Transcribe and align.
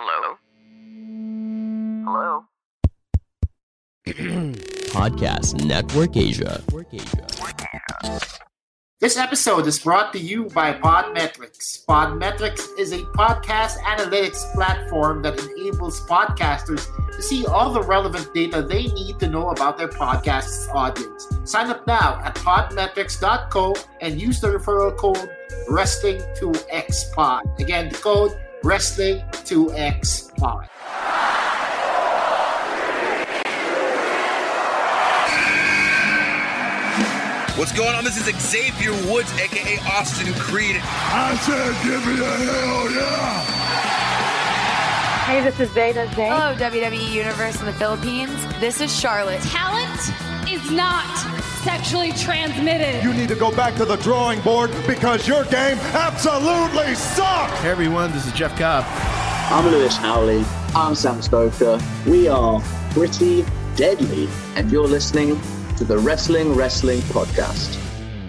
Hello? 0.00 0.36
Hello? 2.06 2.44
Podcast 4.94 5.64
Network 5.64 6.16
Asia. 6.16 6.62
This 9.00 9.16
episode 9.16 9.66
is 9.66 9.80
brought 9.80 10.12
to 10.12 10.20
you 10.20 10.44
by 10.50 10.72
Podmetrics. 10.72 11.84
Podmetrics 11.84 12.78
is 12.78 12.92
a 12.92 12.98
podcast 13.18 13.78
analytics 13.78 14.52
platform 14.54 15.20
that 15.22 15.36
enables 15.40 16.00
podcasters 16.06 16.86
to 17.10 17.20
see 17.20 17.44
all 17.46 17.72
the 17.72 17.82
relevant 17.82 18.32
data 18.32 18.62
they 18.62 18.86
need 18.86 19.18
to 19.18 19.26
know 19.26 19.50
about 19.50 19.78
their 19.78 19.88
podcast's 19.88 20.68
audience. 20.68 21.26
Sign 21.42 21.70
up 21.70 21.84
now 21.88 22.20
at 22.22 22.36
podmetrics.co 22.36 23.74
and 24.00 24.20
use 24.20 24.40
the 24.40 24.46
referral 24.46 24.96
code 24.96 25.28
wrestling2xpod. 25.68 27.58
Again, 27.58 27.88
the 27.88 27.98
code 27.98 28.40
Wrestling2XPod. 28.62 30.66
What's 37.56 37.72
going 37.72 37.94
on? 37.94 38.04
This 38.04 38.16
is 38.16 38.24
Xavier 38.40 38.92
Woods, 39.10 39.32
aka 39.38 39.78
Austin 39.90 40.32
Creed. 40.34 40.80
I 40.82 41.36
said, 41.42 41.74
give 41.84 42.06
me 42.06 42.14
a 42.14 42.24
hell 42.24 42.90
yeah! 42.92 43.44
Hey, 45.24 45.40
this 45.42 45.58
is 45.60 45.68
Veda 45.70 46.06
Zane. 46.14 46.30
Hello, 46.32 46.54
WWE 46.56 47.12
Universe 47.12 47.58
in 47.60 47.66
the 47.66 47.72
Philippines. 47.74 48.32
This 48.60 48.80
is 48.80 48.96
Charlotte. 48.98 49.42
Talent 49.42 50.00
is 50.48 50.70
not 50.70 51.16
sexually 51.62 52.12
transmitted. 52.12 53.02
You 53.04 53.12
need 53.12 53.28
to 53.28 53.34
go 53.34 53.50
back 53.54 53.74
to 53.74 53.84
the 53.84 53.96
drawing 53.96 54.40
board 54.40 54.70
because 54.86 55.28
your 55.28 55.44
game 55.44 55.76
absolutely 55.92 56.94
sucks! 56.94 57.58
Hey 57.60 57.70
everyone, 57.70 58.12
this 58.12 58.26
is 58.26 58.32
Jeff 58.32 58.56
Cobb. 58.58 58.84
I'm 59.50 59.66
Lewis 59.70 59.96
Howley. 59.96 60.44
I'm 60.74 60.94
Sam 60.94 61.20
Stoker. 61.20 61.78
We 62.06 62.28
are 62.28 62.62
pretty 62.90 63.44
deadly, 63.76 64.28
and 64.56 64.70
you're 64.70 64.88
listening 64.88 65.40
to 65.76 65.84
the 65.84 65.98
Wrestling 65.98 66.54
Wrestling 66.54 67.00
Podcast. 67.00 67.78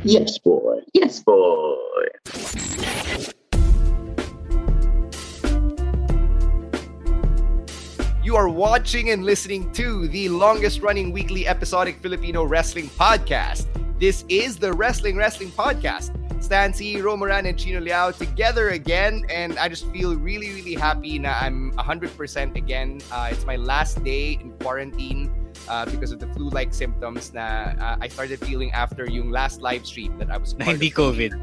Yes, 0.04 0.38
boy. 0.38 0.82
Yes, 0.94 1.20
boy. 1.22 1.76
You 8.30 8.36
are 8.36 8.48
watching 8.48 9.10
and 9.10 9.26
listening 9.26 9.72
to 9.72 10.08
the 10.08 10.30
longest 10.30 10.82
running 10.82 11.12
weekly 11.12 11.48
episodic 11.48 11.98
Filipino 11.98 12.44
wrestling 12.44 12.86
podcast. 12.90 13.66
This 14.00 14.24
is 14.30 14.58
the 14.58 14.72
Wrestling 14.72 15.18
Wrestling 15.18 15.50
Podcast. 15.50 16.14
Stan 16.38 16.72
Sy, 16.72 17.02
Romoran, 17.02 17.50
and 17.50 17.58
Chino 17.58 17.80
Liao 17.80 18.12
together 18.12 18.70
again, 18.70 19.26
and 19.32 19.58
I 19.58 19.68
just 19.68 19.90
feel 19.90 20.16
really, 20.16 20.54
really 20.54 20.76
happy 20.76 21.18
now 21.18 21.40
I'm 21.42 21.72
100% 21.72 22.56
again. 22.56 23.02
Uh, 23.12 23.30
it's 23.32 23.48
my 23.48 23.56
last 23.56 24.04
day 24.04 24.34
in 24.34 24.52
quarantine 24.62 25.34
uh, 25.68 25.86
because 25.86 26.12
of 26.12 26.20
the 26.20 26.28
flu-like 26.28 26.72
symptoms 26.72 27.34
na 27.34 27.74
uh, 27.82 27.98
I 28.00 28.10
started 28.10 28.38
feeling 28.46 28.72
after 28.74 29.10
yung 29.10 29.32
last 29.32 29.64
live 29.64 29.88
stream 29.88 30.20
that 30.20 30.30
I 30.30 30.38
was 30.38 30.54
Na 30.54 30.66
hindi. 30.66 30.92
COVID. 30.92 31.34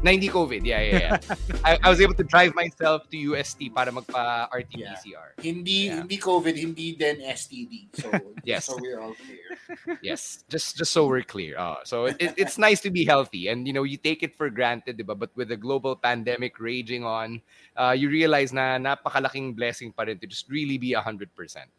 Na 0.00 0.16
hindi 0.16 0.32
COVID, 0.32 0.64
yeah, 0.64 0.80
yeah, 0.80 0.98
yeah. 0.98 1.16
I, 1.68 1.76
I 1.84 1.88
was 1.92 2.00
able 2.00 2.16
to 2.16 2.24
drive 2.24 2.56
myself 2.56 3.04
to 3.12 3.16
UST 3.20 3.68
para 3.76 3.92
magpa 3.92 4.48
RT-PCR. 4.48 5.36
Hindi 5.44 5.92
Yeah. 5.92 6.00
hindi 6.00 6.16
COVID, 6.16 6.56
hindi 6.56 6.96
din 6.96 7.20
STD. 7.20 7.92
So 8.00 8.08
Yes. 8.48 8.64
so 8.64 8.80
we're 8.80 8.96
all 8.96 9.12
clear. 9.12 9.44
yes 10.02 10.42
just 10.50 10.74
just 10.74 10.90
so 10.90 11.06
we're 11.06 11.22
clear 11.22 11.54
uh, 11.54 11.78
so 11.86 12.10
it, 12.10 12.34
it's 12.34 12.58
nice 12.58 12.80
to 12.82 12.90
be 12.90 13.04
healthy 13.06 13.46
and 13.46 13.68
you 13.68 13.72
know 13.72 13.84
you 13.86 13.94
take 13.96 14.22
it 14.26 14.34
for 14.34 14.50
granted 14.50 14.98
diba? 14.98 15.14
but 15.14 15.30
with 15.38 15.46
the 15.46 15.56
global 15.56 15.94
pandemic 15.94 16.58
raging 16.58 17.04
on 17.06 17.38
uh, 17.78 17.94
you 17.94 18.10
realize 18.10 18.50
na 18.50 18.82
napakalaking 18.82 19.54
blessing 19.54 19.94
pa 19.94 20.02
rin 20.02 20.18
to 20.18 20.26
just 20.26 20.50
really 20.50 20.74
be 20.74 20.90
100% 20.90 21.30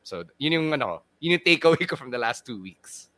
so 0.08 0.24
yun 0.40 0.56
yung 0.56 0.68
ano 0.72 1.04
yun 1.20 1.36
yung 1.36 1.44
takeaway 1.44 1.84
ko 1.84 2.00
from 2.00 2.08
the 2.12 2.20
last 2.22 2.48
two 2.48 2.64
weeks 2.64 3.12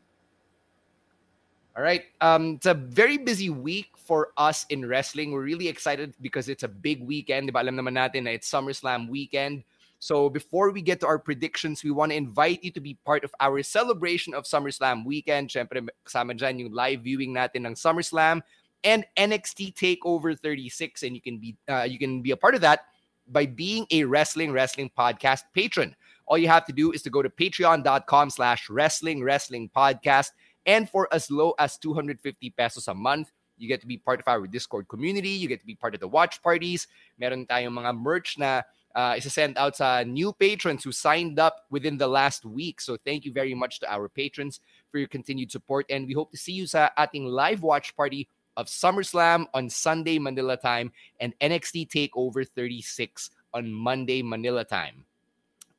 all 1.78 1.86
right 1.86 2.10
um 2.18 2.58
it's 2.58 2.66
a 2.70 2.74
very 2.74 3.22
busy 3.22 3.54
week 3.54 3.93
for 4.04 4.36
us 4.38 4.66
in 4.70 4.86
wrestling 4.86 5.32
we're 5.32 5.44
really 5.44 5.68
excited 5.68 6.14
because 6.22 6.50
it's 6.50 6.64
a 6.64 6.68
big 6.68 7.02
weekend 7.02 7.50
diba? 7.50 7.64
alam 7.64 7.76
naman 7.76 7.96
natin 7.96 8.28
na 8.28 8.32
it's 8.32 8.52
SummerSlam 8.52 9.10
weekend 9.10 9.64
so 10.04 10.30
before 10.30 10.72
we 10.72 10.82
get 10.82 11.00
to 11.00 11.08
our 11.08 11.18
predictions, 11.18 11.82
we 11.82 11.90
want 11.90 12.12
to 12.12 12.18
invite 12.18 12.62
you 12.62 12.72
to 12.72 12.82
be 12.82 13.00
part 13.08 13.24
of 13.24 13.32
our 13.40 13.64
celebration 13.64 14.34
of 14.34 14.44
SummerSlam 14.44 15.06
weekend. 15.06 15.48
Siyempre, 15.48 15.80
kasama 16.04 16.36
dyan 16.36 16.60
yung 16.60 16.74
live 16.76 17.08
viewing 17.08 17.32
natin 17.32 17.64
ng 17.64 17.80
SummerSlam 17.80 18.44
and 18.84 19.06
NXT 19.16 19.80
Takeover 19.80 20.38
36. 20.38 21.08
And 21.08 21.16
you 21.16 21.22
can 21.24 21.40
be 21.40 21.56
uh, 21.72 21.88
you 21.88 21.96
can 21.96 22.20
be 22.22 22.32
a 22.32 22.36
part 22.36 22.52
of 22.52 22.60
that 22.68 22.92
by 23.32 23.46
being 23.46 23.88
a 23.96 24.04
Wrestling 24.04 24.52
Wrestling 24.52 24.92
Podcast 24.92 25.48
patron. 25.56 25.96
All 26.28 26.38
you 26.38 26.52
have 26.52 26.68
to 26.68 26.76
do 26.76 26.92
is 26.92 27.02
to 27.04 27.10
go 27.10 27.22
to 27.22 27.32
patreon.com 27.32 28.30
slash 28.30 28.70
wrestling 28.70 29.24
wrestling 29.24 29.72
podcast. 29.72 30.36
And 30.68 30.92
for 30.92 31.08
as 31.16 31.32
low 31.32 31.56
as 31.60 31.78
250 31.80 32.20
pesos 32.60 32.92
a 32.92 32.94
month, 32.94 33.32
you 33.64 33.70
get 33.72 33.80
to 33.80 33.88
be 33.88 33.96
part 33.96 34.20
of 34.20 34.28
our 34.28 34.46
Discord 34.46 34.92
community. 34.92 35.30
You 35.30 35.48
get 35.48 35.62
to 35.62 35.66
be 35.66 35.76
part 35.76 35.96
of 35.96 36.04
the 36.04 36.08
watch 36.12 36.44
parties. 36.44 36.88
Meron 37.18 37.48
tayong 37.48 37.72
mga 37.72 37.96
merch 37.96 38.36
na 38.38 38.68
uh, 38.92 39.16
isa-send 39.16 39.58
out 39.58 39.80
sa 39.80 40.04
new 40.04 40.36
patrons 40.36 40.84
who 40.84 40.92
signed 40.92 41.40
up 41.40 41.64
within 41.72 41.98
the 41.98 42.08
last 42.08 42.44
week. 42.44 42.84
So 42.84 43.00
thank 43.00 43.24
you 43.24 43.32
very 43.32 43.56
much 43.56 43.80
to 43.80 43.88
our 43.88 44.12
patrons 44.12 44.60
for 44.92 45.00
your 45.00 45.08
continued 45.08 45.50
support. 45.50 45.88
And 45.90 46.06
we 46.06 46.14
hope 46.14 46.32
to 46.32 46.38
see 46.38 46.52
you 46.52 46.68
sa 46.68 46.92
ating 47.00 47.26
live 47.26 47.64
watch 47.64 47.96
party 47.96 48.28
of 48.60 48.68
SummerSlam 48.68 49.48
on 49.56 49.72
Sunday 49.72 50.20
Manila 50.20 50.58
time 50.60 50.92
and 51.24 51.34
NXT 51.40 51.88
TakeOver 51.90 52.46
36 52.46 53.32
on 53.54 53.72
Monday 53.72 54.22
Manila 54.22 54.68
time. 54.68 55.06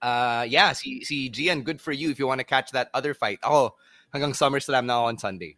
Uh, 0.02 0.44
yeah, 0.48 0.72
si, 0.72 1.04
si 1.04 1.28
Gian, 1.28 1.62
good 1.62 1.80
for 1.80 1.92
you 1.92 2.10
if 2.10 2.18
you 2.18 2.26
want 2.26 2.40
to 2.40 2.44
catch 2.44 2.72
that 2.72 2.90
other 2.92 3.14
fight. 3.14 3.38
Oh, 3.42 3.74
hanggang 4.12 4.32
SummerSlam 4.32 4.84
now 4.86 5.04
on 5.04 5.18
Sunday. 5.18 5.56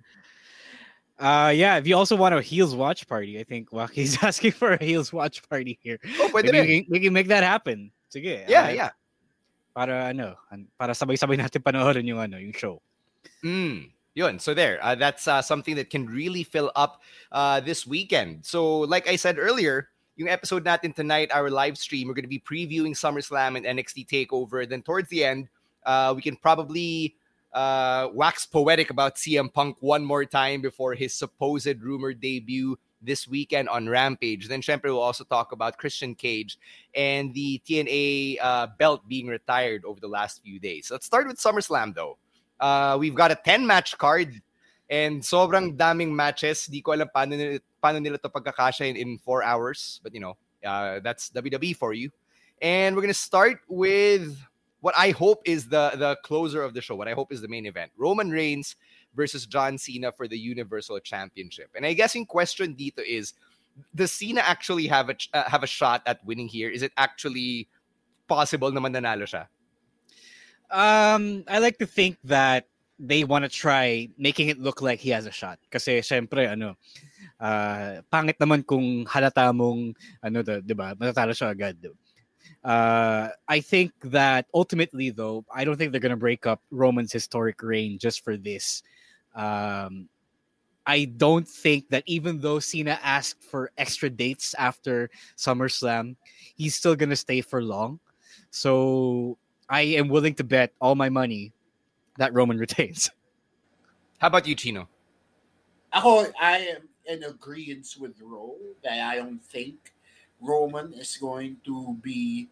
Uh, 1.18 1.52
yeah, 1.54 1.76
if 1.76 1.86
you 1.86 1.96
also 1.96 2.14
want 2.14 2.34
a 2.34 2.42
heels 2.42 2.76
watch 2.76 3.08
party, 3.08 3.40
I 3.40 3.44
think 3.44 3.72
Waki's 3.72 4.18
asking 4.22 4.52
for 4.52 4.72
a 4.72 4.84
heels 4.84 5.12
watch 5.12 5.46
party 5.48 5.78
here. 5.82 5.98
Oh, 6.20 6.28
pwede 6.32 6.52
rin. 6.52 6.66
we, 6.66 6.82
can, 6.82 6.92
we 6.92 7.00
can 7.00 7.12
make 7.12 7.28
that 7.28 7.42
happen. 7.42 7.90
Sige. 8.14 8.44
Yeah, 8.48 8.66
uh, 8.66 8.70
yeah. 8.70 8.90
Para 9.74 10.08
ano, 10.08 10.36
an- 10.50 10.68
para 10.78 10.92
sabay-sabay 10.92 11.38
natin 11.40 11.62
panoorin 11.62 12.04
yung 12.04 12.20
ano, 12.20 12.36
yung 12.36 12.52
show. 12.52 12.82
Mm, 13.44 13.90
yun. 14.14 14.38
So 14.38 14.52
there, 14.52 14.78
uh, 14.82 14.94
that's 14.94 15.26
uh, 15.28 15.40
something 15.40 15.74
that 15.76 15.88
can 15.88 16.06
really 16.06 16.44
fill 16.44 16.70
up 16.76 17.00
uh, 17.32 17.60
this 17.60 17.86
weekend. 17.86 18.44
So 18.44 18.80
like 18.80 19.08
I 19.08 19.16
said 19.16 19.38
earlier, 19.38 19.88
yung 20.16 20.28
episode 20.28 20.64
natin 20.64 20.94
tonight, 20.94 21.30
our 21.32 21.50
live 21.50 21.76
stream, 21.76 22.08
we're 22.08 22.14
going 22.14 22.24
to 22.24 22.28
be 22.28 22.40
previewing 22.40 22.92
SummerSlam 22.92 23.56
and 23.56 23.64
NXT 23.64 24.08
TakeOver. 24.08 24.68
Then 24.68 24.82
towards 24.82 25.08
the 25.08 25.24
end, 25.24 25.48
uh, 25.84 26.12
we 26.16 26.22
can 26.22 26.36
probably 26.36 27.16
uh, 27.52 28.08
wax 28.12 28.46
poetic 28.46 28.90
about 28.90 29.16
CM 29.16 29.52
Punk 29.52 29.76
one 29.80 30.04
more 30.04 30.24
time 30.24 30.60
before 30.60 30.94
his 30.94 31.14
supposed 31.14 31.80
rumored 31.80 32.20
debut 32.20 32.78
this 33.02 33.28
weekend 33.28 33.68
on 33.68 33.88
Rampage. 33.88 34.48
Then, 34.48 34.60
syempre, 34.60 34.84
we'll 34.84 35.00
also 35.00 35.24
talk 35.24 35.52
about 35.52 35.78
Christian 35.78 36.14
Cage 36.14 36.58
and 36.94 37.32
the 37.34 37.62
TNA 37.66 38.38
uh, 38.40 38.66
belt 38.78 39.08
being 39.08 39.26
retired 39.26 39.84
over 39.84 40.00
the 40.00 40.08
last 40.08 40.42
few 40.42 40.58
days. 40.58 40.90
Let's 40.90 41.06
start 41.06 41.26
with 41.26 41.38
SummerSlam, 41.38 41.94
though. 41.94 42.18
Uh, 42.58 42.96
we've 42.98 43.14
got 43.14 43.30
a 43.30 43.38
10 43.44 43.66
match 43.66 43.96
card 43.98 44.40
and 44.90 45.22
sobrang 45.22 45.76
daming 45.76 46.10
matches. 46.10 46.66
Di 46.66 46.80
ko 46.80 46.92
alam 46.92 47.08
paano 47.14 47.36
nila, 47.36 47.60
paano 47.82 48.02
nila 48.02 48.18
to 48.18 48.84
in, 48.84 48.96
in 48.96 49.18
four 49.18 49.42
hours. 49.42 50.00
But, 50.02 50.14
you 50.14 50.20
know, 50.20 50.36
uh, 50.64 51.00
that's 51.00 51.30
WWE 51.30 51.76
for 51.76 51.92
you. 51.92 52.10
And 52.62 52.96
we're 52.96 53.02
going 53.02 53.12
to 53.12 53.18
start 53.18 53.60
with 53.68 54.36
what 54.80 54.94
I 54.96 55.10
hope 55.10 55.42
is 55.44 55.68
the, 55.68 55.92
the 55.96 56.16
closer 56.22 56.62
of 56.62 56.74
the 56.74 56.80
show. 56.80 56.94
What 56.94 57.08
I 57.08 57.12
hope 57.12 57.32
is 57.32 57.40
the 57.40 57.48
main 57.48 57.66
event. 57.66 57.92
Roman 57.96 58.30
Reigns 58.30 58.76
versus 59.14 59.46
John 59.46 59.78
Cena 59.78 60.12
for 60.12 60.28
the 60.28 60.38
Universal 60.38 61.00
Championship. 61.00 61.70
And 61.74 61.86
I 61.86 61.94
guess 61.94 62.14
in 62.14 62.26
question 62.26 62.74
dito 62.74 63.00
is, 63.00 63.32
does 63.94 64.12
Cena 64.12 64.40
actually 64.40 64.86
have 64.86 65.10
a, 65.10 65.16
uh, 65.32 65.48
have 65.48 65.62
a 65.62 65.66
shot 65.66 66.02
at 66.06 66.24
winning 66.24 66.48
here? 66.48 66.70
Is 66.70 66.82
it 66.82 66.92
actually 66.96 67.68
possible 68.28 68.70
na 68.70 68.80
mananalo 68.80 69.24
siya? 69.24 69.48
Um, 70.70 71.44
I 71.48 71.58
like 71.58 71.78
to 71.78 71.86
think 71.86 72.18
that 72.24 72.66
they 72.98 73.24
want 73.24 73.44
to 73.44 73.48
try 73.48 74.08
making 74.18 74.48
it 74.48 74.58
look 74.58 74.80
like 74.82 74.98
he 75.00 75.10
has 75.10 75.26
a 75.26 75.30
shot. 75.30 75.58
Kasi 75.70 76.00
syempre, 76.00 76.50
ano, 76.50 76.76
uh, 77.40 78.00
pangit 78.10 78.40
naman 78.40 78.64
kung 78.66 79.04
halata 79.06 79.52
mong 79.52 79.94
ano 80.24 80.42
the, 80.42 80.64
'di 80.64 80.74
ba? 80.74 80.96
Matatalo 80.96 81.36
siya 81.36 81.52
agad. 81.52 81.76
Uh, 82.64 83.28
I 83.48 83.60
think 83.60 83.92
that 84.02 84.46
ultimately, 84.52 85.10
though, 85.10 85.44
I 85.54 85.64
don't 85.64 85.76
think 85.76 85.92
they're 85.92 86.00
going 86.00 86.10
to 86.10 86.16
break 86.16 86.46
up 86.46 86.60
Roman's 86.70 87.12
historic 87.12 87.62
reign 87.62 87.98
just 87.98 88.24
for 88.24 88.36
this. 88.36 88.82
Um, 89.34 90.08
I 90.86 91.04
don't 91.04 91.46
think 91.46 91.88
that 91.90 92.04
even 92.06 92.40
though 92.40 92.60
Cena 92.60 92.98
asked 93.02 93.42
for 93.42 93.70
extra 93.76 94.08
dates 94.08 94.54
after 94.58 95.10
SummerSlam, 95.36 96.16
he's 96.56 96.74
still 96.74 96.94
going 96.94 97.10
to 97.10 97.16
stay 97.16 97.40
for 97.40 97.62
long. 97.62 97.98
So 98.50 99.36
I 99.68 99.82
am 99.82 100.08
willing 100.08 100.34
to 100.34 100.44
bet 100.44 100.72
all 100.80 100.94
my 100.94 101.08
money 101.08 101.52
that 102.18 102.32
Roman 102.32 102.58
retains. 102.64 103.10
How 104.18 104.28
about 104.28 104.46
you, 104.46 104.54
Chino? 104.54 104.88
Ako, 105.92 106.32
I 106.40 106.58
am 106.58 106.88
in 107.06 107.24
agreement 107.24 107.86
with 107.98 108.20
Ro 108.20 108.56
that 108.82 109.00
I 109.00 109.16
don't 109.16 109.42
think 109.42 109.92
Roman 110.40 110.92
is 110.92 111.16
going 111.16 111.56
to 111.64 111.96
be 112.02 112.48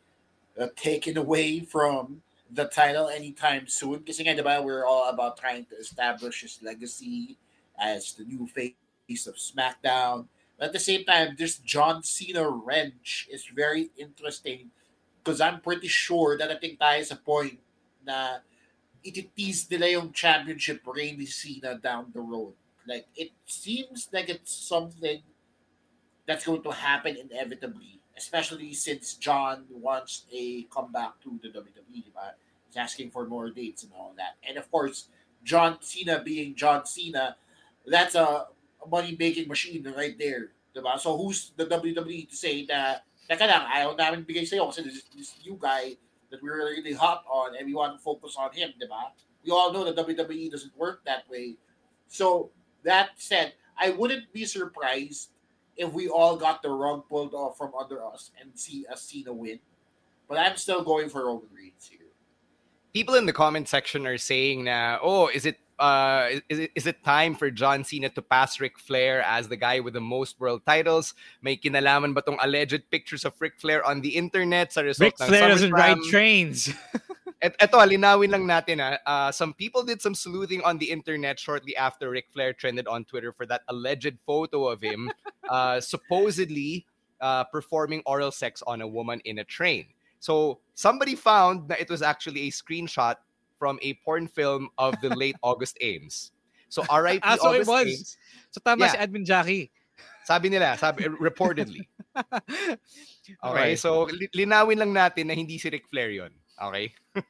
uh, 0.58 0.68
taken 0.76 1.16
away 1.16 1.60
from 1.60 2.22
the 2.50 2.66
title 2.66 3.08
anytime 3.08 3.66
soon. 3.66 3.98
Because 3.98 4.20
again, 4.20 4.40
we're 4.44 4.86
all 4.86 5.08
about 5.08 5.36
trying 5.36 5.64
to 5.66 5.76
establish 5.76 6.42
his 6.42 6.58
legacy 6.62 7.36
as 7.78 8.12
the 8.12 8.24
new 8.24 8.46
face 8.46 9.26
of 9.26 9.34
SmackDown. 9.34 10.26
But 10.58 10.66
at 10.66 10.72
the 10.72 10.80
same 10.80 11.04
time, 11.04 11.34
this 11.36 11.58
John 11.58 12.02
Cena 12.02 12.48
wrench 12.48 13.28
is 13.30 13.44
very 13.46 13.90
interesting 13.98 14.70
because 15.22 15.40
I'm 15.40 15.60
pretty 15.60 15.88
sure 15.88 16.38
that 16.38 16.50
I 16.50 16.56
think 16.56 16.78
tayo 16.78 17.04
sa 17.04 17.16
point 17.16 17.58
na 18.06 18.38
iti-tease 19.02 19.68
nila 19.72 20.00
yung 20.00 20.12
championship 20.12 20.80
reign 20.86 21.20
Cena 21.26 21.76
down 21.76 22.12
the 22.14 22.20
road. 22.20 22.54
Like, 22.86 23.08
it 23.16 23.32
seems 23.46 24.08
like 24.12 24.28
it's 24.28 24.52
something 24.52 25.20
that's 26.26 26.46
going 26.46 26.62
to 26.62 26.70
happen 26.70 27.16
inevitably, 27.16 28.00
especially 28.16 28.72
since 28.72 29.14
John 29.14 29.64
wants 29.70 30.24
a 30.32 30.62
comeback 30.64 31.20
to 31.22 31.38
the 31.42 31.48
WWE. 31.48 32.04
Diba? 32.04 32.32
He's 32.66 32.76
asking 32.76 33.10
for 33.10 33.26
more 33.26 33.50
dates 33.50 33.82
and 33.82 33.92
all 33.96 34.14
that. 34.16 34.36
And 34.48 34.56
of 34.56 34.70
course, 34.70 35.08
John 35.42 35.78
Cena 35.80 36.22
being 36.22 36.54
John 36.54 36.86
Cena, 36.86 37.36
that's 37.86 38.14
a 38.14 38.46
money 38.90 39.16
making 39.18 39.48
machine 39.48 39.84
right 39.96 40.18
there. 40.18 40.52
Diba? 40.74 40.98
So 40.98 41.16
who's 41.16 41.52
the 41.56 41.66
WWE 41.66 42.28
to 42.28 42.36
say 42.36 42.64
that, 42.66 43.04
teka 43.28 43.46
lang, 43.46 43.68
ayaw 43.68 43.96
namin 43.96 44.24
bigay 44.24 44.46
sa'yo 44.46 44.66
kasi 44.68 44.82
this, 44.82 45.02
this 45.16 45.34
new 45.44 45.56
guy 45.60 45.96
that 46.30 46.42
we're 46.42 46.56
really 46.56 46.92
hot 46.92 47.24
on 47.28 47.56
and 47.56 47.66
we 47.66 47.74
want 47.74 47.96
to 47.96 48.02
focus 48.02 48.36
on 48.38 48.52
him, 48.52 48.72
diba? 48.80 49.12
We 49.44 49.52
all 49.52 49.72
know 49.72 49.84
that 49.84 49.96
WWE 49.96 50.50
doesn't 50.50 50.76
work 50.76 51.04
that 51.04 51.28
way. 51.28 51.56
So 52.08 52.50
that 52.82 53.10
said, 53.16 53.52
I 53.76 53.90
wouldn't 53.90 54.32
be 54.32 54.44
surprised 54.44 55.33
if 55.76 55.92
we 55.92 56.08
all 56.08 56.36
got 56.36 56.62
the 56.62 56.70
rug 56.70 57.08
pulled 57.08 57.34
off 57.34 57.58
from 57.58 57.72
under 57.78 58.04
us 58.04 58.30
and 58.40 58.50
see 58.54 58.86
a 58.90 58.96
Cena 58.96 59.32
win. 59.32 59.58
But 60.28 60.38
I'm 60.38 60.56
still 60.56 60.82
going 60.82 61.08
for 61.08 61.26
Roman 61.26 61.48
Reigns 61.54 61.88
here. 61.90 62.00
People 62.92 63.16
in 63.16 63.26
the 63.26 63.32
comment 63.32 63.68
section 63.68 64.06
are 64.06 64.18
saying 64.18 64.64
now, 64.64 64.98
oh, 65.02 65.28
is 65.28 65.46
it 65.46 65.58
uh 65.80 66.28
is 66.48 66.60
it, 66.60 66.70
is 66.76 66.86
it 66.86 67.02
time 67.02 67.34
for 67.34 67.50
John 67.50 67.82
Cena 67.82 68.08
to 68.10 68.22
pass 68.22 68.60
Ric 68.60 68.78
Flair 68.78 69.22
as 69.22 69.48
the 69.48 69.56
guy 69.56 69.80
with 69.80 69.94
the 69.94 70.00
most 70.00 70.38
world 70.38 70.62
titles? 70.64 71.14
May 71.42 71.56
kinalaman 71.56 72.14
ba 72.14 72.22
tong 72.22 72.38
alleged 72.40 72.88
pictures 72.90 73.24
of 73.24 73.34
Ric 73.40 73.58
Flair 73.58 73.84
on 73.84 74.00
the 74.00 74.14
internet 74.14 74.72
sa 74.72 74.82
result 74.82 75.18
Ric 75.18 75.28
Flair 75.28 75.48
doesn't 75.48 75.72
ride 75.72 75.98
trains. 76.08 76.72
Et, 77.42 77.52
eto, 77.58 77.78
linawin 77.82 78.30
lang 78.30 78.46
natin 78.46 78.80
ha. 78.80 78.98
Uh, 79.04 79.30
some 79.32 79.52
people 79.52 79.82
did 79.82 80.00
some 80.00 80.14
sleuthing 80.14 80.62
on 80.62 80.78
the 80.78 80.90
internet 80.90 81.38
shortly 81.38 81.76
after 81.76 82.10
Ric 82.10 82.26
Flair 82.32 82.52
trended 82.52 82.86
on 82.88 83.04
Twitter 83.04 83.32
for 83.32 83.46
that 83.46 83.62
alleged 83.68 84.16
photo 84.26 84.66
of 84.68 84.80
him 84.80 85.10
uh, 85.48 85.80
supposedly 85.84 86.86
uh, 87.20 87.44
performing 87.44 88.02
oral 88.06 88.30
sex 88.30 88.62
on 88.66 88.80
a 88.80 88.88
woman 88.88 89.20
in 89.24 89.38
a 89.38 89.44
train. 89.44 89.86
So 90.20 90.60
somebody 90.74 91.14
found 91.14 91.68
that 91.68 91.80
it 91.80 91.90
was 91.90 92.00
actually 92.00 92.48
a 92.48 92.50
screenshot 92.50 93.16
from 93.58 93.78
a 93.82 93.94
porn 94.04 94.26
film 94.26 94.68
of 94.78 94.94
the 95.00 95.08
late 95.16 95.36
August 95.42 95.76
Ames. 95.80 96.32
So 96.68 96.82
RIP 96.88 97.20
ah, 97.22 97.36
so 97.36 97.48
August 97.48 97.68
it 97.68 97.72
was. 97.72 97.86
Ames. 97.86 98.16
So 98.50 98.60
tama 98.64 98.86
yeah. 98.86 98.92
si 98.92 98.98
Edmund 98.98 99.26
Jackie. 99.26 99.70
Sabi 100.24 100.48
nila, 100.48 100.76
sabi, 100.80 101.04
reportedly. 101.04 101.84
Okay, 103.40 103.72
so 103.80 104.04
linawin 104.36 104.76
lang 104.76 104.92
natin 104.92 105.32
na 105.32 105.34
hindi 105.34 105.56
si 105.56 105.72
Ric 105.72 105.88
Flair 105.88 106.12
yun. 106.12 106.28
Okay? 106.60 106.94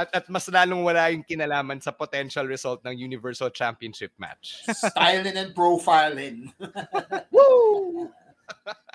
at, 0.00 0.08
at 0.14 0.24
mas 0.30 0.48
lalong 0.48 0.82
wala 0.84 1.10
yung 1.12 1.24
kinalaman 1.24 1.82
sa 1.82 1.92
potential 1.92 2.46
result 2.46 2.80
ng 2.84 2.96
Universal 2.96 3.50
Championship 3.50 4.12
match. 4.18 4.62
Styling 4.72 5.36
and 5.36 5.54
profiling. 5.54 6.52
Woo! 7.34 8.08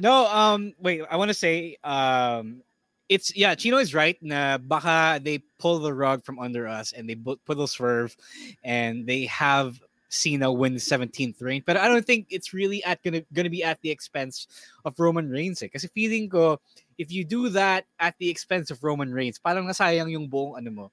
no, 0.01 0.25
um, 0.27 0.73
wait, 0.79 1.01
I 1.09 1.15
want 1.15 1.29
to 1.29 1.37
say, 1.37 1.77
um, 1.83 2.61
it's 3.07 3.35
yeah, 3.37 3.53
Chino 3.53 3.77
is 3.77 3.93
right. 3.93 4.17
Na 4.21 4.57
baka 4.57 5.21
they 5.21 5.45
pull 5.59 5.79
the 5.79 5.93
rug 5.93 6.25
from 6.25 6.39
under 6.39 6.67
us 6.67 6.91
and 6.91 7.07
they 7.07 7.15
put 7.15 7.59
a 7.59 7.67
swerve, 7.67 8.17
and 8.63 9.05
they 9.05 9.25
have 9.25 9.79
Cena 10.09 10.51
win 10.51 10.73
the 10.73 10.79
17th 10.79 11.41
reign. 11.41 11.61
But 11.65 11.77
I 11.77 11.87
don't 11.87 12.05
think 12.05 12.27
it's 12.29 12.53
really 12.53 12.83
at 12.83 13.03
gonna 13.03 13.21
gonna 13.33 13.49
be 13.49 13.63
at 13.63 13.81
the 13.81 13.91
expense 13.91 14.47
of 14.83 14.97
Roman 14.97 15.29
Reigns. 15.29 15.61
Eh. 15.61 15.67
Kasi 15.67 15.87
feeling 15.93 16.29
ko, 16.29 16.59
if 16.97 17.12
you 17.12 17.24
do 17.24 17.50
that 17.50 17.86
at 18.00 18.15
the 18.19 18.30
expense 18.30 18.71
of 18.71 18.83
Roman 18.83 19.12
Reigns, 19.13 19.39
parang 19.39 19.68
nasayang 19.68 20.12
yung 20.12 20.30
buong 20.30 20.57
ano 20.57 20.71
mo. 20.71 20.86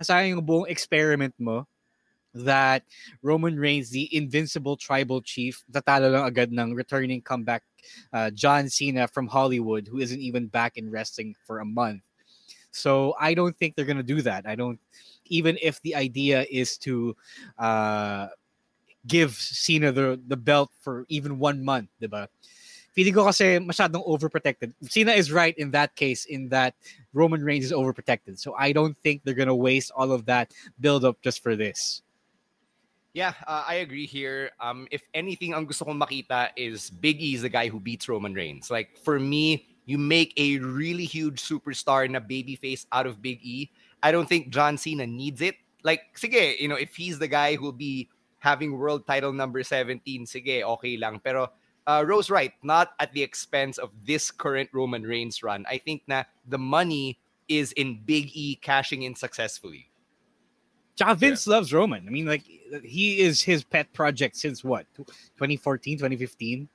Nasayang 0.00 0.38
yung 0.38 0.46
buong 0.46 0.68
experiment 0.68 1.34
mo 1.38 1.66
that 2.34 2.82
Roman 3.22 3.56
Reigns, 3.56 3.90
the 3.90 4.10
invincible 4.14 4.76
tribal 4.76 5.22
chief, 5.22 5.62
tatalo 5.70 6.10
lang 6.10 6.26
agad 6.26 6.50
ng 6.50 6.74
returning 6.74 7.22
comeback 7.22 7.62
uh, 8.12 8.30
John 8.30 8.68
Cena 8.68 9.06
from 9.06 9.28
Hollywood, 9.28 9.86
who 9.86 9.98
isn't 10.00 10.20
even 10.20 10.46
back 10.46 10.76
in 10.76 10.90
wrestling 10.90 11.34
for 11.46 11.60
a 11.60 11.64
month. 11.64 12.02
So 12.72 13.14
I 13.20 13.34
don't 13.34 13.56
think 13.56 13.76
they're 13.76 13.86
gonna 13.86 14.02
do 14.02 14.20
that. 14.22 14.46
I 14.46 14.56
don't, 14.56 14.80
even 15.26 15.56
if 15.62 15.80
the 15.82 15.94
idea 15.94 16.44
is 16.50 16.76
to 16.78 17.16
uh, 17.56 18.28
give 19.06 19.34
Cena 19.34 19.92
the 19.92 20.20
the 20.26 20.36
belt 20.36 20.70
for 20.80 21.06
even 21.08 21.38
one 21.38 21.64
month, 21.64 21.88
diba? 22.02 22.26
Feeling 22.94 23.14
ko 23.14 23.26
kasi 23.26 23.58
masyadong 23.58 24.06
overprotected. 24.06 24.72
Cena 24.86 25.12
is 25.12 25.32
right 25.34 25.58
in 25.58 25.70
that 25.74 25.98
case, 25.98 26.24
in 26.26 26.48
that 26.50 26.74
Roman 27.12 27.42
Reigns 27.42 27.66
is 27.66 27.72
overprotected. 27.74 28.38
So 28.38 28.54
I 28.54 28.70
don't 28.70 28.96
think 29.02 29.22
they're 29.22 29.34
gonna 29.34 29.54
waste 29.54 29.90
all 29.94 30.12
of 30.12 30.26
that 30.26 30.54
build 30.78 31.04
up 31.04 31.20
just 31.20 31.42
for 31.42 31.56
this. 31.56 32.02
Yeah, 33.14 33.34
uh, 33.46 33.62
I 33.66 33.74
agree 33.86 34.06
here. 34.06 34.50
Um, 34.58 34.88
if 34.90 35.02
anything, 35.14 35.54
ang 35.54 35.66
gusto 35.66 35.84
kong 35.84 35.98
makita 35.98 36.50
is 36.56 36.90
Big 36.90 37.22
E 37.22 37.34
is 37.34 37.42
the 37.42 37.48
guy 37.48 37.68
who 37.68 37.78
beats 37.78 38.08
Roman 38.08 38.34
Reigns. 38.34 38.70
Like 38.70 38.98
for 38.98 39.18
me, 39.18 39.66
you 39.86 39.98
make 39.98 40.34
a 40.36 40.58
really 40.58 41.04
huge 41.04 41.42
superstar 41.42 42.08
na 42.10 42.18
babyface 42.18 42.86
out 42.90 43.06
of 43.06 43.22
Big 43.22 43.38
E. 43.42 43.70
I 44.02 44.10
don't 44.10 44.28
think 44.28 44.50
John 44.50 44.76
Cena 44.76 45.06
needs 45.06 45.40
it. 45.42 45.54
Like, 45.82 46.16
sige, 46.16 46.58
you 46.58 46.68
know, 46.68 46.76
if 46.76 46.96
he's 46.96 47.18
the 47.18 47.28
guy 47.28 47.56
who'll 47.56 47.72
be 47.72 48.08
having 48.38 48.76
world 48.76 49.06
title 49.06 49.32
number 49.32 49.62
17, 49.62 50.26
sige, 50.26 50.62
okay 50.62 50.96
lang. 50.96 51.20
Pero 51.22 51.52
uh, 51.86 52.04
Rose 52.06 52.30
right, 52.30 52.52
not 52.62 52.92
at 53.00 53.12
the 53.12 53.22
expense 53.22 53.78
of 53.78 53.90
this 54.06 54.30
current 54.30 54.70
Roman 54.72 55.02
Reigns 55.02 55.42
run. 55.42 55.64
I 55.68 55.78
think 55.78 56.02
na 56.06 56.24
the 56.46 56.58
money 56.58 57.18
is 57.48 57.72
in 57.72 58.00
Big 58.04 58.30
E 58.32 58.56
cashing 58.56 59.02
in 59.02 59.14
successfully. 59.14 59.90
Tsaka 60.96 61.14
Vince 61.16 61.46
yeah. 61.46 61.54
loves 61.54 61.72
Roman. 61.72 62.06
I 62.06 62.10
mean, 62.10 62.26
like, 62.26 62.44
he 62.84 63.20
is 63.20 63.42
his 63.42 63.64
pet 63.64 63.92
project 63.92 64.36
since 64.36 64.62
what? 64.62 64.86
2014, 64.96 65.98
2015? 65.98 66.68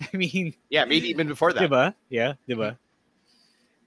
I 0.00 0.16
mean... 0.16 0.54
Yeah, 0.70 0.84
maybe 0.84 1.08
even 1.08 1.26
before 1.26 1.52
that. 1.52 1.68
Diba? 1.68 1.94
Yeah, 2.08 2.34
diba? 2.48 2.78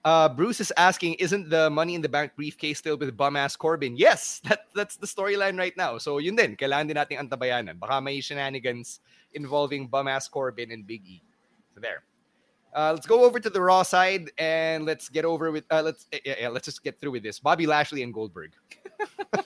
Uh, 0.05 0.29
Bruce 0.29 0.61
is 0.61 0.71
asking, 0.77 1.15
isn't 1.15 1.49
the 1.49 1.69
Money 1.69 1.93
in 1.95 2.01
the 2.01 2.07
Bank 2.07 2.31
briefcase 2.35 2.79
still 2.79 2.97
with 2.97 3.15
bum-ass 3.17 3.55
Corbin? 3.55 3.97
Yes, 3.97 4.39
that, 4.47 4.65
that's 4.73 4.95
the 4.95 5.07
storyline 5.07 5.57
right 5.57 5.75
now. 5.75 5.97
So 5.97 6.19
yun 6.19 6.35
din, 6.35 6.55
kailangan 6.55 6.87
din 6.87 6.95
nating 6.97 7.19
antabayanan. 7.19 7.79
Baka 7.79 7.99
may 8.01 8.21
shenanigans 8.21 9.01
involving 9.33 9.87
bum-ass 9.87 10.27
Corbin 10.27 10.71
and 10.71 10.87
Big 10.87 11.05
E. 11.05 11.21
So 11.75 11.81
there. 11.81 12.03
Uh, 12.73 12.91
let's 12.93 13.07
go 13.07 13.23
over 13.23 13.39
to 13.39 13.49
the 13.49 13.59
Raw 13.59 13.81
side 13.83 14.31
and 14.37 14.85
let's 14.85 15.09
get 15.09 15.25
over 15.25 15.51
with. 15.51 15.65
Uh, 15.71 15.81
let's 15.81 16.05
yeah, 16.23 16.35
yeah, 16.41 16.49
let's 16.49 16.65
just 16.65 16.83
get 16.83 16.99
through 16.99 17.11
with 17.11 17.23
this. 17.23 17.39
Bobby 17.39 17.65
Lashley 17.65 18.03
and 18.03 18.13
Goldberg. 18.13 18.51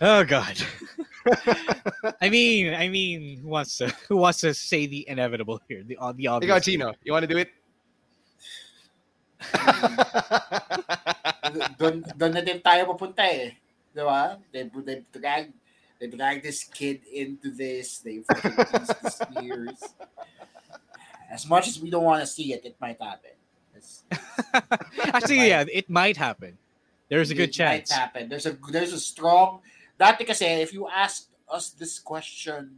oh 0.00 0.24
God. 0.24 0.56
I 2.20 2.28
mean, 2.28 2.74
I 2.74 2.88
mean, 2.88 3.40
who 3.42 3.48
wants 3.48 3.78
to 3.78 3.88
who 4.08 4.16
wants 4.16 4.40
to 4.40 4.54
say 4.54 4.86
the 4.86 5.08
inevitable 5.08 5.60
here? 5.68 5.82
The 5.82 5.96
the 6.16 6.28
obvious. 6.28 6.52
Ikaw, 6.52 6.62
Chino, 6.62 6.94
you 7.02 7.12
want 7.12 7.24
to 7.24 7.32
do 7.32 7.38
it? 7.38 7.50
doon, 11.78 12.04
doon 12.16 12.32
na 12.32 12.40
din 12.40 12.60
tayo 12.60 12.88
papunta 12.88 13.24
eh. 13.24 13.52
Di 13.94 14.02
ba? 14.02 14.38
They, 14.50 14.66
they 14.66 15.04
drag, 15.12 15.52
they 16.00 16.08
drag 16.08 16.42
this 16.42 16.64
kid 16.64 17.02
into 17.06 17.54
this. 17.54 18.00
They 18.00 18.24
fucking 18.26 18.56
the 18.56 19.10
spears. 19.10 19.94
As 21.30 21.46
much 21.46 21.68
as 21.68 21.78
we 21.78 21.90
don't 21.90 22.04
want 22.04 22.20
to 22.20 22.26
see 22.26 22.52
it, 22.52 22.64
it 22.64 22.76
might 22.80 23.00
happen. 23.00 23.30
It's, 23.74 24.02
Actually, 25.14 25.48
yeah, 25.48 25.64
it 25.70 25.90
might 25.90 26.16
happen. 26.16 26.58
There's 27.08 27.30
a 27.30 27.34
good 27.34 27.50
it 27.50 27.52
chance. 27.52 27.90
Might 27.90 27.98
happen. 27.98 28.28
There's 28.28 28.46
a 28.46 28.56
there's 28.70 28.92
a 28.92 29.00
strong. 29.00 29.60
Dati 29.98 30.26
kasi, 30.26 30.44
if 30.44 30.72
you 30.72 30.88
asked 30.88 31.30
us 31.48 31.70
this 31.70 31.98
question 31.98 32.70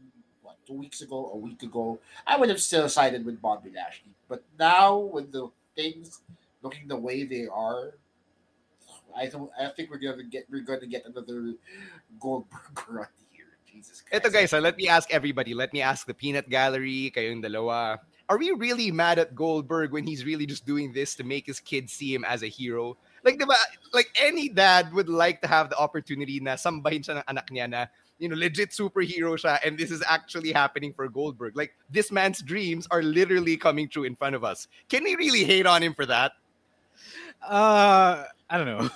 what 0.42 0.56
two 0.66 0.75
weeks 0.75 1.00
ago, 1.00 1.30
a 1.32 1.37
week 1.37 1.62
ago, 1.62 1.99
I 2.26 2.37
would 2.37 2.49
have 2.49 2.61
still 2.61 2.88
sided 2.88 3.25
with 3.25 3.40
Bobby 3.40 3.73
Lashley. 3.75 4.12
But 4.28 4.42
now 4.58 4.99
with 4.99 5.32
the 5.32 5.49
things 5.75 6.20
looking 6.62 6.88
the 6.88 6.96
way 6.96 7.25
they 7.25 7.46
are, 7.46 7.94
I 9.16 9.26
don't. 9.26 9.50
I 9.58 9.73
think 9.73 9.90
we're 9.90 10.02
gonna 10.02 10.28
get 10.28 10.44
we're 10.50 10.66
gonna 10.66 10.87
get 10.87 11.06
another 11.06 11.54
Goldberg 12.20 12.76
run 12.88 13.08
here. 13.32 13.56
Jesus 13.64 14.04
Christ. 14.04 14.20
Ito 14.20 14.28
guys, 14.28 14.52
uh, 14.52 14.61
let 14.61 14.76
me 14.76 14.88
ask 14.88 15.08
everybody. 15.08 15.54
Let 15.54 15.73
me 15.73 15.80
ask 15.80 16.06
the 16.06 16.12
Peanut 16.12 16.52
Gallery, 16.52 17.11
kayong 17.16 17.40
dalawa. 17.40 17.99
Are 18.28 18.38
we 18.38 18.50
really 18.50 18.90
mad 18.90 19.18
at 19.18 19.35
Goldberg 19.38 19.92
when 19.92 20.04
he's 20.04 20.26
really 20.26 20.46
just 20.46 20.66
doing 20.66 20.92
this 20.92 21.14
to 21.14 21.25
make 21.25 21.46
his 21.46 21.61
kids 21.61 21.94
see 21.94 22.12
him 22.12 22.26
as 22.26 22.42
a 22.42 22.50
hero? 22.50 22.99
Like, 23.26 23.42
diba, 23.42 23.59
like 23.92 24.06
any 24.23 24.49
dad 24.49 24.95
would 24.95 25.09
like 25.11 25.42
to 25.42 25.49
have 25.50 25.68
the 25.68 25.76
opportunity 25.76 26.38
na 26.38 26.54
sambahin 26.54 27.02
siya 27.02 27.18
ng 27.18 27.25
anak 27.26 27.50
niya 27.50 27.66
na, 27.68 27.87
you 28.23 28.30
know, 28.30 28.38
legit 28.38 28.71
superhero 28.71 29.35
siya 29.35 29.59
and 29.66 29.75
this 29.76 29.90
is 29.90 29.99
actually 30.06 30.52
happening 30.54 30.95
for 30.95 31.09
Goldberg. 31.11 31.59
Like, 31.59 31.75
this 31.90 32.14
man's 32.14 32.38
dreams 32.40 32.87
are 32.95 33.02
literally 33.02 33.59
coming 33.59 33.90
true 33.90 34.04
in 34.06 34.14
front 34.14 34.38
of 34.38 34.45
us. 34.47 34.68
Can 34.88 35.02
we 35.02 35.16
really 35.18 35.42
hate 35.42 35.66
on 35.66 35.83
him 35.83 35.92
for 35.92 36.06
that? 36.06 36.38
Uh, 37.42 38.25
I 38.49 38.56
don't 38.56 38.71
know. 38.71 38.88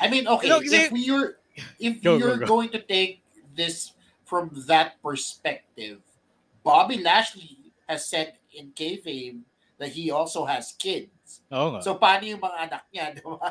I 0.00 0.08
mean, 0.08 0.26
okay, 0.26 0.48
No, 0.48 0.58
if 0.58 0.70
kasi- 0.90 1.04
you're 1.04 1.36
if 1.78 2.02
Go, 2.02 2.18
go, 2.18 2.26
you're 2.26 2.38
go. 2.42 2.46
going 2.46 2.70
to 2.74 2.80
take 2.82 3.22
this 3.54 3.92
from 4.24 4.50
that 4.66 4.98
perspective, 5.02 6.00
Bobby 6.64 6.98
Lashley 6.98 7.70
has 7.86 8.08
said 8.08 8.34
in 8.50 8.72
kayfabe 8.72 9.38
that 9.78 9.92
he 9.92 10.10
also 10.10 10.44
has 10.48 10.72
kids. 10.80 11.13
Oo 11.52 11.68
nga. 11.76 11.80
So 11.80 11.96
paano 11.96 12.24
yung 12.28 12.42
mga 12.42 12.58
anak 12.68 12.84
niya, 12.92 13.04
di 13.16 13.22
ba? 13.24 13.50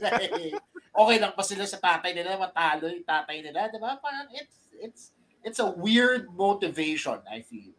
Like, 0.00 0.60
okay 0.96 1.16
lang 1.20 1.32
pa 1.36 1.42
sila 1.44 1.64
sa 1.68 1.78
tatay 1.80 2.16
nila, 2.16 2.40
matalo 2.40 2.88
yung 2.88 3.04
tatay 3.06 3.44
nila, 3.44 3.68
di 3.68 3.78
ba? 3.80 4.00
Parang 4.00 4.28
it's 4.32 4.56
it's 4.80 5.02
it's 5.44 5.60
a 5.60 5.68
weird 5.76 6.32
motivation, 6.32 7.20
I 7.28 7.44
feel. 7.44 7.76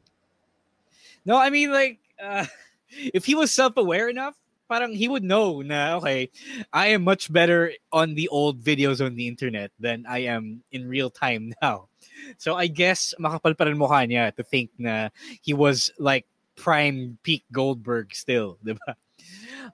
No, 1.26 1.38
I 1.38 1.50
mean 1.50 1.74
like 1.74 2.00
uh, 2.22 2.46
if 3.18 3.26
he 3.26 3.36
was 3.36 3.52
self-aware 3.52 4.10
enough, 4.10 4.38
parang 4.70 4.94
he 4.94 5.08
would 5.08 5.24
know 5.24 5.62
na 5.62 5.98
okay, 5.98 6.30
I 6.72 6.94
am 6.94 7.04
much 7.04 7.32
better 7.32 7.74
on 7.92 8.16
the 8.16 8.28
old 8.30 8.62
videos 8.62 9.04
on 9.04 9.16
the 9.16 9.28
internet 9.28 9.72
than 9.80 10.06
I 10.08 10.28
am 10.30 10.64
in 10.72 10.88
real 10.88 11.10
time 11.10 11.54
now. 11.62 11.90
So 12.38 12.56
I 12.56 12.68
guess 12.68 13.14
makapal 13.20 13.58
pa 13.58 13.66
rin 13.66 13.80
mukha 13.80 14.06
niya 14.06 14.36
to 14.36 14.44
think 14.44 14.72
na 14.78 15.10
he 15.42 15.54
was 15.54 15.90
like 15.98 16.26
prime 16.58 17.18
peak 17.24 17.46
Goldberg 17.52 18.14
still, 18.14 18.58
diba? 18.66 18.98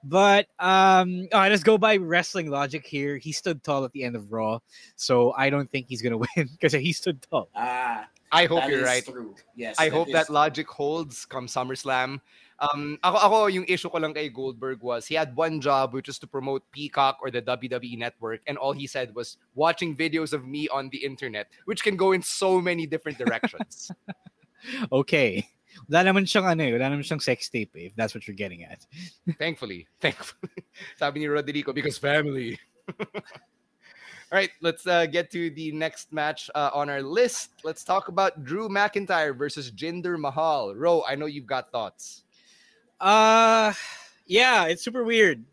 But 0.02 0.46
um, 0.58 1.28
all 1.32 1.40
right, 1.40 1.50
let's 1.50 1.62
go 1.62 1.78
by 1.78 1.96
wrestling 1.96 2.50
logic 2.50 2.86
here. 2.86 3.16
He 3.16 3.32
stood 3.32 3.62
tall 3.62 3.84
at 3.84 3.92
the 3.92 4.04
end 4.04 4.16
of 4.16 4.32
Raw, 4.32 4.58
so 4.96 5.32
I 5.32 5.50
don't 5.50 5.70
think 5.70 5.86
he's 5.88 6.02
gonna 6.02 6.18
win 6.36 6.48
because 6.52 6.72
he 6.72 6.92
stood 6.92 7.22
tall. 7.30 7.48
Ah, 7.54 8.08
I 8.32 8.46
hope 8.46 8.68
you're 8.68 8.84
right. 8.84 9.04
True. 9.04 9.34
Yes, 9.54 9.76
I 9.78 9.88
hope 9.88 10.10
that 10.12 10.26
true. 10.26 10.34
logic 10.34 10.68
holds 10.68 11.24
come 11.24 11.46
SummerSlam. 11.46 12.20
Um, 12.60 12.98
ako, 13.02 13.16
ako, 13.18 13.46
yung 13.46 13.66
issue 13.66 13.90
ko 13.90 13.98
lang 13.98 14.14
kay 14.14 14.28
Goldberg 14.28 14.80
was 14.80 15.06
he 15.06 15.14
had 15.14 15.34
one 15.34 15.60
job, 15.60 15.92
which 15.92 16.08
is 16.08 16.18
to 16.20 16.26
promote 16.26 16.62
Peacock 16.70 17.18
or 17.20 17.30
the 17.30 17.42
WWE 17.42 17.98
Network, 17.98 18.40
and 18.46 18.56
all 18.56 18.72
he 18.72 18.86
said 18.86 19.14
was 19.14 19.38
watching 19.54 19.96
videos 19.96 20.32
of 20.32 20.46
me 20.46 20.68
on 20.68 20.88
the 20.90 20.98
internet, 20.98 21.48
which 21.64 21.82
can 21.82 21.96
go 21.96 22.12
in 22.12 22.22
so 22.22 22.60
many 22.60 22.86
different 22.86 23.18
directions. 23.18 23.90
Okay. 24.90 25.46
Wala 25.90 26.10
naman 26.10 26.24
siyang 26.24 26.46
ano 26.46 26.62
eh, 26.62 26.72
wala 26.72 26.90
naman 26.90 27.04
siyang 27.04 27.22
sex 27.22 27.48
tape 27.48 27.74
eh, 27.76 27.86
if 27.90 27.94
that's 27.94 28.14
what 28.14 28.26
you're 28.26 28.38
getting 28.38 28.64
at. 28.64 28.86
thankfully, 29.38 29.86
thankfully. 30.00 30.64
Sabi 31.00 31.20
ni 31.20 31.26
Rodrigo, 31.26 31.72
because 31.72 31.98
family. 31.98 32.58
All 34.32 34.40
right, 34.40 34.50
let's 34.60 34.86
uh, 34.86 35.06
get 35.06 35.30
to 35.30 35.50
the 35.50 35.70
next 35.70 36.12
match 36.12 36.50
uh, 36.54 36.70
on 36.74 36.90
our 36.90 37.02
list. 37.02 37.50
Let's 37.62 37.84
talk 37.84 38.08
about 38.08 38.42
Drew 38.42 38.68
McIntyre 38.68 39.36
versus 39.36 39.70
Jinder 39.70 40.18
Mahal. 40.18 40.74
Ro, 40.74 41.04
I 41.06 41.14
know 41.14 41.26
you've 41.26 41.46
got 41.46 41.70
thoughts. 41.70 42.24
Uh 43.00 43.72
yeah, 44.26 44.64
it's 44.64 44.82
super 44.82 45.04
weird. 45.04 45.44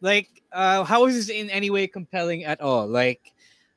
Like 0.00 0.28
uh 0.52 0.84
how 0.84 1.06
is 1.06 1.16
this 1.16 1.34
in 1.34 1.50
any 1.50 1.70
way 1.70 1.86
compelling 1.86 2.44
at 2.44 2.60
all? 2.60 2.86
Like 2.86 3.32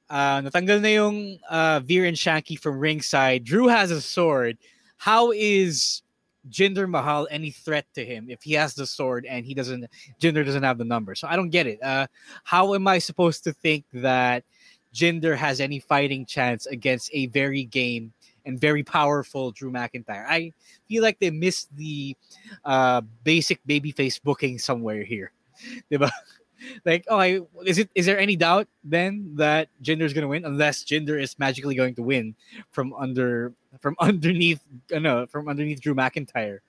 uh 0.10 0.42
natanggal 0.42 0.82
na 0.82 0.92
yung 0.94 1.40
uh 1.50 1.80
Veer 1.80 2.06
and 2.06 2.18
Shanky 2.18 2.60
from 2.60 2.80
ringside. 2.80 3.44
Drew 3.44 3.68
has 3.68 3.92
a 3.92 4.02
sword. 4.02 4.58
How 4.98 5.32
is 5.32 6.02
Jinder 6.50 6.90
Mahal 6.90 7.28
any 7.32 7.52
threat 7.52 7.86
to 7.96 8.06
him 8.06 8.30
if 8.30 8.44
he 8.44 8.54
has 8.54 8.74
the 8.74 8.86
sword 8.86 9.26
and 9.26 9.46
he 9.46 9.54
doesn't 9.54 9.86
Jinder 10.20 10.46
doesn't 10.46 10.64
have 10.64 10.78
the 10.78 10.86
number? 10.86 11.16
So 11.16 11.28
I 11.28 11.36
don't 11.36 11.50
get 11.50 11.68
it. 11.68 11.82
Uh 11.84 12.08
how 12.44 12.74
am 12.74 12.88
I 12.88 13.00
supposed 13.00 13.44
to 13.46 13.54
think 13.54 13.86
that 13.94 14.44
Jinder 14.94 15.36
has 15.36 15.60
any 15.60 15.80
fighting 15.80 16.26
chance 16.26 16.66
against 16.68 17.10
a 17.14 17.28
very 17.28 17.64
game 17.64 18.14
and 18.46 18.60
very 18.60 18.84
powerful 18.84 19.52
Drew 19.52 19.72
McIntyre? 19.72 20.26
I 20.28 20.52
feel 20.88 21.02
like 21.04 21.20
they 21.20 21.32
missed 21.32 21.76
the 21.76 22.16
uh 22.66 23.02
basic 23.24 23.60
babyface 23.68 24.22
booking 24.22 24.60
somewhere 24.60 25.04
here. 25.04 25.32
Like, 26.86 27.06
okay, 27.10 27.42
is 27.66 27.78
it 27.78 27.90
is 27.96 28.06
there 28.06 28.20
any 28.20 28.36
doubt 28.36 28.68
then 28.84 29.34
that 29.36 29.70
Jinder 29.82 30.04
is 30.04 30.14
gonna 30.14 30.28
win 30.28 30.46
unless 30.46 30.84
Jinder 30.84 31.20
is 31.20 31.38
magically 31.40 31.76
going 31.76 31.96
to 31.96 32.04
win 32.04 32.36
from 32.72 32.94
under 32.94 33.54
from 33.80 33.96
underneath 34.00 34.62
uh, 34.94 35.00
no 35.00 35.26
from 35.28 35.48
underneath 35.48 35.82
Drew 35.82 35.96
McIntyre? 35.96 36.60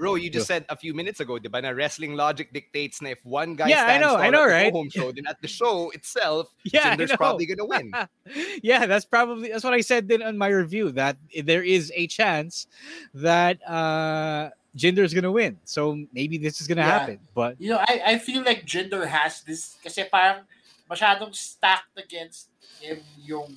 Ro, 0.00 0.14
you 0.14 0.30
just 0.30 0.46
said 0.46 0.64
a 0.70 0.76
few 0.76 0.94
minutes 0.94 1.20
ago, 1.20 1.36
diba, 1.36 1.60
na 1.60 1.76
wrestling 1.76 2.16
logic 2.16 2.54
dictates 2.54 3.02
na 3.02 3.10
if 3.10 3.20
one 3.22 3.54
guy 3.54 3.68
Yeah, 3.68 3.84
I 3.84 3.98
know, 4.00 4.16
I 4.16 4.30
know, 4.30 4.44
at 4.44 4.48
the 4.48 4.54
right? 4.64 4.72
home 4.72 4.88
show, 4.88 5.12
then 5.12 5.26
at 5.28 5.36
the 5.42 5.48
show 5.48 5.90
itself, 5.90 6.48
Yeah, 6.72 6.96
know. 6.96 7.06
probably 7.18 7.44
gonna 7.44 7.66
win. 7.68 7.92
yeah, 8.62 8.86
that's 8.86 9.04
probably 9.04 9.52
that's 9.52 9.62
what 9.62 9.74
I 9.74 9.82
said 9.82 10.08
then 10.08 10.22
on 10.22 10.38
my 10.38 10.48
review 10.48 10.90
that 10.92 11.18
there 11.44 11.62
is 11.62 11.92
a 11.94 12.06
chance 12.06 12.66
that 13.12 13.60
uh 13.68 14.48
Jinder's 14.76 15.12
gonna 15.14 15.32
win. 15.32 15.58
So 15.64 15.98
maybe 16.12 16.38
this 16.38 16.60
is 16.60 16.66
gonna 16.66 16.82
Yeah. 16.82 16.98
happen. 16.98 17.18
But 17.34 17.60
You 17.60 17.70
know, 17.70 17.78
I, 17.82 18.14
I 18.14 18.18
feel 18.18 18.42
like 18.44 18.64
Jinder 18.66 19.06
has 19.06 19.42
this 19.42 19.76
kasi 19.82 20.04
parang 20.06 20.44
masyadong 20.90 21.34
stacked 21.34 21.96
against 21.98 22.48
him 22.80 22.98
yung, 23.18 23.50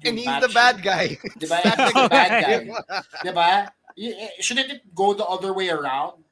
yung 0.00 0.06
And 0.06 0.18
he's 0.18 0.26
match. 0.26 0.42
the 0.42 0.52
bad 0.52 0.76
guy. 0.82 1.06
Di 1.38 1.46
ba? 1.46 1.60
He's 1.60 1.92
the 1.92 2.08
bad 2.08 2.32
guy. 2.44 2.58
Di 3.24 3.30
ba? 3.32 3.68
Y- 3.96 4.12
eh, 4.16 4.30
Shouldn't 4.40 4.70
it 4.70 4.82
go 4.94 5.14
the 5.14 5.24
other 5.24 5.52
way 5.52 5.68
around? 5.70 6.24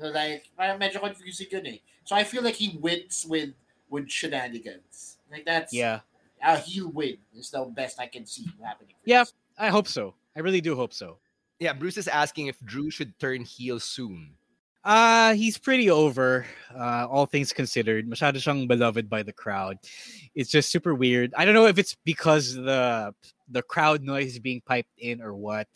So, 0.00 0.08
Like, 0.08 0.48
parang 0.58 0.80
medyo 0.80 1.00
confusing 1.02 1.48
yun 1.52 1.66
eh. 1.66 1.78
So 2.08 2.16
I 2.16 2.24
feel 2.24 2.42
like 2.42 2.56
he 2.56 2.78
wins 2.80 3.26
with 3.28 3.52
with 3.90 4.08
shenanigans. 4.10 5.18
Like 5.30 5.44
that's 5.44 5.70
yeah. 5.74 6.00
a 6.42 6.56
heel 6.58 6.88
win 6.90 7.18
is 7.36 7.50
the 7.50 7.62
best 7.70 8.00
I 8.00 8.06
can 8.06 8.26
see 8.26 8.46
happening. 8.62 8.94
Yeah. 9.04 9.24
I 9.58 9.68
hope 9.68 9.86
so. 9.86 10.14
I 10.34 10.40
really 10.40 10.62
do 10.62 10.74
hope 10.74 10.94
so. 10.94 11.18
Yeah, 11.60 11.74
Bruce 11.74 11.98
is 11.98 12.08
asking 12.08 12.46
if 12.48 12.58
Drew 12.64 12.90
should 12.90 13.18
turn 13.20 13.42
heel 13.42 13.78
soon. 13.78 14.32
Uh, 14.82 15.34
he's 15.34 15.58
pretty 15.58 15.90
over, 15.90 16.46
uh, 16.74 17.06
all 17.06 17.26
things 17.26 17.52
considered. 17.52 18.08
Masyado 18.08 18.40
siyang 18.40 18.66
beloved 18.66 19.10
by 19.10 19.22
the 19.22 19.32
crowd. 19.32 19.76
It's 20.34 20.48
just 20.48 20.72
super 20.72 20.94
weird. 20.94 21.34
I 21.36 21.44
don't 21.44 21.52
know 21.52 21.66
if 21.66 21.78
it's 21.78 21.96
because 22.02 22.54
the 22.54 23.14
the 23.52 23.60
crowd 23.60 24.00
noise 24.02 24.32
is 24.32 24.38
being 24.38 24.62
piped 24.64 24.96
in 24.96 25.20
or 25.20 25.36
what. 25.36 25.68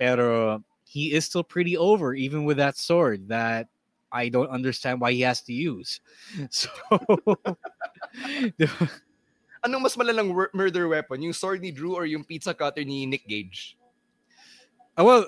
Pero 0.00 0.64
he 0.82 1.14
is 1.14 1.24
still 1.24 1.44
pretty 1.44 1.78
over, 1.78 2.14
even 2.14 2.42
with 2.42 2.56
that 2.56 2.76
sword 2.76 3.28
that 3.28 3.68
I 4.10 4.28
don't 4.28 4.50
understand 4.50 5.00
why 5.00 5.12
he 5.12 5.20
has 5.22 5.40
to 5.46 5.54
use. 5.54 6.00
So 6.50 6.68
Anong 9.62 9.82
mas 9.86 9.94
malalang 9.94 10.34
murder 10.50 10.88
weapon? 10.90 11.22
Yung 11.22 11.32
sword 11.32 11.62
ni 11.62 11.70
Drew 11.70 11.94
or 11.94 12.06
yung 12.06 12.24
pizza 12.24 12.54
cutter 12.54 12.82
ni 12.82 13.06
Nick 13.06 13.26
Gage? 13.30 13.77
Uh, 14.98 15.04
well, 15.04 15.24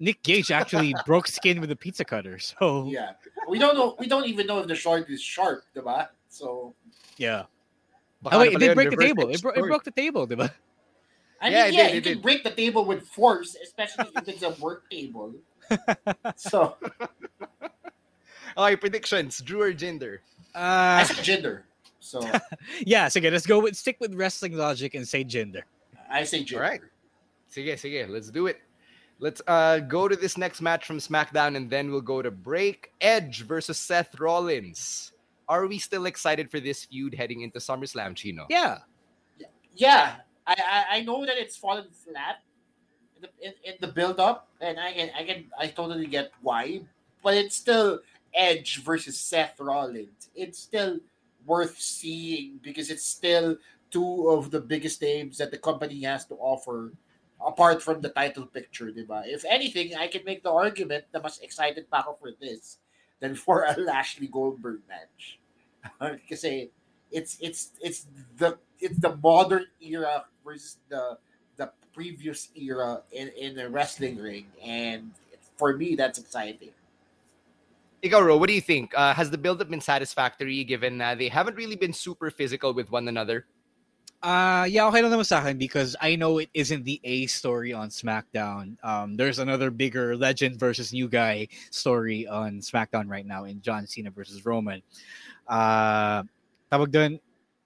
Nick 0.00 0.22
Gage 0.22 0.50
actually 0.50 0.94
broke 1.06 1.28
skin 1.28 1.60
with 1.60 1.70
a 1.70 1.76
pizza 1.76 2.04
cutter. 2.04 2.38
So 2.38 2.86
Yeah. 2.88 3.12
We 3.48 3.58
don't 3.58 3.76
know 3.76 3.94
we 3.98 4.06
don't 4.08 4.26
even 4.26 4.46
know 4.46 4.58
if 4.60 4.66
the 4.66 4.74
short 4.74 5.08
is 5.10 5.20
sharp, 5.20 5.64
diba? 5.76 6.08
So 6.28 6.74
yeah. 7.18 7.44
Oh 8.26 8.38
wait, 8.38 8.52
it 8.52 8.58
did 8.58 8.74
break 8.74 8.90
the 8.90 8.96
table. 8.96 9.28
It, 9.28 9.42
bro- 9.42 9.52
it 9.52 9.60
broke 9.60 9.84
the 9.84 9.90
table, 9.90 10.26
diba? 10.26 10.50
I 11.40 11.46
mean, 11.50 11.52
Yeah, 11.58 11.66
yeah, 11.66 11.66
it 11.66 11.70
did, 11.70 11.92
you 11.92 11.98
it 11.98 12.04
can 12.04 12.12
did. 12.14 12.22
break 12.22 12.44
the 12.44 12.50
table 12.50 12.84
with 12.84 13.02
force, 13.06 13.56
especially 13.62 14.08
if 14.14 14.28
it's 14.28 14.42
a 14.42 14.50
work 14.62 14.88
table. 14.90 15.34
So 16.36 16.76
Okay, 18.56 18.76
predictions. 18.76 19.40
Drew 19.40 19.62
or 19.62 19.72
Jinder? 19.72 20.18
I 20.54 21.02
Uh, 21.02 21.04
say 21.04 21.14
Jinder. 21.22 21.62
So 22.00 22.20
yeah, 22.84 23.08
so 23.08 23.20
let's 23.20 23.46
go 23.46 23.60
with 23.60 23.76
stick 23.76 23.96
with 24.00 24.14
wrestling 24.14 24.56
logic 24.56 24.94
and 24.94 25.06
say 25.06 25.24
Jinder. 25.24 25.62
I 26.10 26.24
say 26.24 26.44
Jinder. 26.44 26.56
All 26.56 26.60
right. 26.60 26.80
Sige, 27.50 27.74
sige. 27.76 28.08
Let's 28.08 28.30
do 28.30 28.46
it. 28.46 28.60
Let's 29.22 29.40
uh, 29.46 29.78
go 29.78 30.08
to 30.08 30.16
this 30.16 30.36
next 30.36 30.60
match 30.60 30.84
from 30.84 30.98
SmackDown 30.98 31.56
and 31.56 31.70
then 31.70 31.92
we'll 31.92 32.00
go 32.00 32.22
to 32.22 32.32
break. 32.32 32.90
Edge 33.00 33.42
versus 33.42 33.78
Seth 33.78 34.18
Rollins. 34.18 35.12
Are 35.48 35.68
we 35.68 35.78
still 35.78 36.06
excited 36.06 36.50
for 36.50 36.58
this 36.58 36.86
feud 36.86 37.14
heading 37.14 37.42
into 37.42 37.60
SummerSlam, 37.60 38.16
Chino? 38.16 38.46
Yeah. 38.50 38.78
Yeah, 39.76 40.16
I, 40.44 40.56
I 40.58 40.96
I 40.96 41.00
know 41.02 41.24
that 41.24 41.38
it's 41.38 41.56
fallen 41.56 41.86
flat 41.92 42.42
in 43.16 43.22
the, 43.22 43.46
in, 43.46 43.52
in 43.64 43.74
the 43.80 43.86
build 43.86 44.18
up, 44.20 44.48
and 44.60 44.78
I 44.78 44.92
can 44.92 45.10
I 45.16 45.22
can 45.24 45.44
I 45.56 45.66
totally 45.68 46.06
get 46.06 46.32
why, 46.42 46.82
but 47.22 47.34
it's 47.34 47.56
still 47.56 48.00
Edge 48.34 48.82
versus 48.82 49.18
Seth 49.18 49.58
Rollins. 49.58 50.28
It's 50.34 50.58
still 50.58 50.98
worth 51.46 51.78
seeing 51.78 52.58
because 52.60 52.90
it's 52.90 53.06
still 53.06 53.56
two 53.90 54.28
of 54.28 54.50
the 54.50 54.60
biggest 54.60 55.00
names 55.00 55.38
that 55.38 55.50
the 55.50 55.58
company 55.58 56.02
has 56.02 56.26
to 56.26 56.34
offer 56.34 56.92
apart 57.46 57.82
from 57.82 58.00
the 58.00 58.08
title 58.08 58.46
picture, 58.46 58.90
di 58.90 59.04
ba? 59.04 59.22
If 59.26 59.44
anything, 59.48 59.94
I 59.94 60.06
can 60.06 60.24
make 60.24 60.42
the 60.42 60.52
argument 60.52 61.04
na 61.12 61.20
mas 61.20 61.38
excited 61.40 61.90
pa 61.90 62.00
ako 62.00 62.18
for 62.20 62.30
this 62.40 62.78
than 63.20 63.34
for 63.34 63.64
a 63.64 63.74
Lashley 63.88 64.26
Goldberg 64.28 64.80
match. 64.88 65.38
Kasi 66.30 66.70
it's 67.12 67.36
it's 67.40 67.76
it's 67.80 68.06
the 68.38 68.58
it's 68.80 68.98
the 68.98 69.14
modern 69.22 69.66
era 69.80 70.24
versus 70.44 70.78
the 70.88 71.18
the 71.56 71.70
previous 71.94 72.48
era 72.56 73.02
in 73.12 73.28
in 73.36 73.54
the 73.54 73.68
wrestling 73.68 74.16
ring 74.16 74.46
and 74.64 75.12
for 75.56 75.76
me 75.76 75.94
that's 75.94 76.18
exciting. 76.18 76.72
Ikaw, 78.02 78.26
Ro, 78.26 78.36
what 78.36 78.48
do 78.48 78.54
you 78.54 78.60
think? 78.60 78.90
Uh, 78.98 79.14
has 79.14 79.30
the 79.30 79.38
build-up 79.38 79.70
been 79.70 79.80
satisfactory 79.80 80.64
given 80.64 81.00
uh, 81.00 81.14
they 81.14 81.28
haven't 81.28 81.54
really 81.54 81.76
been 81.76 81.92
super 81.92 82.32
physical 82.34 82.74
with 82.74 82.90
one 82.90 83.06
another? 83.06 83.46
Uh, 84.22 84.64
yeah, 84.70 84.86
okay 84.86 85.02
lang 85.02 85.10
naman 85.10 85.26
sa 85.26 85.42
akin 85.42 85.58
because 85.58 85.96
I 86.00 86.14
know 86.14 86.38
it 86.38 86.48
isn't 86.54 86.84
the 86.84 87.00
A 87.02 87.26
story 87.26 87.72
on 87.72 87.90
SmackDown. 87.90 88.78
Um, 88.84 89.16
there's 89.16 89.40
another 89.40 89.70
bigger 89.70 90.16
legend 90.16 90.60
versus 90.60 90.92
new 90.92 91.08
guy 91.08 91.48
story 91.70 92.28
on 92.28 92.60
SmackDown 92.62 93.10
right 93.10 93.26
now 93.26 93.44
in 93.44 93.60
John 93.60 93.84
Cena 93.84 94.12
versus 94.14 94.46
Roman. 94.46 94.80
Uh, 95.48 96.22
dun, 96.70 97.18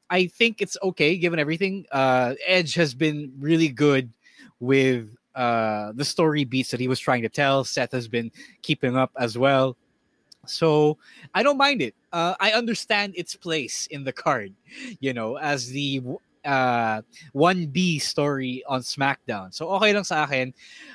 I 0.09 0.27
think 0.29 0.63
it's 0.63 0.79
okay 0.83 1.19
given 1.19 1.39
everything. 1.39 1.85
Uh, 1.93 2.35
Edge 2.47 2.73
has 2.75 2.95
been 2.95 3.35
really 3.39 3.69
good 3.69 4.09
with 4.59 5.13
uh, 5.35 5.93
the 5.95 6.07
story 6.07 6.45
beats 6.45 6.71
that 6.71 6.81
he 6.81 6.89
was 6.89 6.99
trying 6.99 7.21
to 7.21 7.29
tell. 7.29 7.65
Seth 7.65 7.93
has 7.93 8.09
been 8.09 8.33
keeping 8.63 8.97
up 8.97 9.13
as 9.19 9.37
well. 9.37 9.77
So 10.47 10.97
I 11.35 11.43
don't 11.43 11.59
mind 11.59 11.83
it. 11.83 11.95
Uh, 12.13 12.35
I 12.41 12.53
understand 12.53 13.13
its 13.15 13.37
place 13.37 13.89
in 13.89 14.05
the 14.05 14.13
card, 14.13 14.55
you 15.01 15.13
know, 15.13 15.37
as 15.37 15.69
the 15.69 16.01
uh, 16.47 17.03
1B 17.35 18.01
story 18.01 18.63
on 18.69 18.81
SmackDown. 18.81 19.53
So 19.53 19.69
okay 19.77 19.93
lang 19.93 20.05
sa 20.05 20.25
akin. 20.25 20.55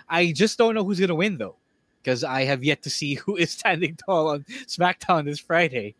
I 0.09 0.31
just 0.31 0.57
don't 0.57 0.73
know 0.73 0.83
who's 0.83 0.99
going 0.99 1.09
to 1.13 1.15
win 1.15 1.37
though. 1.37 1.57
Because 2.01 2.23
I 2.23 2.45
have 2.49 2.63
yet 2.63 2.81
to 2.83 2.89
see 2.89 3.13
who 3.21 3.35
is 3.35 3.51
standing 3.51 3.95
tall 3.95 4.29
on 4.29 4.45
SmackDown 4.65 5.25
this 5.25 5.39
Friday. 5.39 5.95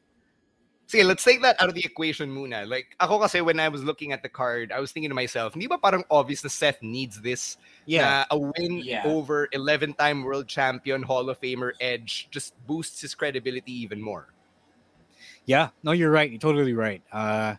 See, 0.92 1.04
let's 1.04 1.24
take 1.24 1.42
that 1.42 1.56
out 1.62 1.70
of 1.70 1.76
the 1.76 1.86
equation 1.86 2.28
muna. 2.28 2.68
Like, 2.68 2.98
ako 3.00 3.20
kasi 3.20 3.40
when 3.40 3.62
I 3.62 3.70
was 3.70 3.82
looking 3.82 4.12
at 4.12 4.24
the 4.24 4.28
card, 4.28 4.74
I 4.74 4.82
was 4.82 4.92
thinking 4.92 5.08
to 5.08 5.16
myself, 5.16 5.54
hindi 5.54 5.68
ba 5.68 5.78
parang 5.78 6.04
obvious 6.12 6.44
na 6.44 6.50
Seth 6.50 6.84
needs 6.84 7.22
this? 7.22 7.56
Yeah. 7.86 8.26
Na 8.28 8.36
a 8.36 8.38
win 8.38 8.84
Yeah. 8.84 9.08
over 9.08 9.48
11-time 9.56 10.24
world 10.24 10.52
champion 10.52 11.02
Hall 11.04 11.30
of 11.30 11.40
Famer 11.40 11.72
Edge 11.80 12.28
just 12.30 12.60
boosts 12.68 13.00
his 13.00 13.16
credibility 13.16 13.72
even 13.72 14.02
more. 14.02 14.34
Yeah, 15.46 15.70
no, 15.82 15.92
you're 15.92 16.12
right. 16.12 16.30
You're 16.30 16.44
totally 16.44 16.74
right. 16.74 17.02
Uh, 17.12 17.56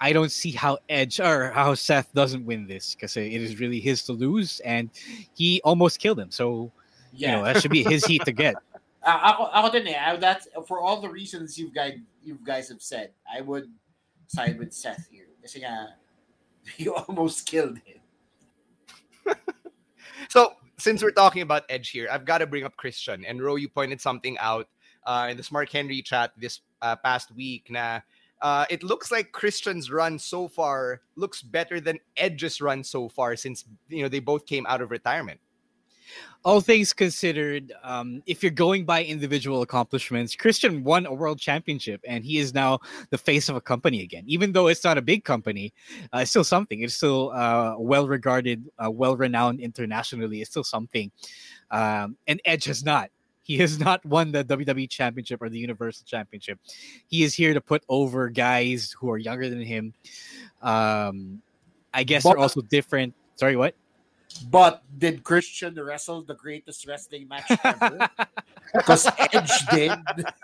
I 0.00 0.12
don't 0.12 0.30
see 0.30 0.52
how 0.52 0.78
Edge 0.88 1.20
or 1.20 1.50
how 1.50 1.74
Seth 1.74 2.12
doesn't 2.14 2.44
win 2.44 2.66
this 2.66 2.94
because 2.94 3.16
it 3.16 3.32
is 3.32 3.58
really 3.58 3.80
his 3.80 4.02
to 4.04 4.12
lose, 4.12 4.60
and 4.60 4.90
he 5.34 5.60
almost 5.64 5.98
killed 5.98 6.18
him. 6.20 6.30
So, 6.30 6.70
you 7.12 7.26
know, 7.26 7.44
that 7.44 7.60
should 7.60 7.70
be 7.70 7.82
his 7.82 8.04
heat 8.04 8.24
to 8.24 8.32
get. 8.32 8.54
Uh, 9.02 9.20
ako, 9.24 9.44
ako 9.54 9.70
din 9.72 9.88
eh. 9.88 9.96
I, 9.96 10.16
that's 10.16 10.48
for 10.66 10.80
all 10.80 11.00
the 11.00 11.08
reasons 11.08 11.56
you 11.56 11.72
guys 11.72 11.96
you 12.22 12.38
guys 12.44 12.68
have 12.68 12.82
said. 12.82 13.10
I 13.24 13.40
would 13.40 13.70
side 14.26 14.58
with 14.58 14.72
Seth 14.72 15.08
here. 15.10 15.26
Kasi 15.42 15.60
nga, 15.60 15.94
you 16.76 16.94
almost 16.94 17.46
killed 17.46 17.78
him. 17.84 17.98
So, 20.28 20.54
since 20.76 21.02
we're 21.02 21.12
talking 21.12 21.42
about 21.42 21.64
Edge 21.70 21.88
here, 21.88 22.08
I've 22.10 22.24
got 22.26 22.38
to 22.38 22.46
bring 22.46 22.64
up 22.64 22.76
Christian. 22.76 23.24
And 23.24 23.40
Ro, 23.40 23.56
you 23.56 23.68
pointed 23.68 24.00
something 24.00 24.36
out 24.38 24.68
uh, 25.06 25.28
in 25.30 25.36
the 25.36 25.42
Smart 25.42 25.70
Henry 25.70 26.02
chat 26.02 26.32
this 26.36 26.60
uh, 26.82 26.96
past 26.96 27.34
week. 27.34 27.70
Na 27.70 28.00
uh, 28.40 28.66
it 28.70 28.82
looks 28.82 29.10
like 29.10 29.32
Christian's 29.32 29.90
run 29.90 30.18
so 30.18 30.48
far 30.48 31.00
looks 31.16 31.42
better 31.42 31.80
than 31.80 31.98
Edge's 32.16 32.60
run 32.60 32.84
so 32.84 33.08
far 33.08 33.36
since 33.36 33.64
you 33.88 34.02
know 34.02 34.08
they 34.08 34.20
both 34.20 34.46
came 34.46 34.66
out 34.66 34.80
of 34.80 34.90
retirement. 34.90 35.40
All 36.44 36.60
things 36.60 36.92
considered, 36.92 37.72
um, 37.82 38.22
if 38.24 38.42
you're 38.42 38.52
going 38.52 38.86
by 38.86 39.04
individual 39.04 39.60
accomplishments, 39.60 40.34
Christian 40.36 40.82
won 40.84 41.04
a 41.04 41.12
world 41.12 41.38
championship 41.38 42.00
and 42.08 42.24
he 42.24 42.38
is 42.38 42.54
now 42.54 42.78
the 43.10 43.18
face 43.18 43.48
of 43.48 43.56
a 43.56 43.60
company 43.60 44.02
again. 44.02 44.22
Even 44.26 44.52
though 44.52 44.68
it's 44.68 44.84
not 44.84 44.96
a 44.96 45.02
big 45.02 45.24
company, 45.24 45.74
uh, 46.14 46.18
it's 46.18 46.30
still 46.30 46.44
something. 46.44 46.80
It's 46.80 46.94
still 46.94 47.32
uh, 47.32 47.74
well 47.78 48.08
regarded, 48.08 48.64
uh, 48.82 48.90
well 48.90 49.16
renowned 49.16 49.60
internationally. 49.60 50.40
It's 50.40 50.50
still 50.50 50.64
something. 50.64 51.10
Um, 51.70 52.16
and 52.26 52.40
Edge 52.44 52.64
has 52.66 52.84
not. 52.84 53.10
He 53.48 53.56
has 53.58 53.80
not 53.80 54.04
won 54.04 54.30
the 54.30 54.44
WWE 54.44 54.90
Championship 54.90 55.40
or 55.40 55.48
the 55.48 55.58
Universal 55.58 56.04
Championship. 56.04 56.60
He 57.06 57.22
is 57.22 57.32
here 57.32 57.54
to 57.54 57.62
put 57.62 57.82
over 57.88 58.28
guys 58.28 58.94
who 59.00 59.10
are 59.10 59.16
younger 59.16 59.48
than 59.48 59.62
him. 59.62 59.94
Um, 60.60 61.40
I 61.94 62.04
guess 62.04 62.24
they're 62.24 62.36
also 62.36 62.60
different. 62.60 63.14
Sorry, 63.36 63.56
what? 63.56 63.74
But 64.50 64.82
did 64.98 65.24
Christian 65.24 65.74
wrestle 65.82 66.20
the 66.20 66.34
greatest 66.34 66.86
wrestling 66.86 67.26
match 67.26 67.50
ever? 67.64 68.08
Because 68.74 69.08
Edge 69.16 69.66
did. 69.72 69.92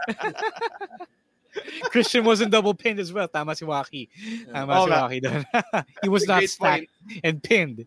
Christian 1.90 2.25
wasn't 2.25 2.51
double 2.51 2.73
pinned 2.73 2.99
as 2.99 3.12
well. 3.12 3.29
Tama 3.29 3.55
si 3.55 3.67
Waki. 3.67 4.09
Tama 4.51 4.73
Oh, 4.73 4.87
si 4.87 5.21
nga. 5.21 5.45
Waki 5.75 5.87
he 6.03 6.09
was 6.09 6.27
not 6.27 6.38
Great 6.38 6.49
stacked 6.49 6.87
and 7.23 7.43
pinned. 7.43 7.85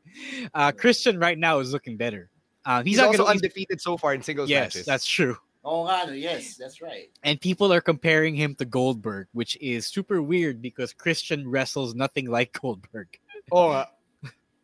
Uh, 0.54 0.72
Christian 0.72 1.18
right 1.18 1.40
now 1.40 1.58
is 1.58 1.74
looking 1.74 1.98
better. 1.98 2.30
Uh, 2.68 2.84
he's, 2.84 2.98
He's, 2.98 3.00
also 3.00 3.20
gonna, 3.20 3.30
undefeated 3.30 3.80
so 3.80 3.96
far 3.96 4.14
in 4.14 4.22
singles 4.22 4.50
Yes, 4.50 4.76
matches. 4.76 4.86
that's 4.86 5.08
true. 5.08 5.38
Oh, 5.64 5.88
nga, 5.88 6.08
no, 6.08 6.14
yes, 6.14 6.56
that's 6.56 6.82
right. 6.82 7.10
And 7.24 7.40
people 7.40 7.72
are 7.72 7.80
comparing 7.80 8.36
him 8.36 8.56
to 8.56 8.66
Goldberg, 8.66 9.28
which 9.32 9.58
is 9.62 9.88
super 9.88 10.22
weird 10.22 10.62
because 10.62 10.92
Christian 10.92 11.48
wrestles 11.48 11.96
nothing 11.96 12.30
like 12.30 12.52
Goldberg. 12.62 13.08
Oh, 13.52 13.72
uh, 13.72 13.86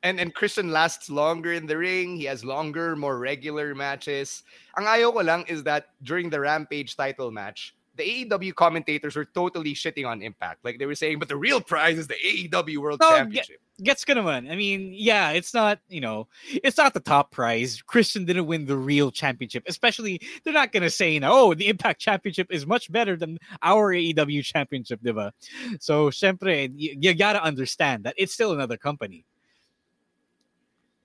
and 0.04 0.20
and 0.20 0.36
Christian 0.36 0.70
lasts 0.70 1.10
longer 1.10 1.54
in 1.54 1.66
the 1.66 1.78
ring. 1.78 2.18
He 2.18 2.26
has 2.26 2.44
longer, 2.44 2.96
more 2.96 3.18
regular 3.18 3.74
matches. 3.74 4.44
Ang 4.76 4.84
ayaw 4.84 5.16
ko 5.16 5.24
lang 5.24 5.48
is 5.48 5.64
that 5.64 5.96
during 6.04 6.30
the 6.30 6.44
Rampage 6.44 7.00
title 7.00 7.32
match, 7.32 7.72
the 7.96 8.26
AEW 8.26 8.56
commentators 8.56 9.16
were 9.16 9.26
totally 9.26 9.74
shitting 9.74 10.08
on 10.08 10.22
Impact. 10.22 10.64
Like 10.66 10.80
they 10.80 10.86
were 10.86 10.96
saying, 10.96 11.20
but 11.20 11.28
the 11.28 11.38
real 11.38 11.62
prize 11.62 11.98
is 11.98 12.08
the 12.08 12.16
AEW 12.16 12.78
World 12.78 13.00
No, 13.00 13.12
Championship. 13.12 13.58
Gets 13.82 14.06
gonna 14.06 14.24
win. 14.24 14.50
I 14.50 14.56
mean, 14.56 14.92
yeah, 14.94 15.32
it's 15.32 15.54
not, 15.54 15.80
you 15.90 16.02
know, 16.02 16.28
it's 16.64 16.78
not 16.78 16.94
the 16.94 17.00
top 17.00 17.32
prize. 17.32 17.82
Christian 17.82 18.26
didn't 18.26 18.46
win 18.48 18.66
the 18.66 18.78
real 18.78 19.12
championship. 19.12 19.64
Especially, 19.68 20.22
they're 20.44 20.54
not 20.54 20.72
going 20.72 20.84
to 20.84 20.90
say, 20.90 21.20
oh, 21.24 21.54
the 21.54 21.68
Impact 21.68 22.00
Championship 22.00 22.48
is 22.52 22.66
much 22.66 22.92
better 22.92 23.16
than 23.16 23.40
our 23.62 23.94
AEW 23.94 24.44
Championship, 24.44 25.02
diba? 25.04 25.32
So, 25.80 26.10
syempre, 26.10 26.72
you, 26.76 26.96
you 27.00 27.14
got 27.14 27.34
to 27.34 27.44
understand 27.44 28.04
that 28.04 28.14
it's 28.18 28.34
still 28.34 28.54
another 28.54 28.78
company. 28.78 29.26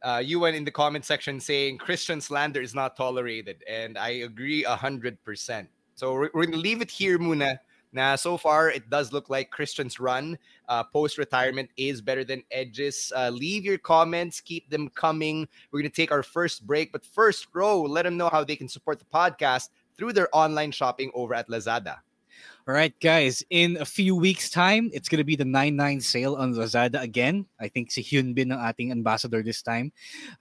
Uh, 0.03 0.22
you 0.24 0.38
went 0.38 0.55
in 0.55 0.64
the 0.64 0.70
comment 0.70 1.05
section 1.05 1.40
saying 1.40 1.79
Christian 1.79 2.20
slander 2.20 2.61
is 2.61 2.74
not 2.74 2.96
tolerated, 2.96 3.64
and 3.68 3.98
I 3.98 4.11
agree 4.22 4.64
a 4.64 4.77
hundred 4.77 5.22
percent. 5.24 5.68
So 5.98 6.14
we're, 6.14 6.46
gonna 6.46 6.56
leave 6.58 6.80
it 6.80 6.92
here, 6.92 7.18
Muna. 7.18 7.58
Now, 7.92 8.14
so 8.14 8.37
far, 8.37 8.70
it 8.70 8.88
does 8.88 9.12
look 9.12 9.28
like 9.28 9.50
Christian's 9.50 9.98
run 9.98 10.38
uh, 10.68 10.84
post 10.84 11.18
retirement 11.18 11.70
is 11.76 12.00
better 12.00 12.22
than 12.22 12.44
Edge's. 12.52 13.12
Uh, 13.16 13.30
leave 13.30 13.64
your 13.64 13.78
comments, 13.78 14.40
keep 14.40 14.70
them 14.70 14.90
coming. 14.90 15.48
We're 15.72 15.80
going 15.80 15.90
to 15.90 15.96
take 15.96 16.12
our 16.12 16.22
first 16.22 16.68
break. 16.68 16.92
But 16.92 17.04
first, 17.04 17.48
Ro, 17.52 17.82
let 17.82 18.04
them 18.04 18.16
know 18.16 18.28
how 18.28 18.44
they 18.44 18.54
can 18.54 18.68
support 18.68 19.00
the 19.00 19.06
podcast 19.06 19.70
through 19.96 20.12
their 20.12 20.28
online 20.32 20.70
shopping 20.70 21.11
over 21.14 21.34
at 21.34 21.48
Lazada. 21.48 21.96
All 22.68 22.74
right, 22.74 22.92
guys, 23.00 23.42
in 23.48 23.78
a 23.81 23.87
few 23.87 24.14
weeks' 24.14 24.50
time, 24.50 24.90
it's 24.92 25.09
to 25.09 25.24
be 25.24 25.37
the 25.37 25.44
9-9 25.44 26.02
sale 26.02 26.37
on 26.37 26.52
Lazada 26.52 27.00
again. 27.00 27.46
I 27.59 27.68
think 27.68 27.90
si 27.90 28.04
Hyun 28.04 28.35
Bin 28.35 28.52
ang 28.52 28.61
ating 28.61 28.92
ambassador 28.92 29.42
this 29.42 29.62
time. 29.62 29.90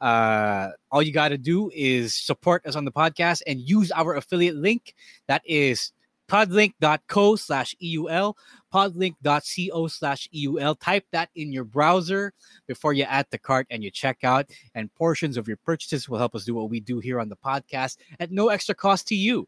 Uh, 0.01 0.75
all 0.91 1.01
you 1.01 1.13
got 1.13 1.29
to 1.29 1.37
do 1.37 1.71
is 1.73 2.13
support 2.13 2.65
us 2.65 2.75
on 2.75 2.83
the 2.83 2.91
podcast 2.91 3.43
and 3.47 3.61
use 3.61 3.93
our 3.95 4.19
affiliate 4.19 4.57
link. 4.57 4.93
That 5.31 5.41
is 5.45 5.93
podlink.co 6.27 7.37
slash 7.37 7.73
EUL, 7.79 8.35
podlink.co 8.73 9.87
slash 9.87 10.27
EUL. 10.33 10.75
Type 10.75 11.05
that 11.13 11.29
in 11.33 11.53
your 11.53 11.63
browser 11.63 12.33
before 12.67 12.91
you 12.91 13.03
add 13.03 13.27
the 13.31 13.39
cart 13.39 13.67
and 13.69 13.85
you 13.85 13.89
check 13.89 14.25
out. 14.25 14.51
And 14.75 14.93
portions 14.95 15.37
of 15.37 15.47
your 15.47 15.63
purchases 15.63 16.09
will 16.09 16.19
help 16.19 16.35
us 16.35 16.43
do 16.43 16.55
what 16.55 16.69
we 16.69 16.81
do 16.81 16.99
here 16.99 17.21
on 17.21 17.29
the 17.29 17.37
podcast 17.37 17.95
at 18.19 18.31
no 18.31 18.49
extra 18.49 18.75
cost 18.75 19.07
to 19.07 19.15
you. 19.15 19.47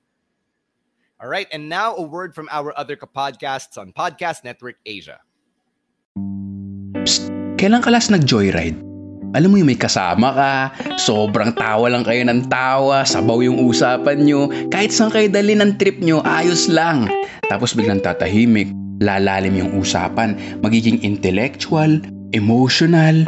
All 1.19 1.27
right, 1.27 1.51
and 1.51 1.67
now 1.67 1.99
a 1.99 2.01
word 2.01 2.31
from 2.31 2.47
our 2.47 2.71
other 2.79 2.95
podcasts 2.95 3.75
on 3.75 3.91
Podcast 3.91 4.47
Network 4.47 4.79
Asia. 4.87 5.19
Psst, 7.03 7.27
kailan 7.59 7.83
ka 7.83 7.91
last 7.91 8.07
nag-joyride? 8.07 8.79
Alam 9.35 9.51
mo 9.51 9.55
yung 9.59 9.67
may 9.67 9.75
kasama 9.75 10.31
ka, 10.31 10.51
sobrang 10.95 11.51
tawa 11.59 11.91
lang 11.91 12.07
kayo 12.07 12.23
ng 12.23 12.47
tawa, 12.47 13.03
sabaw 13.03 13.43
yung 13.43 13.59
usapan 13.67 14.23
nyo, 14.23 14.47
kahit 14.71 14.95
saan 14.95 15.11
kayo 15.11 15.27
dali 15.27 15.59
ng 15.59 15.75
trip 15.75 15.99
nyo, 15.99 16.23
ayos 16.23 16.71
lang. 16.71 17.11
Tapos 17.51 17.75
biglang 17.75 17.99
tatahimik, 17.99 18.71
lalalim 19.03 19.59
yung 19.59 19.75
usapan, 19.75 20.39
magiging 20.63 21.03
intellectual, 21.03 21.99
emotional. 22.31 23.27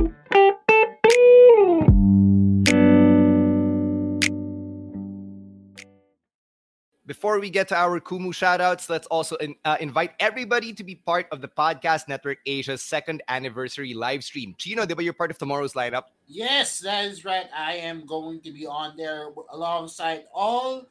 Before 7.11 7.41
we 7.41 7.49
get 7.49 7.67
to 7.67 7.75
our 7.75 7.99
Kumu 7.99 8.29
shoutouts, 8.29 8.89
let's 8.89 9.05
also 9.07 9.35
in, 9.35 9.53
uh, 9.65 9.75
invite 9.81 10.13
everybody 10.21 10.71
to 10.71 10.81
be 10.81 10.95
part 10.95 11.27
of 11.33 11.41
the 11.41 11.47
Podcast 11.49 12.07
Network 12.07 12.37
Asia's 12.45 12.81
second 12.81 13.21
anniversary 13.27 13.93
live 13.93 14.23
stream. 14.23 14.55
Chino, 14.57 14.85
di 14.85 14.95
you're 15.03 15.11
part 15.11 15.29
of 15.29 15.37
tomorrow's 15.37 15.73
lineup? 15.73 16.03
Yes, 16.29 16.79
that 16.79 17.03
is 17.03 17.25
right. 17.25 17.47
I 17.53 17.73
am 17.73 18.05
going 18.05 18.39
to 18.43 18.51
be 18.53 18.65
on 18.65 18.95
there 18.95 19.27
alongside 19.51 20.23
all 20.33 20.85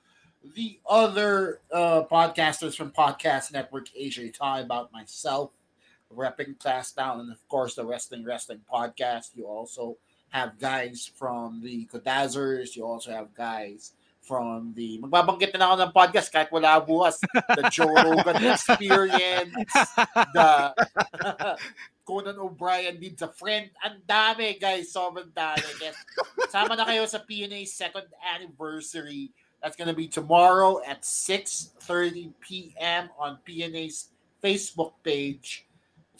the 0.54 0.78
other 0.87 1.62
uh, 1.72 2.02
podcasters 2.02 2.76
from 2.76 2.90
Podcast 2.90 3.54
Network 3.54 3.87
Asia. 3.96 4.20
You're 4.20 4.30
talking 4.30 4.66
about 4.66 4.92
myself, 4.92 5.52
repping 6.14 6.59
Class 6.59 6.92
Down, 6.92 7.20
and 7.20 7.33
of 7.33 7.48
course 7.48 7.76
the 7.76 7.87
Wrestling 7.87 8.26
Wrestling 8.26 8.61
podcast. 8.70 9.30
You 9.35 9.46
also 9.46 9.96
have 10.28 10.59
guys 10.59 11.11
from 11.16 11.62
the 11.62 11.87
Kodazers. 11.87 12.76
You 12.76 12.85
also 12.85 13.11
have 13.11 13.35
guys 13.35 13.92
from 14.20 14.72
the 14.76 15.00
magbabanggit 15.00 15.56
na 15.56 15.72
ako 15.72 15.76
ng 15.80 15.92
podcast 15.96 16.28
kahit 16.28 16.52
wala 16.52 16.78
bukas. 16.85 17.18
The 17.56 17.64
Joe 17.72 17.90
Rogan 17.90 18.38
experience. 18.52 19.72
The 20.37 20.76
Conan 22.06 22.38
O'Brien 22.38 23.00
needs 23.00 23.22
a 23.22 23.30
friend. 23.33 23.70
Ang 23.80 24.04
dami 24.04 24.61
guys. 24.61 24.92
Sobrang 24.92 25.33
dami. 25.33 25.64
Yes. 25.80 25.96
sama 26.52 26.76
na 26.76 26.85
kayo 26.85 27.06
sa 27.09 27.22
PNA 27.24 27.64
second 27.66 28.06
anniversary. 28.20 29.33
That's 29.62 29.76
gonna 29.76 29.96
be 29.96 30.09
tomorrow 30.09 30.80
at 30.85 31.04
6.30 31.04 32.33
p.m. 32.40 33.12
on 33.20 33.38
PNA's 33.44 34.12
Facebook 34.40 34.96
page 35.04 35.68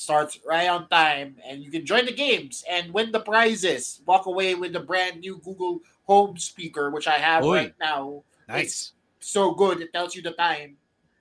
starts 0.01 0.41
right 0.49 0.67
on 0.67 0.89
time 0.89 1.37
and 1.45 1.63
you 1.63 1.71
can 1.71 1.85
join 1.85 2.07
the 2.07 2.13
games 2.13 2.65
and 2.65 2.89
win 2.89 3.13
the 3.13 3.21
prizes 3.21 4.01
walk 4.07 4.25
away 4.25 4.55
with 4.55 4.73
the 4.73 4.81
brand 4.81 5.21
new 5.21 5.37
Google 5.45 5.81
home 6.11 6.37
speaker, 6.39 6.91
which 6.91 7.07
I 7.07 7.23
have 7.23 7.45
Oy. 7.45 7.55
right 7.55 7.75
now. 7.79 8.25
Nice. 8.49 8.93
It's 9.21 9.31
so 9.31 9.53
good. 9.53 9.81
It 9.81 9.93
tells 9.93 10.17
you 10.17 10.23
the 10.23 10.33
time. 10.33 10.75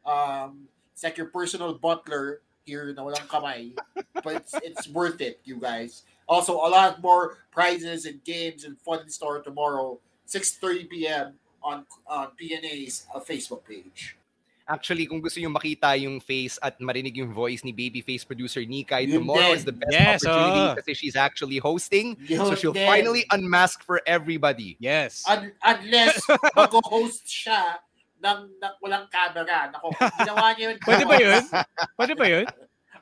Um, 0.06 0.66
it's 0.94 1.04
like 1.04 1.18
your 1.18 1.28
personal 1.28 1.76
butler 1.76 2.42
here 2.66 2.92
na 2.96 3.04
walang 3.04 3.28
kamay. 3.28 3.78
but 4.24 4.42
it's, 4.42 4.56
it's 4.64 4.88
worth 4.90 5.22
it, 5.22 5.42
you 5.44 5.60
guys. 5.62 6.10
Also, 6.26 6.54
a 6.56 6.70
lot 6.72 7.04
more 7.04 7.38
prizes 7.52 8.06
and 8.06 8.24
games 8.24 8.64
and 8.64 8.80
fun 8.80 9.02
in 9.02 9.10
store 9.10 9.44
tomorrow, 9.44 10.00
6.30 10.26 10.90
p.m. 10.90 11.34
on, 11.62 11.86
on 12.08 12.30
PNA's 12.40 13.06
uh, 13.14 13.20
Facebook 13.20 13.62
page. 13.66 14.18
Actually, 14.70 15.10
kung 15.10 15.18
gusto 15.18 15.42
nyo 15.42 15.50
makita 15.50 15.98
yung 15.98 16.22
face 16.22 16.62
at 16.62 16.78
marinig 16.78 17.18
yung 17.18 17.34
voice 17.34 17.66
ni 17.66 17.74
babyface 17.74 18.22
producer 18.22 18.62
Nikay, 18.62 19.10
Yun 19.10 19.26
tomorrow 19.26 19.50
is 19.50 19.66
the 19.66 19.74
best 19.74 19.90
Yes, 19.90 20.22
opportunity 20.22 20.66
kasi 20.78 20.92
she's 20.94 21.18
actually 21.18 21.58
hosting. 21.58 22.14
Yun 22.30 22.46
so 22.46 22.54
she'll 22.54 22.78
din. 22.78 22.86
finally 22.86 23.26
unmask 23.34 23.82
for 23.82 23.98
everybody. 24.06 24.78
Yes. 24.78 25.26
Un- 25.26 25.58
unless 25.66 26.22
mag-host 26.54 27.26
siya 27.26 27.82
ng, 28.22 28.40
ng 28.62 28.74
walang 28.78 29.10
camera. 29.10 29.74
Nako, 29.74 29.90
ginawa 30.22 30.54
niya 30.54 30.64
yun. 30.70 30.78
Pwede 30.86 31.04
ba 31.10 31.16
yun? 31.18 31.44
Pwede 31.98 32.14
ba 32.14 32.26
yun? 32.30 32.46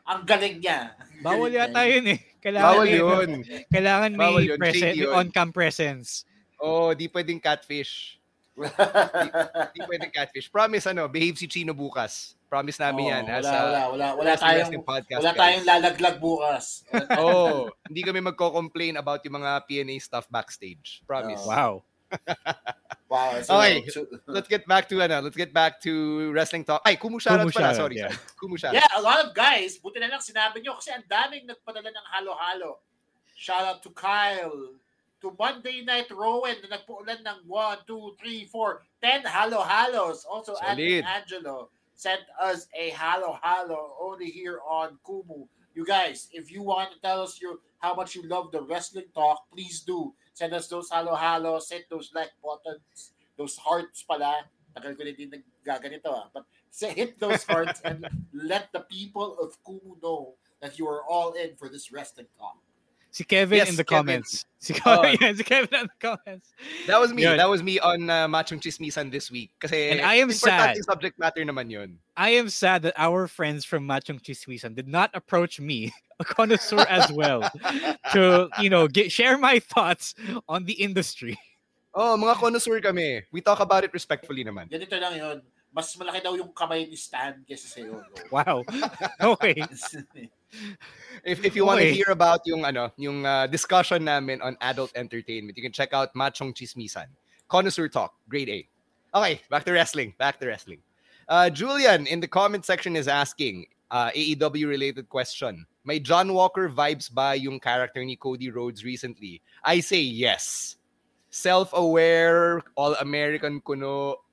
Ang 0.08 0.21
galing 0.23 0.56
niya. 0.63 0.95
Bawal 1.19 1.51
yata 1.51 1.84
niya. 1.84 1.91
yun 1.99 2.06
eh. 2.15 2.19
Kailangan 2.39 2.63
Bawal 2.71 2.86
may- 2.88 2.95
yun. 2.95 3.30
Kailangan 3.75 4.12
may 4.15 4.23
Bawal 4.23 4.43
yun. 4.47 4.58
present, 4.58 4.93
may 4.95 5.03
on-cam 5.12 5.49
presence. 5.51 6.23
Oh, 6.58 6.95
di 6.95 7.12
pwedeng 7.12 7.43
catfish. 7.43 8.16
Di 8.58 9.80
pwedeng 9.89 10.10
catfish. 10.10 10.50
Promise 10.50 10.89
ano, 10.89 11.06
behave 11.06 11.38
si 11.38 11.46
Chino 11.46 11.78
bukas. 11.78 12.34
Promise 12.48 12.80
namin 12.80 13.04
Oo, 13.06 13.12
yan. 13.12 13.24
wala, 13.24 13.38
as 13.38 13.46
a 13.46 13.52
wala, 13.52 13.82
wala, 13.91 14.08
wala 14.15 14.32
tayong, 14.34 14.82
podcast, 14.82 15.20
wala 15.20 15.32
guys. 15.36 15.39
tayong 15.43 15.65
lalaglag 15.67 16.17
bukas. 16.17 16.65
Oh, 17.20 17.67
hindi 17.86 18.02
kami 18.02 18.24
magko-complain 18.24 18.96
about 18.96 19.20
yung 19.22 19.36
mga 19.38 19.67
PNA 19.67 20.00
stuff 20.00 20.26
backstage. 20.32 21.04
Promise. 21.06 21.43
Oh. 21.43 21.52
Wow. 21.52 21.72
Wow. 23.08 23.39
So, 23.39 23.56
Okay, 23.56 23.88
so- 23.88 24.04
let's 24.28 24.52
get 24.52 24.67
back 24.67 24.84
to 24.91 25.00
ano, 25.00 25.24
let's 25.24 25.39
get 25.39 25.56
back 25.56 25.80
to 25.80 25.91
wrestling 26.36 26.67
talk. 26.67 26.84
Ay, 26.84 27.00
Kumu 27.00 27.24
shoutouts 27.24 27.48
Kumu 27.48 27.56
pala. 27.56 27.72
shoutout, 27.72 27.80
Sorry, 27.80 28.04
yeah. 28.04 28.12
Kumu 28.36 28.60
shoutouts. 28.60 28.76
yeah, 28.76 29.00
a 29.00 29.02
lot 29.02 29.24
of 29.24 29.32
guys, 29.32 29.80
buti 29.80 30.04
na 30.04 30.12
lang 30.12 30.20
sinabi 30.20 30.60
nyo 30.60 30.76
kasi 30.76 30.91
ang 30.91 31.08
daming 31.08 31.48
nagpadala 31.48 31.88
ng 31.88 32.08
halo-halo. 32.12 32.84
Shout 33.32 33.63
out 33.63 33.80
to 33.80 33.96
Kyle, 33.96 34.76
to 35.21 35.34
Monday 35.39 35.82
Night 35.82 36.10
Rowan 36.12 36.56
na 36.62 36.77
nagpuulan 36.77 37.25
ng 37.25 37.39
1, 37.49 37.89
2, 37.89 38.17
3, 38.21 38.45
4, 38.45 38.82
10 39.01 39.25
halo-halos. 39.25 40.25
Also, 40.30 40.53
Anthony. 40.62 41.01
Angelo 41.01 41.69
sent 41.97 42.21
us 42.38 42.69
a 42.77 42.93
halo-halo 42.93 43.97
only 43.99 44.30
here 44.30 44.62
on 44.62 44.97
Kumu. 45.01 45.49
You 45.73 45.86
guys, 45.86 46.30
if 46.34 46.51
you 46.51 46.62
want 46.62 46.93
to 46.93 47.01
tell 47.01 47.21
us 47.21 47.41
your 47.41 47.58
how 47.80 47.93
much 47.93 48.15
you 48.15 48.25
love 48.25 48.51
the 48.51 48.62
wrestling 48.62 49.10
talk, 49.13 49.45
please 49.53 49.82
do. 49.82 50.13
Send 50.34 50.53
us 50.53 50.67
those 50.67 50.89
halo-halos, 50.89 51.69
hit 51.69 51.89
those 51.89 52.10
like 52.13 52.34
buttons, 52.41 53.13
those 53.38 53.58
hearts 53.58 54.01
pala. 54.06 54.45
Tagal 54.73 54.97
ko 54.97 55.01
na 55.06 55.13
din 55.13 55.34
nagaganito 55.34 56.10
ah. 56.13 56.30
But 56.34 56.45
say, 56.69 56.93
hit 56.93 57.17
those 57.17 57.41
hearts 57.45 57.82
and 57.82 58.06
let 58.34 58.69
the 58.73 58.86
people 58.86 59.38
of 59.41 59.58
Kumu 59.65 59.97
know 60.01 60.38
that 60.62 60.77
you 60.77 60.86
are 60.86 61.06
all 61.06 61.34
in 61.34 61.58
for 61.58 61.69
this 61.69 61.91
wrestling 61.91 62.30
talk. 62.38 62.58
Si 63.17 63.23
Kevin 63.25 63.58
Yes, 63.58 63.69
in 63.73 63.75
the 63.75 63.84
Kevin. 63.84 64.21
comments. 64.21 64.45
Si 64.62 64.73
Oh. 64.86 65.01
Kevin, 65.01 65.17
yeah, 65.21 65.34
si 65.34 65.41
Kevin 65.45 65.73
in 65.73 65.89
the 65.89 65.97
comments. 66.01 66.53
That 66.86 66.99
was 67.01 67.10
me. 67.13 67.23
Yun. 67.25 67.38
That 67.38 67.49
was 67.49 67.62
me 67.65 67.80
on 67.82 68.10
uh, 68.10 68.30
Machong 68.30 68.62
Chismisan 68.62 69.10
this 69.10 69.30
week. 69.34 69.49
Kasi 69.58 69.89
And 69.89 70.01
I 70.01 70.21
am 70.21 70.30
sad. 70.30 70.77
subject 70.86 71.17
matter 71.17 71.41
naman 71.41 71.69
yun. 71.73 71.97
I 72.17 72.38
am 72.38 72.49
sad 72.49 72.82
that 72.86 72.93
our 72.97 73.25
friends 73.25 73.65
from 73.65 73.86
Machong 73.89 74.21
Chismisan 74.21 74.73
did 74.77 74.86
not 74.88 75.10
approach 75.17 75.58
me, 75.60 75.93
a 76.21 76.25
connoisseur 76.25 76.86
as 76.89 77.10
well, 77.13 77.41
to 78.13 78.49
you 78.62 78.69
know 78.69 78.86
get 78.89 79.10
share 79.13 79.38
my 79.38 79.58
thoughts 79.58 80.13
on 80.49 80.65
the 80.65 80.73
industry. 80.77 81.38
Oh, 81.97 82.13
mga 82.13 82.38
connoisseur 82.38 82.77
kami. 82.82 83.25
We 83.34 83.41
talk 83.41 83.58
about 83.62 83.82
it 83.82 83.89
respectfully 83.93 84.45
naman. 84.45 84.69
Ganito 84.69 84.93
lang 85.01 85.17
yun. 85.17 85.41
Mas 85.78 85.94
malaki 85.94 86.26
daw 86.26 86.34
yung 86.34 86.50
kamay 86.58 86.90
ni 86.90 86.98
Stan 86.98 87.38
kesa 87.46 87.70
sa'yo. 87.70 88.02
Wow. 88.34 88.66
Okay. 89.22 89.62
If, 91.28 91.44
if 91.44 91.60
you 91.60 91.68
want 91.68 91.84
to 91.84 91.92
hear 91.92 92.08
about 92.08 92.40
yung 92.48 92.63
ano, 92.63 92.90
yung 92.96 93.28
uh, 93.28 93.52
discussion 93.52 94.08
namin 94.08 94.40
on 94.40 94.56
adult 94.63 94.96
entertainment, 94.96 95.60
you 95.60 95.62
can 95.62 95.76
check 95.76 95.92
out 95.92 96.16
Machong 96.16 96.56
Chismisan. 96.56 97.12
Connoisseur 97.52 97.92
Talk, 97.92 98.16
grade 98.32 98.50
A. 98.50 98.60
Okay, 99.13 99.42
back 99.52 99.68
to 99.68 99.76
wrestling. 99.76 100.16
Back 100.18 100.40
to 100.40 100.48
wrestling. 100.48 100.80
Uh, 101.28 101.52
Julian 101.52 102.08
in 102.08 102.24
the 102.24 102.32
comment 102.32 102.63
section 102.63 102.96
is 102.96 103.08
asking 103.08 103.68
uh, 103.92 104.10
AEW 104.16 104.68
related 104.68 105.10
question. 105.10 105.68
May 105.84 106.00
John 106.00 106.34
Walker 106.34 106.70
vibes 106.70 107.13
ba 107.13 107.36
yung 107.36 107.60
character 107.60 108.04
ni 108.04 108.16
Cody 108.16 108.50
Rhodes 108.50 108.84
recently? 108.84 109.42
I 109.63 109.80
say 109.80 110.00
yes. 110.00 110.76
Self-aware, 111.30 112.63
all-American 112.76 113.60
kuno. 113.62 114.24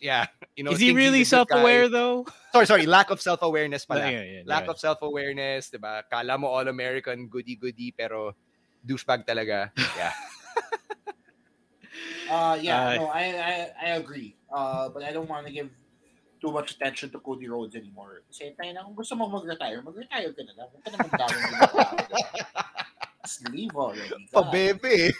Yeah, 0.00 0.26
you 0.56 0.64
know. 0.64 0.72
Is 0.72 0.80
he 0.80 0.92
really 0.92 1.22
self-aware 1.24 1.86
guy. 1.86 1.94
though? 1.94 2.26
Sorry, 2.52 2.66
sorry. 2.66 2.86
Lack 2.86 3.10
of 3.10 3.20
self-awareness 3.20 3.86
pala. 3.86 4.10
Yeah, 4.10 4.22
yeah, 4.22 4.42
Lack 4.46 4.64
yeah. 4.64 4.70
of 4.74 4.78
self-awareness, 4.78 5.70
diba? 5.70 6.02
Kala 6.10 6.36
mo 6.38 6.48
all-American, 6.48 7.28
goody-goody, 7.30 7.94
pero 7.96 8.34
douchebag 8.84 9.24
talaga. 9.26 9.70
Yeah. 9.96 10.12
Uh, 12.32 12.56
yeah, 12.56 12.88
Uh, 12.88 12.94
no, 12.96 13.06
I, 13.12 13.24
I 13.36 13.52
I 13.76 13.88
agree. 14.00 14.32
Uh, 14.48 14.88
but 14.88 15.04
I 15.04 15.12
don't 15.12 15.28
want 15.28 15.44
to 15.44 15.52
give 15.52 15.68
too 16.40 16.48
much 16.48 16.72
attention 16.72 17.12
to 17.12 17.20
Cody 17.20 17.44
Rhodes 17.44 17.76
anymore. 17.76 18.24
Kasi 18.32 18.56
tayo 18.56 18.72
na, 18.72 18.82
kung 18.88 18.96
gusto 18.96 19.12
mo 19.20 19.28
mag-retire, 19.28 19.84
mag-retire 19.84 20.32
ka 20.32 20.40
na 20.40 20.52
lang. 20.56 20.68
Huwag 20.72 20.80
ka 20.80 20.88
naman 20.96 21.10
daming 21.12 21.44
Just 23.28 23.44
leave 23.52 23.74
already. 23.76 24.08
God. 24.32 24.48
Pabebe. 24.48 25.12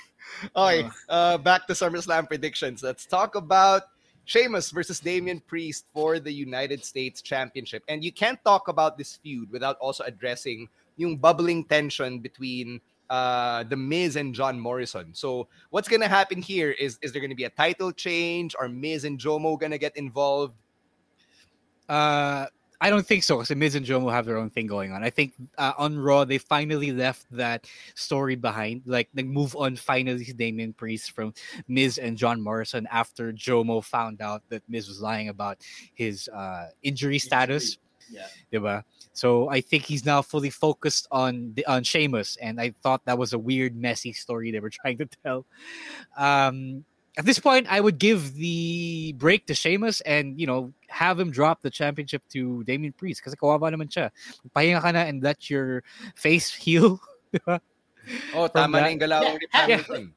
Okay, 0.56 0.88
uh, 1.12 1.36
back 1.36 1.68
to 1.68 1.76
SummerSlam 1.76 2.26
predictions. 2.26 2.80
Let's 2.82 3.04
talk 3.04 3.36
about 3.36 3.92
Sheamus 4.24 4.70
versus 4.70 5.00
Damian 5.00 5.40
Priest 5.40 5.86
for 5.92 6.18
the 6.18 6.32
United 6.32 6.84
States 6.84 7.22
Championship. 7.22 7.82
And 7.88 8.04
you 8.04 8.12
can't 8.12 8.42
talk 8.44 8.68
about 8.68 8.96
this 8.96 9.16
feud 9.16 9.50
without 9.50 9.76
also 9.78 10.04
addressing 10.04 10.68
yung 10.96 11.16
bubbling 11.16 11.64
tension 11.64 12.20
between 12.20 12.80
uh, 13.10 13.64
The 13.64 13.76
Miz 13.76 14.16
and 14.16 14.34
John 14.34 14.58
Morrison. 14.58 15.10
So 15.12 15.48
what's 15.70 15.88
gonna 15.88 16.08
happen 16.08 16.40
here 16.40 16.70
is 16.70 16.98
is 17.02 17.12
there 17.12 17.20
gonna 17.20 17.34
be 17.34 17.44
a 17.44 17.50
title 17.50 17.92
change? 17.92 18.54
Are 18.58 18.68
Miz 18.68 19.04
and 19.04 19.18
Jomo 19.18 19.58
gonna 19.58 19.78
get 19.78 19.96
involved? 19.96 20.54
Uh, 21.88 22.46
I 22.82 22.90
don't 22.90 23.06
think 23.06 23.22
so 23.22 23.38
because 23.38 23.54
Miz 23.54 23.76
and 23.76 23.86
Joe 23.86 24.00
will 24.00 24.10
have 24.10 24.26
their 24.26 24.36
own 24.36 24.50
thing 24.50 24.66
going 24.66 24.90
on. 24.90 25.04
I 25.04 25.10
think 25.10 25.34
uh, 25.56 25.72
on 25.78 25.96
Raw 25.96 26.24
they 26.24 26.38
finally 26.38 26.90
left 26.90 27.26
that 27.30 27.68
story 27.94 28.34
behind. 28.34 28.82
Like 28.86 29.08
they 29.14 29.22
move 29.22 29.54
on 29.54 29.76
finally 29.76 30.24
to 30.24 30.32
Damian 30.32 30.72
Priest 30.72 31.12
from 31.12 31.32
Miz 31.68 31.98
and 31.98 32.16
John 32.18 32.42
Morrison 32.42 32.88
after 32.90 33.32
Jomo 33.32 33.84
found 33.84 34.20
out 34.20 34.42
that 34.48 34.64
Miz 34.68 34.88
was 34.88 35.00
lying 35.00 35.28
about 35.28 35.58
his 35.94 36.28
uh, 36.34 36.70
injury 36.82 37.20
status. 37.20 37.78
Yeah. 38.10 38.26
Diba? 38.52 38.82
So 39.12 39.48
I 39.48 39.60
think 39.60 39.84
he's 39.84 40.04
now 40.04 40.20
fully 40.20 40.50
focused 40.50 41.06
on 41.12 41.52
the 41.54 41.64
on 41.66 41.84
Sheamus, 41.84 42.36
and 42.42 42.60
I 42.60 42.74
thought 42.82 43.04
that 43.04 43.16
was 43.16 43.32
a 43.32 43.38
weird, 43.38 43.76
messy 43.76 44.12
story 44.12 44.50
they 44.50 44.58
were 44.58 44.70
trying 44.82 44.98
to 44.98 45.08
tell. 45.24 45.46
Um, 46.16 46.84
at 47.18 47.24
this 47.24 47.38
point, 47.38 47.66
I 47.70 47.80
would 47.80 47.98
give 47.98 48.34
the 48.34 49.12
break 49.18 49.46
to 49.46 49.54
Sheamus 49.54 50.00
and 50.02 50.40
you 50.40 50.46
know 50.46 50.72
have 50.88 51.18
him 51.20 51.30
drop 51.30 51.60
the 51.62 51.70
championship 51.70 52.22
to 52.32 52.64
Damian 52.64 52.92
Priest 52.92 53.20
because 53.20 53.34
kawawa 53.34 53.72
naman 53.72 53.88
siya. 53.88 54.10
Pahinga 54.56 54.80
ka 54.80 54.90
na 54.92 55.00
and 55.04 55.22
let 55.22 55.50
your 55.50 55.82
face 56.16 56.52
heal. 56.64 57.00
diba? 57.32 57.60
Oh, 58.34 58.48
From 58.48 58.72
tama 58.72 58.80
na 58.80 58.86
yung 58.88 58.98
galaw 58.98 59.22
Yeah, 59.22 59.36
ni 59.38 59.46
ha- 59.52 59.66
Hamilton. 59.68 60.14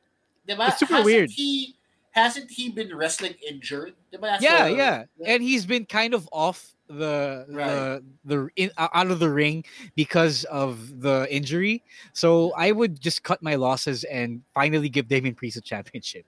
Diba? 0.47 0.67
It's 0.69 0.79
super 0.79 0.93
hasn't 1.01 1.05
weird. 1.05 1.29
He, 1.31 1.75
hasn't 2.11 2.49
he 2.51 2.69
been 2.71 2.95
wrestling 2.95 3.35
injured? 3.47 3.93
Diba? 4.13 4.39
Yeah, 4.41 4.69
the- 4.69 4.75
yeah, 4.75 5.03
and 5.25 5.43
he's 5.43 5.65
been 5.65 5.85
kind 5.85 6.13
of 6.13 6.27
off 6.31 6.71
the 6.87 7.45
the 7.49 8.03
the 8.23 8.37
in, 8.55 8.69
uh, 8.77 8.87
out 8.93 9.09
of 9.11 9.19
the 9.19 9.29
ring 9.29 9.65
because 9.95 10.43
of 10.45 11.01
the 11.01 11.27
injury. 11.29 11.83
So 12.13 12.53
I 12.55 12.71
would 12.71 13.01
just 13.01 13.23
cut 13.23 13.41
my 13.41 13.55
losses 13.55 14.03
and 14.05 14.41
finally 14.53 14.87
give 14.89 15.07
Damian 15.07 15.33
Priest 15.35 15.57
a 15.57 15.61
championship. 15.61 16.25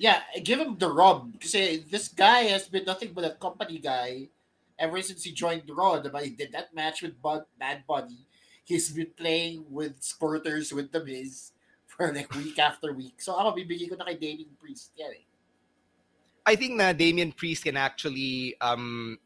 Yeah, 0.00 0.24
give 0.40 0.56
him 0.56 0.80
the 0.80 0.88
rub. 0.88 1.28
Kasi 1.36 1.84
this 1.84 2.08
guy 2.08 2.48
has 2.48 2.64
been 2.64 2.88
nothing 2.88 3.12
but 3.12 3.28
a 3.28 3.36
company 3.36 3.76
guy 3.76 4.32
ever 4.80 4.96
since 5.04 5.20
he 5.28 5.36
joined 5.36 5.68
Raw. 5.68 6.00
Diba? 6.00 6.24
He 6.24 6.32
did 6.32 6.56
that 6.56 6.72
match 6.72 7.04
with 7.04 7.20
Bad 7.20 7.84
Bunny. 7.84 8.24
He's 8.64 8.88
been 8.88 9.12
playing 9.12 9.68
with 9.68 10.00
squirters 10.00 10.72
with 10.72 10.88
The 10.88 11.04
Miz 11.04 11.52
for 11.84 12.08
like 12.16 12.32
week 12.32 12.56
after 12.56 12.96
week. 12.96 13.20
So 13.20 13.36
ako, 13.36 13.60
bibigay 13.60 13.92
ko 13.92 14.00
na 14.00 14.08
kay 14.08 14.16
Damian 14.16 14.56
Priest. 14.56 14.96
Yan 14.96 15.20
eh. 15.20 15.24
I 16.48 16.56
think 16.56 16.80
na 16.80 16.96
Damian 16.96 17.36
Priest 17.36 17.68
can 17.68 17.76
actually 17.76 18.56
um 18.64 19.20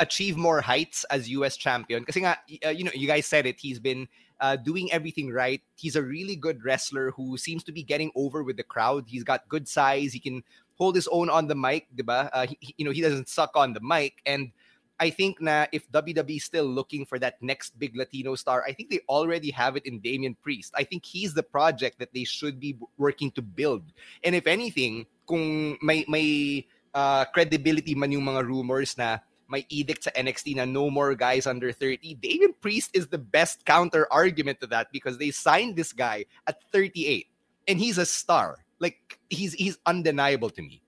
achieve 0.00 0.36
more 0.36 0.60
heights 0.60 1.04
as 1.10 1.28
US 1.30 1.56
champion. 1.56 2.04
Kasi 2.04 2.20
nga 2.20 2.38
uh, 2.66 2.70
you 2.70 2.84
know 2.84 2.94
you 2.94 3.06
guys 3.06 3.26
said 3.26 3.46
it 3.46 3.60
he's 3.60 3.78
been 3.78 4.08
uh, 4.40 4.56
doing 4.56 4.90
everything 4.92 5.30
right. 5.30 5.62
He's 5.76 5.96
a 5.96 6.02
really 6.02 6.36
good 6.36 6.64
wrestler 6.64 7.12
who 7.12 7.38
seems 7.38 7.62
to 7.64 7.72
be 7.72 7.82
getting 7.82 8.10
over 8.16 8.42
with 8.42 8.56
the 8.56 8.66
crowd. 8.66 9.06
He's 9.06 9.24
got 9.24 9.48
good 9.48 9.68
size. 9.68 10.12
He 10.12 10.18
can 10.18 10.42
hold 10.76 10.96
his 10.96 11.06
own 11.12 11.30
on 11.30 11.46
the 11.46 11.54
mic 11.54 11.86
diba 11.94 12.28
uh, 12.32 12.46
he, 12.46 12.74
you 12.76 12.84
know 12.84 12.90
he 12.90 13.00
doesn't 13.00 13.28
suck 13.28 13.54
on 13.54 13.72
the 13.72 13.80
mic. 13.80 14.18
And 14.26 14.50
I 14.98 15.10
think 15.10 15.40
na 15.40 15.66
if 15.72 15.90
WWE 15.90 16.36
is 16.36 16.44
still 16.44 16.66
looking 16.66 17.06
for 17.06 17.18
that 17.18 17.42
next 17.42 17.78
big 17.78 17.96
Latino 17.96 18.34
star, 18.34 18.62
I 18.66 18.72
think 18.72 18.90
they 18.90 19.00
already 19.08 19.50
have 19.50 19.76
it 19.76 19.86
in 19.86 19.98
Damian 19.98 20.36
Priest. 20.42 20.74
I 20.76 20.84
think 20.84 21.04
he's 21.06 21.34
the 21.34 21.42
project 21.42 21.98
that 21.98 22.14
they 22.14 22.24
should 22.24 22.60
be 22.60 22.78
working 22.98 23.30
to 23.32 23.42
build. 23.42 23.82
And 24.22 24.34
if 24.34 24.46
anything, 24.46 25.06
kung 25.26 25.78
may 25.82 26.04
may 26.06 26.66
uh, 26.94 27.24
credibility 27.34 27.94
man 27.94 28.12
yung 28.12 28.26
mga 28.30 28.46
rumors 28.46 28.96
na 28.98 29.18
may 29.52 29.66
edict 29.68 30.08
sa 30.08 30.10
NXT 30.16 30.56
na 30.56 30.64
no 30.64 30.88
more 30.88 31.14
guys 31.14 31.46
under 31.46 31.70
30, 31.70 32.16
Damian 32.16 32.56
Priest 32.64 32.90
is 32.96 33.06
the 33.06 33.20
best 33.20 33.64
counter 33.68 34.08
argument 34.10 34.60
to 34.60 34.66
that 34.72 34.88
because 34.90 35.18
they 35.18 35.30
signed 35.30 35.76
this 35.76 35.92
guy 35.92 36.24
at 36.48 36.64
38 36.72 37.28
and 37.68 37.78
he's 37.78 37.98
a 37.98 38.06
star. 38.06 38.64
Like 38.80 39.20
he's 39.28 39.52
he's 39.52 39.78
undeniable 39.84 40.50
to 40.50 40.62
me. 40.62 40.82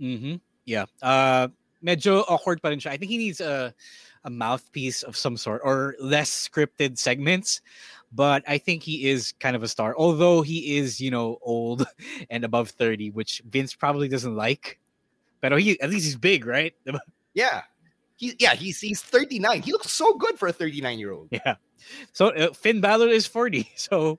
Mm-hmm. 0.00 0.34
Yeah. 0.64 0.84
Uh, 1.02 1.48
medyo 1.82 2.22
awkward 2.28 2.62
pa 2.62 2.68
rin 2.68 2.78
siya. 2.78 2.92
I 2.92 2.96
think 3.00 3.10
he 3.10 3.18
needs 3.18 3.40
a 3.40 3.74
a 4.24 4.30
mouthpiece 4.30 5.02
of 5.02 5.16
some 5.16 5.36
sort 5.36 5.62
or 5.64 5.96
less 5.98 6.30
scripted 6.30 6.98
segments. 6.98 7.60
But 8.12 8.42
I 8.48 8.56
think 8.56 8.82
he 8.82 9.08
is 9.08 9.32
kind 9.40 9.54
of 9.54 9.62
a 9.62 9.68
star, 9.68 9.94
although 9.96 10.40
he 10.40 10.78
is, 10.78 11.00
you 11.00 11.10
know, 11.10 11.38
old 11.42 11.86
and 12.30 12.44
above 12.44 12.70
30, 12.70 13.10
which 13.10 13.42
Vince 13.48 13.74
probably 13.74 14.08
doesn't 14.08 14.34
like. 14.34 14.78
But 15.40 15.58
he 15.60 15.80
at 15.80 15.90
least 15.90 16.04
he's 16.04 16.16
big, 16.16 16.46
right? 16.46 16.74
Yeah. 17.34 17.62
He, 18.16 18.34
yeah, 18.40 18.54
he's 18.58 18.80
he's 18.80 19.00
39. 19.00 19.62
He 19.62 19.70
looks 19.70 19.92
so 19.92 20.14
good 20.14 20.40
for 20.40 20.48
a 20.48 20.52
39 20.52 20.98
year 20.98 21.12
old. 21.12 21.28
Yeah. 21.30 21.54
So 22.10 22.34
uh, 22.34 22.52
Finn 22.52 22.80
Balor 22.80 23.08
is 23.08 23.26
40. 23.26 23.70
So 23.76 24.18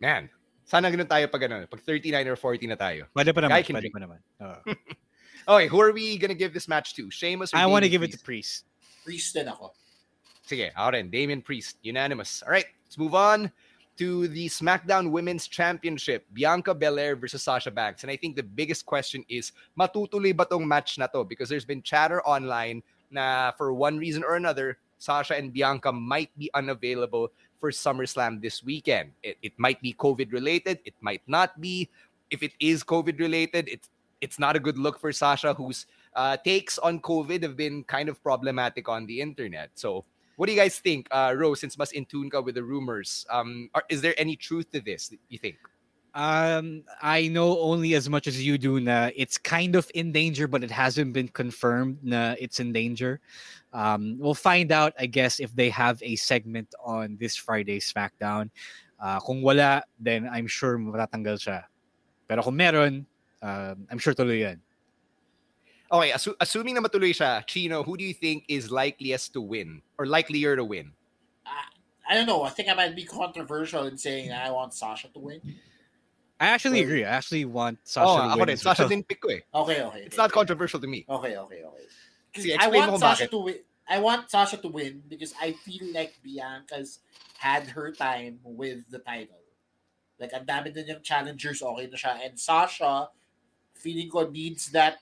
Man, 0.00 0.30
sana 0.64 0.88
ganun 0.88 1.10
tayo 1.10 1.28
pag 1.28 1.42
ano, 1.44 1.66
pag 1.66 1.82
39 1.82 2.28
or 2.32 2.36
40 2.36 2.70
na 2.70 2.78
tayo. 2.80 3.04
pwede 3.12 3.34
pa 3.34 3.44
naman. 3.44 3.50
Guy 3.50 3.62
can 3.66 3.74
Pwede 3.76 3.92
pa 3.92 4.00
naman. 4.00 4.18
Oo. 4.40 4.58
Okay, 5.48 5.64
who 5.66 5.80
are 5.80 5.92
we 5.92 6.20
gonna 6.20 6.36
give 6.36 6.52
this 6.52 6.68
match 6.68 6.92
to? 6.92 7.08
Sheamus 7.08 7.52
or 7.52 7.56
I 7.56 7.64
want 7.64 7.80
to 7.84 7.88
Damian 7.88 8.08
give 8.08 8.14
it 8.14 8.18
to 8.18 8.24
Priest. 8.24 8.68
Priest 9.00 9.32
din 9.32 9.48
ako. 9.48 9.72
Sige, 10.44 10.72
ako 10.76 10.92
rin. 10.92 11.08
Damian 11.08 11.40
Priest. 11.40 11.80
Unanimous. 11.80 12.44
All 12.44 12.52
right, 12.52 12.68
let's 12.84 13.00
move 13.00 13.16
on 13.16 13.48
to 13.98 14.28
the 14.28 14.46
SmackDown 14.48 15.10
Women's 15.10 15.46
Championship. 15.46 16.24
Bianca 16.32 16.74
Belair 16.74 17.16
versus 17.16 17.42
Sasha 17.42 17.70
Banks. 17.70 18.02
And 18.02 18.10
I 18.10 18.16
think 18.16 18.36
the 18.36 18.42
biggest 18.42 18.86
question 18.86 19.24
is, 19.28 19.52
matutuloy 19.78 20.34
ba 20.36 20.46
tong 20.46 20.66
match 20.66 20.98
na 20.98 21.06
to? 21.08 21.24
Because 21.24 21.48
there's 21.48 21.66
been 21.66 21.82
chatter 21.82 22.22
online 22.22 22.82
na 23.10 23.50
for 23.52 23.74
one 23.74 23.98
reason 23.98 24.22
or 24.22 24.36
another, 24.36 24.78
Sasha 24.98 25.36
and 25.36 25.52
Bianca 25.52 25.92
might 25.92 26.30
be 26.38 26.50
unavailable 26.54 27.30
for 27.58 27.70
SummerSlam 27.70 28.40
this 28.40 28.62
weekend. 28.62 29.10
It, 29.22 29.38
it 29.42 29.52
might 29.56 29.82
be 29.82 29.94
COVID 29.94 30.32
related. 30.32 30.78
It 30.84 30.94
might 31.00 31.22
not 31.26 31.60
be. 31.60 31.88
If 32.30 32.42
it 32.42 32.52
is 32.60 32.84
COVID 32.84 33.18
related, 33.18 33.68
it's 33.68 33.88
it's 34.20 34.38
not 34.38 34.56
a 34.56 34.60
good 34.60 34.78
look 34.78 34.98
for 34.98 35.12
Sasha, 35.12 35.54
whose 35.54 35.86
uh, 36.14 36.36
takes 36.36 36.78
on 36.78 37.00
COVID 37.00 37.42
have 37.42 37.56
been 37.56 37.84
kind 37.84 38.08
of 38.08 38.22
problematic 38.22 38.88
on 38.88 39.06
the 39.06 39.20
internet. 39.20 39.70
So, 39.74 40.04
what 40.38 40.46
do 40.46 40.54
you 40.54 40.58
guys 40.58 40.78
think, 40.78 41.08
uh, 41.10 41.34
Rose? 41.36 41.58
Since 41.58 41.76
mas 41.76 41.90
in 41.90 42.06
tune 42.06 42.30
ka 42.30 42.40
with 42.40 42.54
the 42.54 42.62
rumors, 42.62 43.26
um, 43.28 43.68
are, 43.74 43.82
is 43.90 44.00
there 44.00 44.14
any 44.16 44.38
truth 44.38 44.70
to 44.70 44.78
this? 44.80 45.10
You 45.28 45.36
think? 45.36 45.58
Um, 46.14 46.86
I 47.02 47.26
know 47.26 47.58
only 47.58 47.94
as 47.94 48.08
much 48.08 48.30
as 48.30 48.38
you 48.38 48.56
do. 48.56 48.78
Na 48.78 49.10
it's 49.18 49.36
kind 49.36 49.74
of 49.74 49.90
in 49.98 50.14
danger, 50.14 50.46
but 50.46 50.62
it 50.62 50.70
hasn't 50.70 51.12
been 51.12 51.26
confirmed. 51.26 51.98
Na 52.06 52.38
it's 52.38 52.60
in 52.62 52.72
danger. 52.72 53.18
Um, 53.74 54.14
we'll 54.16 54.38
find 54.38 54.70
out, 54.70 54.94
I 54.94 55.06
guess, 55.06 55.40
if 55.42 55.50
they 55.58 55.70
have 55.70 55.98
a 56.06 56.14
segment 56.14 56.72
on 56.78 57.18
this 57.18 57.34
Friday 57.34 57.82
SmackDown. 57.82 58.50
Uh, 58.94 59.18
kung 59.18 59.42
wala, 59.42 59.82
then 59.98 60.30
I'm 60.30 60.46
sure 60.46 60.78
matatanggal 60.78 61.42
siya. 61.42 61.66
Pero 62.30 62.42
kung 62.46 62.54
meron, 62.54 63.06
um, 63.42 63.86
I'm 63.90 63.98
sure 63.98 64.14
tuloy. 64.14 64.54
Okay, 65.90 66.10
assu- 66.12 66.36
assuming 66.40 66.74
na 66.76 66.80
matuloy 66.84 67.16
siya, 67.16 67.40
Chino, 67.46 67.82
who 67.82 67.96
do 67.96 68.04
you 68.04 68.12
think 68.12 68.44
is 68.48 68.70
likeliest 68.70 69.32
to 69.32 69.40
win 69.40 69.80
or 69.96 70.04
likelier 70.04 70.54
to 70.56 70.64
win? 70.64 70.92
I 72.08 72.14
don't 72.14 72.26
know. 72.26 72.42
I 72.42 72.48
think 72.50 72.68
I 72.68 72.74
might 72.74 72.96
be 72.96 73.04
controversial 73.04 73.84
in 73.86 73.96
saying 73.98 74.32
I 74.32 74.50
want 74.50 74.72
Sasha 74.72 75.08
to 75.12 75.18
win. 75.20 75.40
I 76.40 76.48
actually 76.48 76.80
Well- 76.80 76.88
agree. 76.88 77.04
I 77.04 77.10
actually 77.12 77.44
want 77.44 77.78
Sasha 77.84 78.08
oh, 78.08 78.16
to 78.16 78.22
ako 78.32 78.38
win. 78.38 78.46
din. 78.48 78.52
as 78.54 78.62
Sasha 78.62 78.82
well. 78.82 78.88
din 78.88 79.02
pick 79.04 79.20
ko 79.20 79.28
eh. 79.28 79.40
Okay, 79.54 79.82
okay. 79.82 80.02
It's 80.08 80.16
not 80.16 80.32
controversial 80.32 80.80
to 80.80 80.86
me. 80.88 81.04
Okay, 81.08 81.36
okay, 81.36 81.60
okay. 81.64 81.84
Sige, 82.36 82.56
I 82.56 82.68
want 82.68 83.00
Sasha 83.00 83.24
bakit. 83.24 83.30
to 83.32 83.38
win. 83.44 83.58
I 83.88 83.98
want 84.00 84.30
Sasha 84.30 84.56
to 84.60 84.68
win 84.68 85.02
because 85.08 85.32
I 85.40 85.52
feel 85.52 85.88
like 85.92 86.16
Bianca's 86.24 87.00
had 87.40 87.68
her 87.72 87.92
time 87.92 88.40
with 88.44 88.84
the 88.92 89.00
title. 89.00 89.40
Like, 90.20 90.32
ang 90.36 90.44
dami 90.44 90.72
na 90.76 90.84
niyang 90.84 91.00
challengers, 91.04 91.60
okay 91.64 91.86
na 91.88 91.96
siya. 91.96 92.20
And 92.24 92.36
Sasha, 92.40 93.08
feeling 93.76 94.08
ko 94.12 94.28
needs 94.28 94.68
that 94.76 95.00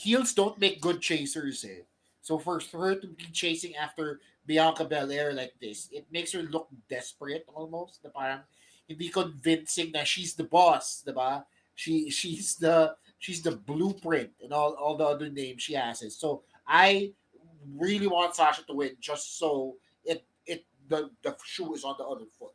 heels 0.00 0.32
don't 0.32 0.58
make 0.58 0.80
good 0.80 1.00
chasers 1.00 1.64
eh. 1.64 1.84
So 2.22 2.38
for 2.38 2.60
her 2.72 2.94
to 2.94 3.06
be 3.06 3.24
chasing 3.32 3.76
after 3.76 4.20
Bianca 4.46 4.84
Belair 4.84 5.32
like 5.32 5.54
this, 5.60 5.88
it 5.92 6.06
makes 6.10 6.32
her 6.32 6.42
look 6.42 6.68
desperate 6.88 7.44
almost. 7.52 8.00
Na 8.04 8.10
parang 8.10 8.40
hindi 8.88 9.08
convincing 9.08 9.92
that 9.92 10.08
she's 10.08 10.34
the 10.34 10.44
boss, 10.44 11.04
diba? 11.06 11.44
She 11.74 12.10
she's 12.10 12.56
the 12.56 12.96
she's 13.18 13.42
the 13.42 13.56
blueprint 13.56 14.30
and 14.42 14.52
all, 14.52 14.72
all 14.74 14.96
the 14.96 15.04
other 15.04 15.28
names 15.28 15.62
she 15.62 15.74
has. 15.74 16.02
It. 16.02 16.12
So 16.12 16.42
I 16.66 17.12
really 17.76 18.08
want 18.08 18.36
Sasha 18.36 18.64
to 18.66 18.74
win 18.74 18.96
just 19.00 19.38
so 19.38 19.76
it 20.04 20.24
it 20.44 20.64
the, 20.88 21.10
the 21.22 21.36
shoe 21.44 21.74
is 21.74 21.84
on 21.84 21.96
the 21.96 22.04
other 22.04 22.28
foot. 22.38 22.52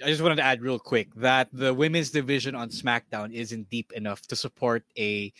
I 0.00 0.06
just 0.06 0.22
wanted 0.22 0.36
to 0.36 0.42
add 0.44 0.62
real 0.62 0.78
quick 0.78 1.14
that 1.16 1.48
the 1.52 1.74
women's 1.74 2.10
division 2.10 2.54
on 2.54 2.70
SmackDown 2.70 3.32
isn't 3.32 3.68
deep 3.68 3.92
enough 3.92 4.22
to 4.28 4.36
support 4.36 4.84
a 4.96 5.32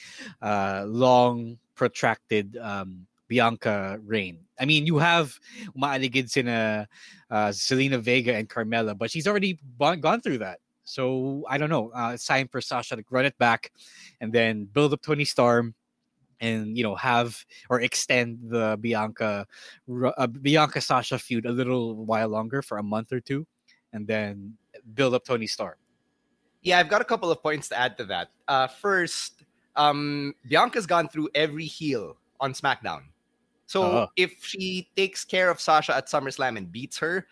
uh, 0.43 0.85
long, 0.87 1.59
protracted 1.75 2.57
um, 2.59 3.07
Bianca 3.29 3.99
reign. 4.05 4.41
I 4.61 4.67
mean, 4.67 4.87
you 4.87 4.99
have 4.99 5.39
umaaligid 5.77 6.31
sina 6.31 6.87
uh, 7.31 7.49
Zelina 7.49 7.99
Vega 7.99 8.35
and 8.35 8.49
Carmella, 8.49 8.97
but 8.97 9.11
she's 9.11 9.27
already 9.27 9.59
gone, 9.79 10.01
gone 10.01 10.21
through 10.21 10.39
that. 10.39 10.59
So 10.85 11.45
I 11.49 11.57
don't 11.59 11.71
know. 11.71 11.91
Uh, 11.95 12.13
it's 12.15 12.27
time 12.27 12.49
for 12.49 12.61
Sasha 12.61 12.97
to 12.97 13.05
run 13.11 13.25
it 13.25 13.39
back 13.39 13.73
and 14.21 14.33
then 14.33 14.65
build 14.67 14.93
up 14.93 15.01
Toni 15.01 15.25
Storm 15.25 15.75
and 16.41 16.77
you 16.77 16.83
know 16.83 16.97
have 16.97 17.43
or 17.71 17.81
extend 17.81 18.39
the 18.43 18.77
Bianca 18.81 19.47
uh, 19.89 20.27
Bianca 20.27 20.81
Sasha 20.81 21.19
feud 21.19 21.47
a 21.47 21.53
little 21.53 22.05
while 22.05 22.29
longer 22.29 22.61
for 22.63 22.79
a 22.79 22.83
month 22.83 23.13
or 23.13 23.21
two 23.21 23.47
and 23.93 24.07
then 24.07 24.55
build 24.95 25.15
up 25.15 25.25
Toni 25.25 25.47
Storm. 25.47 25.75
Yeah, 26.63 26.79
I've 26.79 26.89
got 26.89 27.01
a 27.01 27.05
couple 27.05 27.31
of 27.31 27.43
points 27.43 27.69
to 27.69 27.79
add 27.79 27.99
to 27.99 28.05
that. 28.07 28.29
Uh, 28.47 28.67
first, 28.69 29.43
um, 29.77 30.35
Bianca's 30.49 30.87
gone 30.87 31.09
through 31.09 31.29
every 31.35 31.67
heel 31.67 32.17
on 32.41 32.53
SmackDown. 32.53 33.03
So 33.67 33.83
Uh-huh. 33.83 34.07
if 34.17 34.45
she 34.45 34.89
takes 34.97 35.25
care 35.25 35.51
of 35.51 35.61
Sasha 35.61 35.97
at 35.97 36.07
SummerSlam 36.07 36.57
and 36.57 36.71
beats 36.71 36.99
her, 36.99 37.27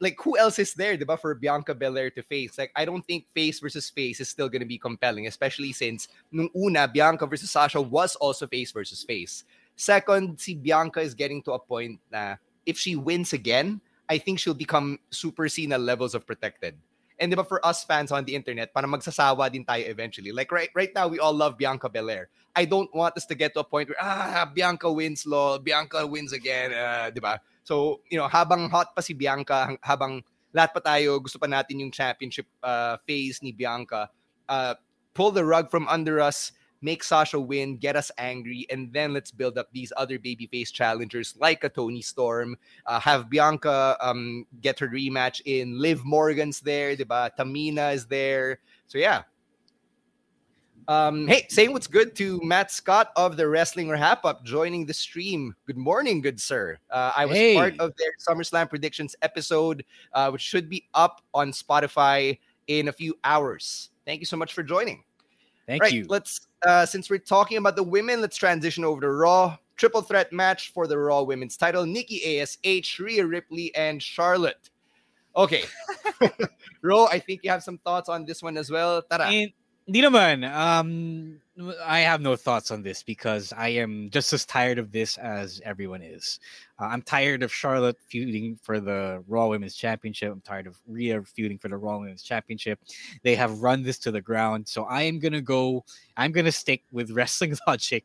like 0.00 0.16
who 0.20 0.36
else 0.36 0.58
is 0.58 0.74
there, 0.74 0.96
diba, 0.98 1.18
for 1.18 1.34
Bianca 1.34 1.74
Belair 1.74 2.10
to 2.10 2.22
face? 2.22 2.58
Like 2.58 2.70
I 2.76 2.84
don't 2.84 3.06
think 3.06 3.24
face 3.32 3.60
versus 3.60 3.88
face 3.88 4.20
is 4.20 4.28
still 4.28 4.48
gonna 4.48 4.66
be 4.66 4.76
compelling, 4.78 5.26
especially 5.26 5.72
since 5.72 6.08
nung 6.32 6.50
una 6.54 6.86
Bianca 6.88 7.26
versus 7.26 7.50
Sasha 7.50 7.80
was 7.80 8.16
also 8.16 8.46
face 8.46 8.72
versus 8.72 9.02
face. 9.04 9.44
Second, 9.76 10.38
si 10.40 10.54
Bianca 10.54 11.00
is 11.00 11.14
getting 11.14 11.40
to 11.44 11.52
a 11.52 11.58
point 11.58 12.00
na 12.10 12.36
if 12.66 12.76
she 12.76 12.96
wins 12.96 13.32
again, 13.32 13.80
I 14.08 14.18
think 14.18 14.38
she'll 14.38 14.54
become 14.54 14.98
super 15.10 15.48
Cena 15.48 15.78
levels 15.78 16.14
of 16.14 16.26
protected. 16.26 16.78
And 17.18 17.32
diba 17.32 17.48
for 17.48 17.64
us 17.64 17.82
fans 17.82 18.12
on 18.12 18.24
the 18.24 18.36
internet, 18.36 18.74
para 18.74 18.84
magsasawa 18.86 19.50
din 19.50 19.64
tayo 19.64 19.88
eventually. 19.88 20.32
Like 20.32 20.52
right 20.52 20.68
right 20.76 20.92
now, 20.94 21.08
we 21.08 21.18
all 21.18 21.32
love 21.32 21.56
Bianca 21.56 21.88
Belair. 21.88 22.28
I 22.54 22.64
don't 22.64 22.92
want 22.92 23.16
us 23.16 23.24
to 23.26 23.34
get 23.34 23.52
to 23.54 23.60
a 23.60 23.68
point 23.68 23.88
where 23.88 24.00
ah 24.00 24.44
Bianca 24.52 24.92
wins, 24.92 25.24
lol, 25.24 25.58
Bianca 25.58 26.06
wins 26.06 26.32
again, 26.32 26.72
uh, 26.76 27.08
diba? 27.08 27.40
So, 27.64 28.00
you 28.12 28.20
know, 28.20 28.28
habang 28.28 28.68
hot 28.68 28.94
pa 28.94 29.00
si 29.00 29.16
Bianca, 29.16 29.76
habang 29.80 30.22
lahat 30.52 30.76
pa 30.76 30.80
tayo 30.80 31.20
gusto 31.20 31.40
pa 31.40 31.48
natin 31.48 31.80
yung 31.80 31.92
championship 31.92 32.46
uh, 32.62 32.96
phase 33.08 33.40
ni 33.40 33.52
Bianca, 33.52 34.08
uh, 34.48 34.76
pull 35.16 35.32
the 35.32 35.44
rug 35.44 35.72
from 35.72 35.88
under 35.88 36.20
us, 36.20 36.52
make 36.82 37.02
Sasha 37.02 37.40
win, 37.40 37.76
get 37.76 37.96
us 37.96 38.10
angry, 38.18 38.66
and 38.70 38.92
then 38.92 39.12
let's 39.12 39.30
build 39.30 39.58
up 39.58 39.68
these 39.72 39.92
other 39.96 40.18
babyface 40.18 40.72
challengers 40.72 41.34
like 41.38 41.64
a 41.64 41.68
Toni 41.68 42.02
Storm. 42.02 42.56
Uh, 42.86 43.00
have 43.00 43.30
Bianca 43.30 43.96
um, 44.00 44.46
get 44.60 44.78
her 44.78 44.88
rematch 44.88 45.40
in. 45.44 45.78
Liv 45.80 46.04
Morgan's 46.04 46.60
there, 46.60 46.96
diba? 46.96 47.30
Tamina 47.38 47.94
is 47.94 48.06
there. 48.06 48.60
So 48.86 48.98
yeah. 48.98 49.22
Um, 50.88 51.26
hey, 51.26 51.46
saying 51.48 51.72
what's 51.72 51.88
good 51.88 52.14
to 52.16 52.40
Matt 52.44 52.70
Scott 52.70 53.10
of 53.16 53.36
the 53.36 53.48
Wrestling 53.48 53.88
Wrap 53.88 54.24
Up 54.24 54.44
joining 54.44 54.86
the 54.86 54.94
stream. 54.94 55.52
Good 55.66 55.76
morning, 55.76 56.20
good 56.20 56.40
sir. 56.40 56.78
Uh, 56.90 57.12
I 57.16 57.26
was 57.26 57.36
Hey. 57.36 57.54
part 57.54 57.74
of 57.80 57.92
their 57.98 58.12
SummerSlam 58.24 58.68
predictions 58.70 59.16
episode, 59.20 59.84
uh, 60.12 60.30
which 60.30 60.42
should 60.42 60.70
be 60.70 60.86
up 60.94 61.22
on 61.34 61.50
Spotify 61.50 62.38
in 62.68 62.86
a 62.86 62.92
few 62.92 63.18
hours. 63.24 63.90
Thank 64.04 64.20
you 64.20 64.26
so 64.26 64.36
much 64.36 64.52
for 64.54 64.62
joining. 64.62 65.02
Thank 65.66 65.82
right, 65.82 65.92
you. 65.92 66.06
Let's 66.08 66.46
uh, 66.66 66.86
since 66.86 67.10
we're 67.10 67.18
talking 67.18 67.58
about 67.58 67.76
the 67.76 67.82
women, 67.82 68.20
let's 68.20 68.36
transition 68.36 68.84
over 68.84 69.00
to 69.00 69.10
Raw. 69.10 69.56
Triple 69.76 70.00
threat 70.00 70.32
match 70.32 70.72
for 70.72 70.86
the 70.86 70.96
Raw 70.96 71.22
Women's 71.22 71.56
title: 71.56 71.84
Nikki 71.84 72.40
Ash, 72.40 72.56
Rhea 72.98 73.26
Ripley, 73.26 73.74
and 73.74 74.02
Charlotte. 74.02 74.70
Okay, 75.36 75.64
Raw. 76.82 77.06
I 77.06 77.18
think 77.18 77.40
you 77.42 77.50
have 77.50 77.62
some 77.62 77.78
thoughts 77.78 78.08
on 78.08 78.24
this 78.24 78.42
one 78.42 78.56
as 78.56 78.70
well. 78.70 79.02
Tara. 79.02 79.26
And 79.26 79.52
Di 79.86 80.02
naman, 80.02 80.42
um, 80.50 81.38
I 81.82 82.00
have 82.00 82.20
no 82.20 82.36
thoughts 82.36 82.70
on 82.70 82.82
this 82.82 83.02
because 83.02 83.50
I 83.56 83.68
am 83.68 84.10
just 84.10 84.32
as 84.34 84.44
tired 84.44 84.78
of 84.78 84.92
this 84.92 85.16
as 85.16 85.60
everyone 85.64 86.02
is. 86.02 86.38
Uh, 86.78 86.84
I'm 86.84 87.00
tired 87.00 87.42
of 87.42 87.52
Charlotte 87.52 87.96
feuding 88.08 88.58
for 88.62 88.78
the 88.78 89.24
Raw 89.26 89.48
Women's 89.48 89.74
Championship. 89.74 90.30
I'm 90.30 90.42
tired 90.42 90.66
of 90.66 90.76
Rhea 90.86 91.22
feuding 91.22 91.56
for 91.56 91.68
the 91.68 91.78
Raw 91.78 91.98
Women's 91.98 92.22
Championship. 92.22 92.78
They 93.22 93.34
have 93.36 93.60
run 93.60 93.82
this 93.82 93.98
to 94.00 94.10
the 94.10 94.20
ground. 94.20 94.68
So 94.68 94.84
I 94.84 95.02
am 95.02 95.18
going 95.18 95.32
to 95.32 95.40
go, 95.40 95.82
I'm 96.18 96.30
going 96.30 96.44
to 96.44 96.52
stick 96.52 96.82
with 96.92 97.10
wrestling 97.12 97.56
logic. 97.66 98.04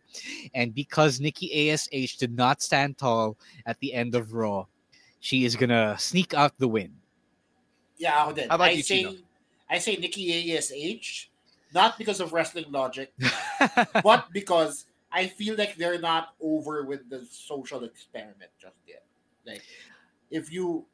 And 0.53 0.73
because 0.73 1.19
Nikki 1.19 1.69
ASH 1.69 2.15
did 2.17 2.35
not 2.35 2.61
stand 2.61 2.97
tall 2.97 3.37
at 3.65 3.77
the 3.79 3.93
end 3.93 4.15
of 4.15 4.33
Raw, 4.33 4.65
she 5.19 5.43
is 5.43 5.57
going 5.57 5.69
to 5.71 5.97
sneak 5.99 6.33
out 6.33 6.57
the 6.57 6.69
win. 6.69 6.93
Yeah, 7.97 8.23
ako 8.23 8.33
din. 8.33 8.49
How 8.49 8.55
about 8.55 8.69
I 8.69 8.71
you, 8.71 8.83
say 8.83 9.03
Chino? 9.03 9.15
I 9.69 9.77
say 9.77 9.95
Nikki 9.95 10.55
ASH, 10.55 11.29
not 11.73 11.97
because 11.97 12.19
of 12.19 12.34
wrestling 12.34 12.71
logic, 12.71 13.13
but 14.03 14.31
because 14.31 14.86
I 15.12 15.27
feel 15.27 15.55
like 15.55 15.75
they're 15.75 15.99
not 15.99 16.36
over 16.41 16.84
with 16.84 17.10
the 17.10 17.25
social 17.29 17.84
experiment 17.84 18.51
just 18.60 18.77
yet. 18.88 19.03
Like, 19.45 19.63
if 20.29 20.51
you 20.51 20.86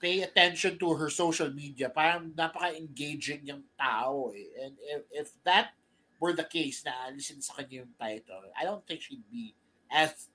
pay 0.00 0.22
attention 0.22 0.78
to 0.78 0.94
her 0.94 1.10
social 1.10 1.50
media, 1.50 1.88
parang 1.88 2.30
napaka-engaging 2.36 3.42
yung 3.44 3.64
tao 3.78 4.30
eh. 4.36 4.64
And 4.64 4.74
if, 4.80 5.02
if 5.10 5.28
that 5.44 5.72
were 6.20 6.32
the 6.32 6.44
case 6.44 6.84
na 6.84 6.92
alisin 7.08 7.42
sa 7.42 7.54
kanya 7.54 7.82
yung 7.82 7.94
title, 7.98 8.52
I 8.54 8.64
don't 8.64 8.84
think 8.86 9.02
she'd 9.02 9.26
be 9.30 9.54
as 9.90 10.28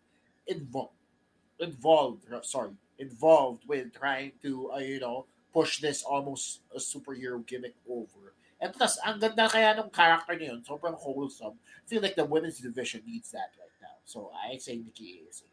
involved, 0.47 0.97
involved, 1.59 2.25
sorry, 2.43 2.71
involved 2.99 3.63
with 3.67 3.93
trying 3.93 4.33
to, 4.41 4.71
uh, 4.73 4.79
you 4.79 4.99
know, 4.99 5.25
push 5.53 5.79
this 5.79 6.03
almost 6.03 6.61
a 6.75 6.79
superhero 6.79 7.45
gimmick 7.45 7.75
over. 7.87 8.33
And 8.63 8.71
plus, 8.71 8.95
ang 9.03 9.19
ganda 9.19 9.51
kaya 9.51 9.75
nung 9.75 9.91
character 9.91 10.39
niya 10.39 10.55
yun, 10.55 10.63
sobrang 10.63 10.95
wholesome. 10.95 11.59
I 11.59 11.83
feel 11.83 11.99
like 11.99 12.15
the 12.15 12.23
women's 12.23 12.63
division 12.63 13.03
needs 13.03 13.27
that 13.35 13.51
right 13.59 13.75
now. 13.83 13.99
So 14.07 14.31
I 14.31 14.55
say 14.55 14.79
Nikki 14.79 15.19
ASH. 15.27 15.43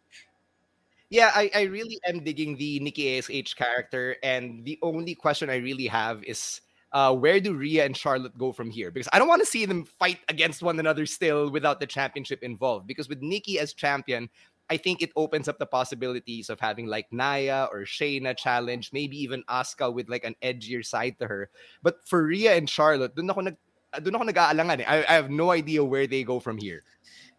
Yeah, 1.11 1.35
I, 1.35 1.51
I 1.51 1.63
really 1.67 1.99
am 2.07 2.23
digging 2.23 2.55
the 2.55 2.79
Nikki 2.79 3.19
ASH 3.19 3.55
character, 3.55 4.15
and 4.23 4.65
the 4.65 4.79
only 4.81 5.19
question 5.19 5.51
I 5.51 5.59
really 5.59 5.91
have 5.91 6.23
is 6.23 6.61
uh, 6.93 7.15
where 7.15 7.41
do 7.41 7.55
Rhea 7.55 7.85
and 7.85 7.97
Charlotte 7.97 8.39
go 8.39 8.53
from 8.53 8.71
here? 8.71 8.91
Because 8.91 9.09
I 9.13 9.19
don't 9.19 9.29
want 9.29 9.43
to 9.43 9.47
see 9.47 9.67
them 9.67 9.85
fight 9.85 10.19
against 10.29 10.63
one 10.63 10.79
another 10.79 11.07
still 11.07 11.51
without 11.51 11.81
the 11.81 11.87
championship 11.87 12.43
involved. 12.43 12.87
Because 12.87 13.09
with 13.09 13.23
Nikki 13.23 13.59
as 13.59 13.75
champion, 13.75 14.31
I 14.71 14.77
think 14.77 15.03
it 15.03 15.11
opens 15.17 15.49
up 15.49 15.59
the 15.59 15.67
possibilities 15.67 16.49
of 16.49 16.61
having 16.61 16.87
like 16.87 17.11
Nia 17.11 17.69
or 17.73 17.81
Shayna 17.81 18.37
challenge, 18.37 18.91
maybe 18.93 19.19
even 19.19 19.43
Asuka 19.51 19.93
with 19.93 20.09
like 20.09 20.25
an 20.25 20.37
edgier 20.43 20.87
side 20.87 21.19
to 21.19 21.27
her. 21.27 21.51
But 21.83 22.07
for 22.07 22.23
Rhea 22.23 22.55
and 22.55 22.71
Charlotte, 22.71 23.17
dun 23.17 23.29
ako 23.29 23.41
nag 23.51 23.57
dun 24.03 24.15
ako 24.15 24.31
eh. 24.31 24.85
I, 24.87 25.05
I 25.11 25.15
have 25.19 25.29
no 25.29 25.51
idea 25.51 25.83
where 25.83 26.07
they 26.07 26.23
go 26.23 26.39
from 26.39 26.57
here. 26.57 26.85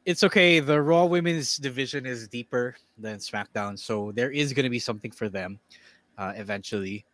it's 0.06 0.24
okay. 0.24 0.60
The 0.60 0.82
Raw 0.82 1.06
Women's 1.06 1.58
division 1.58 2.06
is 2.06 2.28
deeper 2.28 2.76
than 2.98 3.18
SmackDown, 3.18 3.78
so 3.78 4.12
there 4.12 4.32
is 4.32 4.54
going 4.54 4.64
to 4.64 4.70
be 4.70 4.80
something 4.80 5.12
for 5.12 5.30
them 5.30 5.60
uh, 6.18 6.34
eventually. 6.36 7.06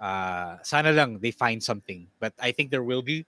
Uh, 0.00 0.58
sana 0.62 0.90
lang 0.92 1.20
they 1.20 1.30
find 1.30 1.62
something, 1.62 2.08
but 2.18 2.34
I 2.40 2.50
think 2.50 2.70
there 2.70 2.82
will 2.82 3.02
be. 3.02 3.24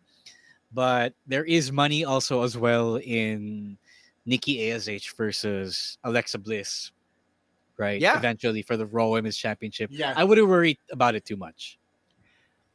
But 0.73 1.15
there 1.27 1.45
is 1.45 1.71
money 1.71 2.05
also 2.05 2.43
as 2.43 2.59
well 2.59 2.97
in 2.97 3.79
Nikki 4.27 4.71
Ash 4.71 5.15
versus 5.15 5.99
Alexa 6.05 6.39
Bliss, 6.39 6.93
right? 7.77 8.01
Yeah. 8.01 8.17
Eventually 8.17 8.63
for 8.63 8.77
the 8.77 8.87
Raw 8.87 9.09
Women's 9.09 9.37
Championship. 9.37 9.91
Yeah. 9.93 10.15
I 10.17 10.25
wouldn't 10.25 10.49
worry 10.49 10.79
about 10.91 11.15
it 11.15 11.25
too 11.25 11.37
much. 11.37 11.79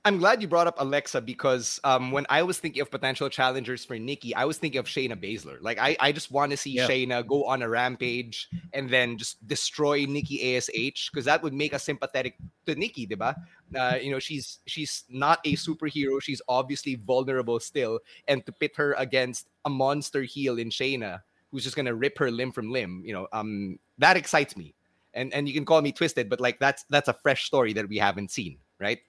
I'm 0.05 0.17
glad 0.17 0.41
you 0.41 0.47
brought 0.47 0.65
up 0.65 0.75
Alexa 0.79 1.19
because 1.21 1.77
um, 1.83 2.11
when 2.11 2.25
I 2.29 2.41
was 2.41 2.57
thinking 2.57 2.81
of 2.81 2.89
potential 2.89 3.27
challengers 3.27 3.83
for 3.83 3.99
Nikki, 3.99 4.33
I 4.33 4.45
was 4.45 4.57
thinking 4.57 4.79
of 4.79 4.85
Shayna 4.85 5.21
Baszler. 5.21 5.57
Like 5.59 5.77
I, 5.77 5.97
I 5.99 6.13
just 6.13 6.31
want 6.31 6.51
to 6.51 6.57
see 6.57 6.71
Yeah. 6.71 6.87
Shayna 6.87 7.27
go 7.27 7.43
on 7.43 7.61
a 7.61 7.69
rampage 7.69 8.47
and 8.71 8.89
then 8.89 9.17
just 9.17 9.45
destroy 9.45 10.05
Nikki 10.05 10.55
ASH 10.55 10.69
because 11.11 11.25
that 11.25 11.43
would 11.43 11.53
make 11.53 11.73
us 11.73 11.83
sympathetic 11.83 12.37
to 12.65 12.75
Nikki, 12.75 13.07
diba? 13.07 13.35
Uh, 13.77 13.97
you 14.01 14.09
know, 14.09 14.19
she's 14.19 14.59
she's 14.67 15.03
not 15.09 15.39
a 15.43 15.53
superhero. 15.57 16.21
She's 16.21 16.41
obviously 16.47 16.95
vulnerable 16.95 17.59
still, 17.59 17.99
and 18.29 18.43
to 18.45 18.53
pit 18.53 18.71
her 18.77 18.93
against 18.93 19.49
a 19.65 19.69
monster 19.69 20.21
heel 20.23 20.59
in 20.59 20.69
Shayna, 20.69 21.21
who's 21.51 21.63
just 21.63 21.75
gonna 21.75 21.93
rip 21.95 22.17
her 22.17 22.31
limb 22.31 22.51
from 22.51 22.71
limb, 22.71 23.01
you 23.05 23.13
know, 23.13 23.27
um, 23.33 23.79
that 23.97 24.17
excites 24.17 24.55
me. 24.55 24.75
And 25.13 25.33
and 25.33 25.47
you 25.47 25.53
can 25.53 25.65
call 25.65 25.81
me 25.81 25.91
twisted, 25.91 26.29
but 26.29 26.39
like 26.39 26.59
that's 26.59 26.85
that's 26.89 27.09
a 27.09 27.13
fresh 27.13 27.45
story 27.45 27.73
that 27.73 27.89
we 27.89 27.97
haven't 27.97 28.29
seen, 28.31 28.57
right? 28.79 28.99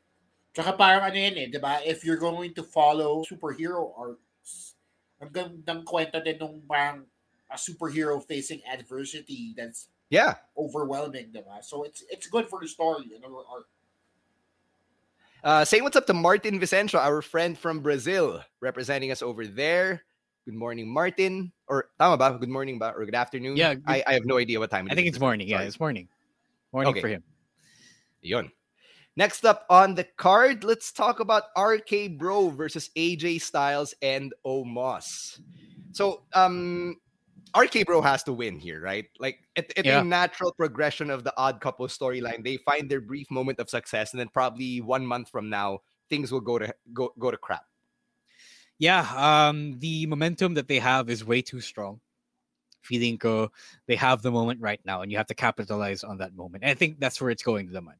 Tsaka 0.56 0.72
parang 0.72 1.04
ano 1.04 1.14
yun 1.14 1.36
eh, 1.38 1.46
di 1.46 1.58
ba? 1.60 1.78
If 1.84 2.02
you're 2.02 2.18
going 2.18 2.54
to 2.54 2.62
follow 2.64 3.22
superhero 3.22 3.92
arcs, 3.94 4.74
ang 5.20 5.30
gandang 5.30 5.84
kwento 5.84 6.18
din 6.24 6.40
nung 6.40 6.64
parang 6.66 7.04
a 7.52 7.56
superhero 7.56 8.18
facing 8.24 8.62
adversity 8.66 9.52
that's 9.56 9.88
Yeah. 10.10 10.42
overwhelming, 10.58 11.30
di 11.30 11.38
ba? 11.38 11.62
So 11.62 11.84
it's 11.86 12.02
it's 12.10 12.26
good 12.26 12.50
for 12.50 12.58
the 12.58 12.66
story 12.66 13.14
and 13.14 13.22
our 13.22 13.44
art. 13.46 13.68
Uh, 15.42 15.64
saying 15.64 15.84
what's 15.84 15.96
up 15.96 16.06
to 16.06 16.12
Martin 16.12 16.58
Vicencio, 16.60 16.98
our 16.98 17.22
friend 17.22 17.56
from 17.56 17.80
Brazil, 17.80 18.42
representing 18.60 19.10
us 19.12 19.22
over 19.22 19.46
there. 19.46 20.02
Good 20.44 20.54
morning, 20.54 20.88
Martin. 20.88 21.52
Or 21.68 21.90
tama 21.98 22.16
ba? 22.16 22.36
Good 22.38 22.48
morning 22.48 22.78
ba? 22.78 22.92
Or 22.96 23.04
good 23.04 23.14
afternoon? 23.14 23.56
Yeah, 23.56 23.74
good- 23.74 23.84
I, 23.86 24.02
I 24.06 24.12
have 24.14 24.24
no 24.24 24.38
idea 24.38 24.58
what 24.58 24.70
time 24.70 24.86
it 24.88 24.92
I 24.92 24.94
think 24.94 25.06
is. 25.06 25.14
it's 25.14 25.20
morning. 25.20 25.48
Yeah, 25.48 25.60
it's 25.60 25.78
morning. 25.78 26.08
Morning 26.72 26.90
Okay. 26.90 27.00
for 27.00 27.08
him. 27.08 27.22
Yun. 28.22 28.50
Next 29.16 29.44
up 29.44 29.66
on 29.68 29.94
the 29.94 30.04
card, 30.16 30.64
let's 30.64 30.92
talk 30.92 31.20
about 31.20 31.44
RK 31.58 32.16
Bro 32.16 32.50
versus 32.50 32.90
AJ 32.96 33.40
Styles 33.42 33.92
and 34.02 34.32
Omos. 34.46 35.40
So, 35.92 36.22
um, 36.32 36.96
RK 37.56 37.84
Bro 37.84 38.00
has 38.02 38.22
to 38.24 38.32
win 38.32 38.58
here, 38.58 38.80
right? 38.80 39.06
Like, 39.18 39.40
it, 39.56 39.72
it's 39.76 39.86
Yeah. 39.86 40.00
a 40.00 40.04
natural 40.04 40.52
progression 40.52 41.10
of 41.10 41.24
the 41.24 41.34
odd 41.36 41.60
couple 41.60 41.86
storyline. 41.88 42.44
They 42.44 42.56
find 42.58 42.88
their 42.88 43.00
brief 43.00 43.30
moment 43.30 43.58
of 43.58 43.68
success, 43.68 44.12
and 44.12 44.20
then 44.20 44.28
probably 44.28 44.80
one 44.80 45.04
month 45.04 45.28
from 45.28 45.50
now, 45.50 45.80
things 46.08 46.30
will 46.32 46.40
go 46.40 46.58
to 46.58 46.72
go 46.94 47.12
go 47.18 47.30
to 47.30 47.36
crap. 47.36 47.64
Yeah, 48.80 49.04
um, 49.14 49.78
the 49.78 50.06
momentum 50.06 50.54
that 50.54 50.66
they 50.66 50.78
have 50.78 51.10
is 51.10 51.22
way 51.22 51.42
too 51.42 51.60
strong. 51.60 52.00
Feeling 52.80 53.20
they 53.86 53.94
have 53.94 54.22
the 54.22 54.32
moment 54.32 54.58
right 54.62 54.80
now, 54.86 55.02
and 55.02 55.12
you 55.12 55.18
have 55.18 55.26
to 55.26 55.34
capitalize 55.34 56.02
on 56.02 56.16
that 56.18 56.34
moment. 56.34 56.64
And 56.64 56.70
I 56.70 56.74
think 56.74 56.98
that's 56.98 57.20
where 57.20 57.30
it's 57.30 57.42
going 57.42 57.66
to 57.66 57.72
the 57.74 57.82
man. 57.82 57.96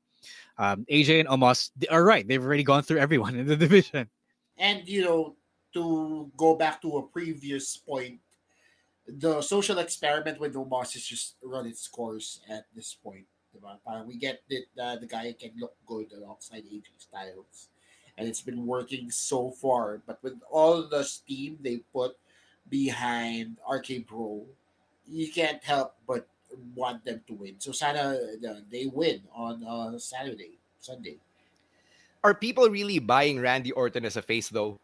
Um, 0.57 0.87
AJ 0.91 1.21
and 1.21 1.29
Omos 1.29 1.71
are 1.91 2.03
right. 2.03 2.27
They've 2.27 2.43
already 2.43 2.65
gone 2.65 2.83
through 2.83 2.99
everyone 2.99 3.37
in 3.41 3.47
the 3.47 3.57
division. 3.57 4.09
And 4.57 4.89
you 4.89 5.05
know, 5.05 5.37
to 5.75 6.33
go 6.39 6.55
back 6.55 6.81
to 6.81 6.97
a 6.97 7.03
previous 7.03 7.77
point, 7.77 8.19
the 9.07 9.43
social 9.43 9.79
experiment 9.81 10.41
with 10.41 10.55
Omos 10.55 10.95
has 10.95 11.05
just 11.05 11.37
run 11.45 11.67
its 11.67 11.87
course 11.89 12.41
at 12.49 12.65
this 12.75 12.95
point. 12.95 13.27
We 14.07 14.17
get 14.17 14.41
that 14.49 14.83
uh, 14.83 14.97
the 14.97 15.07
guy 15.07 15.35
can 15.39 15.53
look 15.59 15.77
good 15.85 16.07
alongside 16.17 16.65
AJ 16.65 16.85
Styles. 16.97 17.69
And 18.21 18.29
it's 18.29 18.45
been 18.45 18.67
working 18.69 19.11
so 19.11 19.51
far. 19.51 20.05
But 20.05 20.21
with 20.21 20.37
all 20.53 20.85
the 20.85 21.03
steam 21.05 21.57
they 21.65 21.81
put 21.89 22.21
behind 22.69 23.57
RK 23.65 24.05
Bro, 24.07 24.45
you 25.09 25.33
can't 25.33 25.65
help 25.65 25.97
but 26.07 26.29
want 26.75 27.05
them 27.05 27.23
to 27.27 27.33
win. 27.33 27.57
So 27.59 27.73
sana 27.73 28.21
uh, 28.45 28.61
they 28.71 28.87
win 28.93 29.23
on 29.33 29.65
uh, 29.65 29.99
Saturday, 29.99 30.61
Sunday. 30.79 31.17
Are 32.23 32.35
people 32.35 32.69
really 32.69 32.99
buying 32.99 33.41
Randy 33.41 33.73
Orton 33.73 34.05
as 34.05 34.17
a 34.17 34.23
face 34.23 34.49
though? 34.49 34.79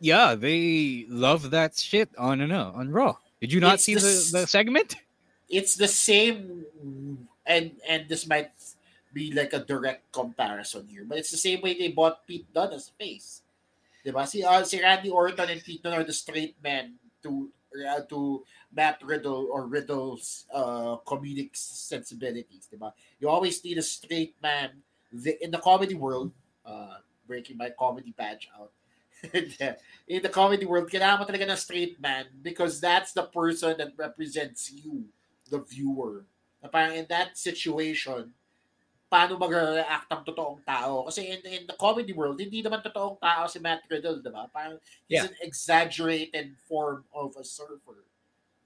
Yeah, 0.00 0.34
they 0.34 1.06
love 1.08 1.50
that 1.50 1.78
shit 1.78 2.10
on 2.18 2.40
and 2.40 2.52
uh, 2.52 2.72
on 2.74 2.90
Raw. 2.90 3.16
Did 3.40 3.52
you 3.52 3.60
not 3.60 3.74
It's 3.74 3.84
see 3.84 3.94
the 3.94 4.00
the, 4.00 4.38
the 4.42 4.46
segment? 4.46 4.96
It's 5.48 5.76
the 5.76 5.88
same, 5.88 6.66
and 7.46 7.72
and 7.86 8.08
this 8.08 8.26
might 8.26 8.50
be 9.14 9.30
like 9.32 9.54
a 9.54 9.62
direct 9.62 10.10
comparison 10.10 10.86
here, 10.90 11.06
but 11.06 11.18
it's 11.18 11.30
the 11.30 11.38
same 11.38 11.62
way 11.62 11.78
they 11.78 11.94
bought 11.94 12.26
Pete 12.26 12.52
Dunne 12.52 12.74
as 12.74 12.90
face. 12.98 13.42
Diba? 14.04 14.26
Si, 14.26 14.42
uh, 14.42 14.64
si 14.64 14.82
Randy 14.82 15.08
Orton 15.08 15.48
and 15.48 15.62
Pete 15.62 15.82
Dunne 15.82 15.94
are 15.94 16.04
the 16.04 16.12
straight 16.12 16.56
men 16.62 16.98
to 17.22 17.48
uh, 17.88 18.02
to 18.10 18.42
Matt 18.74 18.98
Riddle 19.02 19.48
or 19.50 19.66
Riddle's 19.66 20.44
uh, 20.52 20.98
comedic 21.06 21.54
sensibilities. 21.54 22.66
Diba? 22.66 22.92
You 23.20 23.30
always 23.30 23.62
need 23.64 23.78
a 23.78 23.86
straight 23.86 24.34
man 24.42 24.82
the, 25.12 25.38
in 25.42 25.50
the 25.50 25.58
comedy 25.58 25.94
world. 25.94 26.32
Uh, 26.66 26.98
breaking 27.26 27.56
my 27.56 27.70
comedy 27.78 28.14
badge 28.16 28.48
out. 28.58 28.70
in 29.32 30.22
the 30.22 30.28
comedy 30.28 30.66
world, 30.66 30.90
kailangan 30.90 31.20
mo 31.20 31.24
talaga 31.24 31.48
ng 31.48 31.56
straight 31.56 31.96
man 31.96 32.28
because 32.44 32.80
that's 32.80 33.12
the 33.16 33.24
person 33.24 33.72
that 33.80 33.96
represents 33.96 34.68
you, 34.68 35.08
the 35.48 35.60
viewer. 35.64 36.28
Na 36.60 36.68
in 36.92 37.06
that 37.08 37.36
situation, 37.36 38.32
paano 39.14 39.38
mag-react 39.38 40.10
ang 40.10 40.26
totoong 40.26 40.66
tao? 40.66 41.06
Kasi 41.06 41.30
in, 41.30 41.40
in 41.46 41.62
the 41.70 41.78
comedy 41.78 42.10
world, 42.10 42.42
hindi 42.42 42.66
naman 42.66 42.82
totoong 42.82 43.22
tao 43.22 43.46
si 43.46 43.62
Matt 43.62 43.86
Riddle, 43.86 44.18
di 44.18 44.30
ba? 44.34 44.50
Parang 44.50 44.82
he's 45.06 45.22
Yeah. 45.22 45.30
an 45.30 45.38
exaggerated 45.38 46.58
form 46.66 47.06
of 47.14 47.30
a 47.38 47.46
surfer. 47.46 48.02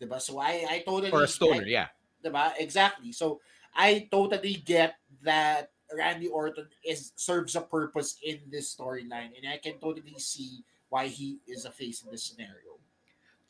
Di 0.01 0.09
ba? 0.09 0.17
So 0.17 0.41
I, 0.41 0.65
I 0.65 0.77
totally... 0.89 1.13
Or 1.13 1.29
a 1.29 1.29
stoner, 1.29 1.69
I- 1.69 1.85
yeah. 1.85 1.89
Diba? 2.25 2.57
Exactly. 2.57 3.13
So 3.13 3.45
I 3.77 4.09
totally 4.11 4.65
get 4.65 4.97
that 5.23 5.71
Randy 5.93 6.27
Orton 6.29 6.67
is 6.85 7.13
serves 7.17 7.55
a 7.57 7.63
purpose 7.63 8.19
in 8.25 8.41
this 8.51 8.75
storyline, 8.75 9.33
and 9.37 9.47
I 9.47 9.57
can 9.63 9.79
totally 9.79 10.19
see 10.19 10.65
why 10.89 11.07
he 11.07 11.39
is 11.47 11.65
a 11.65 11.71
face 11.71 12.03
in 12.03 12.11
this 12.11 12.25
scenario. 12.25 12.81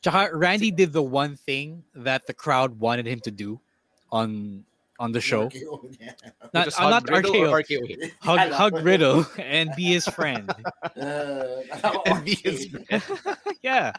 Tsaka 0.03 0.35
Randy 0.35 0.71
did 0.71 0.93
the 0.93 1.03
one 1.03 1.35
thing 1.35 1.83
that 1.95 2.27
the 2.27 2.33
crowd 2.33 2.79
wanted 2.79 3.07
him 3.07 3.19
to 3.27 3.31
do 3.31 3.59
on 4.11 4.63
on 4.99 5.11
the 5.11 5.21
show. 5.21 5.49
RKO, 5.49 5.95
yeah. 5.99 6.11
Not, 6.53 6.65
Just 6.65 6.79
uh, 6.79 6.83
hug 6.83 6.91
not 6.91 7.09
Riddle 7.09 7.33
RKO. 7.33 7.49
or 7.49 7.63
RKO? 7.63 8.11
Hug, 8.21 8.51
hug 8.61 8.73
Riddle 8.83 9.25
and 9.39 9.71
be 9.75 9.85
his 9.85 10.05
friend. 10.07 10.51
Uh, 10.99 11.63
And 12.05 12.25
be 12.25 12.35
his 12.35 12.75
okay. 12.91 13.01
yeah. 13.61 13.93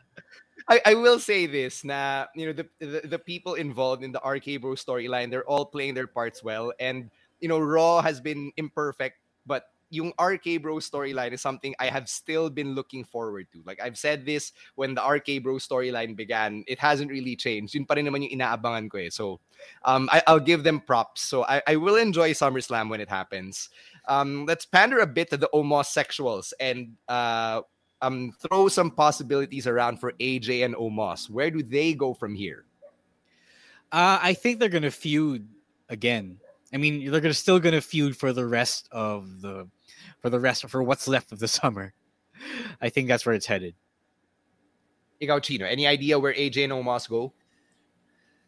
I, 0.68 0.80
I 0.84 0.94
will 0.94 1.18
say 1.18 1.46
this 1.46 1.82
na 1.82 2.26
you 2.34 2.46
know 2.46 2.52
the, 2.52 2.68
the 2.78 3.08
the 3.08 3.18
people 3.18 3.54
involved 3.54 4.04
in 4.04 4.12
the 4.12 4.20
RK 4.20 4.60
Bro 4.60 4.76
storyline 4.76 5.30
they're 5.30 5.48
all 5.48 5.64
playing 5.64 5.94
their 5.94 6.06
parts 6.06 6.44
well 6.44 6.72
and 6.78 7.10
you 7.40 7.48
know 7.48 7.58
Raw 7.58 8.02
has 8.02 8.20
been 8.20 8.52
imperfect 8.56 9.16
but 9.22 9.29
yung 9.90 10.12
RK 10.18 10.62
Bro 10.62 10.78
storyline 10.78 11.32
is 11.32 11.42
something 11.42 11.74
I 11.78 11.86
have 11.86 12.08
still 12.08 12.48
been 12.48 12.74
looking 12.74 13.04
forward 13.04 13.46
to. 13.52 13.62
Like 13.66 13.80
I've 13.82 13.98
said 13.98 14.24
this 14.24 14.52
when 14.74 14.94
the 14.94 15.02
RK 15.02 15.42
Bro 15.42 15.56
storyline 15.56 16.16
began, 16.16 16.64
it 16.66 16.78
hasn't 16.78 17.10
really 17.10 17.36
changed. 17.36 17.74
Yun 17.74 17.84
pa 17.84 17.94
rin 17.94 18.06
naman 18.06 18.22
yung 18.22 18.40
inaabangan 18.40 18.90
ko 18.90 18.98
eh. 18.98 19.10
So 19.10 19.40
um, 19.84 20.08
I, 20.12 20.22
I'll 20.26 20.40
give 20.40 20.62
them 20.62 20.80
props. 20.80 21.22
So 21.22 21.44
I, 21.44 21.62
I 21.66 21.76
will 21.76 21.96
enjoy 21.96 22.32
SummerSlam 22.32 22.88
when 22.88 23.00
it 23.00 23.08
happens. 23.08 23.68
Um, 24.08 24.46
let's 24.46 24.64
pander 24.64 25.00
a 25.00 25.06
bit 25.06 25.30
to 25.30 25.36
the 25.36 25.50
homosexuals 25.52 26.54
and 26.58 26.96
uh, 27.08 27.62
um, 28.02 28.32
throw 28.40 28.68
some 28.68 28.90
possibilities 28.90 29.66
around 29.66 29.98
for 29.98 30.12
AJ 30.12 30.64
and 30.64 30.74
Omos. 30.74 31.28
Where 31.28 31.50
do 31.50 31.62
they 31.62 31.94
go 31.94 32.14
from 32.14 32.34
here? 32.34 32.64
Uh, 33.92 34.18
I 34.22 34.34
think 34.34 34.60
they're 34.60 34.68
gonna 34.68 34.90
feud 34.90 35.48
again. 35.88 36.38
I 36.72 36.76
mean, 36.76 37.10
they're 37.10 37.20
gonna 37.20 37.34
still 37.34 37.58
gonna 37.58 37.80
feud 37.80 38.16
for 38.16 38.32
the 38.32 38.46
rest 38.46 38.88
of 38.92 39.40
the 39.40 39.68
for 40.20 40.30
the 40.30 40.40
rest 40.40 40.68
for 40.68 40.82
what's 40.82 41.08
left 41.08 41.32
of 41.32 41.38
the 41.38 41.48
summer. 41.48 41.92
I 42.80 42.88
think 42.88 43.08
that's 43.08 43.26
where 43.26 43.34
it's 43.34 43.46
headed. 43.46 43.74
Ikaw, 45.20 45.42
Chino, 45.42 45.66
any 45.66 45.86
idea 45.86 46.18
where 46.18 46.32
AJ 46.32 46.64
and 46.64 46.72
Omos 46.72 47.08
go? 47.08 47.32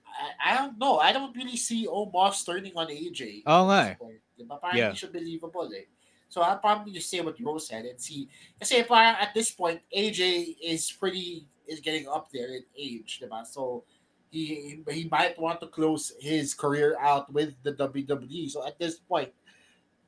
I, 0.07 0.53
I 0.53 0.57
don't 0.57 0.79
know. 0.79 0.99
I 0.99 1.13
don't 1.13 1.37
really 1.37 1.57
see 1.57 1.87
Omos 1.87 2.45
turning 2.47 2.73
on 2.77 2.89
AJ. 2.89 3.43
Oh, 3.47 3.71
at 3.71 3.99
nga. 4.01 4.09
Diba? 4.41 4.61
Parang 4.61 4.77
Yeah. 4.77 4.91
siya 4.93 5.13
believable 5.13 5.69
eh. 5.77 5.85
So 6.29 6.41
I'll 6.41 6.57
probably 6.59 6.93
just 6.93 7.11
say 7.11 7.21
what 7.21 7.37
Rose 7.41 7.69
said 7.69 7.85
and 7.85 8.01
see. 8.01 8.29
Kasi 8.59 8.83
parang 8.85 9.21
at 9.21 9.35
this 9.35 9.51
point, 9.53 9.81
AJ 9.93 10.57
is 10.65 10.91
pretty, 10.91 11.47
is 11.69 11.81
getting 11.81 12.09
up 12.09 12.33
there 12.33 12.49
in 12.57 12.65
age. 12.73 13.21
Diba? 13.21 13.45
So 13.45 13.85
he, 14.31 14.81
he 14.89 15.09
might 15.13 15.37
want 15.39 15.61
to 15.61 15.67
close 15.69 16.17
his 16.19 16.55
career 16.55 16.97
out 16.99 17.31
with 17.31 17.53
the 17.63 17.73
WWE. 17.77 18.49
So 18.49 18.67
at 18.67 18.79
this 18.79 18.97
point, 18.97 19.29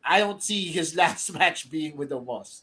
I 0.04 0.20
don't 0.20 0.42
see 0.42 0.68
his 0.68 0.94
last 1.00 1.32
match 1.32 1.70
being 1.70 1.96
with 1.96 2.10
Omos. 2.10 2.62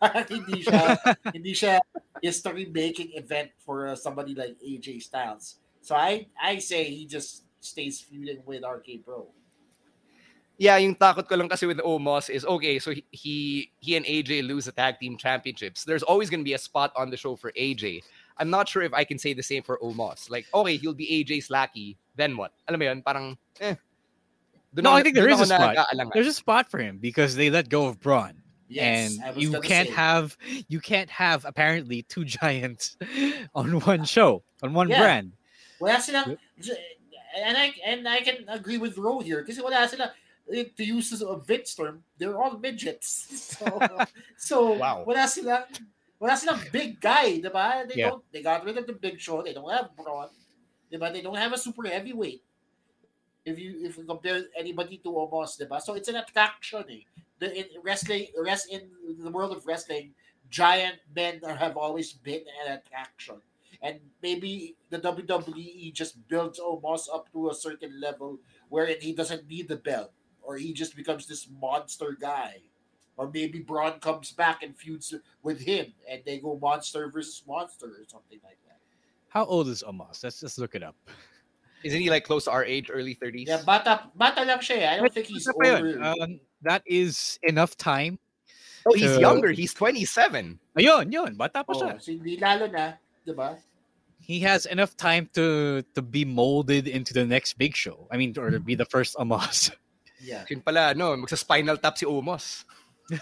Parang 0.00 0.24
hindi 0.32 0.64
siya, 0.64 0.96
hindi 1.36 1.52
siya 1.52 1.78
history-making 2.24 3.12
event 3.14 3.52
for 3.60 3.88
uh, 3.88 3.96
somebody 3.96 4.34
like 4.34 4.56
AJ 4.58 5.02
Styles. 5.04 5.60
So 5.80 5.94
I 5.94 6.26
I 6.40 6.58
say 6.58 6.84
he 6.88 7.06
just 7.06 7.44
stays 7.60 8.00
feuding 8.00 8.40
with 8.44 8.64
RK 8.64 9.04
Bro. 9.04 9.28
Yeah, 10.60 10.76
yung 10.76 10.92
takot 10.92 11.24
ko 11.24 11.40
lang 11.40 11.48
kasi 11.48 11.64
with 11.64 11.80
Omos 11.80 12.28
is 12.28 12.44
okay, 12.44 12.76
so 12.76 12.92
he 12.92 13.00
he, 13.12 13.36
he 13.80 13.96
and 13.96 14.04
AJ 14.04 14.44
lose 14.44 14.68
the 14.68 14.76
tag 14.76 15.00
team 15.00 15.16
championships. 15.16 15.88
There's 15.88 16.04
always 16.04 16.28
going 16.28 16.44
to 16.44 16.48
be 16.48 16.52
a 16.52 16.60
spot 16.60 16.92
on 16.96 17.08
the 17.08 17.16
show 17.16 17.32
for 17.32 17.48
AJ. 17.56 18.04
I'm 18.36 18.52
not 18.52 18.68
sure 18.68 18.84
if 18.84 18.92
I 18.92 19.04
can 19.04 19.16
say 19.16 19.32
the 19.32 19.44
same 19.44 19.64
for 19.64 19.80
Omos. 19.80 20.28
Like, 20.28 20.44
okay, 20.52 20.76
he'll 20.76 20.96
be 20.96 21.08
AJ's 21.24 21.48
lackey. 21.48 21.96
Then 22.12 22.36
what? 22.36 22.52
Alam 22.68 22.80
mo 22.80 22.84
yun, 22.92 23.00
parang 23.00 23.40
eh. 23.60 23.76
Dun 24.74 24.84
no, 24.84 24.92
I 24.92 25.02
think 25.02 25.16
there 25.16 25.28
is 25.28 25.40
a 25.40 25.46
spot. 25.46 25.76
There's 26.14 26.26
a 26.28 26.32
spot 26.32 26.70
for 26.70 26.78
him 26.78 26.98
because 26.98 27.34
they 27.34 27.50
let 27.50 27.68
go 27.68 27.86
of 27.86 27.98
Braun. 28.00 28.34
Yes, 28.68 29.18
and 29.18 29.42
you 29.42 29.60
can't 29.60 29.88
say. 29.88 29.94
have 29.94 30.38
you 30.68 30.78
can't 30.78 31.10
have 31.10 31.44
apparently 31.44 32.02
two 32.02 32.24
giants 32.38 32.96
on 33.54 33.80
one 33.80 34.04
show 34.04 34.44
on 34.62 34.74
one 34.74 34.88
Yeah. 34.88 35.00
brand. 35.00 35.32
Wala 35.80 35.98
silang, 36.00 36.36
and 37.34 37.56
I 37.58 37.74
and 37.84 38.06
I 38.06 38.20
can 38.20 38.46
agree 38.46 38.78
with 38.78 38.96
Ro 38.96 39.18
here 39.18 39.42
because 39.42 39.58
wala 39.60 39.88
sila 39.88 40.12
eh, 40.54 40.70
to 40.76 40.84
use 40.84 41.10
a 41.20 41.36
Vince 41.42 41.74
term, 41.74 42.04
they're 42.18 42.38
all 42.38 42.58
midgets. 42.58 43.26
So, 43.60 43.82
so 44.38 44.56
Wow. 44.78 45.02
wala 45.02 45.26
silang 45.26 45.66
wala 46.20 46.36
silang 46.36 46.62
big 46.70 47.00
guy, 47.00 47.42
diba? 47.42 47.88
They 47.90 47.98
Yeah. 48.06 48.14
don't 48.14 48.22
they 48.30 48.42
got 48.42 48.62
rid 48.64 48.78
of 48.78 48.86
the 48.86 48.94
big 48.94 49.18
show. 49.18 49.42
They 49.42 49.52
don't 49.52 49.70
have 49.72 49.90
Braun. 49.98 50.30
Diba? 50.92 51.10
They 51.12 51.22
don't 51.22 51.38
have 51.38 51.52
a 51.52 51.58
super 51.58 51.86
heavyweight. 51.90 52.42
If 53.44 53.58
you 53.58 53.80
if 53.82 53.96
you 53.96 54.04
compare 54.04 54.44
anybody 54.56 54.98
to 54.98 55.08
Omos, 55.08 55.60
diba? 55.60 55.80
So 55.80 55.94
it's 55.94 56.08
an 56.08 56.16
attraction 56.16 56.84
eh. 56.90 57.04
The 57.38 57.56
in 57.56 57.66
wrestling 57.82 58.26
rest 58.36 58.68
in 58.70 58.90
the 59.18 59.30
world 59.30 59.56
of 59.56 59.66
wrestling, 59.66 60.12
giant 60.50 60.98
men 61.14 61.40
have 61.42 61.76
always 61.76 62.12
been 62.12 62.44
an 62.66 62.78
attraction. 62.78 63.36
And 63.82 63.98
maybe 64.22 64.76
the 64.90 64.98
WWE 64.98 65.92
just 65.94 66.28
builds 66.28 66.60
Omos 66.60 67.08
up 67.12 67.32
to 67.32 67.48
a 67.48 67.54
certain 67.54 67.98
level 67.98 68.38
wherein 68.68 68.96
he 69.00 69.14
doesn't 69.14 69.48
need 69.48 69.68
the 69.68 69.76
belt, 69.76 70.12
or 70.42 70.56
he 70.56 70.74
just 70.74 70.94
becomes 70.94 71.26
this 71.26 71.48
monster 71.60 72.16
guy. 72.20 72.60
Or 73.16 73.30
maybe 73.32 73.60
Braun 73.60 74.00
comes 74.00 74.32
back 74.32 74.62
and 74.62 74.76
feuds 74.76 75.14
with 75.42 75.60
him, 75.60 75.92
and 76.08 76.20
they 76.26 76.38
go 76.38 76.58
monster 76.60 77.10
versus 77.10 77.42
monster 77.46 77.86
or 77.86 78.04
something 78.06 78.40
like 78.44 78.58
that. 78.66 78.78
How 79.28 79.44
old 79.44 79.68
is 79.68 79.82
Omos? 79.86 80.24
Let's 80.24 80.40
just 80.40 80.58
look 80.58 80.74
it 80.74 80.82
up. 80.82 80.96
Isn't 81.84 82.00
he 82.00 82.10
like 82.10 82.24
close 82.24 82.44
to 82.44 82.50
our 82.52 82.64
age, 82.64 82.90
early 82.92 83.14
30s? 83.14 83.46
Yeah, 83.48 83.62
bata, 83.64 84.10
bata 84.14 84.44
lang 84.44 84.58
siya. 84.58 84.76
eh. 84.84 84.90
I 84.92 84.96
don't 84.98 85.12
think 85.12 85.26
he's 85.26 85.46
Basta 85.46 85.76
older. 85.80 86.02
Um, 86.02 86.40
that 86.62 86.82
is 86.86 87.38
enough 87.42 87.76
time. 87.76 88.18
oh, 88.86 88.92
he's 88.94 89.12
to- 89.16 89.20
younger. 89.20 89.50
He's 89.50 89.72
27. 89.74 90.58
Ayun, 90.78 91.12
yun. 91.12 91.34
Bata 91.36 91.64
pa 91.64 91.72
oh, 91.72 91.80
siya. 91.80 92.00
so 92.00 92.12
hindi 92.12 92.36
lalo 92.36 92.66
na, 92.68 92.94
di 93.24 93.32
ba? 93.32 93.56
He 94.20 94.40
has 94.44 94.66
enough 94.66 94.96
time 94.96 95.28
to 95.34 95.80
to 95.96 96.02
be 96.04 96.24
molded 96.24 96.86
into 96.86 97.12
the 97.16 97.24
next 97.24 97.56
big 97.56 97.74
show. 97.74 98.06
I 98.12 98.16
mean, 98.20 98.36
or 98.36 98.52
to 98.52 98.60
be 98.60 98.76
the 98.76 98.86
first 98.86 99.16
Omos. 99.16 99.72
Yeah. 100.20 100.44
Yun 100.52 100.60
pala, 100.60 100.92
no, 100.92 101.16
magsa-spinal 101.16 101.80
tap 101.80 101.96
si 101.96 102.04
Omos. 102.04 102.68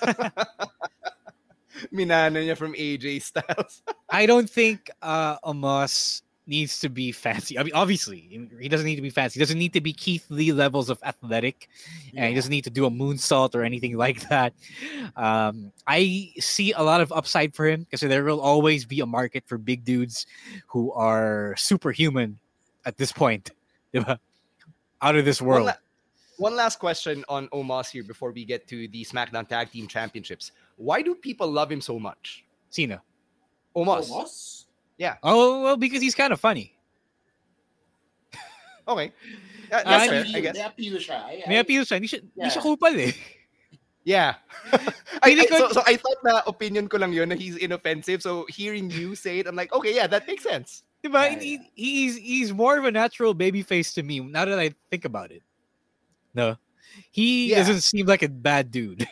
Minana 1.94 2.42
niya 2.42 2.56
from 2.58 2.74
AJ 2.74 3.22
Styles. 3.22 3.86
I 4.10 4.26
don't 4.26 4.50
think 4.50 4.90
uh 5.00 5.38
Omos 5.46 6.22
needs 6.48 6.80
to 6.80 6.88
be 6.88 7.12
fancy. 7.12 7.58
I 7.58 7.62
mean, 7.62 7.74
obviously, 7.74 8.48
he 8.58 8.68
doesn't 8.68 8.86
need 8.86 8.96
to 8.96 9.02
be 9.02 9.10
fancy. 9.10 9.38
He 9.38 9.44
doesn't 9.44 9.58
need 9.58 9.72
to 9.74 9.80
be 9.80 9.92
Keith 9.92 10.24
Lee 10.30 10.52
levels 10.52 10.88
of 10.88 10.98
athletic, 11.04 11.68
and 12.16 12.28
he 12.30 12.34
doesn't 12.34 12.50
need 12.50 12.64
to 12.64 12.70
do 12.70 12.86
a 12.86 12.90
moonsault 12.90 13.54
or 13.54 13.62
anything 13.62 13.96
like 14.04 14.28
that. 14.28 14.54
Um, 15.16 15.72
I 15.86 16.32
see 16.40 16.72
a 16.72 16.82
lot 16.82 17.00
of 17.00 17.12
upside 17.12 17.54
for 17.54 17.66
him 17.66 17.82
because 17.82 18.00
there 18.00 18.24
will 18.24 18.40
always 18.40 18.84
be 18.84 19.00
a 19.00 19.06
market 19.06 19.44
for 19.46 19.58
big 19.58 19.84
dudes 19.84 20.26
who 20.66 20.90
are 20.92 21.54
superhuman 21.56 22.38
at 22.86 22.96
this 22.96 23.12
point, 23.12 23.50
out 23.94 25.16
of 25.16 25.24
this 25.24 25.42
world. 25.42 25.66
Well, 25.66 25.76
One 26.38 26.56
last 26.56 26.78
question 26.78 27.24
on 27.28 27.48
Omos 27.48 27.90
here 27.90 28.04
before 28.04 28.32
we 28.32 28.44
get 28.44 28.66
to 28.68 28.88
the 28.88 29.04
SmackDown 29.04 29.46
Tag 29.46 29.70
Team 29.70 29.86
Championships. 29.86 30.52
Why 30.76 31.02
do 31.02 31.14
people 31.14 31.50
love 31.50 31.70
him 31.70 31.80
so 31.80 31.98
much? 31.98 32.44
Sino? 32.70 33.00
Omos. 33.76 34.08
Omos? 34.10 34.64
Yeah. 34.98 35.16
Oh 35.22 35.62
well, 35.62 35.76
because 35.78 36.02
he's 36.02 36.14
kind 36.14 36.32
of 36.32 36.40
funny. 36.40 36.74
Okay. 38.86 39.12
Uh, 39.68 39.84
that's 39.84 40.04
I 40.04 40.08
fair, 40.08 40.24
May 40.24 40.32
I 40.32 40.40
guess. 40.40 40.56
appeal 40.64 40.96
siya. 40.96 41.16
I, 41.28 41.44
May 41.46 41.56
I- 41.56 41.60
appeal 41.60 41.82
siya. 41.84 41.92
Hindi 42.00 42.08
siya, 42.08 42.20
hindi 42.24 42.40
Yeah. 42.40 42.48
siya 42.48 42.62
kupal 42.64 42.96
eh. 42.96 43.12
Yeah. 44.02 44.32
I, 45.20 45.28
Feeling 45.36 45.44
I- 45.44 45.52
so, 45.52 45.58
ko- 45.68 45.72
so 45.76 45.80
I 45.84 45.96
thought 46.00 46.16
na 46.24 46.40
opinion 46.48 46.88
ko 46.88 46.96
lang 46.96 47.12
yun 47.12 47.28
na 47.28 47.36
he's 47.36 47.60
inoffensive. 47.60 48.24
So 48.24 48.48
hearing 48.48 48.88
you 48.88 49.12
say 49.12 49.40
it, 49.40 49.46
I'm 49.46 49.52
like, 49.60 49.68
okay, 49.76 49.92
yeah, 49.92 50.06
that 50.08 50.24
makes 50.24 50.40
sense. 50.42 50.84
Diba? 51.04 51.20
Yeah, 51.36 51.36
He- 51.36 51.68
he's 51.76 52.16
he's 52.16 52.48
more 52.56 52.80
of 52.80 52.88
a 52.88 52.90
natural 52.90 53.34
baby 53.36 53.60
face 53.60 53.92
to 53.92 54.02
me 54.02 54.24
now 54.24 54.48
that 54.48 54.56
I 54.58 54.72
think 54.88 55.04
about 55.04 55.36
it. 55.36 55.44
No. 56.32 56.56
He 57.12 57.52
Yeah. 57.52 57.60
doesn't 57.60 57.84
seem 57.84 58.08
like 58.08 58.24
a 58.24 58.32
bad 58.32 58.72
dude. 58.72 59.04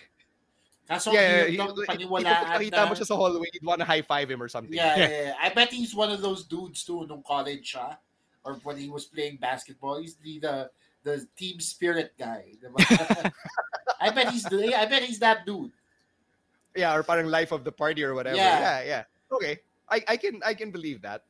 Kaso 0.87 1.11
yeah, 1.11 1.45
hirap 1.45 1.51
he, 1.51 1.59
ng 1.59 1.66
he, 1.66 1.82
he, 1.82 1.89
paniwalaan 1.91 2.43
nakita 2.47 2.87
mo 2.87 2.95
siya 2.95 3.07
sa 3.11 3.18
hallway, 3.18 3.51
you'd 3.51 3.66
want 3.66 3.82
to 3.82 3.89
high 3.89 4.07
five 4.07 4.30
him 4.30 4.39
or 4.39 4.47
something. 4.47 4.70
Yeah, 4.70 4.95
yeah, 4.95 5.11
yeah. 5.34 5.34
I 5.43 5.51
bet 5.51 5.74
he's 5.74 5.95
one 5.99 6.14
of 6.14 6.22
those 6.22 6.47
dudes 6.47 6.87
too 6.87 7.03
nung 7.11 7.26
college 7.26 7.74
siya 7.74 7.99
or 8.47 8.62
when 8.62 8.78
he 8.78 8.87
was 8.87 9.11
playing 9.11 9.43
basketball. 9.43 9.99
He's 9.99 10.14
the 10.22 10.39
the, 10.39 10.55
the 11.03 11.14
team 11.34 11.59
spirit 11.59 12.14
guy. 12.14 12.55
I 14.01 14.14
bet 14.14 14.30
he's 14.30 14.47
the, 14.47 14.78
I 14.78 14.87
bet 14.87 15.03
he's 15.03 15.18
that 15.18 15.43
dude. 15.43 15.74
Yeah, 16.78 16.95
or 16.95 17.03
parang 17.03 17.26
life 17.26 17.51
of 17.51 17.64
the 17.64 17.72
party 17.72 18.05
or 18.07 18.14
whatever. 18.14 18.37
Yeah. 18.37 18.61
Yeah, 18.61 18.80
yeah. 18.87 19.03
Okay. 19.32 19.59
I, 19.91 20.03
I 20.07 20.16
can 20.16 20.39
I 20.47 20.55
can 20.55 20.70
believe 20.70 21.03
that. 21.03 21.26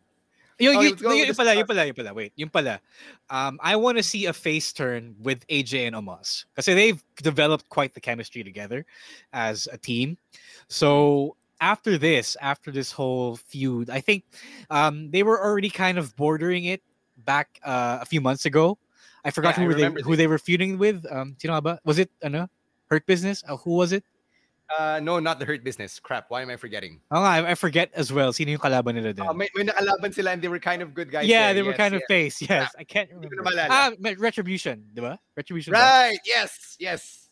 Yung, 0.59 0.77
Okay, 0.77 0.89
yung, 0.89 1.27
yung, 1.29 1.35
pala, 1.37 1.55
yung 1.55 1.67
pala, 1.67 1.85
yung 1.85 1.97
pala, 1.97 2.15
wait, 2.15 2.33
yung 2.37 2.49
pala. 2.49 2.81
Um, 3.29 3.61
I 3.63 3.77
want 3.77 3.99
to 3.99 4.03
see 4.03 4.25
a 4.25 4.33
face 4.33 4.73
turn 4.73 5.15
with 5.21 5.47
AJ 5.49 5.87
and 5.87 5.97
Omos. 5.97 6.45
Because 6.55 6.67
they've 6.67 7.03
developed 7.23 7.69
quite 7.69 7.93
the 7.93 8.01
chemistry 8.01 8.43
together 8.43 8.87
as 9.33 9.69
a 9.71 9.77
team. 9.77 10.17
So 10.69 11.37
after 11.61 11.99
this, 11.99 12.37
after 12.41 12.71
this 12.71 12.91
whole 12.91 13.37
feud, 13.37 13.91
I 13.91 14.01
think 14.01 14.25
um, 14.71 15.11
they 15.11 15.23
were 15.23 15.43
already 15.43 15.69
kind 15.71 15.99
of 15.99 16.17
bordering 16.17 16.65
it 16.65 16.83
back 17.19 17.61
uh, 17.63 17.99
a 18.01 18.07
few 18.07 18.21
months 18.21 18.47
ago. 18.47 18.79
I 19.25 19.31
forgot 19.33 19.59
Yeah, 19.59 19.65
I 19.65 19.67
who, 19.67 19.69
were 19.69 19.75
they, 19.75 20.03
who 20.03 20.17
they 20.17 20.27
were 20.27 20.39
feuding 20.39 20.79
with. 20.79 21.05
Um, 21.11 21.37
nga 21.43 21.61
ba? 21.61 21.81
Was 21.85 21.99
it, 21.99 22.11
ano? 22.23 22.49
Hurt 22.89 23.05
Business? 23.07 23.43
Uh, 23.47 23.57
who 23.57 23.73
was 23.73 23.93
it? 23.93 24.05
Uh, 24.69 25.01
no, 25.03 25.21
not 25.21 25.39
the 25.39 25.45
hurt 25.45 25.63
business. 25.63 26.01
Crap. 26.01 26.27
Why 26.29 26.43
am 26.43 26.51
I 26.51 26.57
forgetting? 26.57 27.01
Oh, 27.11 27.23
I, 27.23 27.53
I 27.53 27.55
forget 27.55 27.91
as 27.95 28.13
well. 28.13 28.33
Sino 28.33 28.51
yung 28.51 28.61
kalaban 28.61 28.95
nila 28.95 29.13
din? 29.13 29.27
Uh, 29.27 29.33
may, 29.33 29.49
may 29.55 29.65
nakalaban 29.65 30.13
sila 30.13 30.33
and 30.33 30.43
they 30.43 30.49
were 30.49 30.59
kind 30.59 30.83
of 30.83 30.93
good 30.93 31.11
guys. 31.11 31.27
yeah, 31.29 31.47
there. 31.47 31.55
they 31.55 31.63
were 31.63 31.71
Yes, 31.71 31.79
kind 31.79 31.95
of 31.95 32.03
face. 32.09 32.43
Yes, 32.43 32.75
I 32.79 32.85
can't 32.85 33.09
remember. 33.13 33.37
Ah, 33.71 33.93
Retribution, 34.19 34.85
di 34.93 35.01
ba? 35.01 35.19
Retribution. 35.37 35.73
ba? 35.73 35.79
Right. 35.79 36.19
Yes. 36.25 36.77
Yes. 36.81 37.29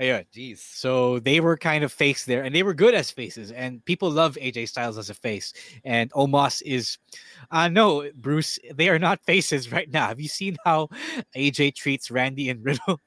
Ayun. 0.00 0.26
Jeez. 0.34 0.58
So 0.58 1.20
they 1.20 1.40
were 1.40 1.56
kind 1.56 1.84
of 1.84 1.92
face 1.92 2.24
there, 2.24 2.42
and 2.42 2.54
they 2.54 2.62
were 2.62 2.74
good 2.74 2.94
as 2.94 3.10
faces, 3.10 3.50
and 3.50 3.82
people 3.84 4.10
love 4.10 4.36
AJ 4.42 4.68
Styles 4.68 4.98
as 4.98 5.08
a 5.08 5.14
face. 5.14 5.54
And 5.84 6.10
Omos 6.12 6.62
is, 6.66 6.98
uh 7.50 7.68
no, 7.68 8.10
Bruce, 8.14 8.58
they 8.74 8.88
are 8.88 8.98
not 8.98 9.22
faces 9.24 9.72
right 9.72 9.90
now. 9.90 10.08
Have 10.08 10.20
you 10.20 10.28
seen 10.28 10.56
how 10.64 10.88
AJ 11.36 11.76
treats 11.76 12.10
Randy 12.10 12.50
and 12.50 12.64
Riddle? 12.64 13.00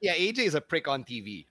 Yeah, 0.00 0.14
AJ 0.14 0.46
is 0.46 0.54
a 0.54 0.60
prick 0.60 0.86
on 0.86 1.02
TV. 1.02 1.46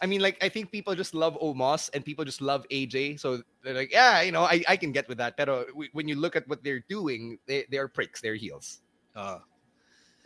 I 0.00 0.06
mean, 0.06 0.20
like, 0.20 0.42
I 0.42 0.48
think 0.48 0.70
people 0.70 0.94
just 0.94 1.14
love 1.14 1.38
Omos 1.40 1.90
and 1.94 2.04
people 2.04 2.24
just 2.24 2.40
love 2.40 2.66
AJ. 2.70 3.20
So 3.20 3.42
they're 3.62 3.74
like, 3.74 3.92
yeah, 3.92 4.22
you 4.22 4.32
know, 4.32 4.42
I, 4.42 4.62
I 4.68 4.76
can 4.76 4.92
get 4.92 5.08
with 5.08 5.18
that. 5.18 5.36
But 5.36 5.68
when 5.92 6.08
you 6.08 6.16
look 6.16 6.36
at 6.36 6.46
what 6.48 6.62
they're 6.62 6.84
doing, 6.88 7.38
they, 7.46 7.64
they 7.70 7.78
are 7.78 7.88
pricks. 7.88 8.20
They're 8.20 8.34
heels. 8.34 8.80
Uh, 9.14 9.38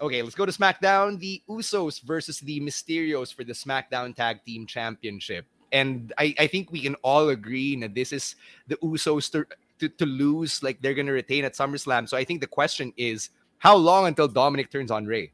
Okay, 0.00 0.22
let's 0.22 0.36
go 0.36 0.46
to 0.46 0.52
SmackDown. 0.52 1.18
The 1.18 1.42
Usos 1.48 2.02
versus 2.02 2.38
the 2.38 2.60
Mysterios 2.60 3.34
for 3.34 3.42
the 3.42 3.52
SmackDown 3.52 4.14
Tag 4.14 4.44
Team 4.44 4.64
Championship. 4.64 5.44
And 5.72 6.12
I, 6.16 6.34
I 6.38 6.46
think 6.46 6.70
we 6.70 6.80
can 6.80 6.94
all 6.96 7.28
agree 7.30 7.74
that 7.80 7.94
this 7.94 8.12
is 8.12 8.36
the 8.68 8.76
Usos 8.76 9.30
to, 9.32 9.44
to, 9.80 9.88
to 9.88 10.06
lose, 10.06 10.62
like 10.62 10.80
they're 10.80 10.94
going 10.94 11.06
to 11.06 11.12
retain 11.12 11.44
at 11.44 11.54
SummerSlam. 11.54 12.08
So 12.08 12.16
I 12.16 12.24
think 12.24 12.40
the 12.40 12.46
question 12.46 12.92
is 12.96 13.30
how 13.58 13.74
long 13.76 14.06
until 14.06 14.28
Dominic 14.28 14.70
turns 14.70 14.92
on 14.92 15.04
Rey? 15.04 15.32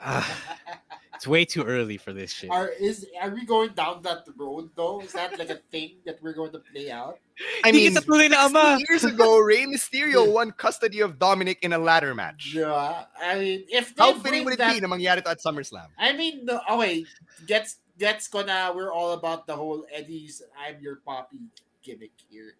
ah, 0.00 0.42
it's 1.16 1.26
way 1.26 1.44
too 1.44 1.64
early 1.64 1.96
for 1.96 2.12
this 2.12 2.30
shit. 2.30 2.50
Are 2.50 2.68
is 2.68 3.06
are 3.20 3.30
we 3.30 3.44
going 3.44 3.70
down 3.72 4.02
that 4.02 4.24
road 4.36 4.70
though? 4.76 5.00
Is 5.00 5.12
that 5.12 5.38
like 5.38 5.50
a 5.50 5.60
thing 5.72 5.96
that 6.04 6.22
we're 6.22 6.34
going 6.34 6.52
to 6.52 6.60
play 6.60 6.90
out? 6.90 7.18
I 7.64 7.72
Hindi 7.72 7.90
mean, 7.90 7.96
kita 7.96 8.04
tuloy 8.04 8.30
na 8.30 8.46
ama. 8.46 8.76
60 8.78 8.84
years 8.88 9.04
ago, 9.12 9.38
Rey 9.40 9.64
Mysterio 9.66 10.28
won 10.30 10.52
custody 10.52 11.00
of 11.00 11.18
Dominic 11.18 11.58
in 11.62 11.72
a 11.72 11.78
ladder 11.78 12.14
match. 12.14 12.52
Yeah, 12.54 13.04
I 13.20 13.38
mean, 13.38 13.64
if 13.68 13.96
they 13.96 14.02
How 14.02 14.14
fitting 14.14 14.44
would 14.44 14.54
it 14.54 14.60
that, 14.60 14.74
be 14.74 14.80
na 14.80 14.88
mangyari 14.88 15.24
to 15.24 15.30
at 15.32 15.40
SummerSlam? 15.40 15.88
I 15.98 16.12
mean, 16.12 16.44
no, 16.44 16.60
oh 16.68 16.78
wait, 16.78 17.08
gets 17.46 17.80
gets 17.98 18.28
gonna. 18.28 18.72
We're 18.76 18.92
all 18.92 19.12
about 19.12 19.46
the 19.48 19.56
whole 19.56 19.84
Eddie's 19.92 20.44
"I'm 20.54 20.80
your 20.80 21.00
poppy" 21.00 21.48
gimmick 21.82 22.12
here, 22.28 22.56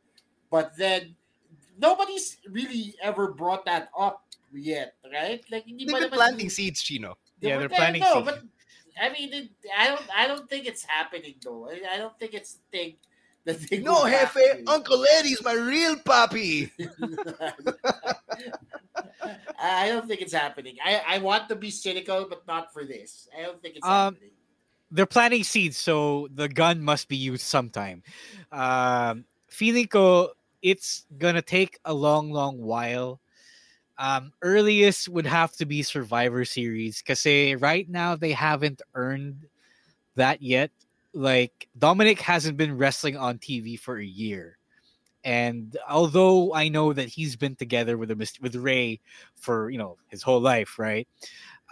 but 0.50 0.76
then 0.76 1.16
nobody's 1.78 2.36
really 2.48 2.96
ever 3.02 3.32
brought 3.32 3.64
that 3.66 3.90
up 3.98 4.24
yet, 4.52 4.94
right? 5.12 5.44
Like, 5.50 5.66
hindi 5.66 5.84
They've 5.84 6.08
been 6.08 6.10
planting 6.10 6.50
seeds, 6.50 6.82
Chino. 6.82 7.16
They 7.40 7.48
Yeah, 7.48 7.58
they're 7.58 7.68
there, 7.68 7.78
planting 7.78 8.02
no, 8.02 8.22
but 8.22 8.42
I 9.00 9.08
mean, 9.10 9.32
it, 9.32 9.50
I 9.76 9.88
don't, 9.88 10.02
I 10.16 10.26
don't 10.26 10.48
think 10.48 10.66
it's 10.66 10.84
happening 10.84 11.34
though. 11.44 11.68
I, 11.68 11.94
I 11.94 11.98
don't 11.98 12.18
think 12.18 12.34
it's 12.34 12.54
the 12.54 12.78
thing 12.78 12.96
that 13.44 13.60
they 13.68 13.78
No, 13.78 14.04
go 14.04 14.08
Jefe, 14.08 14.34
to. 14.34 14.64
Uncle 14.66 15.04
Eddie's 15.18 15.42
my 15.44 15.52
real 15.52 15.96
puppy. 16.04 16.72
I 19.58 19.88
don't 19.88 20.06
think 20.06 20.20
it's 20.20 20.32
happening. 20.32 20.76
I, 20.84 21.02
I 21.06 21.18
want 21.18 21.48
to 21.48 21.56
be 21.56 21.70
cynical, 21.70 22.26
but 22.28 22.46
not 22.46 22.72
for 22.72 22.84
this. 22.84 23.28
I 23.36 23.42
don't 23.42 23.60
think 23.62 23.76
it's 23.76 23.86
Um, 23.86 24.14
happening. 24.14 24.30
They're 24.90 25.06
planting 25.06 25.42
seeds, 25.44 25.76
so 25.76 26.28
the 26.34 26.48
gun 26.48 26.80
must 26.80 27.08
be 27.08 27.16
used 27.16 27.42
sometime. 27.42 28.02
Um, 28.52 29.24
feeling 29.48 29.86
ko 29.88 30.30
it's 30.62 31.06
gonna 31.18 31.42
take 31.42 31.78
a 31.84 31.92
long, 31.92 32.30
long 32.30 32.62
while. 32.62 33.20
Um, 33.98 34.32
earliest 34.42 35.08
would 35.08 35.26
have 35.26 35.52
to 35.56 35.66
be 35.66 35.82
Survivor 35.82 36.44
Series 36.44 37.02
because 37.02 37.24
right 37.60 37.88
now 37.88 38.14
they 38.14 38.32
haven't 38.32 38.82
earned 38.94 39.46
that 40.16 40.42
yet. 40.42 40.70
Like 41.14 41.68
Dominic 41.78 42.20
hasn't 42.20 42.58
been 42.58 42.76
wrestling 42.76 43.16
on 43.16 43.38
TV 43.38 43.78
for 43.78 43.96
a 43.98 44.04
year, 44.04 44.58
and 45.24 45.74
although 45.88 46.52
I 46.52 46.68
know 46.68 46.92
that 46.92 47.08
he's 47.08 47.36
been 47.36 47.56
together 47.56 47.96
with 47.96 48.10
a, 48.10 48.32
with 48.42 48.54
Rey 48.54 49.00
for 49.34 49.70
you 49.70 49.78
know 49.78 49.96
his 50.08 50.22
whole 50.22 50.40
life, 50.40 50.78
right? 50.78 51.08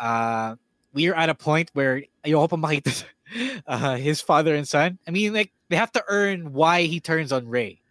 Uh, 0.00 0.56
we 0.94 1.08
are 1.08 1.14
at 1.14 1.28
a 1.28 1.34
point 1.34 1.70
where 1.74 2.02
ayoko 2.24 2.50
hope 2.50 2.52
makita 2.52 3.04
uh, 3.66 3.96
his 3.96 4.22
father 4.22 4.54
and 4.54 4.66
son. 4.66 4.98
I 5.06 5.10
mean, 5.10 5.34
like 5.34 5.52
they 5.68 5.76
have 5.76 5.92
to 5.92 6.04
earn 6.08 6.54
why 6.54 6.82
he 6.82 7.00
turns 7.00 7.32
on 7.32 7.46
Rey? 7.46 7.82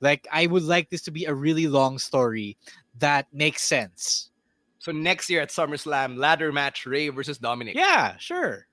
Like 0.00 0.26
I 0.30 0.46
would 0.46 0.64
like 0.64 0.90
this 0.90 1.02
to 1.02 1.10
be 1.10 1.24
a 1.24 1.34
really 1.34 1.66
long 1.66 1.98
story 1.98 2.56
that 2.98 3.26
makes 3.32 3.62
sense. 3.62 4.30
So 4.78 4.92
next 4.92 5.30
year 5.30 5.40
at 5.40 5.48
SummerSlam, 5.48 6.16
ladder 6.16 6.52
match 6.52 6.86
Rey 6.86 7.08
versus 7.08 7.38
Dominic. 7.38 7.74
Yeah, 7.74 8.16
sure, 8.18 8.66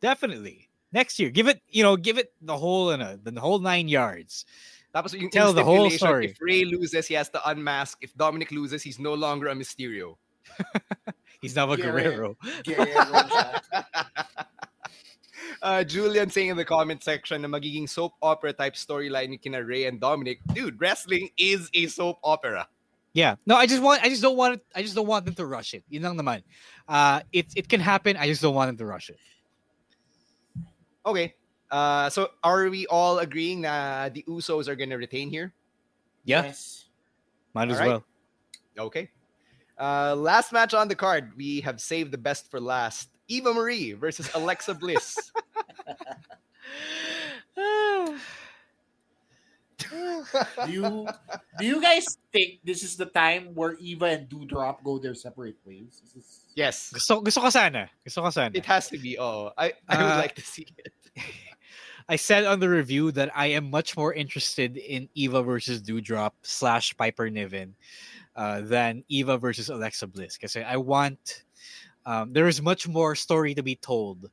definitely. 0.00 0.70
Next 0.92 1.18
year, 1.18 1.30
give 1.30 1.48
it 1.48 1.60
you 1.68 1.82
know, 1.82 1.96
give 1.96 2.18
it 2.18 2.32
the 2.40 2.56
whole 2.56 2.90
and 2.90 3.02
a, 3.02 3.18
the 3.22 3.38
whole 3.40 3.58
nine 3.58 3.88
yards. 3.88 4.46
Tapos 4.94 5.12
yung 5.12 5.30
Tell 5.30 5.52
the 5.52 5.62
whole 5.62 5.90
stipulation, 5.90 5.98
story. 5.98 6.26
If 6.30 6.40
Rey 6.40 6.64
loses, 6.64 7.06
he 7.06 7.14
has 7.14 7.28
to 7.30 7.50
unmask. 7.50 7.98
If 8.00 8.14
Dominic 8.16 8.50
loses, 8.50 8.82
he's 8.82 8.98
no 8.98 9.12
longer 9.12 9.48
a 9.48 9.54
Mysterio. 9.54 10.16
He's 11.40 11.54
now 11.54 11.70
a 11.70 11.76
Guerrero. 11.76 12.36
Guerrero. 12.64 12.94
Guerrero. 12.94 13.52
Uh, 15.62 15.82
Julian 15.82 16.28
saying 16.30 16.50
in 16.50 16.56
the 16.56 16.64
comment 16.64 17.02
section 17.02 17.42
na 17.42 17.48
magiging 17.48 17.88
soap 17.88 18.12
opera 18.22 18.52
type 18.52 18.74
storyline 18.74 19.30
ni 19.30 19.36
kina 19.38 19.64
Rey 19.64 19.86
and 19.86 19.98
Dominic. 19.98 20.38
Dude, 20.52 20.78
wrestling 20.78 21.30
is 21.38 21.70
a 21.74 21.86
soap 21.86 22.18
opera. 22.22 22.68
Yeah. 23.16 23.36
No, 23.46 23.56
I 23.56 23.64
just 23.64 23.80
want 23.80 24.04
I 24.04 24.10
just 24.12 24.20
don't 24.20 24.36
want 24.36 24.60
it 24.60 24.62
I 24.76 24.82
just 24.82 24.94
don't 24.94 25.06
want 25.08 25.24
them 25.24 25.32
to 25.40 25.46
rush 25.46 25.72
it. 25.72 25.82
You 25.88 26.00
Yun 26.00 26.16
lang 26.16 26.20
naman. 26.20 26.42
Uh 26.84 27.24
it 27.32 27.48
it 27.56 27.66
can 27.66 27.80
happen. 27.80 28.12
I 28.20 28.28
just 28.28 28.44
don't 28.44 28.54
want 28.54 28.68
them 28.68 28.76
to 28.76 28.84
rush 28.84 29.08
it. 29.08 29.16
Okay. 31.06 31.32
Uh, 31.70 32.10
so 32.10 32.30
are 32.44 32.68
we 32.68 32.86
all 32.86 33.18
agreeing 33.18 33.62
that 33.62 34.12
the 34.12 34.22
Usos 34.28 34.68
are 34.68 34.76
gonna 34.76 34.98
retain 34.98 35.30
here? 35.30 35.54
Yeah. 36.28 36.44
Yes. 36.44 36.92
Might 37.54 37.70
as 37.70 37.80
All 37.80 37.80
right. 37.80 37.88
well. 37.88 38.04
Okay. 38.92 39.08
Uh, 39.80 40.14
last 40.14 40.52
match 40.52 40.74
on 40.74 40.86
the 40.86 40.94
card, 40.94 41.32
we 41.36 41.60
have 41.62 41.80
saved 41.80 42.12
the 42.12 42.20
best 42.20 42.50
for 42.50 42.60
last. 42.60 43.08
Eva 43.28 43.54
Marie 43.54 43.92
versus 43.96 44.28
Alexa 44.34 44.74
Bliss. 44.74 45.32
Do 49.90 50.70
you 50.72 51.06
do 51.58 51.64
you 51.66 51.80
guys 51.80 52.04
think 52.32 52.60
this 52.64 52.82
is 52.82 52.96
the 52.96 53.06
time 53.06 53.54
where 53.54 53.74
Eva 53.80 54.06
and 54.06 54.28
Doudrop 54.28 54.82
go 54.84 54.98
their 54.98 55.14
separate 55.14 55.56
ways? 55.64 56.02
This 56.14 56.44
yes, 56.54 56.90
Gusto, 56.92 57.20
gusto 57.20 57.40
ko 57.40 57.50
sana. 57.50 57.90
Gusto 58.04 58.22
ko 58.22 58.30
sana. 58.30 58.50
it 58.54 58.64
has 58.66 58.88
to 58.88 58.98
be. 58.98 59.18
Oh, 59.18 59.50
I, 59.56 59.72
I 59.88 59.96
would 60.02 60.12
Uh, 60.12 60.16
like 60.18 60.34
to 60.36 60.42
see 60.44 60.66
it. 60.78 60.92
I 62.08 62.14
said 62.16 62.44
on 62.44 62.60
the 62.60 62.68
review 62.68 63.10
that 63.18 63.30
I 63.34 63.46
am 63.58 63.68
much 63.70 63.96
more 63.96 64.14
interested 64.14 64.76
in 64.76 65.08
Eva 65.14 65.42
versus 65.42 65.82
Doudrop 65.82 66.32
slash 66.42 66.96
Piper 66.96 67.28
Niven. 67.30 67.74
uh, 68.36 68.60
than 68.60 69.02
Eva 69.08 69.38
versus 69.38 69.70
Alexa 69.72 70.06
Bliss 70.06 70.36
because 70.36 70.54
I 70.60 70.76
want 70.76 71.42
um, 72.04 72.32
there 72.36 72.46
is 72.46 72.60
much 72.60 72.86
more 72.86 73.16
story 73.16 73.54
to 73.56 73.62
be 73.64 73.76
told 73.80 74.28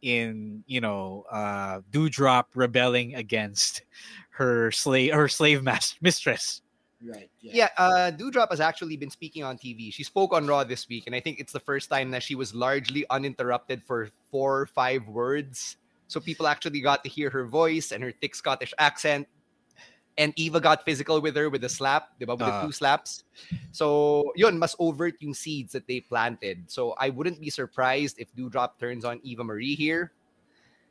in 0.00 0.64
you 0.66 0.80
know 0.80 1.26
uh, 1.30 1.84
Doudrop 1.92 2.46
rebelling 2.56 3.14
against 3.14 3.84
her 4.32 4.70
slave 4.72 5.12
her 5.14 5.28
slave 5.28 5.62
master 5.62 5.96
mistress. 6.00 6.62
Right. 7.04 7.28
Yeah, 7.40 7.68
uh, 7.78 8.12
Doudrop 8.14 8.50
has 8.50 8.60
actually 8.60 8.96
been 8.96 9.10
speaking 9.10 9.42
on 9.42 9.58
TV. 9.58 9.92
She 9.92 10.04
spoke 10.04 10.32
on 10.32 10.46
Raw 10.46 10.62
this 10.62 10.88
week, 10.88 11.04
and 11.10 11.16
I 11.16 11.20
think 11.20 11.40
it's 11.40 11.52
the 11.52 11.58
first 11.58 11.90
time 11.90 12.12
that 12.12 12.22
she 12.22 12.36
was 12.36 12.54
largely 12.54 13.04
uninterrupted 13.10 13.82
for 13.82 14.08
four 14.30 14.60
or 14.60 14.66
five 14.66 15.08
words. 15.08 15.76
So 16.06 16.20
people 16.20 16.46
actually 16.46 16.80
got 16.80 17.02
to 17.02 17.10
hear 17.10 17.28
her 17.30 17.44
voice 17.44 17.90
and 17.90 18.04
her 18.04 18.12
thick 18.12 18.36
Scottish 18.36 18.72
accent. 18.78 19.26
And 20.16 20.32
Eva 20.36 20.60
got 20.60 20.84
physical 20.84 21.20
with 21.20 21.34
her 21.36 21.48
with 21.50 21.64
a 21.64 21.68
slap, 21.68 22.10
diba? 22.20 22.36
with 22.38 22.40
the 22.40 22.52
Ah. 22.52 22.62
two 22.66 22.72
slaps. 22.72 23.24
So, 23.72 24.30
yun, 24.36 24.58
mas 24.58 24.76
overt 24.78 25.16
yung 25.20 25.32
seeds 25.34 25.72
that 25.72 25.88
they 25.88 26.00
planted. 26.00 26.70
So, 26.70 26.92
I 27.00 27.08
wouldn't 27.08 27.40
be 27.40 27.48
surprised 27.48 28.20
if 28.20 28.28
Doudrop 28.36 28.78
turns 28.78 29.04
on 29.06 29.18
Eva 29.24 29.42
Marie 29.42 29.74
here. 29.74 30.12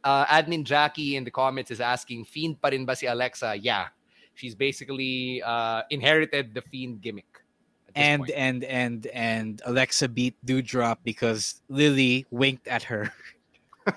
Uh, 0.04 0.26
admin 0.26 0.64
Jackie 0.64 1.16
in 1.16 1.24
the 1.24 1.32
comments 1.32 1.72
is 1.72 1.80
asking, 1.80 2.26
Fiend 2.26 2.62
pa 2.62 2.70
rin 2.70 2.86
ba 2.86 2.96
si 2.96 3.06
Alexa? 3.06 3.58
Yeah. 3.58 3.88
She's 4.34 4.56
basically 4.56 5.42
uh, 5.44 5.84
inherited 5.90 6.54
the 6.54 6.62
Fiend 6.62 7.02
gimmick. 7.02 7.26
And 7.94 8.22
point. 8.22 8.32
and 8.32 8.64
and 8.64 9.08
and 9.08 9.62
Alexa 9.66 10.08
beat 10.08 10.36
Doudrop 10.46 11.00
because 11.04 11.62
Lily 11.68 12.26
winked 12.32 12.68
at 12.68 12.84
her. 12.84 13.12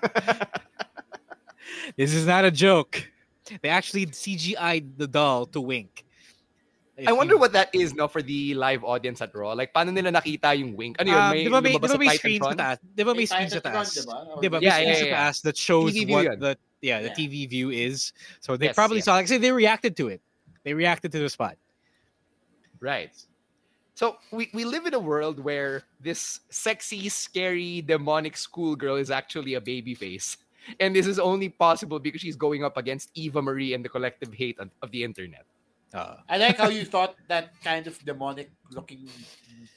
this 1.96 2.12
is 2.12 2.26
not 2.26 2.44
a 2.44 2.50
joke. 2.50 3.08
They 3.62 3.68
actually 3.68 4.06
CGI'd 4.06 4.98
the 4.98 5.06
doll 5.06 5.46
to 5.46 5.60
wink. 5.60 6.03
I 6.94 7.10
wonder 7.10 7.36
what 7.36 7.52
that 7.54 7.74
is 7.74 7.92
no 7.92 8.06
for 8.06 8.22
the 8.22 8.54
live 8.54 8.84
audience 8.84 9.20
at 9.20 9.34
Raw. 9.34 9.52
Like 9.52 9.74
paano 9.74 9.90
nila 9.92 10.12
nakita 10.14 10.54
yung 10.56 10.76
wink? 10.78 10.94
Ano 11.02 11.10
yun? 11.10 11.18
Um, 11.18 11.30
May, 11.34 11.42
di 11.42 11.50
ba 11.50 11.58
may, 11.60 11.72
lumabas 11.74 11.74
di 11.74 11.78
ba 11.82 11.88
sa 11.90 11.98
may 11.98 12.08
screen 12.14 12.38
sa 12.38 12.46
Titantron? 12.54 12.58
taas? 12.62 12.78
Di 12.94 13.02
ba 13.02 13.10
may 13.10 13.18
May 13.18 13.26
screen 13.26 13.50
sa 13.50 13.60
taas? 13.60 13.88
di 13.90 14.02
ba? 14.06 14.14
Or- 14.22 14.38
May 14.38 14.48
Yeah, 14.62 14.74
screen 14.78 14.88
yeah, 14.88 14.94
sa 14.94 15.06
yeah. 15.10 15.14
taas 15.18 15.36
that 15.42 15.56
shows 15.58 15.90
TV 15.90 16.06
view 16.06 16.14
what 16.14 16.24
yun. 16.24 16.38
the 16.38 16.52
yeah 16.86 16.98
the 17.02 17.10
Yeah. 17.10 17.18
TV 17.18 17.34
view 17.50 17.68
is. 17.74 18.14
So 18.38 18.54
they 18.54 18.70
Yes, 18.70 18.78
probably 18.78 19.02
yes. 19.02 19.10
saw 19.10 19.18
like 19.18 19.26
say 19.26 19.42
they 19.42 19.50
reacted 19.50 19.98
to 19.98 20.06
it. 20.06 20.22
They 20.62 20.70
reacted 20.72 21.10
to 21.12 21.18
the 21.18 21.28
spot. 21.28 21.58
Right. 22.78 23.10
So 23.94 24.18
we, 24.30 24.50
we 24.54 24.64
live 24.64 24.86
in 24.86 24.94
a 24.94 24.98
world 24.98 25.38
where 25.38 25.82
this 26.00 26.40
sexy, 26.50 27.08
scary, 27.08 27.82
demonic 27.82 28.36
schoolgirl 28.36 28.96
is 28.96 29.10
actually 29.10 29.54
a 29.54 29.60
baby 29.60 29.94
face. 29.94 30.36
And 30.80 30.94
this 30.96 31.06
is 31.06 31.18
only 31.18 31.48
possible 31.50 31.98
because 32.00 32.20
she's 32.22 32.34
going 32.36 32.64
up 32.64 32.76
against 32.76 33.10
Eva 33.14 33.40
Marie 33.42 33.74
and 33.74 33.84
the 33.84 33.88
collective 33.88 34.32
hate 34.32 34.58
of, 34.58 34.70
of 34.82 34.90
the 34.90 35.04
internet. 35.04 35.44
Uh, 35.94 36.16
I 36.28 36.36
like 36.42 36.58
how 36.58 36.68
you 36.68 36.84
thought 36.84 37.14
that 37.28 37.54
kind 37.62 37.86
of 37.86 37.94
demonic 38.04 38.50
looking 38.74 39.06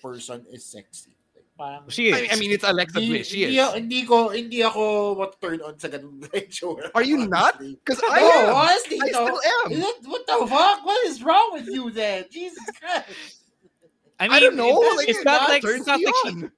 person 0.02 0.42
is 0.52 0.66
sexy. 0.66 1.14
Like, 1.36 1.46
parang, 1.54 1.86
she 1.94 2.10
I 2.12 2.18
is. 2.18 2.22
mean, 2.22 2.32
I 2.32 2.36
mean, 2.42 2.52
it's 2.58 2.64
Alexa 2.66 2.98
Bliss. 3.00 3.28
She 3.30 3.46
hindi, 3.46 3.58
is. 3.58 3.62
ako- 3.62 3.76
hindi 3.78 4.02
ko 4.06 4.18
hindi 4.34 4.60
ako 4.66 4.84
what 5.14 5.38
turn 5.40 5.62
on 5.62 5.78
sa 5.78 5.88
ganung 5.94 6.18
itsura. 6.34 6.90
Are 6.98 7.06
you 7.06 7.30
not? 7.30 7.62
honestly. 7.62 7.78
Because 7.86 8.02
No, 8.02 8.10
I 8.10 8.20
am. 8.20 8.50
honestly, 8.50 8.98
I 8.98 9.08
no. 9.14 9.22
still 9.30 9.42
am. 9.46 9.68
What, 9.78 9.96
what 10.10 10.24
the 10.26 10.38
fuck? 10.50 10.78
What 10.86 11.00
is 11.06 11.22
wrong 11.22 11.50
with 11.54 11.70
you 11.70 11.92
then? 11.94 12.26
Jesus 12.34 12.66
Christ. 12.82 13.46
I 14.20 14.26
mean, 14.26 14.34
I 14.34 14.40
don't 14.42 14.58
know. 14.58 14.74
It's, 14.74 14.98
like, 14.98 15.10
it's 15.14 15.24
not 15.24 15.40
that 15.46 15.50
like 15.54 15.64
it's 15.64 15.86
not 15.86 16.02
like 16.02 16.18
she. 16.26 16.50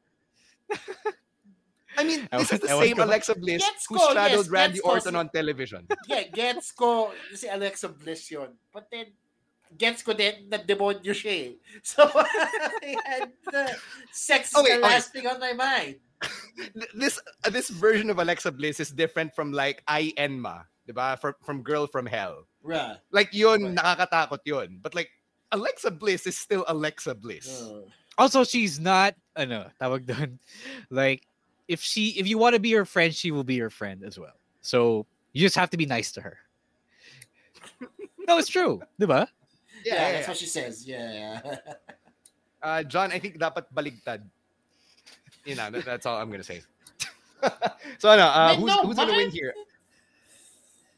I 2.00 2.04
mean, 2.08 2.30
I 2.32 2.38
this 2.40 2.54
is 2.54 2.60
the 2.64 2.72
I 2.72 2.80
same 2.88 2.96
go- 2.96 3.04
Alexa 3.04 3.36
Bliss 3.36 3.60
Gets 3.60 3.86
who 3.90 3.98
ko, 4.00 4.10
straddled 4.16 4.46
yes, 4.48 4.54
Randy 4.56 4.74
gets 4.80 4.86
ko. 4.88 4.92
Orton 4.96 5.16
on 5.20 5.28
television. 5.36 5.84
Yeah, 6.08 6.24
gets 6.32 6.72
ko 6.72 7.12
si 7.36 7.48
Alexa 7.52 7.90
Bliss 7.92 8.32
yun. 8.32 8.56
But 8.72 8.88
then, 8.88 9.12
gets 9.78 10.02
ko 10.02 10.14
din 10.14 10.50
na 10.50 10.58
demonyo 10.58 11.14
siya 11.14 11.34
eh. 11.34 11.52
So, 11.84 12.08
and, 12.84 13.34
uh, 13.54 13.74
sex 14.12 14.50
is 14.50 14.56
Okay, 14.58 14.78
the 14.78 14.82
okay. 14.82 14.90
last 14.90 15.14
thing 15.14 15.28
on 15.28 15.40
my 15.40 15.54
mind. 15.54 16.02
This 16.94 17.20
uh, 17.46 17.50
this 17.50 17.70
version 17.70 18.10
of 18.10 18.20
Alexa 18.20 18.52
Bliss 18.52 18.80
is 18.80 18.92
different 18.92 19.32
from 19.32 19.56
like 19.56 19.84
Ai 19.88 20.12
Enma, 20.20 20.68
diba? 20.84 21.16
From 21.20 21.34
from 21.46 21.64
Girl 21.64 21.88
from 21.88 22.04
Hell. 22.06 22.44
Right. 22.60 23.00
Like 23.16 23.32
yun, 23.32 23.72
nakakatakot 23.72 24.44
yun. 24.44 24.84
But 24.84 24.92
like 24.96 25.08
Alexa 25.56 25.96
Bliss 25.96 26.28
is 26.28 26.36
still 26.36 26.68
Alexa 26.68 27.16
Bliss. 27.16 27.48
Uh, 27.48 27.88
also 28.20 28.44
she's 28.44 28.78
not 28.80 29.16
ano 29.40 29.72
tawag 29.80 30.04
doon 30.04 30.38
like 30.92 31.24
if 31.72 31.80
she 31.80 32.20
if 32.20 32.28
you 32.28 32.38
want 32.38 32.54
to 32.54 32.60
be 32.60 32.76
her 32.76 32.84
friend 32.84 33.16
she 33.16 33.32
will 33.32 33.48
be 33.48 33.56
your 33.56 33.72
friend 33.72 34.04
as 34.04 34.20
well 34.20 34.36
so 34.62 35.08
you 35.32 35.40
just 35.40 35.56
have 35.56 35.72
to 35.72 35.80
be 35.80 35.88
nice 35.88 36.12
to 36.12 36.20
her 36.20 36.38
no 38.28 38.38
it's 38.38 38.52
true 38.52 38.84
diba 39.00 39.26
yeah, 39.86 39.94
yeah, 39.96 40.12
that's 40.14 40.28
what 40.28 40.38
she 40.38 40.46
says. 40.48 40.88
Yeah. 40.88 41.42
Uh, 42.60 42.84
John, 42.84 43.08
I 43.16 43.20
think 43.24 43.40
dapat 43.40 43.72
baligtad. 43.72 44.20
You 45.48 45.56
know, 45.56 45.72
that- 45.72 45.86
that's 45.88 46.06
all 46.06 46.20
I'm 46.20 46.28
gonna 46.30 46.44
say. 46.44 46.60
so 48.04 48.12
ano, 48.12 48.28
uh, 48.28 48.52
Wait, 48.52 48.60
who's, 48.60 48.68
no, 48.68 48.78
who's 48.84 48.96
gonna 49.00 49.16
win 49.16 49.32
here? 49.32 49.54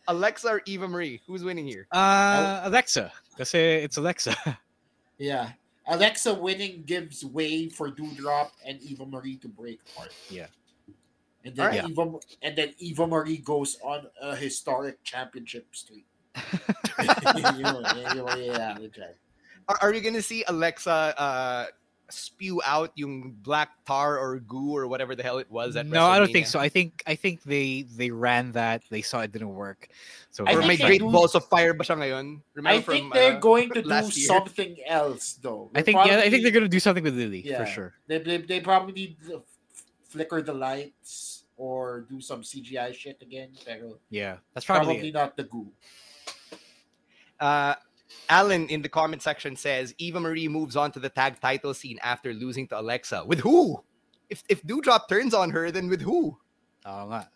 Alexa 0.08 0.50
or 0.50 0.62
Eva 0.66 0.88
Marie? 0.88 1.22
Who's 1.28 1.44
winning 1.44 1.68
here? 1.68 1.86
uh 1.94 2.62
Alexa 2.66 3.14
kasi 3.38 3.86
it's 3.86 3.98
Alexa 3.98 4.34
yeah. 5.22 5.54
Alexa 5.86 6.34
winning 6.34 6.82
gives 6.86 7.24
way 7.26 7.70
for 7.70 7.94
Doudrop 7.94 8.50
and 8.66 8.82
Eva 8.82 9.06
Marie 9.06 9.38
to 9.38 9.48
break 9.48 9.80
apart. 9.94 10.14
Yeah. 10.30 10.50
And 11.46 11.56
then 11.56 11.78
Alright. 11.78 11.90
Eva 11.90 12.18
and 12.42 12.54
then 12.58 12.74
Eva 12.82 13.06
Marie 13.06 13.38
goes 13.38 13.78
on 13.86 14.10
a 14.22 14.36
historic 14.36 15.04
championship 15.06 15.70
streak. 15.78 16.06
Yeah. 18.38 18.78
Are, 19.68 19.78
are 19.82 19.94
you 19.94 20.02
gonna 20.02 20.22
see 20.22 20.44
Alexa 20.48 21.14
uh, 21.18 21.66
spew 22.12 22.62
out 22.66 22.92
yung 22.96 23.32
black 23.42 23.70
tar 23.86 24.20
or 24.20 24.40
goo 24.40 24.76
or 24.76 24.88
whatever 24.88 25.16
the 25.16 25.24
hell 25.24 25.38
it 25.40 25.50
was 25.50 25.76
at 25.76 25.86
no 25.88 26.06
I 26.08 26.20
don't 26.20 26.32
think 26.32 26.48
so 26.48 26.60
I 26.60 26.68
think 26.68 27.02
I 27.08 27.16
think 27.16 27.44
they 27.44 27.84
they 27.96 28.12
ran 28.12 28.52
that 28.52 28.84
they 28.90 29.02
saw 29.02 29.22
it 29.22 29.32
didn't 29.32 29.54
work 29.56 29.88
so 30.30 30.44
I 30.46 30.54
Or 30.56 30.62
think 30.62 30.80
they 30.80 30.88
great 30.88 31.00
do- 31.02 31.12
balls 31.12 31.36
of 31.36 31.46
fire 31.46 31.74
ba 31.74 31.84
siya 31.84 31.98
ngayon? 31.98 32.42
Remember 32.54 32.80
I 32.80 32.82
think 32.84 33.12
from, 33.12 33.16
they're 33.16 33.38
uh, 33.38 33.40
going 33.40 33.70
to 33.72 33.82
do 33.82 33.88
last 33.90 34.18
year? 34.18 34.28
something 34.28 34.76
else 34.88 35.40
though. 35.42 35.70
I 35.72 35.80
They're 35.80 35.84
think 35.84 35.98
yeah 36.06 36.20
I 36.20 36.30
think 36.30 36.44
they're 36.44 36.56
gonna 36.56 36.68
do 36.68 36.80
something 36.84 37.04
with 37.04 37.16
Lily 37.16 37.44
yeah, 37.48 37.64
for 37.64 37.66
sure 37.66 37.94
They, 38.08 38.20
they, 38.20 38.38
they 38.44 38.60
probably 38.60 38.94
need 38.94 39.16
to 39.28 39.44
flicker 40.04 40.42
the 40.42 40.54
lights 40.54 41.44
or 41.56 42.04
do 42.10 42.20
some 42.20 42.42
CGI 42.42 42.92
shit 42.94 43.22
again. 43.22 43.56
Pero 43.64 44.00
yeah 44.10 44.44
that's 44.54 44.66
probably, 44.66 45.00
probably, 45.00 45.12
not 45.16 45.38
the 45.38 45.44
goo. 45.48 45.72
Uh, 47.42 47.74
Alan 48.30 48.68
in 48.70 48.82
the 48.82 48.90
comment 48.90 49.22
section 49.22 49.56
says 49.56 49.96
Eva 49.98 50.20
Marie 50.20 50.48
moves 50.48 50.76
on 50.76 50.92
to 50.94 51.00
the 51.00 51.10
tag 51.10 51.40
title 51.42 51.74
scene 51.74 51.98
after 52.04 52.34
losing 52.34 52.68
to 52.70 52.80
Alexa. 52.80 53.24
With 53.26 53.40
who? 53.40 53.82
If 54.30 54.44
if 54.48 54.62
Doudrop 54.64 55.10
turns 55.10 55.34
on 55.34 55.50
her, 55.50 55.72
then 55.72 55.90
with 55.90 56.02
who? 56.02 56.38
Oo 56.88 57.04
nga. 57.10 57.28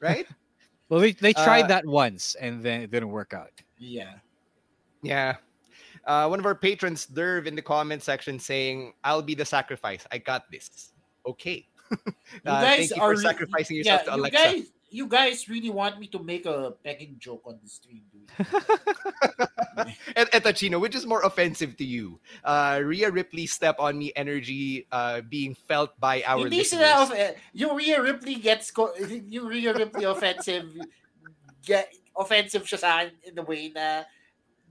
Right? 0.00 0.26
well 0.90 1.00
they, 1.00 1.12
they 1.12 1.32
tried 1.32 1.64
Uh, 1.70 1.78
that 1.78 1.86
once 1.86 2.34
and 2.36 2.60
then 2.60 2.82
it 2.82 2.90
didn't 2.90 3.08
work 3.14 3.32
out 3.32 3.52
Yeah. 3.78 4.18
yeah. 5.02 5.36
Uh, 6.04 6.26
one 6.26 6.40
of 6.42 6.46
our 6.46 6.54
patrons, 6.58 7.06
Derv, 7.06 7.46
in 7.46 7.54
the 7.54 7.62
comment 7.62 8.02
section 8.02 8.36
saying, 8.42 8.92
"I'll 9.06 9.22
be 9.22 9.38
the 9.38 9.46
sacrifice. 9.46 10.02
I 10.10 10.18
got 10.18 10.50
this." 10.50 10.92
Okay. 11.24 11.68
You 12.42 12.50
Uh, 12.50 12.60
guys 12.64 12.88
thank 12.88 12.96
you 12.96 13.02
are 13.04 13.12
for 13.14 13.20
re- 13.20 13.28
sacrificing 13.28 13.76
yeah, 13.76 14.02
yourself 14.02 14.02
to 14.04 14.10
you 14.10 14.16
Alexa. 14.18 14.38
guys, 14.42 14.64
you 14.92 15.08
guys 15.08 15.48
really 15.48 15.70
want 15.72 15.98
me 15.98 16.06
to 16.12 16.20
make 16.20 16.44
a 16.44 16.76
pegging 16.84 17.16
joke 17.18 17.42
on 17.48 17.58
the 17.62 17.68
stream, 17.68 18.02
dude. 18.12 18.28
Et, 20.14 20.28
eto, 20.30 20.54
Chino, 20.54 20.78
which 20.78 20.94
is 20.94 21.06
more 21.06 21.24
offensive 21.24 21.76
to 21.80 21.84
you? 21.84 22.20
Uh, 22.44 22.80
Rhea 22.84 23.10
Ripley 23.10 23.46
step 23.46 23.76
on 23.80 23.96
me 23.96 24.12
energy 24.14 24.86
uh, 24.92 25.22
being 25.24 25.56
felt 25.56 25.98
by 25.98 26.22
our 26.28 26.44
Hindi 26.44 26.58
listeners. 26.60 27.08
sila 27.08 27.32
of, 27.32 27.36
yung 27.56 27.72
Rhea 27.74 27.98
Ripley 28.02 28.36
gets 28.36 28.70
ko, 28.70 28.92
yung 29.00 29.48
Rhea 29.48 29.72
Ripley 29.72 30.04
offensive 30.04 30.68
get 31.64 31.88
offensive 32.12 32.68
siya 32.68 32.78
sa 32.78 32.88
akin 33.00 33.16
in 33.24 33.34
the 33.34 33.42
way 33.42 33.72
na 33.72 34.04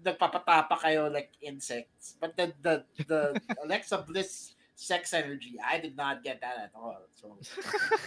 nagpapatapa 0.06 0.78
kayo 0.78 1.10
like 1.10 1.34
insects. 1.42 2.14
But 2.22 2.38
the 2.38 2.54
the 2.62 2.86
the 3.10 3.22
Alexa 3.66 4.06
Bliss 4.06 4.54
sex 4.82 5.14
energy, 5.14 5.56
I 5.66 5.80
did 5.80 5.96
not 5.96 6.24
get 6.24 6.42
that 6.42 6.58
at 6.58 6.72
all. 6.76 6.98
So, 7.16 7.38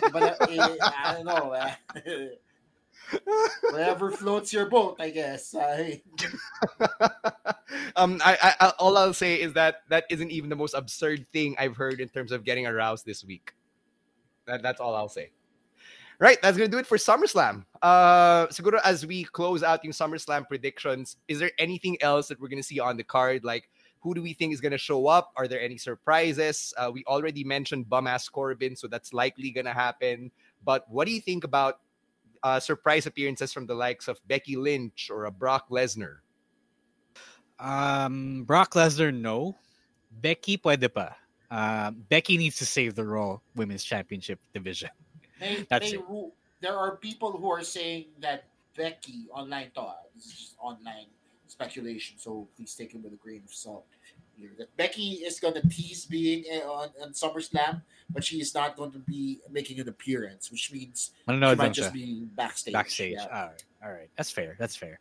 but 0.12 0.40
uh, 0.40 0.46
eh, 0.50 0.76
I 0.82 1.14
don't 1.14 1.26
know. 1.26 1.56
Whatever 3.70 4.10
floats 4.10 4.52
your 4.52 4.66
boat, 4.66 4.96
I 4.98 5.10
guess. 5.10 5.54
I, 5.58 6.00
um, 7.96 8.20
I, 8.24 8.54
I, 8.60 8.72
all 8.78 8.96
I'll 8.96 9.12
say 9.12 9.40
is 9.40 9.52
that 9.54 9.82
that 9.88 10.04
isn't 10.10 10.30
even 10.30 10.50
the 10.50 10.56
most 10.56 10.74
absurd 10.74 11.26
thing 11.32 11.54
I've 11.58 11.76
heard 11.76 12.00
in 12.00 12.08
terms 12.08 12.32
of 12.32 12.44
getting 12.44 12.66
aroused 12.66 13.06
this 13.06 13.24
week. 13.24 13.52
That, 14.46 14.62
that's 14.62 14.80
all 14.80 14.94
I'll 14.94 15.08
say. 15.08 15.30
Right, 16.18 16.40
that's 16.40 16.56
gonna 16.56 16.68
do 16.68 16.78
it 16.78 16.86
for 16.86 16.96
SummerSlam. 16.96 17.64
Uh, 17.82 18.46
siguro 18.46 18.80
as 18.84 19.04
we 19.04 19.24
close 19.24 19.62
out 19.62 19.84
yung 19.84 19.92
SummerSlam 19.92 20.46
predictions, 20.46 21.16
is 21.26 21.40
there 21.40 21.50
anything 21.58 22.00
else 22.00 22.28
that 22.28 22.40
we're 22.40 22.48
gonna 22.48 22.62
see 22.62 22.78
on 22.78 22.96
the 22.96 23.02
card? 23.02 23.44
Like, 23.44 23.68
who 24.04 24.12
do 24.14 24.20
we 24.20 24.34
think 24.34 24.52
is 24.52 24.60
gonna 24.60 24.76
show 24.76 25.06
up? 25.08 25.32
Are 25.34 25.48
there 25.48 25.60
any 25.64 25.78
surprises? 25.78 26.74
Uh, 26.76 26.90
we 26.92 27.02
already 27.08 27.42
mentioned 27.42 27.88
bum 27.88 28.06
ass 28.06 28.28
Corbin, 28.28 28.76
so 28.76 28.86
that's 28.86 29.14
likely 29.16 29.50
gonna 29.50 29.72
happen. 29.72 30.30
But 30.62 30.84
what 30.92 31.08
do 31.08 31.12
you 31.12 31.22
think 31.22 31.42
about 31.42 31.80
uh, 32.44 32.60
surprise 32.60 33.06
appearances 33.06 33.50
from 33.50 33.64
the 33.64 33.74
likes 33.74 34.06
of 34.06 34.20
Becky 34.28 34.56
Lynch 34.56 35.08
or 35.10 35.24
a 35.24 35.30
Brock 35.32 35.70
Lesnar? 35.70 36.20
Um, 37.58 38.44
Brock 38.44 38.74
Lesnar, 38.74 39.08
no, 39.08 39.56
Becky 40.20 40.58
pwede 40.58 40.92
pa. 40.92 41.16
Uh, 41.50 41.90
Becky 42.12 42.36
needs 42.36 42.56
to 42.56 42.66
save 42.66 42.94
the 42.94 43.06
Raw 43.06 43.38
Women's 43.56 43.84
Championship 43.84 44.38
division. 44.52 44.90
They, 45.40 45.64
That's 45.70 45.90
they 45.90 45.96
it. 45.96 46.04
ru- 46.06 46.32
there 46.60 46.76
are 46.76 46.96
people 46.96 47.32
who 47.32 47.48
are 47.50 47.64
saying 47.64 48.12
that 48.20 48.44
Becky 48.76 49.24
online 49.32 49.70
thought 49.74 50.12
this 50.14 50.26
is 50.26 50.32
just 50.32 50.56
online 50.60 51.06
speculation, 51.54 52.18
so 52.18 52.48
please 52.56 52.74
take 52.74 52.90
it 52.94 53.00
with 53.02 53.12
a 53.12 53.16
grain 53.16 53.42
of 53.46 53.54
salt. 53.54 53.86
Here, 54.36 54.50
that 54.58 54.76
Becky 54.76 55.22
is 55.22 55.38
going 55.38 55.54
to 55.54 55.62
tease 55.68 56.06
being 56.06 56.42
uh, 56.52 56.66
on, 56.68 56.88
on 57.00 57.12
SummerSlam, 57.12 57.82
but 58.10 58.24
she 58.24 58.40
is 58.40 58.52
not 58.52 58.74
going 58.76 58.90
to 58.90 58.98
be 58.98 59.38
making 59.48 59.78
an 59.78 59.88
appearance, 59.88 60.50
which 60.50 60.72
means 60.72 61.12
Manonood 61.28 61.50
she 61.50 61.56
might 61.56 61.72
just 61.72 61.92
be 61.94 62.26
backstage. 62.34 62.74
Backstage. 62.74 63.12
Yeah. 63.14 63.26
All 63.30 63.46
right. 63.46 63.64
All 63.84 63.92
right. 63.92 64.10
That's 64.16 64.32
fair. 64.32 64.56
That's 64.58 64.74
fair. 64.74 64.98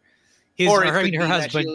His, 0.53 0.69
Or 0.69 0.85
or 0.85 0.91
her, 0.93 0.99
I 0.99 1.09
her 1.17 1.25
husband. 1.25 1.65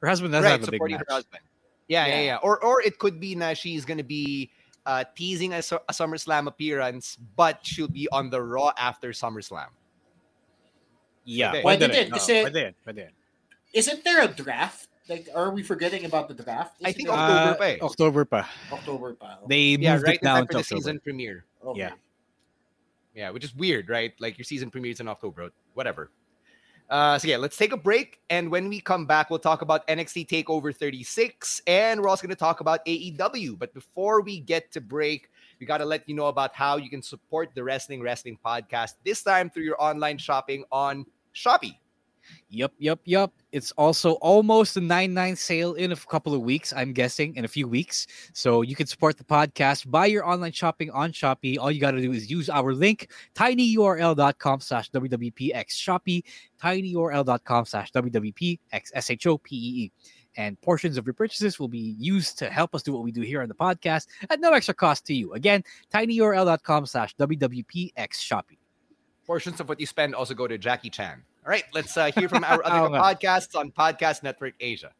Her 0.00 0.08
husband 0.08 0.32
does 0.32 0.42
right, 0.44 0.52
have 0.56 0.62
a 0.64 0.70
big 0.72 0.80
supporting 0.80 0.96
match. 0.96 1.04
her 1.08 1.14
husband. 1.20 1.42
Yeah, 1.88 2.06
yeah, 2.06 2.14
Yeah. 2.14 2.22
yeah. 2.24 2.36
Or 2.40 2.64
or 2.64 2.80
it 2.80 2.96
could 2.98 3.20
be 3.20 3.34
that 3.44 3.58
she's 3.60 3.84
gonna 3.84 4.02
be 4.02 4.48
uh, 4.86 5.04
teasing 5.14 5.52
a, 5.52 5.60
Su- 5.60 5.84
a 5.86 5.92
SummerSlam 5.92 6.46
appearance, 6.48 7.18
but 7.36 7.60
she'll 7.60 7.92
be 7.92 8.08
on 8.08 8.30
the 8.32 8.40
Raw 8.40 8.72
after 8.80 9.10
SummerSlam. 9.12 9.68
Yeah. 11.28 11.52
Pwede. 11.52 11.64
Why 11.64 11.76
pwede 11.76 11.80
did 11.80 11.90
rin. 11.90 12.06
it? 12.06 12.10
Kasi- 12.12 12.40
Oo, 12.40 12.48
pwede, 12.48 12.74
pwede. 12.88 13.04
Isn't 13.72 14.04
there 14.04 14.22
a 14.22 14.28
draft? 14.28 14.88
Like, 15.08 15.28
are 15.34 15.50
we 15.50 15.62
forgetting 15.62 16.04
about 16.04 16.28
the 16.28 16.34
draft? 16.34 16.76
I 16.84 16.88
Isn't 16.90 16.96
think 16.96 17.08
there- 17.08 17.18
October 17.18 17.50
Uh, 17.50 17.54
pa 17.56 17.64
eh. 17.64 17.78
October 17.82 18.24
pa. 18.24 18.50
October 18.72 19.14
pa. 19.14 19.38
They 19.48 19.76
Yeah, 19.78 19.94
moved 19.94 20.06
right 20.06 20.14
it 20.16 20.22
down 20.22 20.46
to 20.46 20.52
the 20.52 20.58
October. 20.60 20.80
season 20.80 21.00
premiere. 21.00 21.44
Okay. 21.64 21.78
Yeah. 21.80 21.92
Yeah, 23.14 23.30
which 23.30 23.44
is 23.44 23.54
weird, 23.54 23.88
right? 23.88 24.14
Like 24.20 24.38
your 24.38 24.44
season 24.44 24.70
premieres 24.70 25.00
in 25.00 25.08
October, 25.08 25.50
whatever. 25.74 26.10
Uh, 26.88 27.18
so 27.18 27.28
yeah, 27.28 27.36
let's 27.36 27.56
take 27.56 27.72
a 27.72 27.76
break, 27.76 28.18
and 28.30 28.50
when 28.50 28.68
we 28.68 28.80
come 28.80 29.06
back, 29.06 29.30
we'll 29.30 29.38
talk 29.38 29.62
about 29.62 29.86
NXT 29.86 30.26
Takeover 30.26 30.74
36, 30.74 31.62
and 31.68 32.00
we're 32.00 32.08
also 32.08 32.22
going 32.22 32.34
to 32.34 32.38
talk 32.38 32.58
about 32.60 32.84
AEW. 32.84 33.56
But 33.56 33.72
before 33.74 34.22
we 34.22 34.40
get 34.40 34.72
to 34.72 34.80
break, 34.80 35.30
we 35.60 35.66
got 35.66 35.78
to 35.78 35.84
let 35.84 36.08
you 36.08 36.16
know 36.16 36.26
about 36.26 36.52
how 36.54 36.78
you 36.78 36.90
can 36.90 37.00
support 37.02 37.50
the 37.54 37.62
Wrestling 37.62 38.02
Wrestling 38.02 38.38
Podcast. 38.44 38.94
This 39.04 39.22
time 39.22 39.50
through 39.50 39.64
your 39.64 39.80
online 39.80 40.18
shopping 40.18 40.64
on 40.72 41.06
Shopee. 41.34 41.78
Yup, 42.48 42.72
yup, 42.78 43.00
yup. 43.04 43.32
It's 43.52 43.70
also 43.72 44.12
almost 44.14 44.76
a 44.76 44.80
9-9 44.80 45.38
sale 45.38 45.74
in 45.74 45.92
a 45.92 45.96
couple 45.96 46.34
of 46.34 46.42
weeks, 46.42 46.72
I'm 46.72 46.92
guessing, 46.92 47.36
in 47.36 47.44
a 47.44 47.48
few 47.48 47.68
weeks. 47.68 48.08
So 48.32 48.62
you 48.62 48.74
can 48.74 48.86
support 48.86 49.18
the 49.18 49.24
podcast, 49.24 49.88
buy 49.88 50.06
your 50.06 50.26
online 50.26 50.52
shopping 50.52 50.90
on 50.90 51.12
Shopee. 51.12 51.58
All 51.58 51.70
you 51.70 51.80
got 51.80 51.92
to 51.92 52.00
do 52.00 52.12
is 52.12 52.30
use 52.30 52.50
our 52.50 52.74
link, 52.74 53.08
tinyurl.com 53.34 54.60
slash 54.60 54.90
WWPX 54.90 55.66
Shopee, 55.68 56.24
tinyurl.com 56.60 57.64
slash 57.66 57.92
WWPX 57.92 58.58
S-H-O-P-E-E. 58.94 59.84
E. 59.84 59.92
And 60.36 60.60
portions 60.60 60.96
of 60.96 61.06
your 61.06 61.14
purchases 61.14 61.58
will 61.58 61.68
be 61.68 61.96
used 61.98 62.38
to 62.38 62.50
help 62.50 62.74
us 62.74 62.82
do 62.82 62.92
what 62.92 63.02
we 63.02 63.12
do 63.12 63.20
here 63.20 63.42
on 63.42 63.48
the 63.48 63.54
podcast 63.54 64.06
at 64.28 64.40
no 64.40 64.52
extra 64.52 64.74
cost 64.74 65.04
to 65.06 65.14
you. 65.14 65.34
Again, 65.34 65.64
tinyurl.com 65.92 66.86
slash 66.86 67.14
WWPX 67.16 67.94
Shopee. 67.94 68.58
Portions 69.26 69.60
of 69.60 69.68
what 69.68 69.78
you 69.80 69.86
spend 69.86 70.14
also 70.14 70.34
go 70.34 70.46
to 70.46 70.58
Jackie 70.58 70.90
Chan. 70.90 71.22
All 71.44 71.50
right, 71.50 71.64
let's 71.72 71.96
uh, 71.96 72.10
hear 72.14 72.28
from 72.28 72.44
our 72.44 72.62
other 72.64 72.94
podcasts 72.94 73.58
on 73.58 73.72
Podcast 73.72 74.22
Network 74.22 74.54
Asia. 74.60 74.92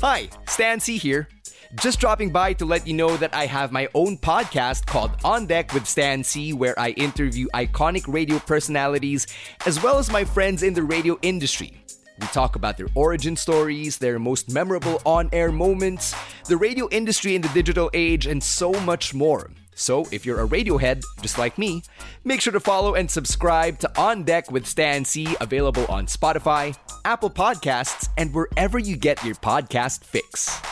Hi, 0.00 0.28
Stan 0.46 0.80
Sy 0.80 0.92
here. 0.92 1.28
Just 1.74 2.00
dropping 2.00 2.30
by 2.30 2.52
to 2.54 2.64
let 2.64 2.86
you 2.86 2.94
know 2.94 3.16
that 3.16 3.34
I 3.34 3.46
have 3.46 3.72
my 3.72 3.88
own 3.94 4.16
podcast 4.16 4.86
called 4.86 5.10
On 5.24 5.46
Deck 5.46 5.74
with 5.74 5.86
Stan 5.86 6.22
Sy, 6.22 6.50
where 6.50 6.78
I 6.78 6.90
interview 6.90 7.48
iconic 7.54 8.04
radio 8.06 8.38
personalities 8.38 9.26
as 9.66 9.82
well 9.82 9.98
as 9.98 10.10
my 10.10 10.24
friends 10.24 10.62
in 10.62 10.72
the 10.74 10.82
radio 10.82 11.18
industry. 11.22 11.82
We 12.20 12.26
talk 12.28 12.56
about 12.56 12.76
their 12.76 12.88
origin 12.94 13.36
stories, 13.36 13.98
their 13.98 14.18
most 14.18 14.50
memorable 14.50 15.00
on 15.04 15.28
air 15.32 15.52
moments, 15.52 16.14
the 16.48 16.56
radio 16.56 16.88
industry 16.90 17.34
in 17.34 17.42
the 17.42 17.48
digital 17.48 17.90
age, 17.92 18.26
and 18.26 18.42
so 18.42 18.72
much 18.72 19.12
more. 19.12 19.50
So, 19.74 20.06
if 20.10 20.24
you're 20.24 20.42
a 20.42 20.48
Radiohead, 20.48 21.02
just 21.20 21.36
like 21.36 21.58
me, 21.58 21.82
make 22.24 22.40
sure 22.40 22.52
to 22.54 22.60
follow 22.60 22.94
and 22.94 23.10
subscribe 23.10 23.78
to 23.80 24.00
On 24.00 24.24
Deck 24.24 24.50
with 24.50 24.66
Stan 24.66 25.04
Sy, 25.04 25.36
available 25.38 25.84
on 25.90 26.06
Spotify, 26.06 26.74
Apple 27.04 27.30
Podcasts, 27.30 28.08
and 28.16 28.32
wherever 28.32 28.78
you 28.78 28.96
get 28.96 29.22
your 29.22 29.34
podcast 29.34 30.02
fix. 30.02 30.62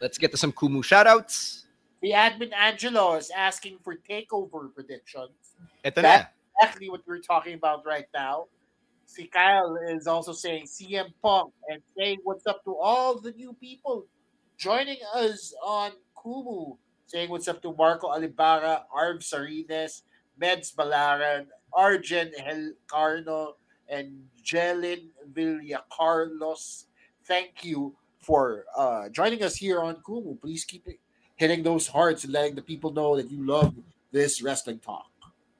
Let's 0.00 0.18
get 0.18 0.30
to 0.32 0.36
some 0.36 0.52
Kumu 0.52 0.84
shoutouts. 0.84 1.64
The 2.02 2.12
admin 2.12 2.52
Angelo 2.52 3.16
is 3.16 3.30
asking 3.34 3.78
for 3.82 3.96
takeover 3.96 4.72
predictions. 4.72 5.56
Ito 5.84 6.00
na. 6.02 6.28
Exactly 6.60 6.90
what 6.90 7.00
we're 7.06 7.24
talking 7.24 7.54
about 7.54 7.86
right 7.86 8.08
now. 8.12 8.46
See, 9.06 9.26
Kyle 9.26 9.76
is 9.88 10.06
also 10.06 10.32
saying 10.32 10.66
CM 10.66 11.12
Punk 11.22 11.52
and 11.68 11.80
saying 11.96 12.18
what's 12.24 12.46
up 12.46 12.64
to 12.64 12.76
all 12.76 13.20
the 13.20 13.32
new 13.32 13.54
people 13.54 14.06
joining 14.58 14.98
us 15.14 15.54
on 15.64 15.92
Kumu. 16.16 16.76
Saying 17.06 17.30
what's 17.30 17.48
up 17.48 17.62
to 17.62 17.72
Marco 17.72 18.08
Alibara, 18.08 18.84
Arv 18.92 19.20
Sarines, 19.20 20.02
Meds 20.40 20.74
Balaran, 20.74 21.46
Arjen 21.72 22.32
Helcarno, 22.36 23.54
and 23.88 24.26
Jelin 24.44 25.08
Villacarlos. 25.32 26.86
Thank 27.24 27.64
you 27.64 27.96
for 28.26 28.64
uh, 28.76 29.08
joining 29.10 29.42
us 29.44 29.54
here 29.54 29.80
on 29.80 29.94
Kumu. 30.02 30.40
Please 30.40 30.64
keep 30.64 30.88
hitting 31.36 31.62
those 31.62 31.86
hearts 31.86 32.24
and 32.24 32.32
letting 32.32 32.56
the 32.56 32.62
people 32.62 32.92
know 32.92 33.14
that 33.16 33.30
you 33.30 33.46
love 33.46 33.72
this 34.10 34.42
wrestling 34.42 34.80
talk. 34.80 35.06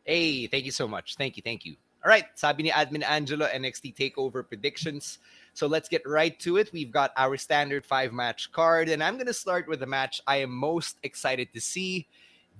Hey, 0.05 0.49
thank 0.49 0.65
you 0.65 0.73
so 0.73 0.89
much. 0.89 1.15
Thank 1.15 1.37
you, 1.37 1.43
thank 1.43 1.65
you. 1.65 1.77
All 2.05 2.11
right, 2.11 2.27
sabi 2.35 2.65
ni 2.65 2.71
Admin 2.71 3.03
Angelo, 3.03 3.47
NXT 3.47 3.95
TakeOver 3.95 4.47
predictions. 4.47 5.19
So 5.55 5.67
let's 5.67 5.89
get 5.89 6.03
right 6.07 6.39
to 6.41 6.57
it. 6.59 6.71
We've 6.73 6.91
got 6.91 7.13
our 7.17 7.37
standard 7.37 7.87
five-match 7.87 8.53
card, 8.53 8.89
and 8.89 9.03
I'm 9.03 9.15
going 9.15 9.27
to 9.27 9.35
start 9.35 9.67
with 9.69 9.81
the 9.81 9.87
match 9.87 10.21
I 10.27 10.37
am 10.43 10.51
most 10.51 10.99
excited 11.03 11.55
to 11.55 11.61
see. 11.61 12.07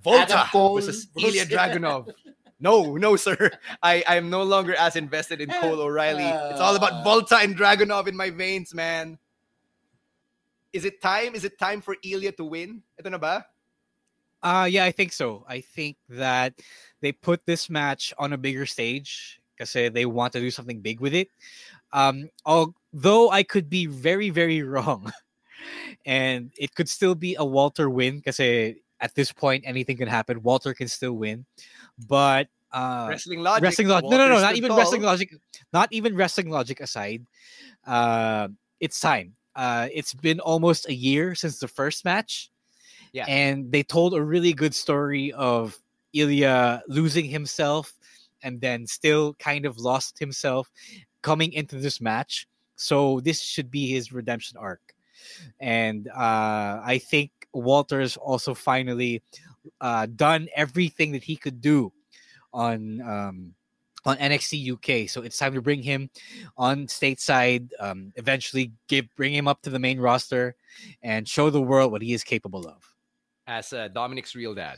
Walter 0.03 0.43
versus 0.53 1.07
Ilja 1.17 1.45
Dragunov. 1.45 2.11
No, 2.59 2.97
no, 2.97 3.15
sir. 3.15 3.51
I, 3.83 4.03
I 4.07 4.15
am 4.17 4.29
no 4.29 4.43
longer 4.43 4.73
as 4.75 4.95
invested 4.95 5.41
in 5.41 5.49
Kyle 5.49 5.79
O'Reilly. 5.79 6.25
It's 6.25 6.59
all 6.59 6.75
about 6.75 7.05
Walter 7.05 7.35
and 7.35 7.55
Dragunov 7.55 8.07
in 8.07 8.17
my 8.17 8.31
veins, 8.31 8.73
man. 8.73 9.19
Is 10.73 10.85
it 10.85 11.01
time? 11.01 11.35
Is 11.35 11.45
it 11.45 11.57
time 11.57 11.81
for 11.81 11.95
Ilja 12.05 12.35
to 12.37 12.45
win? 12.45 12.81
Ito 12.99 13.09
na 13.09 13.17
ba? 13.17 13.45
Uh 14.43 14.67
yeah, 14.69 14.85
I 14.85 14.91
think 14.91 15.13
so. 15.13 15.45
I 15.47 15.61
think 15.61 15.97
that 16.09 16.53
they 17.01 17.11
put 17.11 17.45
this 17.45 17.69
match 17.69 18.13
on 18.19 18.33
a 18.33 18.37
bigger 18.37 18.65
stage 18.65 19.41
because 19.57 19.73
they 19.73 20.05
want 20.05 20.33
to 20.33 20.39
do 20.39 20.51
something 20.51 20.81
big 20.81 20.99
with 20.99 21.13
it. 21.13 21.29
Um, 21.91 22.29
although 22.45 23.31
I 23.31 23.43
could 23.43 23.69
be 23.69 23.87
very, 23.87 24.29
very 24.29 24.61
wrong, 24.67 25.11
and 26.05 26.51
it 26.57 26.75
could 26.75 26.89
still 26.89 27.15
be 27.15 27.35
a 27.39 27.45
Walter 27.45 27.89
win 27.89 28.17
because 28.17 28.39
at 28.39 29.15
this 29.15 29.31
point 29.31 29.63
anything 29.65 29.97
can 29.97 30.07
happen. 30.07 30.43
Walter 30.43 30.73
can 30.73 30.87
still 30.87 31.13
win, 31.13 31.45
but 32.07 32.47
uh, 32.71 33.07
Wrestling 33.09 33.39
logic. 33.41 33.63
wrestling 33.63 33.87
logic. 33.87 34.09
No, 34.11 34.17
no, 34.17 34.27
no, 34.27 34.39
not 34.39 34.55
even 34.55 34.75
wrestling 34.75 35.01
logic. 35.01 35.33
Not 35.73 35.87
even 35.91 36.15
wrestling 36.15 36.49
logic 36.49 36.79
aside. 36.81 37.25
Uh, 37.85 38.49
it's 38.79 38.99
time. 38.99 39.36
Uh, 39.57 39.89
it's 39.91 40.13
been 40.13 40.39
almost 40.39 40.87
a 40.87 40.93
year 40.93 41.33
since 41.33 41.57
the 41.57 41.67
first 41.67 42.05
match. 42.05 42.51
Yeah. 43.11 43.25
And 43.27 43.71
they 43.71 43.81
told 43.81 44.13
a 44.13 44.21
really 44.21 44.53
good 44.53 44.75
story 44.75 45.33
of 45.33 45.75
Ilja 46.15 46.81
losing 46.87 47.25
himself 47.25 47.91
and 48.43 48.61
then 48.61 48.85
still 48.85 49.33
kind 49.39 49.65
of 49.65 49.79
lost 49.79 50.19
himself 50.19 50.69
coming 51.23 51.51
into 51.53 51.77
this 51.77 51.99
match. 51.99 52.47
So 52.75 53.19
this 53.21 53.41
should 53.41 53.71
be 53.71 53.87
his 53.87 54.13
redemption 54.13 54.57
arc. 54.57 54.93
And 55.59 56.07
uh, 56.07 56.79
I 56.85 57.01
think 57.03 57.31
Walter's 57.51 58.15
also 58.15 58.53
finally 58.53 59.23
uh, 59.81 60.05
done 60.05 60.47
everything 60.55 61.13
that 61.13 61.23
he 61.23 61.35
could 61.35 61.61
do 61.61 61.91
on 62.53 63.01
um, 63.01 63.53
on 64.07 64.17
NXT 64.17 64.71
UK. 64.73 65.09
So 65.09 65.21
it's 65.21 65.37
time 65.37 65.53
to 65.53 65.61
bring 65.61 65.83
him 65.83 66.09
on 66.57 66.87
stateside. 66.87 67.69
Um, 67.79 68.13
eventually, 68.15 68.71
give 68.87 69.05
bring 69.15 69.33
him 69.33 69.47
up 69.47 69.61
to 69.63 69.69
the 69.69 69.79
main 69.79 69.99
roster 69.99 70.55
and 71.03 71.27
show 71.27 71.49
the 71.49 71.61
world 71.61 71.91
what 71.91 72.01
he 72.01 72.13
is 72.13 72.23
capable 72.23 72.67
of. 72.67 72.81
as 73.47 73.71
uh, 73.71 73.87
Dominic's 73.87 74.35
real 74.35 74.53
dad. 74.53 74.77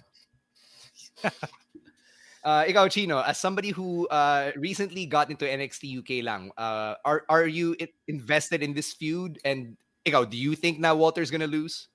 uh, 1.23 2.63
ikaw, 2.69 2.89
Chino, 2.89 3.19
as 3.21 3.37
somebody 3.37 3.69
who 3.69 4.07
uh, 4.07 4.51
recently 4.55 5.05
got 5.05 5.29
into 5.29 5.45
NXT 5.45 5.99
UK 5.99 6.23
lang, 6.23 6.51
uh, 6.55 6.95
are 7.03 7.25
are 7.27 7.47
you 7.47 7.75
invested 8.07 8.61
in 8.63 8.73
this 8.73 8.93
feud? 8.93 9.39
And 9.43 9.75
ikaw, 10.05 10.29
do 10.29 10.37
you 10.37 10.55
think 10.55 10.79
now 10.79 10.95
Walter's 10.95 11.31
gonna 11.31 11.49
lose? 11.49 11.89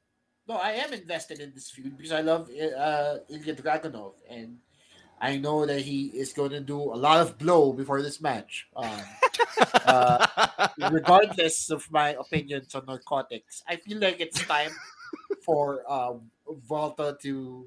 No, 0.47 0.57
I 0.61 0.73
am 0.73 0.93
invested 0.93 1.41
in 1.41 1.55
this 1.55 1.71
feud 1.71 1.97
because 1.97 2.13
I 2.13 2.21
love 2.21 2.51
uh, 2.53 3.25
Ilja 3.33 3.57
Dragunov, 3.57 4.21
and 4.29 4.59
I 5.25 5.41
know 5.41 5.65
that 5.65 5.81
he 5.81 6.13
is 6.13 6.37
going 6.37 6.51
to 6.53 6.61
do 6.61 6.77
a 6.77 7.01
lot 7.01 7.25
of 7.25 7.39
blow 7.39 7.73
before 7.73 8.03
this 8.03 8.21
match. 8.21 8.69
Um, 8.77 9.01
uh, 9.89 10.21
regardless 10.93 11.71
of 11.71 11.91
my 11.91 12.11
opinions 12.21 12.75
on 12.75 12.85
narcotics, 12.85 13.65
I 13.67 13.77
feel 13.77 14.05
like 14.05 14.21
it's 14.21 14.45
time 14.45 14.69
for 15.41 15.81
uh, 15.89 16.21
Walter 16.69 17.17
to 17.23 17.67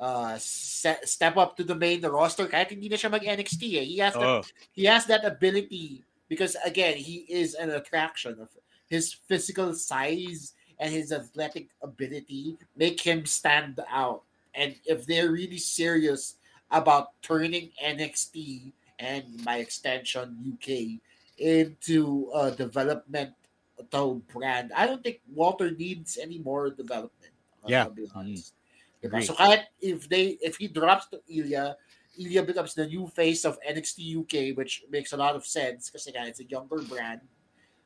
uh, 0.00 0.38
se- 0.40 1.04
step 1.04 1.36
up 1.36 1.58
to 1.58 1.64
the 1.64 1.74
main 1.74 2.00
roster. 2.00 2.46
Kahit 2.48 2.72
hindi 2.72 2.88
na 2.88 2.96
siya 2.96 3.12
mag 3.12 3.20
NXT, 3.20 3.62
eh. 3.76 3.84
he 3.84 3.98
has 4.00 4.14
that, 4.16 4.24
Oh. 4.24 4.42
he 4.72 4.88
has 4.88 5.04
that 5.04 5.28
ability 5.28 6.08
because 6.32 6.56
again, 6.64 6.96
he 6.96 7.28
is 7.28 7.52
an 7.52 7.68
attraction 7.68 8.40
of 8.40 8.48
his 8.88 9.12
physical 9.12 9.76
size 9.76 10.56
and 10.80 10.88
his 10.88 11.12
athletic 11.12 11.68
ability 11.84 12.56
make 12.80 12.96
him 13.04 13.28
stand 13.28 13.76
out. 13.92 14.24
And 14.56 14.76
if 14.88 15.04
they're 15.04 15.28
really 15.28 15.60
serious 15.60 16.40
about 16.74 17.20
turning 17.22 17.70
NXT 17.82 18.72
and 18.98 19.24
my 19.44 19.58
extension 19.58 20.36
UK 20.52 21.00
into 21.38 22.30
a 22.34 22.50
developmental 22.50 24.22
brand, 24.32 24.72
I 24.74 24.86
don't 24.86 25.02
think 25.02 25.20
Walter 25.32 25.70
needs 25.70 26.18
any 26.20 26.38
more 26.38 26.70
development. 26.70 27.32
Yeah. 27.66 27.84
I'll 27.84 27.90
be 27.90 28.02
mm-hmm. 28.02 28.18
honest. 28.18 28.54
Diba? 29.02 29.06
Agree. 29.06 29.24
So 29.24 29.34
kahit 29.34 29.64
if 29.80 30.08
they 30.08 30.38
if 30.40 30.56
he 30.56 30.68
drops 30.68 31.06
to 31.08 31.20
Ilja, 31.30 31.74
Ilja 32.18 32.46
becomes 32.46 32.74
the 32.74 32.86
new 32.86 33.06
face 33.08 33.44
of 33.44 33.58
NXT 33.60 34.24
UK, 34.24 34.56
which 34.56 34.84
makes 34.90 35.12
a 35.12 35.16
lot 35.16 35.34
of 35.34 35.46
sense 35.46 35.90
because 35.90 36.06
again, 36.06 36.26
it's 36.26 36.40
a 36.40 36.44
younger 36.44 36.80
brand, 36.82 37.20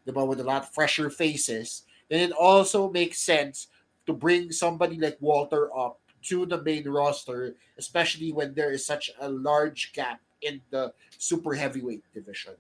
diba, 0.07 0.27
with 0.27 0.41
a 0.41 0.45
lot 0.45 0.73
fresher 0.75 1.11
faces. 1.11 1.83
Then 2.09 2.21
it 2.21 2.33
also 2.33 2.91
makes 2.91 3.21
sense 3.21 3.69
to 4.07 4.13
bring 4.13 4.53
somebody 4.53 4.97
like 4.99 5.19
Walter 5.21 5.69
up 5.77 6.01
to 6.29 6.47
the 6.47 6.63
main 6.63 6.89
roster, 6.89 7.57
especially 7.79 8.33
when 8.33 8.55
there 8.55 8.73
is 8.73 8.85
such 8.85 9.11
a 9.21 9.29
large 9.29 9.93
gap 9.93 10.21
in 10.43 10.61
the 10.71 10.93
super 11.19 11.55
heavyweight 11.55 12.05
division. 12.15 12.55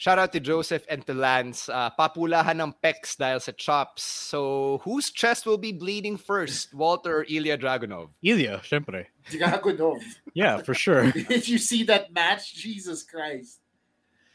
Shout 0.00 0.18
out 0.18 0.32
to 0.32 0.40
Joseph 0.40 0.86
and 0.88 1.04
to 1.04 1.12
Lance. 1.12 1.68
Uh, 1.68 1.90
papulahan 1.92 2.56
ng 2.56 2.72
pecs 2.80 3.20
dahil 3.20 3.36
sa 3.36 3.52
chops. 3.52 4.00
So, 4.00 4.80
whose 4.80 5.12
chest 5.12 5.44
will 5.44 5.60
be 5.60 5.76
bleeding 5.76 6.16
first? 6.16 6.72
Walter 6.80 7.20
or 7.20 7.24
Ilja 7.28 7.60
Dragunov? 7.60 8.08
Ilja, 8.24 8.64
syempre. 8.64 9.12
Dragunov. 9.28 10.00
Yeah, 10.32 10.64
for 10.64 10.72
sure. 10.72 11.12
Did 11.28 11.44
you 11.44 11.58
see 11.60 11.84
that 11.84 12.16
match? 12.16 12.56
Jesus 12.56 13.04
Christ. 13.04 13.59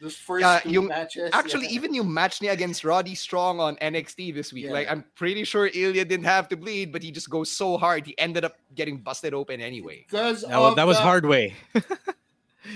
Those 0.02 0.18
first 0.18 0.43
Uh, 0.46 0.60
two 0.60 0.70
yung- 0.72 0.88
matches. 0.88 1.30
Actually, 1.34 1.68
yeah. 1.68 1.72
even 1.80 1.93
you 1.93 2.04
match 2.04 2.41
me 2.41 2.50
against 2.50 2.84
Roddy 2.84 3.16
Strong 3.16 3.60
on 3.62 3.78
NXT 3.78 4.34
this 4.34 4.52
week, 4.52 4.66
Yeah. 4.66 4.72
like 4.74 4.89
I'm 4.91 5.06
pretty 5.16 5.46
sure 5.46 5.70
Ilja 5.70 6.06
didn't 6.08 6.26
have 6.26 6.50
to 6.50 6.58
bleed, 6.58 6.91
but 6.91 7.02
he 7.02 7.12
just 7.12 7.30
goes 7.30 7.50
so 7.50 7.78
hard, 7.78 8.06
he 8.06 8.18
ended 8.20 8.43
up 8.43 8.58
getting 8.76 8.98
busted 8.98 9.34
open 9.34 9.62
anyway. 9.62 10.06
because 10.10 10.41
That, 10.41 10.52
of 10.52 10.76
that 10.76 10.86
was 10.86 10.98
the- 10.98 11.04
hard 11.04 11.26
way. 11.26 11.56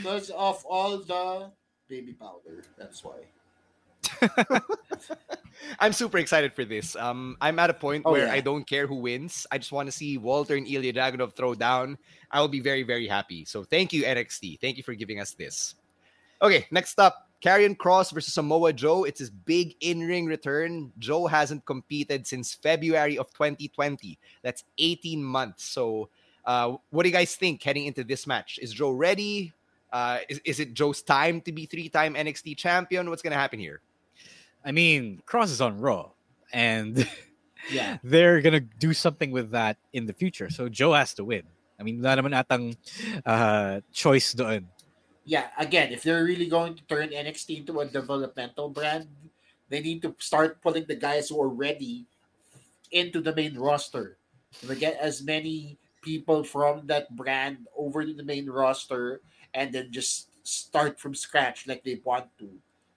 Because 0.03 0.29
of 0.29 0.63
all 0.65 0.99
the 0.99 1.49
baby 1.87 2.13
powder. 2.13 2.63
That's 2.77 3.03
why. 3.03 3.25
I'm 5.79 5.93
super 5.93 6.17
excited 6.19 6.53
for 6.53 6.63
this. 6.63 6.95
Um, 6.95 7.37
I'm 7.41 7.57
at 7.59 7.69
a 7.69 7.73
point 7.73 8.03
Oh, 8.05 8.11
where 8.11 8.27
yeah. 8.27 8.33
I 8.33 8.39
don't 8.39 8.65
care 8.67 8.85
who 8.87 8.95
wins. 8.95 9.45
I 9.51 9.57
just 9.57 9.71
want 9.71 9.87
to 9.87 9.91
see 9.91 10.17
Walter 10.17 10.55
and 10.55 10.67
Ilja 10.67 10.93
Dragunov 10.95 11.35
throw 11.35 11.55
down. 11.55 11.97
I 12.31 12.39
will 12.39 12.47
be 12.47 12.59
very, 12.59 12.83
very 12.83 13.07
happy. 13.07 13.45
So 13.45 13.63
thank 13.63 13.91
you, 13.91 14.03
NXT. 14.03 14.59
Thank 14.61 14.77
you 14.77 14.83
for 14.83 14.93
giving 14.93 15.19
us 15.19 15.31
this. 15.31 15.75
Okay, 16.41 16.67
next 16.71 16.99
up, 16.99 17.27
Karrion 17.43 17.75
Kross 17.75 18.11
versus 18.13 18.33
Samoa 18.33 18.71
Joe. 18.73 19.03
It's 19.03 19.19
his 19.19 19.29
big 19.29 19.75
in-ring 19.81 20.25
return. 20.25 20.91
Joe 20.99 21.27
hasn't 21.27 21.65
competed 21.65 22.27
since 22.27 22.53
February 22.53 23.17
of 23.17 23.31
2020. 23.33 24.17
That's 24.41 24.63
18 24.77 25.23
months. 25.23 25.65
So, 25.65 26.09
uh, 26.45 26.77
what 26.89 27.03
do 27.03 27.09
you 27.09 27.13
guys 27.15 27.35
think 27.35 27.61
heading 27.63 27.85
into 27.85 28.03
this 28.03 28.25
match? 28.27 28.59
Is 28.61 28.73
Joe 28.73 28.91
ready? 28.91 29.53
Uh, 29.91 30.19
is, 30.29 30.39
is 30.45 30.59
it 30.59 30.73
Joe's 30.73 31.01
time 31.01 31.41
to 31.41 31.51
be 31.51 31.65
three-time 31.65 32.15
NXT 32.15 32.55
champion? 32.57 33.09
What's 33.09 33.21
gonna 33.21 33.35
happen 33.35 33.59
here? 33.59 33.81
I 34.63 34.71
mean, 34.71 35.21
Kross 35.25 35.45
is 35.51 35.61
on 35.61 35.79
Raw, 35.79 36.11
and 36.51 37.07
Yeah. 37.71 37.97
they're 38.03 38.41
gonna 38.41 38.59
do 38.61 38.93
something 38.93 39.31
with 39.31 39.51
that 39.51 39.77
in 39.93 40.05
the 40.05 40.13
future. 40.13 40.49
So 40.49 40.69
Joe 40.69 40.93
has 40.93 41.13
to 41.15 41.23
win. 41.23 41.43
I 41.79 41.83
mean, 41.83 42.01
wala 42.01 42.21
naman 42.21 42.35
atang 42.35 42.75
uh, 43.25 43.81
choice 43.91 44.33
doon. 44.33 44.67
Yeah, 45.29 45.53
again, 45.61 45.93
if 45.93 46.01
they're 46.01 46.25
really 46.25 46.49
going 46.49 46.73
to 46.73 46.81
turn 46.89 47.13
NXT 47.13 47.61
into 47.61 47.77
a 47.81 47.85
developmental 47.85 48.65
brand, 48.65 49.05
they 49.69 49.77
need 49.77 50.01
to 50.01 50.17
start 50.17 50.57
putting 50.57 50.89
the 50.89 50.97
guys 50.97 51.29
who 51.29 51.37
are 51.37 51.53
ready 51.53 52.09
into 52.89 53.21
the 53.21 53.35
main 53.37 53.53
roster. 53.53 54.17
To 54.65 54.73
get 54.73 54.97
as 54.97 55.21
many 55.21 55.77
people 56.01 56.41
from 56.41 56.89
that 56.89 57.13
brand 57.13 57.69
over 57.77 58.01
to 58.01 58.11
the 58.11 58.25
main 58.25 58.49
roster 58.49 59.21
and 59.53 59.69
then 59.69 59.93
just 59.93 60.33
start 60.41 60.99
from 60.99 61.13
scratch 61.13 61.67
like 61.69 61.85
they 61.85 62.01
want 62.01 62.25
to. 62.41 62.49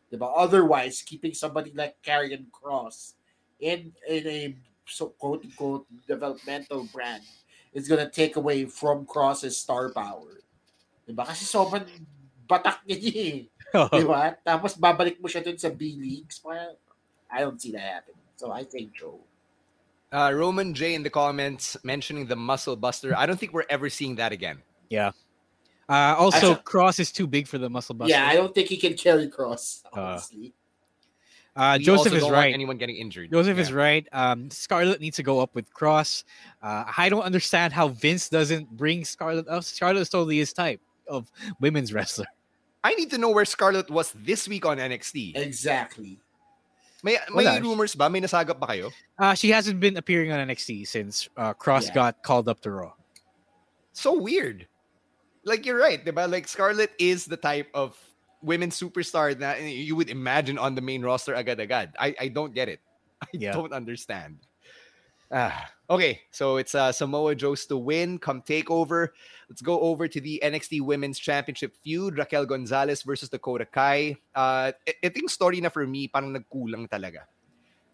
Diba? 0.09 0.33
Otherwise, 0.33 1.05
keeping 1.05 1.35
somebody 1.37 1.77
like 1.77 2.01
Karrion 2.01 2.49
Kross 2.49 3.13
in, 3.61 3.93
in 4.09 4.27
a 4.27 4.57
so 4.89 5.13
quote 5.21 5.45
unquote 5.45 5.85
developmental 6.09 6.89
brand 6.97 7.25
is 7.75 7.89
gonna 7.89 8.09
take 8.09 8.37
away 8.37 8.65
from 8.65 9.05
Kross's 9.05 9.61
star 9.61 9.93
power. 9.93 10.41
Diba? 11.05 11.29
Kasi 11.29 11.45
sobrang 11.45 11.85
batak 12.53 12.85
niya 12.85 12.99
eh. 13.17 13.37
Di 13.97 14.05
ba? 14.05 14.37
Tapos 14.45 14.77
babalik 14.77 15.17
mo 15.17 15.29
siya 15.33 15.41
dun 15.41 15.57
sa 15.57 15.73
B-Leagues. 15.73 16.45
Parang, 16.45 16.77
I 17.33 17.41
don't 17.41 17.57
see 17.57 17.73
that 17.73 18.05
happening. 18.05 18.21
So 18.37 18.53
I 18.53 18.65
think 18.69 18.93
Joe. 18.93 19.17
Uh, 20.13 20.29
Roman 20.37 20.75
J 20.77 20.93
in 20.93 21.03
the 21.03 21.09
comments 21.09 21.73
mentioning 21.83 22.27
the 22.29 22.37
muscle 22.37 22.77
buster. 22.77 23.17
I 23.17 23.25
don't 23.25 23.41
think 23.41 23.57
we're 23.57 23.65
ever 23.73 23.89
seeing 23.89 24.17
that 24.21 24.29
again. 24.31 24.61
Yeah. 24.93 25.17
Uh, 25.89 26.15
also, 26.21 26.53
Actually- 26.53 26.69
Kross 26.69 27.01
is 27.01 27.09
too 27.11 27.27
big 27.27 27.49
for 27.49 27.57
the 27.57 27.71
muscle 27.71 27.95
buster. 27.97 28.13
Yeah, 28.13 28.29
I 28.29 28.37
don't 28.37 28.53
think 28.55 28.69
he 28.69 28.77
can 28.77 28.93
carry 28.93 29.29
Kross, 29.33 29.81
Uh, 29.97 30.21
honestly. 30.21 30.53
Uh, 31.57 31.77
We 31.79 31.85
Joseph 31.85 32.13
also 32.13 32.17
is 32.17 32.23
don't 32.23 32.33
want 32.33 32.45
right. 32.45 32.55
anyone 32.55 32.77
getting 32.77 32.97
injured. 32.97 33.33
Joseph 33.33 33.57
Yeah. 33.57 33.63
is 33.63 33.73
right. 33.73 34.05
Um, 34.13 34.49
Scarlett 34.51 35.01
needs 35.01 35.17
to 35.17 35.23
go 35.23 35.41
up 35.41 35.55
with 35.55 35.73
Kross. 35.73 36.25
Uh, 36.63 36.85
I 36.97 37.09
don't 37.09 37.25
understand 37.25 37.73
how 37.73 37.89
Vince 37.89 38.29
doesn't 38.29 38.69
bring 38.77 39.05
Scarlett 39.05 39.49
up. 39.49 39.65
Scarlett 39.65 40.01
is 40.01 40.09
totally 40.09 40.39
his 40.39 40.53
type 40.53 40.81
of 41.09 41.31
women's 41.61 41.93
wrestler. 41.93 42.29
I 42.85 42.95
need 42.95 43.11
to 43.11 43.19
know 43.19 43.31
where 43.31 43.45
Scarlett 43.45 43.91
was 43.91 44.13
this 44.17 44.49
week 44.49 44.67
on 44.67 44.79
NXT. 44.79 45.37
exactly. 45.37 46.19
May 47.05 47.19
may 47.35 47.45
Wala. 47.47 47.61
rumors 47.61 47.95
ba? 47.95 48.07
May 48.11 48.21
nasagap 48.23 48.59
ba 48.63 48.67
kayo? 48.67 48.93
Uh, 49.19 49.35
she 49.35 49.51
hasn't 49.51 49.81
been 49.81 49.97
appearing 49.97 50.31
on 50.31 50.39
NXT 50.47 50.87
since 50.87 51.29
uh, 51.37 51.53
Kross 51.55 51.89
Yeah. 51.91 51.95
got 51.95 52.23
called 52.23 52.49
up 52.49 52.61
to 52.63 52.71
Raw. 52.71 52.93
So 53.93 54.15
weird. 54.19 54.67
Like 55.45 55.67
you're 55.67 55.79
right, 55.79 55.99
diba? 55.99 56.31
Like 56.31 56.47
Scarlett 56.47 56.93
is 56.99 57.27
the 57.27 57.37
type 57.37 57.67
of 57.75 57.99
women 58.43 58.71
superstar 58.71 59.35
that 59.39 59.63
you 59.63 59.95
would 59.97 60.11
imagine 60.11 60.59
on 60.59 60.75
the 60.75 60.81
main 60.83 61.03
roster 61.03 61.35
agad-agad. 61.35 61.95
I, 61.99 62.15
I 62.21 62.29
don't 62.29 62.55
get 62.55 62.69
it. 62.69 62.79
I 63.23 63.27
Yeah. 63.33 63.53
don't 63.53 63.73
understand. 63.73 64.39
Ah, 65.33 65.73
okay, 65.89 66.21
so 66.31 66.59
it's 66.61 66.75
uh, 66.75 66.93
Samoa 66.93 67.35
Joe's 67.35 67.65
to 67.73 67.77
win 67.81 68.19
come 68.19 68.43
take 68.45 68.71
over. 68.71 69.15
Let's 69.49 69.63
go 69.63 69.81
over 69.81 70.07
to 70.07 70.21
the 70.21 70.37
NXT 70.45 70.83
Women's 70.83 71.19
Championship 71.19 71.73
feud. 71.83 72.19
Raquel 72.19 72.45
Gonzalez 72.45 73.01
versus 73.03 73.31
Dakota 73.31 73.65
Kai. 73.65 74.17
Uh, 74.35 74.73
i- 74.87 74.99
ito 75.09 75.25
story 75.29 75.61
na 75.65 75.71
for 75.73 75.87
me, 75.87 76.05
parang 76.09 76.37
nagkulang 76.37 76.85
talaga. 76.85 77.25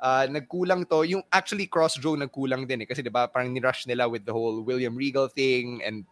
Uh, 0.03 0.26
nagkulang 0.26 0.89
to. 0.91 1.03
Yung 1.07 1.22
actually 1.30 1.66
Kross 1.70 1.95
Joe 1.99 2.18
nagkulang 2.18 2.66
din 2.66 2.82
eh. 2.82 2.86
Kasi 2.91 3.03
diba 3.07 3.30
parang 3.30 3.55
nirush 3.55 3.86
nila 3.86 4.11
with 4.11 4.26
the 4.26 4.32
whole 4.34 4.62
William 4.62 4.95
Regal 4.99 5.28
thing 5.30 5.78
and 5.86 6.03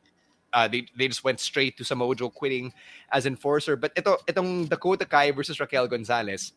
uh, 0.54 0.66
they, 0.68 0.86
they 0.96 1.08
just 1.10 1.22
went 1.24 1.40
straight 1.40 1.76
to 1.78 1.84
Samoa 1.84 2.14
Joe 2.14 2.30
quitting 2.30 2.70
as 3.10 3.26
enforcer. 3.26 3.74
But 3.74 3.90
ito, 3.98 4.18
itong 4.30 4.68
Dakota 4.70 5.04
Kai 5.06 5.30
versus 5.30 5.58
Raquel 5.58 5.86
Gonzalez, 5.90 6.54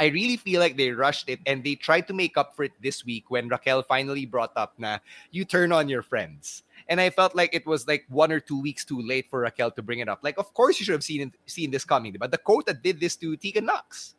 I 0.00 0.06
really 0.06 0.36
feel 0.36 0.60
like 0.60 0.76
they 0.76 0.90
rushed 0.90 1.28
it 1.28 1.40
and 1.46 1.64
they 1.64 1.74
tried 1.74 2.06
to 2.08 2.14
make 2.14 2.36
up 2.36 2.54
for 2.54 2.64
it 2.64 2.72
this 2.80 3.04
week 3.04 3.30
when 3.30 3.48
Raquel 3.48 3.82
finally 3.82 4.26
brought 4.26 4.52
up 4.56 4.74
na 4.78 4.98
you 5.30 5.44
turn 5.44 5.72
on 5.72 5.88
your 5.88 6.02
friends. 6.02 6.62
And 6.88 7.00
I 7.00 7.10
felt 7.10 7.34
like 7.34 7.52
it 7.52 7.66
was 7.66 7.86
like 7.86 8.06
one 8.08 8.30
or 8.30 8.40
two 8.40 8.60
weeks 8.60 8.84
too 8.84 9.00
late 9.02 9.28
for 9.28 9.40
Raquel 9.40 9.70
to 9.72 9.82
bring 9.82 9.98
it 9.98 10.08
up. 10.08 10.20
Like, 10.22 10.38
of 10.38 10.54
course 10.54 10.78
you 10.78 10.86
should 10.86 10.92
have 10.92 11.04
seen 11.04 11.32
seen 11.46 11.70
this 11.70 11.84
coming. 11.84 12.16
But 12.18 12.30
the 12.30 12.38
quote 12.38 12.66
that 12.66 12.82
did 12.82 13.00
this 13.00 13.16
to 13.16 13.36
Tegan 13.36 13.66
Nox. 13.66 14.14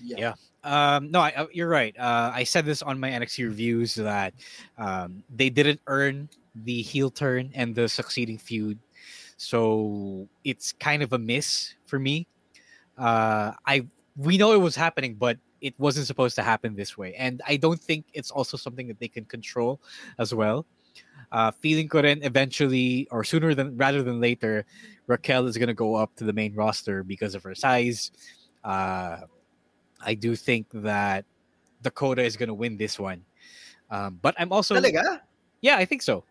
Yeah. 0.00 0.34
Um, 0.64 1.10
no, 1.10 1.20
I, 1.20 1.32
uh, 1.36 1.46
you're 1.52 1.68
right. 1.68 1.96
Uh, 1.98 2.32
I 2.34 2.44
said 2.44 2.66
this 2.66 2.82
on 2.82 2.98
my 2.98 3.10
NXT 3.10 3.44
reviews 3.44 3.94
that 3.94 4.34
um, 4.78 5.22
they 5.34 5.48
didn't 5.48 5.80
earn 5.86 6.28
the 6.54 6.82
heel 6.82 7.10
turn 7.10 7.50
and 7.54 7.74
the 7.74 7.88
succeeding 7.88 8.36
feud, 8.36 8.78
so 9.36 10.28
it's 10.42 10.72
kind 10.72 11.02
of 11.02 11.12
a 11.12 11.18
miss 11.18 11.74
for 11.86 11.98
me. 11.98 12.26
Uh, 12.98 13.52
I 13.64 13.86
we 14.16 14.38
know 14.38 14.52
it 14.52 14.60
was 14.60 14.74
happening, 14.74 15.14
but 15.14 15.38
it 15.60 15.74
wasn't 15.78 16.06
supposed 16.06 16.36
to 16.36 16.42
happen 16.42 16.74
this 16.74 16.96
way, 16.96 17.14
and 17.14 17.42
I 17.46 17.56
don't 17.56 17.80
think 17.80 18.06
it's 18.12 18.30
also 18.30 18.56
something 18.56 18.88
that 18.88 18.98
they 18.98 19.08
can 19.08 19.24
control 19.24 19.80
as 20.18 20.34
well. 20.34 20.66
Uh, 21.32 21.50
feeling 21.50 21.88
ko 21.88 22.02
rin 22.02 22.22
eventually 22.22 23.08
or 23.10 23.24
sooner 23.24 23.54
than 23.54 23.76
rather 23.76 24.02
than 24.02 24.20
later, 24.20 24.64
Raquel 25.06 25.46
is 25.46 25.56
gonna 25.56 25.74
go 25.74 25.96
up 25.96 26.14
to 26.16 26.24
the 26.24 26.32
main 26.32 26.54
roster 26.54 27.02
because 27.02 27.34
of 27.34 27.42
her 27.42 27.54
size. 27.54 28.12
Uh, 28.62 29.26
I 30.00 30.14
do 30.14 30.36
think 30.36 30.66
that 30.72 31.24
Dakota 31.82 32.22
is 32.22 32.36
going 32.36 32.48
to 32.48 32.54
win 32.54 32.76
this 32.76 32.98
one. 32.98 33.24
Um, 33.90 34.18
but 34.20 34.34
I'm 34.38 34.52
also 34.52 34.74
Talaga? 34.74 35.20
yeah, 35.60 35.76
I 35.76 35.84
think 35.84 36.02
so. 36.02 36.24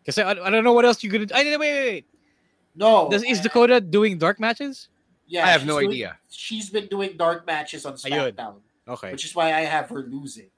Because 0.00 0.18
I, 0.18 0.30
I 0.30 0.50
don't 0.50 0.64
know 0.64 0.72
what 0.72 0.84
else 0.84 1.02
you're 1.02 1.12
gonna. 1.12 1.26
I 1.34 1.44
wait, 1.44 1.58
wait, 1.58 1.84
wait. 1.84 2.06
No. 2.74 3.08
Does, 3.08 3.22
is 3.22 3.40
Dakota 3.40 3.80
doing 3.80 4.18
dark 4.18 4.40
matches? 4.40 4.88
Yeah, 5.32 5.48
I 5.48 5.50
have 5.56 5.64
no 5.64 5.80
doing- 5.80 5.88
idea. 5.96 6.18
She's 6.28 6.68
been 6.68 6.92
doing 6.92 7.16
dark 7.16 7.46
matches 7.48 7.88
on 7.88 7.94
Ayun. 8.04 8.36
SmackDown, 8.36 8.60
Okay. 8.84 9.12
which 9.16 9.24
is 9.24 9.34
why 9.34 9.56
I 9.56 9.64
have 9.64 9.88
her 9.88 10.04
losing. 10.04 10.52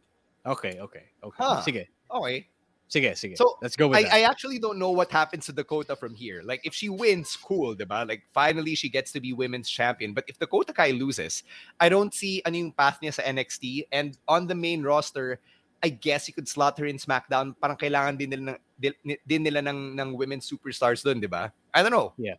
Okay, 0.44 0.82
okay, 0.82 1.04
okay. 1.22 1.38
Huh. 1.38 1.62
Sige. 1.62 1.86
Okay. 2.10 2.48
Sige, 2.90 3.16
sige. 3.16 3.36
So 3.38 3.56
let's 3.62 3.76
go 3.76 3.88
with 3.88 3.98
I, 3.98 4.02
that. 4.02 4.12
I 4.12 4.20
actually 4.28 4.58
don't 4.58 4.78
know 4.78 4.90
what 4.90 5.10
happens 5.10 5.46
to 5.46 5.52
Dakota 5.52 5.96
from 5.96 6.14
here. 6.14 6.42
Like 6.44 6.66
if 6.66 6.74
she 6.74 6.90
wins, 6.90 7.34
cool, 7.34 7.74
diba? 7.74 8.06
Like 8.06 8.22
finally 8.34 8.74
she 8.74 8.90
gets 8.90 9.10
to 9.12 9.20
be 9.20 9.32
women's 9.32 9.70
champion. 9.70 10.12
But 10.12 10.24
if 10.28 10.38
Dakota 10.38 10.72
Kai 10.74 10.90
loses, 10.90 11.44
I 11.80 11.88
don't 11.88 12.12
see 12.12 12.42
ano 12.44 12.58
yung 12.58 12.72
path 12.72 12.98
niya 13.00 13.14
sa 13.14 13.22
NXT. 13.22 13.88
And 13.90 14.18
on 14.28 14.46
the 14.46 14.54
main 14.54 14.82
roster, 14.82 15.40
I 15.82 15.88
guess 15.88 16.28
you 16.28 16.34
could 16.34 16.48
slot 16.48 16.78
her 16.78 16.86
in 16.86 16.98
SmackDown. 16.98 17.56
Parang 17.56 17.76
kailangan 17.76 18.18
din 18.18 18.30
nila 18.30 18.42
ng, 18.52 18.58
din, 18.78 18.92
din 19.26 19.42
nila 19.42 19.64
ng, 19.64 19.96
ng 19.96 20.08
women's 20.12 20.44
superstars 20.44 21.02
doon, 21.02 21.22
diba? 21.22 21.50
I 21.72 21.82
don't 21.82 21.92
know. 21.92 22.12
Yeah. 22.18 22.36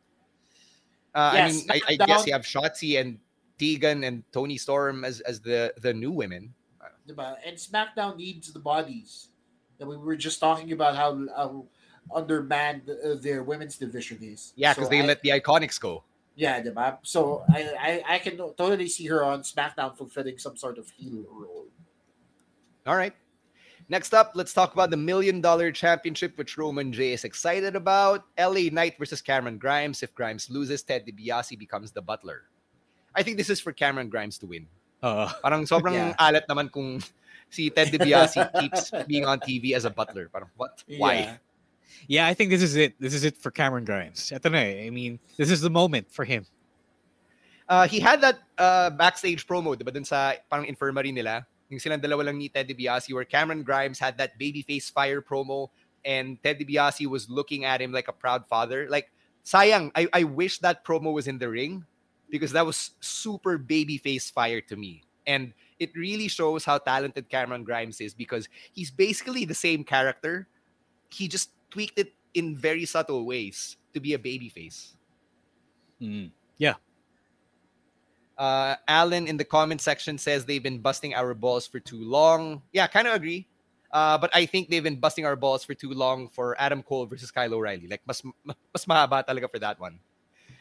Uh, 1.16 1.32
I 1.34 1.52
mean, 1.52 1.64
I, 1.72 1.82
I 1.88 1.96
guess 1.96 2.28
you 2.28 2.34
have 2.34 2.44
Shotzi 2.44 3.00
and 3.00 3.18
Tegan 3.58 4.04
and 4.04 4.24
Toni 4.34 4.58
Storm 4.58 5.06
as, 5.06 5.22
as 5.22 5.40
the, 5.40 5.74
the 5.82 5.94
new 5.94 6.12
women. 6.12 6.54
Diba? 7.08 7.38
And 7.46 7.56
SmackDown 7.56 8.18
needs 8.18 8.52
the 8.52 8.60
bodies. 8.60 9.30
And 9.80 9.88
we 9.88 9.96
were 9.96 10.18
just 10.18 10.40
talking 10.42 10.72
about 10.74 10.96
how, 10.96 11.26
how 11.36 11.66
undermanned 12.14 12.90
uh, 12.90 13.16
their 13.16 13.44
women's 13.44 13.78
division 13.78 14.20
is. 14.22 14.54
Yeah, 14.56 14.74
So 14.74 14.82
because 14.82 14.90
they 14.90 15.02
I- 15.02 15.06
let 15.06 15.22
the 15.22 15.30
Iconics 15.30 15.80
go. 15.80 16.04
Yeah, 16.38 16.62
diba? 16.62 16.98
So 17.04 17.46
I, 17.48 17.62
I 17.80 18.16
I 18.16 18.20
can 18.20 18.36
totally 18.36 18.90
see 18.90 19.06
her 19.06 19.24
on 19.24 19.44
SmackDown 19.44 19.96
fulfilling 19.96 20.38
some 20.38 20.58
sort 20.58 20.78
of 20.78 20.90
heel 20.90 21.24
role. 21.32 21.68
All 22.86 22.98
right. 22.98 23.14
Next 23.88 24.14
up, 24.14 24.32
let's 24.34 24.52
talk 24.54 24.74
about 24.74 24.90
the 24.90 24.98
million 24.98 25.42
dollar 25.42 25.72
championship, 25.72 26.38
which 26.38 26.58
Roman 26.58 26.92
J 26.92 27.14
is 27.14 27.24
excited 27.24 27.76
about. 27.76 28.26
LA 28.38 28.74
Knight 28.74 28.98
versus 28.98 29.22
Cameron 29.22 29.58
Grimes. 29.60 30.02
If 30.02 30.14
Grimes 30.16 30.50
loses, 30.50 30.82
Ted 30.82 31.06
DiBiase 31.06 31.58
becomes 31.60 31.92
the 31.92 32.02
butler. 32.02 32.50
I 33.14 33.22
think 33.22 33.38
this 33.38 33.50
is 33.50 33.60
for 33.62 33.72
Cameron 33.72 34.10
Grimes 34.10 34.40
to 34.40 34.48
win. 34.48 34.66
Uh, 35.04 35.30
Parang 35.44 35.66
sobrang 35.70 35.94
Yeah. 35.94 36.16
alat 36.18 36.50
naman 36.50 36.72
kung 36.74 36.98
si 37.50 37.70
Ted 37.70 37.94
DiBiase 37.94 38.50
keeps 38.60 38.90
being 39.06 39.26
on 39.26 39.40
TV 39.40 39.74
as 39.78 39.86
a 39.86 39.92
butler. 39.94 40.30
Parang 40.34 40.50
what? 40.58 40.82
Why? 40.98 41.14
Yeah. 41.14 41.38
yeah, 42.08 42.26
I 42.28 42.34
think 42.34 42.50
this 42.50 42.64
is 42.66 42.76
it. 42.76 42.98
This 43.00 43.14
is 43.14 43.24
it 43.24 43.38
for 43.38 43.52
Cameron 43.52 43.86
Grimes. 43.86 44.34
Ito 44.34 44.50
na 44.50 44.66
eh. 44.66 44.88
I 44.88 44.90
mean, 44.90 45.20
this 45.38 45.52
is 45.54 45.62
the 45.62 45.70
moment 45.70 46.10
for 46.10 46.26
him. 46.26 46.46
Uh, 47.70 47.88
he 47.88 48.00
had 48.00 48.22
that 48.22 48.42
uh, 48.58 48.90
backstage 48.90 49.46
promo, 49.46 49.78
diba, 49.78 49.94
dun 49.94 50.06
sa 50.06 50.34
parang 50.50 50.66
infirmary 50.66 51.12
nila. 51.14 51.46
Yung 51.70 51.80
silang 51.80 52.02
dalawa 52.02 52.26
lang 52.26 52.38
ni 52.38 52.50
Ted 52.50 52.68
DiBiase 52.70 53.14
where 53.14 53.26
Cameron 53.26 53.64
Grimes 53.64 54.00
had 54.00 54.18
that 54.18 54.38
babyface 54.40 54.92
fire 54.92 55.22
promo 55.22 55.70
and 56.06 56.42
Ted 56.44 56.60
DiBiase 56.60 57.08
was 57.08 57.30
looking 57.30 57.66
at 57.66 57.82
him 57.82 57.92
like 57.92 58.08
a 58.08 58.14
proud 58.14 58.46
father. 58.48 58.88
Like, 58.90 59.12
sayang, 59.44 59.92
I, 59.96 60.08
I 60.14 60.24
wish 60.24 60.60
that 60.60 60.86
promo 60.86 61.14
was 61.14 61.28
in 61.28 61.40
the 61.40 61.50
ring 61.50 61.86
because 62.30 62.52
that 62.54 62.66
was 62.66 62.92
super 63.00 63.58
babyface 63.58 64.32
fire 64.32 64.62
to 64.62 64.76
me. 64.76 65.04
And 65.26 65.54
it 65.80 65.92
really 65.96 66.28
shows 66.28 66.64
how 66.64 66.78
talented 66.78 67.30
Cameron 67.30 67.64
Grimes 67.64 68.00
is 68.00 68.14
because 68.14 68.48
he's 68.72 68.92
basically 68.92 69.46
the 69.46 69.58
same 69.58 69.84
character. 69.84 70.48
He 71.10 71.28
just 71.28 71.50
tweaked 71.72 71.98
it 71.98 72.14
in 72.34 72.56
very 72.56 72.86
subtle 72.86 73.26
ways 73.26 73.78
to 73.94 74.00
be 74.00 74.14
a 74.14 74.20
babyface. 74.20 74.94
Mm. 76.02 76.32
Yeah. 76.58 76.76
Uh, 78.38 78.76
Alan 78.88 79.28
in 79.28 79.38
the 79.38 79.46
comment 79.46 79.82
section 79.82 80.18
says 80.18 80.46
they've 80.46 80.64
been 80.64 80.80
busting 80.80 81.14
our 81.16 81.34
balls 81.34 81.68
for 81.68 81.80
too 81.80 82.04
long. 82.04 82.62
Yeah, 82.74 82.88
kind 82.88 83.08
of 83.08 83.16
agree. 83.16 83.48
Uh, 83.92 84.18
but 84.18 84.30
I 84.36 84.46
think 84.46 84.70
they've 84.70 84.84
been 84.84 85.00
busting 85.00 85.26
our 85.26 85.38
balls 85.38 85.64
for 85.64 85.74
too 85.74 85.94
long 85.94 86.28
for 86.28 86.56
Adam 86.60 86.84
Cole 86.84 87.06
versus 87.06 87.32
Kyle 87.32 87.54
O'Reilly. 87.54 87.88
Like, 87.88 88.02
mas, 88.06 88.22
mas 88.44 88.86
mahaba 88.86 89.26
talaga 89.26 89.50
for 89.50 89.60
that 89.60 89.80
one. 89.80 90.00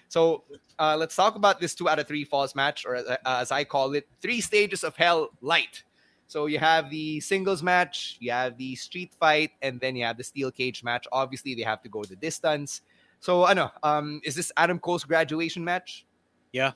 So, 0.08 0.44
uh, 0.78 0.96
let's 0.96 1.16
talk 1.16 1.34
about 1.34 1.58
this 1.58 1.74
two 1.74 1.88
out 1.88 1.98
of 1.98 2.06
three 2.06 2.22
falls 2.22 2.54
match, 2.54 2.86
or 2.86 2.96
uh, 2.96 3.16
as 3.26 3.50
I 3.50 3.64
call 3.64 3.94
it, 3.94 4.06
three 4.22 4.40
stages 4.40 4.84
of 4.84 4.94
hell 4.94 5.30
light. 5.40 5.82
So 6.26 6.46
you 6.46 6.58
have 6.58 6.90
the 6.90 7.20
singles 7.20 7.62
match, 7.62 8.16
you 8.20 8.30
have 8.30 8.56
the 8.56 8.76
street 8.76 9.12
fight, 9.18 9.50
and 9.62 9.80
then 9.80 9.96
you 9.96 10.04
have 10.04 10.16
the 10.16 10.24
steel 10.24 10.50
cage 10.50 10.82
match. 10.84 11.06
Obviously, 11.12 11.54
they 11.54 11.62
have 11.62 11.82
to 11.82 11.88
go 11.88 12.04
the 12.04 12.16
distance. 12.16 12.82
So, 13.20 13.44
ano, 13.44 13.70
um, 13.82 14.20
is 14.24 14.34
this 14.34 14.52
Adam 14.56 14.78
Cole's 14.78 15.04
graduation 15.04 15.64
match? 15.64 16.06
Yeah. 16.52 16.72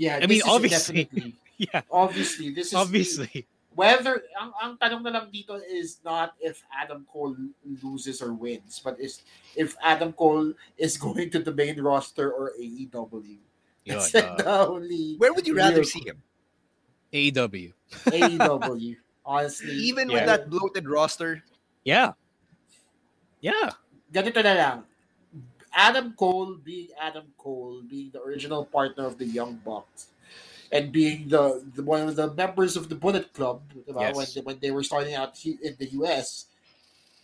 Yeah, 0.00 0.16
I 0.16 0.24
this 0.24 0.28
mean, 0.32 0.40
is 0.40 0.48
obviously. 0.48 1.04
definitely- 1.04 1.36
Yeah. 1.60 1.84
obviously, 1.92 2.48
this 2.56 2.72
is 2.72 2.74
Obviously. 2.74 3.44
whether 3.76 4.24
ang, 4.40 4.50
ang 4.64 4.72
tanong 4.80 5.04
na 5.04 5.12
lang 5.12 5.28
dito 5.28 5.60
is 5.60 6.00
not 6.00 6.32
if 6.40 6.64
Adam 6.72 7.04
Cole 7.12 7.36
loses 7.84 8.24
or 8.24 8.32
wins, 8.32 8.80
but 8.80 8.96
is 8.96 9.20
if 9.52 9.76
Adam 9.84 10.16
Cole 10.16 10.56
is 10.80 10.96
going 11.04 11.28
to 11.36 11.44
the 11.44 11.52
main 11.52 11.76
roster 11.84 12.32
or 12.32 12.56
AEW. 12.56 13.36
That's 13.84 14.08
Yun, 14.16 14.40
the 14.40 14.48
uh, 14.48 14.66
only 14.72 15.20
Where 15.20 15.36
would 15.36 15.44
you 15.44 15.52
rather 15.52 15.84
see 15.92 16.00
him? 16.00 16.24
AEW. 17.12 17.76
AEW. 18.08 18.96
Honestly, 19.20 19.72
Even 19.84 20.08
Yeah. 20.08 20.14
with 20.16 20.26
that 20.32 20.48
bloated 20.48 20.88
roster? 20.88 21.44
Yeah. 21.84 22.16
Yeah. 23.44 23.76
ganito 24.08 24.40
na 24.40 24.52
lang. 24.56 24.78
Adam 25.72 26.14
Cole 26.18 26.56
being 26.62 26.88
Adam 27.00 27.32
Cole, 27.38 27.82
being 27.86 28.10
the 28.12 28.20
original 28.22 28.64
partner 28.64 29.06
of 29.06 29.18
the 29.18 29.26
Young 29.26 29.60
Bucks, 29.64 30.08
and 30.72 30.92
being 30.92 31.28
the, 31.28 31.62
the 31.74 31.82
one 31.82 32.06
of 32.08 32.16
the 32.16 32.32
members 32.34 32.76
of 32.76 32.88
the 32.88 32.94
Bullet 32.94 33.32
Club 33.32 33.62
Yes. 33.86 34.14
when 34.16 34.26
they, 34.34 34.40
when 34.42 34.58
they 34.60 34.70
were 34.70 34.82
starting 34.82 35.14
out 35.14 35.34
in 35.44 35.74
the 35.78 35.86
US, 36.02 36.46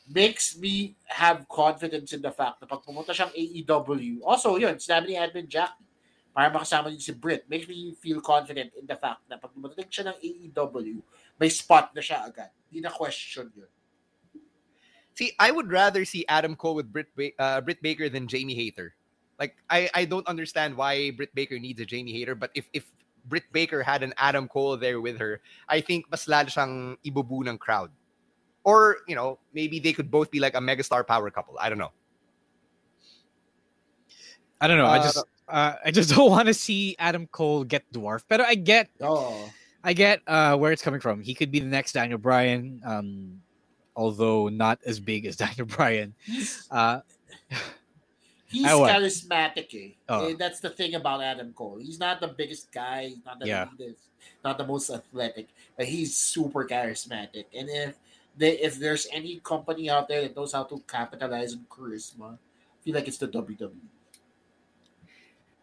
makes 0.06 0.56
me 0.56 0.94
have 1.06 1.46
confidence 1.50 2.12
in 2.12 2.22
the 2.22 2.30
fact 2.30 2.62
na 2.62 2.66
pag 2.70 2.82
pumunta 2.86 3.10
siyang 3.10 3.34
AEW, 3.34 4.22
also 4.22 4.54
yun, 4.54 4.78
sinabi 4.78 5.14
ni 5.14 5.14
Admin 5.18 5.50
Jackie, 5.50 5.82
para 6.30 6.46
makasama 6.52 6.90
niyo 6.90 7.02
si 7.02 7.10
Britt, 7.10 7.42
makes 7.50 7.66
me 7.66 7.90
feel 7.98 8.22
confident 8.22 8.70
in 8.78 8.86
the 8.86 8.94
fact 8.94 9.26
na 9.26 9.34
pag 9.34 9.50
pumunta 9.50 9.82
siya 9.82 10.14
ng 10.14 10.18
AEW, 10.22 11.02
may 11.42 11.50
spot 11.50 11.90
na 11.90 12.02
siya 12.02 12.22
agad. 12.22 12.54
Hindi 12.70 12.86
na 12.86 12.92
question 12.94 13.50
yun. 13.54 13.70
See, 15.16 15.32
I 15.40 15.50
would 15.50 15.72
rather 15.72 16.04
see 16.04 16.28
Adam 16.28 16.54
Cole 16.54 16.74
with 16.76 16.92
Britt, 16.92 17.08
ba- 17.16 17.32
uh, 17.40 17.60
Britt 17.64 17.80
Baker 17.80 18.08
than 18.12 18.28
Jamie 18.28 18.54
Hayter. 18.54 18.92
Like, 19.40 19.56
I, 19.68 19.88
I 19.94 20.04
don't 20.04 20.26
understand 20.28 20.76
why 20.76 21.10
Britt 21.10 21.34
Baker 21.34 21.58
needs 21.58 21.80
a 21.80 21.86
Jamie 21.88 22.12
Hayter, 22.12 22.34
but 22.36 22.50
if, 22.54 22.68
if 22.72 22.84
Britt 23.24 23.44
Baker 23.52 23.82
had 23.82 24.02
an 24.02 24.12
Adam 24.18 24.46
Cole 24.46 24.76
there 24.76 25.00
with 25.00 25.18
her, 25.18 25.40
I 25.68 25.80
think 25.80 26.04
mas 26.10 26.28
lalo 26.28 26.48
siyang 26.52 26.96
ibubu 27.00 27.48
ng 27.48 27.56
crowd. 27.56 27.90
Or, 28.64 28.98
you 29.08 29.16
know, 29.16 29.38
maybe 29.54 29.80
they 29.80 29.92
could 29.92 30.10
both 30.10 30.30
be 30.30 30.38
like 30.38 30.54
a 30.54 30.60
megastar 30.60 31.06
power 31.06 31.30
couple. 31.30 31.56
I 31.58 31.68
don't 31.70 31.78
know. 31.78 31.92
I 34.60 34.68
don't 34.68 34.78
know. 34.78 34.86
I 34.86 34.98
Uh, 34.98 35.02
just 35.02 35.24
uh, 35.48 35.74
I 35.84 35.90
just 35.92 36.10
don't 36.14 36.30
want 36.30 36.46
to 36.48 36.54
see 36.54 36.96
Adam 36.98 37.26
Cole 37.26 37.64
get 37.64 37.84
dwarfed. 37.92 38.26
But 38.28 38.40
I 38.40 38.54
get 38.54 38.88
Oh. 39.00 39.48
I 39.84 39.92
get 39.92 40.20
uh, 40.26 40.56
where 40.56 40.72
it's 40.72 40.82
coming 40.82 41.00
from. 41.00 41.22
He 41.22 41.32
could 41.34 41.50
be 41.52 41.60
the 41.60 41.66
next 41.70 41.92
Daniel 41.92 42.18
Bryan, 42.18 42.80
um, 42.84 43.40
although 43.96 44.48
not 44.48 44.78
as 44.86 45.00
big 45.00 45.26
as 45.26 45.36
Daniel 45.42 45.66
Bryan. 45.66 46.14
Uh, 46.70 47.00
He's 48.48 48.64
charismatic, 48.64 49.74
eh. 49.74 49.94
Oh. 50.08 50.28
Eh, 50.30 50.34
That's 50.38 50.60
the 50.60 50.70
thing 50.70 50.94
about 50.94 51.20
Adam 51.20 51.52
Cole. 51.52 51.78
He's 51.82 51.98
not 51.98 52.20
the 52.20 52.28
biggest 52.28 52.70
guy, 52.70 53.08
he's 53.08 53.24
not 53.24 53.40
the 53.40 53.46
Yeah. 53.48 53.66
biggest, 53.76 53.98
not 54.44 54.56
the 54.56 54.64
most 54.64 54.88
athletic, 54.88 55.48
but 55.76 55.86
he's 55.86 56.16
super 56.16 56.64
charismatic. 56.64 57.46
And 57.52 57.68
if 57.68 57.96
they, 58.36 58.52
if 58.60 58.78
there's 58.78 59.08
any 59.12 59.40
company 59.42 59.90
out 59.90 60.06
there 60.06 60.22
that 60.22 60.36
knows 60.36 60.52
how 60.52 60.62
to 60.62 60.78
capitalize 60.86 61.54
on 61.54 61.66
charisma, 61.68 62.34
I 62.34 62.84
feel 62.84 62.94
like 62.94 63.08
it's 63.08 63.18
the. 63.18 63.26
WWE. 63.26 63.72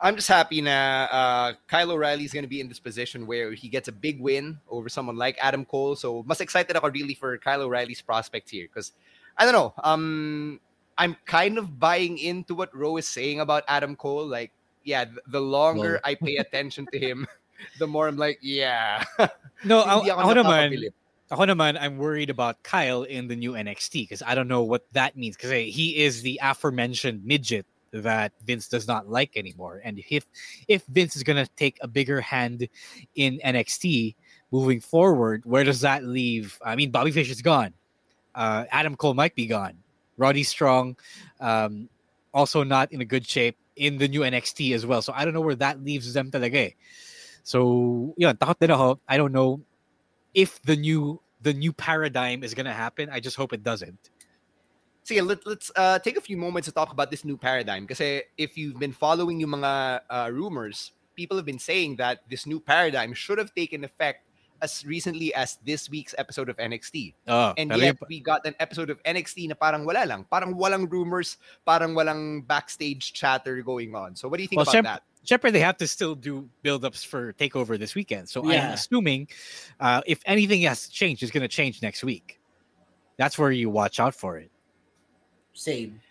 I'm 0.03 0.19
just 0.19 0.27
happy 0.27 0.59
na 0.59 1.07
uh, 1.07 1.53
Kyle 1.65 1.91
O'Reilly 1.91 2.25
is 2.25 2.33
going 2.33 2.43
to 2.43 2.51
be 2.51 2.59
in 2.59 2.67
this 2.67 2.77
position 2.79 3.25
where 3.25 3.53
he 3.53 3.69
gets 3.69 3.87
a 3.87 3.91
big 3.95 4.19
win 4.19 4.59
over 4.67 4.89
someone 4.89 5.15
like 5.15 5.37
Adam 5.39 5.63
Cole. 5.63 5.95
So, 5.95 6.23
mas 6.27 6.41
excited 6.41 6.75
ako 6.75 6.91
really 6.91 7.15
for 7.15 7.37
Kyle 7.37 7.61
O'Reilly's 7.61 8.01
prospect 8.01 8.51
here 8.51 8.67
because 8.67 8.91
I 9.37 9.45
don't 9.45 9.55
know. 9.55 9.73
Um, 9.81 10.59
I'm 10.97 11.15
kind 11.25 11.57
of 11.57 11.79
buying 11.79 12.17
into 12.17 12.53
what 12.53 12.75
Ro 12.75 12.97
is 12.97 13.07
saying 13.07 13.39
about 13.39 13.63
Adam 13.69 13.95
Cole. 13.95 14.27
Like, 14.27 14.51
yeah, 14.83 15.05
th- 15.05 15.23
the 15.25 15.39
longer 15.39 16.01
I 16.03 16.15
pay 16.15 16.35
attention 16.35 16.85
to 16.91 16.99
him, 16.99 17.25
the 17.79 17.87
more 17.87 18.09
I'm 18.09 18.17
like, 18.17 18.39
yeah. 18.41 19.05
no, 19.63 19.87
ako, 19.87 20.35
naman, 20.35 20.91
ako 21.31 21.43
naman, 21.47 21.77
I'm 21.79 21.97
worried 21.97 22.29
about 22.29 22.61
Kyle 22.61 23.03
in 23.03 23.29
the 23.29 23.37
new 23.37 23.53
NXT 23.53 24.03
because 24.03 24.21
I 24.21 24.35
don't 24.35 24.49
know 24.49 24.63
what 24.63 24.83
that 24.91 25.15
means 25.15 25.37
because 25.37 25.51
he 25.51 26.03
is 26.03 26.23
the 26.23 26.41
aforementioned 26.43 27.23
midget 27.23 27.65
that 28.01 28.33
Vince 28.45 28.67
does 28.67 28.87
not 28.87 29.09
like 29.09 29.35
anymore. 29.35 29.81
And 29.83 30.01
if 30.09 30.25
if 30.67 30.83
Vince 30.85 31.15
is 31.15 31.23
gonna 31.23 31.47
take 31.55 31.77
a 31.81 31.87
bigger 31.87 32.21
hand 32.21 32.67
in 33.15 33.39
NXT 33.43 34.15
moving 34.51 34.79
forward, 34.79 35.43
where 35.45 35.63
does 35.63 35.81
that 35.81 36.03
leave? 36.03 36.57
I 36.63 36.75
mean, 36.75 36.91
Bobby 36.91 37.11
Fish 37.11 37.29
is 37.29 37.41
gone. 37.41 37.73
Uh, 38.35 38.65
Adam 38.71 38.95
Cole 38.95 39.13
might 39.13 39.35
be 39.35 39.45
gone. 39.45 39.77
Roddy 40.17 40.43
Strong, 40.43 40.97
um, 41.39 41.89
also 42.33 42.63
not 42.63 42.91
in 42.91 43.01
a 43.01 43.05
good 43.05 43.27
shape 43.27 43.57
in 43.75 43.97
the 43.97 44.07
new 44.07 44.21
NXT 44.21 44.73
as 44.75 44.85
well. 44.85 45.01
So 45.01 45.13
I 45.15 45.25
don't 45.25 45.33
know 45.33 45.41
where 45.41 45.55
that 45.55 45.83
leaves 45.83 46.13
them 46.13 46.29
talaga. 46.31 46.67
eh. 46.67 46.69
So, 47.43 48.13
ako. 48.19 48.99
I 49.07 49.17
don't 49.17 49.31
know 49.33 49.61
if 50.33 50.61
the 50.63 50.75
new 50.75 51.19
the 51.41 51.53
new 51.53 51.73
paradigm 51.73 52.43
is 52.43 52.53
gonna 52.53 52.73
happen. 52.73 53.09
I 53.11 53.19
just 53.19 53.35
hope 53.35 53.51
it 53.53 53.63
doesn't. 53.63 54.09
Sige, 55.05 55.25
let, 55.25 55.45
let's 55.45 55.71
uh, 55.75 55.99
take 55.99 56.17
a 56.17 56.21
few 56.21 56.37
moments 56.37 56.67
to 56.67 56.73
talk 56.73 56.91
about 56.91 57.11
this 57.11 57.23
new 57.25 57.37
paradigm. 57.37 57.85
Because 57.85 58.23
if 58.37 58.57
you've 58.57 58.79
been 58.79 58.93
following 58.93 59.39
yung 59.39 59.51
mga 59.51 60.01
uh, 60.09 60.29
rumors, 60.31 60.91
people 61.15 61.37
have 61.37 61.45
been 61.45 61.59
saying 61.59 61.97
that 61.97 62.21
this 62.29 62.45
new 62.45 62.59
paradigm 62.59 63.13
should 63.13 63.37
have 63.37 63.53
taken 63.53 63.83
effect 63.83 64.25
as 64.61 64.85
recently 64.85 65.33
as 65.35 65.57
this 65.65 65.89
week's 65.89 66.15
episode 66.17 66.47
of 66.47 66.55
NXT. 66.55 67.13
Oh, 67.27 67.53
and 67.57 67.69
yet 67.71 67.99
yung- 67.99 68.07
we 68.07 68.19
got 68.21 68.45
an 68.45 68.55
episode 68.59 68.89
of 68.89 69.03
NXT 69.03 69.49
na 69.49 69.55
parang 69.55 69.85
wala 69.85 70.05
lang. 70.07 70.25
Parang 70.31 70.55
walang 70.55 70.89
rumors, 70.89 71.37
parang 71.67 71.93
walang 71.93 72.47
backstage 72.47 73.11
chatter 73.11 73.61
going 73.61 73.93
on. 73.93 74.15
So 74.15 74.29
what 74.29 74.37
do 74.37 74.43
you 74.43 74.47
think 74.47 74.57
well, 74.57 74.63
about 74.63 74.71
syem- 74.71 74.85
that? 74.85 75.03
syempre, 75.25 75.51
they 75.51 75.59
have 75.59 75.77
to 75.77 75.87
still 75.87 76.15
do 76.15 76.49
build-ups 76.61 77.03
for 77.03 77.33
Takeover 77.33 77.77
this 77.79 77.95
weekend. 77.95 78.29
So 78.29 78.43
I'm 78.49 78.71
assuming 78.71 79.27
uh, 79.79 80.01
if 80.05 80.19
anything 80.25 80.61
has 80.63 80.87
to 80.87 80.91
change, 80.91 81.23
it's 81.23 81.31
going 81.31 81.43
to 81.43 81.47
change 81.47 81.81
next 81.81 82.03
week. 82.03 82.39
That's 83.17 83.37
where 83.37 83.51
you 83.51 83.69
watch 83.69 83.99
out 83.99 84.15
for 84.15 84.37
it. 84.37 84.49
Same. 85.53 86.01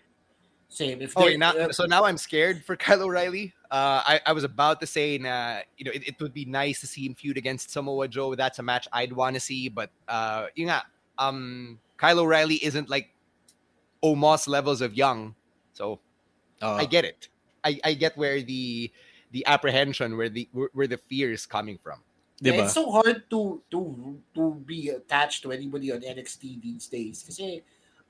Same. 0.69 1.03
If 1.03 1.13
Oh, 1.17 1.25
they- 1.29 1.37
now, 1.37 1.53
uh, 1.53 1.73
so 1.73 1.85
now 1.85 2.05
I'm 2.05 2.17
scared 2.17 2.65
for 2.65 2.77
Kyle 2.81 3.03
O'Reilly. 3.03 3.53
Uh, 3.71 4.03
I, 4.05 4.21
I 4.27 4.33
was 4.33 4.45
about 4.45 4.81
to 4.81 4.87
say, 4.87 5.17
na, 5.19 5.61
you 5.77 5.85
know, 5.85 5.93
it, 5.93 6.07
it 6.09 6.21
would 6.21 6.35
be 6.35 6.45
nice 6.45 6.81
to 6.81 6.87
see 6.87 7.07
him 7.07 7.15
feud 7.15 7.37
against 7.37 7.71
Samoa 7.71 8.07
Joe. 8.09 8.35
That's 8.35 8.59
a 8.59 8.63
match 8.63 8.87
I'd 8.93 9.13
want 9.13 9.35
to 9.35 9.41
see. 9.41 9.69
But, 9.69 9.91
uh, 10.09 10.47
yun 10.55 10.69
nga, 10.69 10.83
um, 11.19 11.79
Kyle 11.97 12.21
O'Reilly 12.21 12.57
isn't 12.65 12.89
like 12.91 13.11
Omos 14.03 14.49
levels 14.49 14.81
of 14.81 14.95
young. 14.95 15.35
So 15.73 16.01
Uh, 16.63 16.79
I 16.79 16.85
get 16.87 17.05
it. 17.05 17.27
I, 17.65 17.81
I 17.83 17.95
get 17.95 18.17
where 18.17 18.39
the 18.41 18.87
the 19.33 19.43
apprehension, 19.51 20.17
where 20.17 20.29
the 20.29 20.47
where, 20.53 20.71
where 20.75 20.87
the 20.87 20.99
fear 20.99 21.33
is 21.33 21.43
coming 21.47 21.75
from. 21.83 21.99
Yeah, 22.39 22.63
it's 22.63 22.75
so 22.75 22.87
hard 22.91 23.27
to 23.31 23.63
to 23.75 23.81
to 24.35 24.55
be 24.63 24.91
attached 24.95 25.43
to 25.43 25.51
anybody 25.51 25.91
on 25.91 26.03
NXT 26.07 26.63
these 26.63 26.87
days 26.87 27.23
kasi 27.27 27.63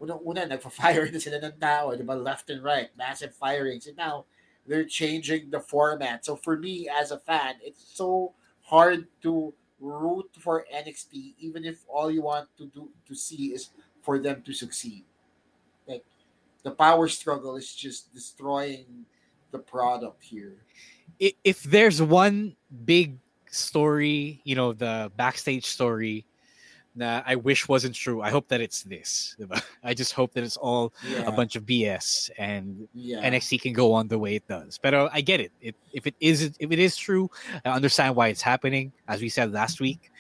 una-una 0.03 0.45
nagfa-fire 0.47 1.11
na 1.15 1.19
sila 1.23 1.39
ng 1.39 1.59
tao, 1.63 1.95
di 1.95 2.03
ba? 2.03 2.19
Left 2.19 2.51
and 2.51 2.63
right, 2.63 2.91
massive 2.99 3.35
firings. 3.35 3.87
And 3.87 3.97
now 3.97 4.27
they're 4.67 4.85
changing 4.85 5.51
the 5.51 5.61
format. 5.61 6.27
So 6.27 6.35
for 6.35 6.59
me 6.59 6.91
as 6.91 7.15
a 7.15 7.19
fan, 7.19 7.63
it's 7.63 7.83
so 7.95 8.35
hard 8.63 9.07
to 9.23 9.55
root 9.83 10.31
for 10.39 10.65
NXT 10.73 11.35
even 11.39 11.65
if 11.65 11.83
all 11.89 12.11
you 12.11 12.23
want 12.23 12.47
to 12.57 12.67
do 12.67 12.89
to 13.07 13.15
see 13.15 13.51
is 13.51 13.71
for 14.03 14.19
them 14.19 14.43
to 14.47 14.53
succeed. 14.53 15.05
Like 15.87 16.05
the 16.63 16.71
power 16.71 17.09
struggle 17.09 17.57
is 17.57 17.75
just 17.75 18.15
destroying 18.15 19.07
the 19.51 19.59
product 19.59 20.23
here. 20.23 20.63
if 21.19 21.63
there's 21.65 22.01
one 22.01 22.57
big 22.85 23.19
story, 23.51 24.41
you 24.45 24.55
know, 24.55 24.73
the 24.73 25.13
backstage 25.17 25.67
story 25.67 26.25
that 26.97 27.25
I 27.27 27.37
wish 27.37 27.69
wasn't 27.69 27.95
true, 27.95 28.21
I 28.21 28.31
hope 28.31 28.49
that 28.49 28.61
it's 28.61 28.83
this. 28.83 29.35
diba? 29.41 29.63
I 29.83 29.95
just 29.95 30.13
hope 30.13 30.33
that 30.35 30.45
it's 30.45 30.57
all 30.59 30.93
Yeah. 31.09 31.23
a 31.27 31.33
bunch 31.33 31.57
of 31.57 31.65
BS 31.65 32.31
and 32.39 32.87
Yeah. 32.95 33.23
NXT 33.29 33.63
can 33.63 33.73
go 33.73 33.93
on 33.93 34.09
the 34.09 34.19
way 34.19 34.35
it 34.37 34.47
does. 34.47 34.79
But 34.83 34.95
I 34.95 35.21
get 35.23 35.41
it. 35.41 35.53
it. 35.61 35.75
If 35.93 36.07
it 36.07 36.15
is 36.21 36.53
if 36.59 36.71
it 36.71 36.79
is 36.79 36.97
true, 36.97 37.31
I 37.65 37.71
understand 37.71 38.15
why 38.17 38.29
it's 38.29 38.43
happening. 38.43 38.93
As 39.09 39.21
we 39.23 39.29
said 39.29 39.53
last 39.53 39.81
week, 39.81 40.11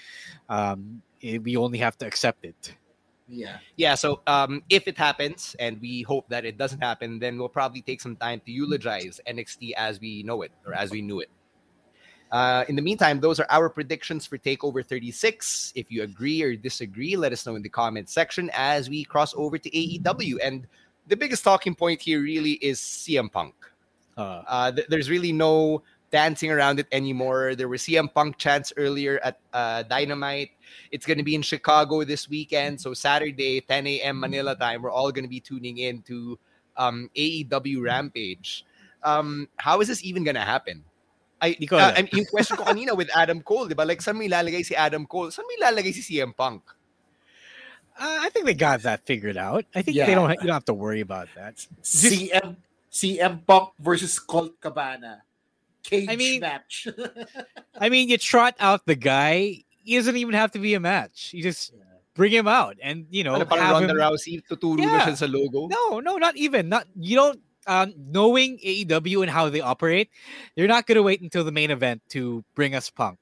um, 0.48 1.02
it- 1.20 1.42
we 1.42 1.56
only 1.56 1.78
have 1.78 1.96
to 1.98 2.06
accept 2.06 2.44
it. 2.44 2.74
Yeah. 3.28 3.58
Yeah, 3.76 3.94
so 3.94 4.20
um, 4.26 4.62
if 4.68 4.86
it 4.88 4.98
happens, 4.98 5.56
and 5.58 5.80
we 5.80 6.02
hope 6.02 6.28
that 6.28 6.44
it 6.44 6.58
doesn't 6.58 6.80
happen, 6.82 7.18
then 7.18 7.38
we'll 7.38 7.48
probably 7.48 7.80
take 7.80 8.00
some 8.00 8.16
time 8.16 8.40
to 8.44 8.52
eulogize 8.52 9.20
NXT 9.26 9.72
as 9.76 10.00
we 10.00 10.22
know 10.22 10.42
it 10.42 10.52
or 10.66 10.74
as 10.74 10.90
we 10.90 11.00
knew 11.00 11.20
it. 11.20 11.30
Uh, 12.32 12.64
in 12.68 12.76
the 12.76 12.82
meantime, 12.82 13.20
those 13.20 13.38
are 13.38 13.46
our 13.50 13.68
predictions 13.68 14.26
for 14.26 14.38
Takeover 14.38 14.84
36. 14.84 15.72
If 15.76 15.92
you 15.92 16.02
agree 16.02 16.42
or 16.42 16.56
disagree, 16.56 17.14
let 17.14 17.30
us 17.30 17.44
know 17.44 17.56
in 17.56 17.62
the 17.62 17.68
comment 17.68 18.08
section 18.08 18.50
as 18.54 18.88
we 18.88 19.04
cross 19.04 19.34
over 19.36 19.58
to 19.58 19.70
AEW. 19.70 20.38
And 20.42 20.66
the 21.08 21.16
biggest 21.16 21.44
talking 21.44 21.74
point 21.74 22.00
here 22.00 22.22
really 22.22 22.52
is 22.52 22.80
CM 22.80 23.30
Punk. 23.30 23.54
Uh, 24.16 24.42
Uh, 24.48 24.72
th- 24.72 24.88
there's 24.88 25.10
really 25.10 25.32
no 25.32 25.82
dancing 26.10 26.50
around 26.50 26.80
it 26.80 26.86
anymore. 26.90 27.54
There 27.54 27.68
were 27.68 27.76
CM 27.76 28.12
Punk 28.12 28.38
chants 28.38 28.72
earlier 28.78 29.20
at 29.22 29.38
uh, 29.52 29.82
Dynamite. 29.82 30.52
It's 30.90 31.04
going 31.04 31.18
to 31.18 31.24
be 31.24 31.34
in 31.34 31.42
Chicago 31.42 32.02
this 32.04 32.30
weekend. 32.30 32.80
So 32.80 32.94
Saturday, 32.94 33.60
10 33.60 33.86
a.m. 33.86 34.20
Manila 34.20 34.56
time, 34.56 34.80
we're 34.80 34.90
all 34.90 35.12
going 35.12 35.24
to 35.24 35.28
be 35.30 35.40
tuning 35.40 35.78
in 35.78 36.00
to 36.02 36.38
um, 36.78 37.10
AEW 37.14 37.82
Rampage. 37.84 38.64
Um, 39.02 39.48
how 39.56 39.80
is 39.82 39.88
this 39.88 40.02
even 40.04 40.24
going 40.24 40.36
to 40.36 40.42
happen? 40.48 40.84
I, 41.42 41.58
Di 41.58 41.66
ko 41.66 41.74
uh. 41.76 41.90
I 41.90 42.06
mean, 42.06 42.22
yung 42.22 42.30
question 42.30 42.54
ko 42.56 42.62
kanina 42.62 42.94
with 42.96 43.10
Adam 43.10 43.42
Cole, 43.42 43.66
di 43.66 43.74
ba? 43.74 43.82
Like, 43.82 43.98
saan 44.00 44.14
mo 44.14 44.22
ilalagay 44.22 44.62
si 44.62 44.78
Adam 44.78 45.02
Cole? 45.10 45.34
Saan 45.34 45.42
mo 45.42 45.50
ilalagay 45.58 45.90
si 45.90 45.98
CM 46.00 46.30
Punk? 46.30 46.62
Uh, 47.98 48.22
I 48.22 48.30
think 48.30 48.46
they 48.46 48.54
got 48.54 48.82
that 48.86 49.04
figured 49.04 49.36
out. 49.36 49.66
I 49.74 49.82
think 49.82 49.96
Yeah. 49.98 50.06
they 50.06 50.14
don't. 50.14 50.30
You 50.30 50.46
don't 50.48 50.54
have 50.56 50.70
to 50.70 50.78
worry 50.78 51.02
about 51.02 51.28
that. 51.34 51.58
CM 51.82 52.56
CM 52.88 53.42
Punk 53.44 53.74
versus 53.82 54.16
Colt 54.22 54.54
Cabana. 54.62 55.26
Cage 55.82 56.06
I 56.08 56.14
mean- 56.16 56.40
match. 56.40 56.86
I 57.76 57.90
mean, 57.90 58.08
you 58.08 58.16
trot 58.16 58.54
out 58.62 58.86
the 58.86 58.94
guy. 58.94 59.66
He 59.82 59.98
doesn't 59.98 60.14
even 60.16 60.34
have 60.38 60.52
to 60.54 60.60
be 60.62 60.74
a 60.78 60.80
match. 60.80 61.34
You 61.34 61.42
just 61.42 61.74
bring 62.14 62.30
him 62.30 62.46
out, 62.46 62.76
and 62.80 63.10
you 63.10 63.24
know, 63.26 63.34
Ano, 63.34 63.44
parang 63.50 63.66
have 63.66 63.74
Ronda 63.82 63.92
him- 63.92 63.98
Rousey, 63.98 64.38
tuturo 64.46 64.78
na 64.78 64.86
Yeah. 64.86 65.06
siya 65.10 65.16
sa 65.18 65.26
logo? 65.26 65.66
No, 65.66 65.98
no, 65.98 66.16
not 66.22 66.36
even. 66.38 66.70
Not 66.70 66.86
you 66.94 67.16
don't. 67.18 67.40
Um, 67.66 67.94
knowing 67.96 68.58
AEW 68.58 69.22
and 69.22 69.30
how 69.30 69.48
they 69.48 69.60
operate, 69.60 70.10
they're 70.56 70.66
not 70.66 70.86
gonna 70.86 71.02
wait 71.02 71.20
until 71.20 71.44
the 71.44 71.52
main 71.52 71.70
event 71.70 72.02
to 72.10 72.44
bring 72.54 72.74
us 72.74 72.90
Punk. 72.90 73.18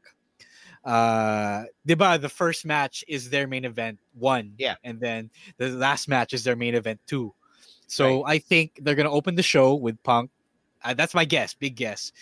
Uh, 0.85 1.65
diba, 1.87 2.21
the 2.21 2.29
first 2.29 2.65
match 2.65 3.05
is 3.07 3.29
their 3.29 3.47
main 3.47 3.65
event 3.67 3.99
one, 4.15 4.55
Yeah. 4.59 4.77
and 4.83 4.99
then 4.99 5.31
the 5.59 5.69
last 5.69 6.09
match 6.09 6.33
is 6.33 6.43
their 6.43 6.57
main 6.57 6.75
event 6.75 7.01
two. 7.07 7.35
So 7.87 8.25
I 8.25 8.39
think 8.39 8.79
they're 8.81 8.95
gonna 8.95 9.11
open 9.11 9.35
the 9.35 9.43
show 9.43 9.75
with 9.75 10.01
Punk. 10.05 10.31
Uh, 10.83 10.95
that's 10.95 11.13
my 11.13 11.25
guess, 11.27 11.53
big 11.53 11.77
guess. 11.77 12.13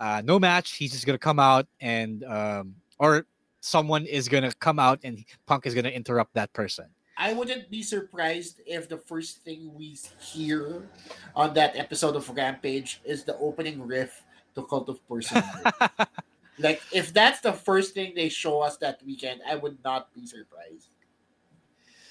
Uh, 0.00 0.20
no 0.24 0.38
match. 0.40 0.72
He's 0.72 0.90
just 0.92 1.06
gonna 1.06 1.18
come 1.18 1.38
out 1.38 1.68
and 1.80 2.24
um, 2.24 2.74
or 2.98 3.26
someone 3.60 4.04
is 4.06 4.28
gonna 4.28 4.52
come 4.54 4.78
out 4.80 4.98
and 5.04 5.24
Punk 5.46 5.66
is 5.66 5.74
gonna 5.74 5.90
interrupt 5.90 6.34
that 6.34 6.52
person. 6.52 6.86
I 7.18 7.32
wouldn't 7.32 7.68
be 7.68 7.82
surprised 7.82 8.62
if 8.64 8.88
the 8.88 8.96
first 8.96 9.42
thing 9.42 9.74
we 9.74 9.98
hear 10.20 10.88
on 11.34 11.52
that 11.54 11.74
episode 11.74 12.14
of 12.14 12.30
Rampage 12.30 13.00
is 13.04 13.24
the 13.24 13.36
opening 13.38 13.84
riff 13.84 14.22
to 14.54 14.62
Cult 14.62 14.88
of 14.88 15.02
Personality. 15.08 15.70
like, 16.60 16.80
if 16.92 17.12
that's 17.12 17.40
the 17.40 17.52
first 17.52 17.92
thing 17.92 18.14
they 18.14 18.28
show 18.28 18.62
us 18.62 18.76
that 18.78 19.02
weekend, 19.04 19.40
I 19.42 19.56
would 19.56 19.78
not 19.82 20.14
be 20.14 20.26
surprised. 20.26 20.90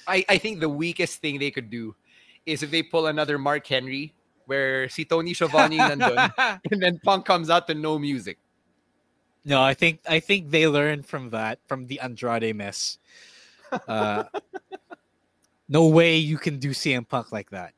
I, 0.06 0.26
I 0.28 0.38
think 0.38 0.60
the 0.60 0.70
weakest 0.70 1.22
thing 1.22 1.40
they 1.40 1.52
could 1.52 1.70
do 1.70 1.96
is 2.46 2.62
if 2.62 2.70
they 2.70 2.84
pull 2.84 3.08
another 3.08 3.38
Mark 3.38 3.66
Henry 3.66 4.14
where 4.46 4.90
si 4.90 5.06
Tony 5.06 5.34
Schiavone 5.34 5.78
nandun 5.80 6.60
and 6.72 6.82
then 6.84 7.00
Punk 7.04 7.26
comes 7.26 7.50
out 7.50 7.68
to 7.68 7.74
no 7.74 7.98
music. 8.00 8.38
No, 9.46 9.62
I 9.62 9.74
think 9.74 10.00
I 10.08 10.20
think 10.20 10.52
they 10.52 10.68
learned 10.68 11.06
from 11.06 11.30
that 11.32 11.60
from 11.68 11.88
the 11.88 12.00
Andrade 12.00 12.56
mess. 12.56 12.98
Uh, 13.86 14.24
no 15.70 15.88
way 15.88 16.18
you 16.18 16.38
can 16.38 16.60
do 16.60 16.72
CM 16.72 17.08
Punk 17.08 17.32
like 17.32 17.50
that. 17.52 17.74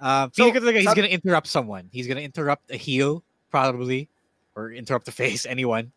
Uh, 0.00 0.28
So, 0.32 0.46
like 0.48 0.74
he's 0.76 0.84
some- 0.84 0.94
gonna 0.94 1.08
interrupt 1.08 1.46
someone. 1.46 1.88
He's 1.92 2.06
gonna 2.06 2.20
interrupt 2.22 2.70
a 2.70 2.76
heel 2.76 3.22
probably, 3.50 4.08
or 4.54 4.72
interrupt 4.72 5.06
the 5.06 5.12
face, 5.12 5.44
anyone. 5.56 5.92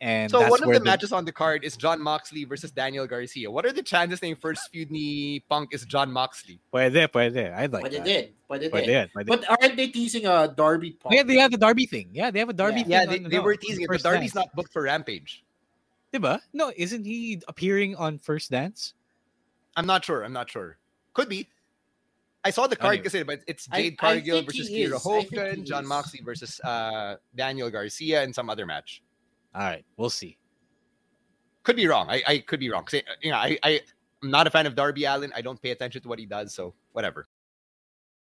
And 0.00 0.30
So 0.32 0.40
that's 0.40 0.50
one 0.50 0.60
of 0.62 0.66
where 0.66 0.78
the 0.80 0.84
matches 0.84 1.12
on 1.12 1.24
the 1.24 1.30
card 1.30 1.62
is 1.62 1.76
Jon 1.76 2.02
Moxley 2.02 2.44
versus 2.44 2.72
Daniel 2.72 3.06
Garcia. 3.06 3.48
What 3.48 3.64
are 3.64 3.70
the 3.72 3.84
chances 3.84 4.20
na 4.20 4.28
yung 4.28 4.36
first 4.36 4.68
feud 4.72 4.90
ni 4.90 5.44
Punk 5.48 5.72
is 5.72 5.84
Jon 5.84 6.10
Moxley? 6.10 6.58
Pwede, 6.74 7.06
pwede. 7.06 7.54
I'd 7.54 7.72
like 7.72 7.82
But 7.82 7.92
it 7.94 7.98
that. 7.98 8.04
did. 8.04 8.32
But 8.48 8.62
it 8.64 8.72
Pwede, 8.72 8.84
did. 8.86 9.10
pwede. 9.14 9.26
But 9.26 9.48
aren't 9.48 9.76
they 9.76 9.86
teasing 9.88 10.26
a 10.26 10.48
Darby 10.48 10.90
Punk? 10.98 11.14
yeah, 11.14 11.22
they 11.22 11.36
have 11.36 11.52
the 11.52 11.56
Darby 11.56 11.86
thing. 11.86 12.08
Yeah, 12.12 12.32
they 12.32 12.40
have 12.40 12.48
a 12.48 12.52
Darby 12.52 12.78
Yeah. 12.80 12.82
thing. 12.82 12.90
Yeah, 12.90 13.06
they, 13.06 13.16
on- 13.24 13.30
they 13.30 13.36
no, 13.36 13.42
were 13.42 13.52
on 13.52 13.58
teasing 13.58 13.82
it, 13.84 13.88
but 13.88 14.02
Darby's 14.02 14.32
Dance. 14.32 14.46
not 14.46 14.56
booked 14.56 14.72
for 14.72 14.82
Rampage. 14.82 15.44
Diba? 16.12 16.40
No, 16.52 16.72
isn't 16.76 17.04
he 17.04 17.40
appearing 17.46 17.94
on 17.94 18.18
First 18.18 18.50
Dance? 18.50 18.94
I'm 19.76 19.86
not 19.86 20.04
sure. 20.04 20.22
I'm 20.24 20.32
not 20.32 20.50
sure. 20.50 20.78
Could 21.14 21.28
be. 21.28 21.48
I 22.44 22.50
saw 22.50 22.66
the 22.66 22.74
card 22.76 22.94
Anyway. 22.94 23.04
kasi, 23.04 23.22
but 23.22 23.40
it's 23.46 23.68
I- 23.70 23.82
Jade 23.82 23.92
I 23.94 23.96
Cargill 23.96 24.36
think 24.38 24.46
versus 24.48 24.68
he 24.68 24.84
Kiera 24.84 24.96
is. 24.96 25.06
I 25.06 25.20
think 25.22 25.34
Hogan, 25.36 25.64
John 25.64 25.82
is. 25.84 25.88
Moxley 25.88 26.20
versus 26.24 26.60
uh, 26.64 27.16
Daniel 27.34 27.70
Garcia, 27.70 28.22
and 28.22 28.34
some 28.34 28.50
other 28.50 28.66
match. 28.66 29.02
All 29.54 29.62
right, 29.62 29.84
we'll 29.96 30.10
see. 30.10 30.38
Could 31.62 31.76
be 31.76 31.86
wrong. 31.86 32.08
I, 32.10 32.22
I 32.26 32.38
could 32.38 32.58
be 32.58 32.68
wrong. 32.70 32.84
'Cause, 32.84 33.00
uh, 33.00 33.12
You 33.22 33.30
know, 33.30 33.36
I, 33.38 33.58
I 33.62 33.80
I'm 34.22 34.30
not 34.30 34.46
a 34.46 34.50
fan 34.50 34.66
of 34.66 34.74
Darby 34.74 35.04
Allin. 35.04 35.32
I 35.36 35.40
don't 35.42 35.60
pay 35.62 35.70
attention 35.70 36.02
to 36.02 36.08
what 36.08 36.18
he 36.18 36.26
does, 36.26 36.52
so 36.54 36.74
whatever. 36.92 37.28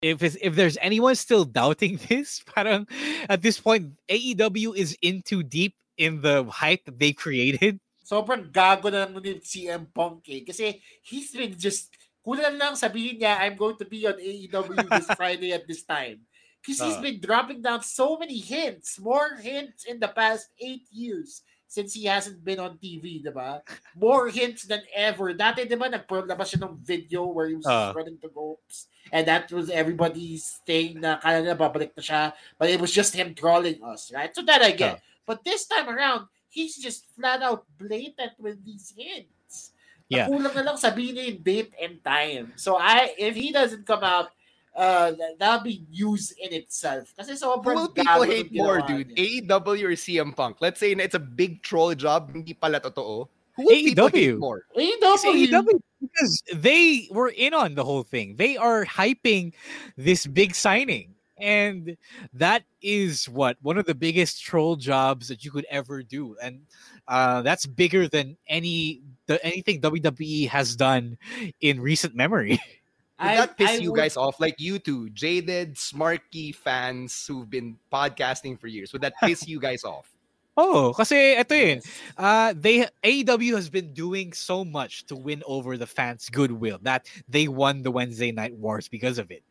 if 0.02 0.22
it's, 0.22 0.36
if 0.40 0.54
there's 0.54 0.76
anyone 0.80 1.14
still 1.16 1.44
doubting 1.44 1.98
this, 2.08 2.42
parang 2.54 2.86
at 3.28 3.42
this 3.42 3.60
point 3.60 3.92
AEW 4.08 4.74
is 4.76 4.96
in 5.02 5.20
too 5.22 5.42
deep 5.42 5.74
in 5.98 6.20
the 6.22 6.44
hype 6.44 6.84
that 6.86 6.98
they 6.98 7.12
created. 7.12 7.80
Sobrang 8.06 8.46
gago 8.46 8.86
na 8.86 9.10
nun 9.10 9.18
yung 9.26 9.42
CM 9.42 9.82
Punk 9.90 10.22
eh. 10.30 10.46
Kasi 10.46 10.78
he's 11.02 11.34
been 11.34 11.58
just, 11.58 11.90
kulang 12.22 12.54
lang 12.54 12.78
sabihin 12.78 13.18
niya, 13.18 13.42
I'm 13.42 13.58
going 13.58 13.74
to 13.82 13.84
be 13.84 14.06
on 14.06 14.14
AEW 14.14 14.86
this 14.86 15.10
Friday 15.18 15.50
at 15.50 15.66
this 15.66 15.82
time. 15.82 16.22
Because 16.62 16.78
he's 16.78 16.98
Uh. 16.98 17.02
been 17.02 17.18
dropping 17.18 17.62
down 17.62 17.82
so 17.82 18.14
many 18.14 18.38
hints, 18.38 18.98
more 19.02 19.34
hints 19.38 19.82
in 19.86 19.98
the 19.98 20.08
past 20.08 20.46
eight 20.62 20.86
years. 20.94 21.42
since 21.66 21.98
he 21.98 22.06
hasn't 22.06 22.38
been 22.46 22.62
on 22.62 22.78
TV, 22.78 23.18
di 23.18 23.26
ba? 23.34 23.58
More 23.98 24.30
hints 24.30 24.70
than 24.70 24.86
ever. 24.94 25.34
Dati, 25.34 25.66
di 25.66 25.74
ba, 25.74 25.90
nagpalabas 25.90 26.54
siya 26.54 26.62
ng 26.62 26.78
video 26.78 27.26
where 27.26 27.50
he 27.50 27.58
was 27.58 27.66
Uh. 27.66 27.90
running 27.90 28.14
the 28.22 28.30
ropes. 28.30 28.86
And 29.10 29.26
that 29.26 29.50
was 29.50 29.66
everybody's 29.66 30.62
thing 30.62 31.02
na 31.02 31.18
kala 31.18 31.42
na 31.42 31.58
babalik 31.58 31.90
na 31.98 32.06
siya. 32.06 32.22
But 32.54 32.70
it 32.70 32.78
was 32.78 32.94
just 32.94 33.18
him 33.18 33.34
trolling 33.34 33.82
us, 33.82 34.14
right? 34.14 34.30
So 34.30 34.46
that 34.46 34.62
I 34.62 34.78
get. 34.78 35.02
But 35.26 35.42
this 35.42 35.66
time 35.66 35.90
around, 35.90 36.30
he's 36.56 36.80
just 36.80 37.04
flat 37.12 37.44
out 37.44 37.68
blatant 37.76 38.32
with 38.40 38.64
these 38.64 38.96
hints. 38.96 39.76
Yeah. 40.08 40.32
Kulang 40.32 40.56
na 40.56 40.72
lang 40.72 40.78
sabihin 40.80 41.20
niya 41.20 41.24
yung 41.36 41.40
date 41.44 41.72
and 41.76 42.00
time. 42.00 42.56
So 42.56 42.80
I, 42.80 43.12
if 43.20 43.36
he 43.36 43.52
doesn't 43.52 43.84
come 43.84 44.00
out, 44.00 44.32
uh, 44.72 45.12
that- 45.12 45.36
that'll 45.36 45.66
be 45.66 45.84
news 45.92 46.32
in 46.40 46.56
itself. 46.56 47.12
Kasi 47.12 47.36
Who 47.36 47.42
sobrang 47.44 47.76
will 47.76 47.92
people 47.92 48.22
hate 48.24 48.48
more, 48.54 48.80
dude? 48.86 49.12
niya. 49.12 49.44
AEW 49.44 49.84
or 49.84 49.96
CM 49.98 50.32
Punk? 50.32 50.62
Let's 50.64 50.80
say 50.80 50.94
na 50.96 51.04
it's 51.04 51.18
a 51.18 51.20
big 51.20 51.60
troll 51.60 51.92
job, 51.92 52.30
hindi 52.32 52.54
pala 52.54 52.78
totoo. 52.80 53.26
Who 53.58 53.62
will 53.66 53.72
people 53.72 54.08
hate 54.08 54.32
AEW. 54.32 54.38
more? 54.38 54.62
It's 54.78 55.24
AEW 55.26 55.76
because 56.00 56.32
they 56.54 57.08
were 57.10 57.32
in 57.34 57.50
on 57.52 57.74
the 57.74 57.82
whole 57.82 58.04
thing. 58.06 58.36
They 58.38 58.54
are 58.56 58.86
hyping 58.86 59.52
this 59.98 60.22
big 60.24 60.54
signing. 60.54 61.15
And 61.38 61.96
that 62.32 62.64
is 62.80 63.28
what 63.28 63.56
one 63.60 63.76
of 63.78 63.84
the 63.84 63.94
biggest 63.94 64.42
troll 64.42 64.76
jobs 64.76 65.28
that 65.28 65.44
you 65.44 65.50
could 65.50 65.66
ever 65.70 66.02
do. 66.02 66.36
And 66.42 66.62
uh, 67.06 67.42
that's 67.42 67.66
bigger 67.66 68.08
than 68.08 68.36
any 68.48 69.02
the 69.26 69.44
anything 69.44 69.80
WWE 69.80 70.48
has 70.48 70.76
done 70.76 71.18
in 71.60 71.80
recent 71.80 72.14
memory. 72.14 72.58
Would 73.20 73.28
I- 73.28 73.36
that 73.36 73.56
piss 73.56 73.70
I 73.70 73.74
you 73.76 73.92
would- 73.92 73.98
guys 73.98 74.16
off? 74.16 74.40
Like 74.40 74.60
you 74.60 74.78
two, 74.78 75.08
jaded, 75.10 75.76
smarky 75.76 76.54
fans 76.54 77.26
who've 77.26 77.48
been 77.48 77.76
podcasting 77.92 78.60
for 78.60 78.66
years. 78.68 78.92
Would 78.92 79.00
that 79.02 79.14
piss 79.22 79.48
you 79.48 79.60
guys 79.60 79.84
off? 79.84 80.08
Oh, 80.58 80.94
kasi 80.96 81.36
ito 81.36 81.52
yun. 81.52 81.84
Uh, 82.16 82.56
they 82.56 82.88
AEW 83.04 83.52
has 83.60 83.68
been 83.68 83.92
doing 83.92 84.32
so 84.32 84.64
much 84.64 85.04
to 85.04 85.14
win 85.14 85.44
over 85.44 85.76
the 85.76 85.84
fans' 85.84 86.32
goodwill 86.32 86.80
that 86.80 87.04
they 87.28 87.44
won 87.44 87.84
the 87.84 87.90
Wednesday 87.92 88.32
Night 88.32 88.56
Wars 88.56 88.88
because 88.88 89.20
of 89.20 89.28
it. 89.30 89.44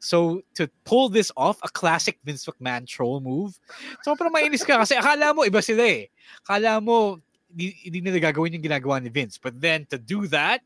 So 0.00 0.42
to 0.54 0.68
pull 0.84 1.08
this 1.08 1.30
off, 1.36 1.58
a 1.62 1.68
classic 1.68 2.18
Vince 2.24 2.46
McMahon 2.46 2.86
troll 2.86 3.20
move. 3.20 3.58
So 4.02 4.14
parang 4.16 4.34
mainis 4.34 4.66
ka 4.66 4.76
kasi 4.78 4.96
akala 4.96 5.34
mo 5.34 5.46
iba 5.46 5.62
sila 5.62 5.84
eh. 5.84 6.12
Akala 6.44 6.82
mo 6.82 7.20
hindi, 7.50 7.72
hindi 7.88 8.00
nila 8.04 8.32
gagawin 8.32 8.58
yung 8.58 8.66
ginagawa 8.66 9.00
ni 9.00 9.08
Vince. 9.08 9.38
But 9.38 9.60
then 9.60 9.86
to 9.88 9.98
do 9.98 10.26
that, 10.28 10.60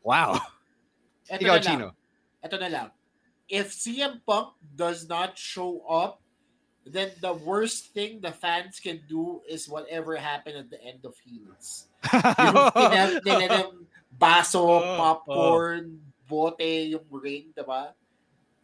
wow. 0.00 0.40
Ito 1.28 1.42
Ikaw, 1.44 1.56
na 1.56 1.60
lang. 1.60 1.62
Chino. 1.62 1.86
Ito 2.42 2.56
na 2.56 2.68
lang. 2.70 2.88
If 3.52 3.74
CM 3.74 4.24
Punk 4.24 4.56
does 4.64 5.04
not 5.04 5.36
show 5.36 5.84
up, 5.84 6.24
then 6.88 7.12
the 7.20 7.36
worst 7.36 7.92
thing 7.94 8.18
the 8.18 8.32
fans 8.32 8.80
can 8.80 9.04
do 9.06 9.44
is 9.46 9.68
whatever 9.68 10.16
happened 10.16 10.56
at 10.56 10.70
the 10.72 10.80
end 10.82 11.04
of 11.04 11.14
Heels. 11.20 11.86
Yung 12.42 12.58
tinel- 12.74 13.20
nila 13.22 13.46
ng 13.68 13.70
baso, 14.10 14.80
popcorn, 14.98 16.00
bote, 16.26 16.88
yung 16.88 17.06
ring, 17.12 17.52
diba? 17.52 17.92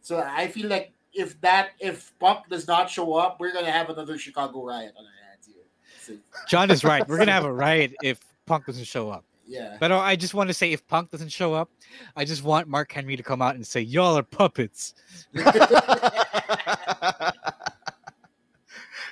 So 0.09 0.17
I 0.27 0.47
feel 0.47 0.67
like 0.67 0.91
if 1.13 1.39
that, 1.41 1.73
if 1.79 2.17
Punk 2.17 2.49
does 2.49 2.67
not 2.67 2.89
show 2.89 3.13
up, 3.13 3.39
we're 3.39 3.53
gonna 3.53 3.69
have 3.69 3.91
another 3.91 4.17
Chicago 4.17 4.65
riot 4.65 4.95
on 4.97 5.05
our 5.05 5.11
hands 5.29 5.45
here. 5.45 5.61
So, 6.01 6.13
John 6.47 6.71
is 6.71 6.83
right. 6.83 7.07
We're 7.07 7.19
gonna 7.19 7.31
have 7.31 7.45
a 7.45 7.53
riot 7.67 7.93
if 8.01 8.19
Punk 8.47 8.65
doesn't 8.65 8.85
show 8.85 9.11
up. 9.11 9.23
yeah. 9.45 9.77
But 9.79 9.91
uh, 9.91 9.99
I 9.99 10.15
just 10.15 10.33
want 10.33 10.49
to 10.49 10.53
say, 10.55 10.73
if 10.73 10.87
Punk 10.87 11.11
doesn't 11.11 11.29
show 11.29 11.53
up, 11.53 11.69
I 12.15 12.25
just 12.25 12.41
want 12.43 12.67
Mark 12.67 12.91
Henry 12.91 13.17
to 13.17 13.21
come 13.21 13.39
out 13.39 13.53
and 13.53 13.67
say, 13.67 13.81
"Y'all 13.81 14.17
are 14.17 14.23
puppets." 14.23 14.95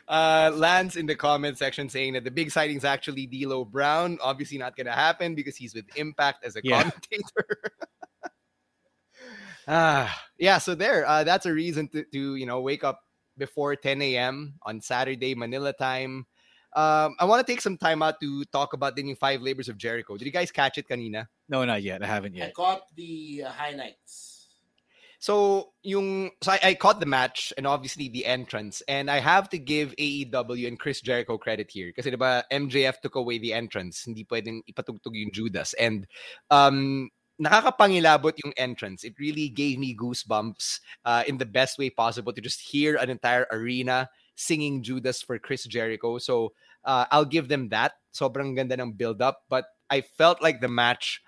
Uh, 0.07 0.49
Lance 0.55 0.95
in 0.95 1.05
the 1.05 1.13
comment 1.15 1.57
section 1.57 1.89
saying 1.89 2.13
that 2.13 2.23
the 2.23 2.31
big 2.31 2.49
sighting 2.49 2.77
is 2.77 2.85
actually 2.85 3.25
D'Lo 3.27 3.65
Brown. 3.65 4.17
Obviously 4.23 4.57
not 4.57 4.73
gonna 4.77 4.93
happen 4.93 5.35
because 5.35 5.57
he's 5.57 5.75
with 5.75 5.83
Impact 5.97 6.45
as 6.45 6.55
a 6.55 6.61
Yeah. 6.63 6.79
commentator. 6.83 7.61
Ah, 9.69 10.23
yeah. 10.39 10.57
So 10.57 10.75
there, 10.75 11.05
uh, 11.05 11.23
that's 11.23 11.45
a 11.45 11.53
reason 11.53 11.87
to, 11.89 12.03
to 12.03 12.35
you 12.35 12.45
know 12.45 12.61
wake 12.61 12.83
up 12.83 13.01
before 13.37 13.75
10 13.75 14.01
a.m. 14.01 14.55
on 14.63 14.81
Saturday 14.81 15.35
Manila 15.35 15.73
time. 15.73 16.25
Um, 16.75 17.15
I 17.19 17.25
want 17.25 17.45
to 17.45 17.51
take 17.51 17.61
some 17.61 17.77
time 17.77 18.03
out 18.03 18.19
to 18.21 18.43
talk 18.45 18.73
about 18.73 18.95
the 18.95 19.03
new 19.03 19.15
Five 19.15 19.41
Labors 19.41 19.69
of 19.69 19.77
Jericho. 19.77 20.17
Did 20.17 20.25
you 20.25 20.31
guys 20.31 20.51
catch 20.51 20.77
it, 20.77 20.87
kanina? 20.87 21.27
No, 21.49 21.63
not 21.65 21.81
yet. 21.81 22.03
I 22.03 22.07
haven't 22.07 22.35
yet. 22.35 22.49
I 22.49 22.51
caught 22.51 22.81
the 22.95 23.43
uh, 23.45 23.51
highlights. 23.51 24.37
So 25.19 25.73
yung 25.81 26.31
so 26.43 26.51
I, 26.51 26.59
I 26.63 26.73
caught 26.75 26.99
the 26.99 27.07
match 27.07 27.51
and 27.57 27.65
obviously 27.65 28.07
the 28.07 28.25
entrance 28.25 28.83
and 28.87 29.09
I 29.09 29.19
have 29.19 29.49
to 29.49 29.57
give 29.57 29.95
AEW 29.97 30.67
and 30.67 30.79
Chris 30.79 31.01
Jericho 31.01 31.39
credit 31.39 31.71
here 31.71 31.91
kasi 31.91 32.11
diba 32.11 32.43
MJF 32.53 33.01
took 33.01 33.15
away 33.15 33.39
the 33.39 33.51
entrance 33.51 34.05
hindi 34.05 34.29
pwedeng 34.29 34.61
ipatugtog 34.69 35.17
yung 35.17 35.33
Judas 35.33 35.73
and 35.81 36.05
um 36.53 37.09
nakakapangilabot 37.41 38.33
yung 38.43 38.53
entrance. 38.57 39.03
It 39.03 39.15
really 39.19 39.49
gave 39.49 39.77
me 39.79 39.95
goosebumps 39.95 40.79
uh, 41.05 41.23
in 41.27 41.37
the 41.37 41.45
best 41.45 41.77
way 41.77 41.89
possible 41.89 42.33
to 42.33 42.41
just 42.41 42.61
hear 42.61 42.95
an 42.97 43.09
entire 43.09 43.47
arena 43.51 44.09
singing 44.35 44.83
Judas 44.83 45.21
for 45.21 45.37
Chris 45.39 45.65
Jericho. 45.65 46.17
So 46.17 46.53
uh, 46.85 47.05
I'll 47.11 47.25
give 47.25 47.47
them 47.47 47.69
that. 47.69 47.93
Sobrang 48.13 48.55
ganda 48.55 48.79
ng 48.79 48.93
build 48.93 49.21
up 49.21 49.45
but 49.49 49.65
I 49.89 50.01
felt 50.01 50.41
like 50.41 50.61
the 50.61 50.67
match 50.67 51.21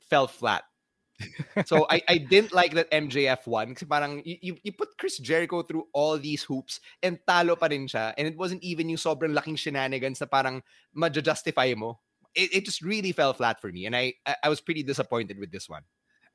fell 0.00 0.26
flat. 0.26 0.64
So 1.66 1.86
I, 1.88 2.02
I 2.08 2.18
didn't 2.18 2.52
like 2.52 2.74
that 2.74 2.90
MJF 2.90 3.46
won 3.46 3.74
kasi 3.78 3.86
parang 3.86 4.20
you, 4.26 4.58
you, 4.58 4.72
put 4.74 4.98
Chris 4.98 5.18
Jericho 5.22 5.62
through 5.62 5.86
all 5.94 6.18
these 6.18 6.42
hoops 6.42 6.80
and 7.02 7.18
talo 7.22 7.54
pa 7.54 7.70
rin 7.70 7.86
siya. 7.86 8.12
And 8.18 8.26
it 8.26 8.36
wasn't 8.36 8.66
even 8.66 8.90
yung 8.90 8.98
sobrang 8.98 9.32
laking 9.32 9.56
shenanigans 9.56 10.20
na 10.20 10.26
parang 10.26 10.60
ma-justify 10.92 11.72
mo. 11.78 12.02
It, 12.34 12.54
it 12.54 12.64
just 12.64 12.82
really 12.82 13.12
fell 13.12 13.32
flat 13.32 13.60
for 13.60 13.70
me 13.70 13.86
and 13.86 13.94
I, 13.94 14.14
I 14.26 14.36
I 14.44 14.48
was 14.48 14.60
pretty 14.60 14.82
disappointed 14.82 15.38
with 15.38 15.50
this 15.50 15.68
one. 15.68 15.82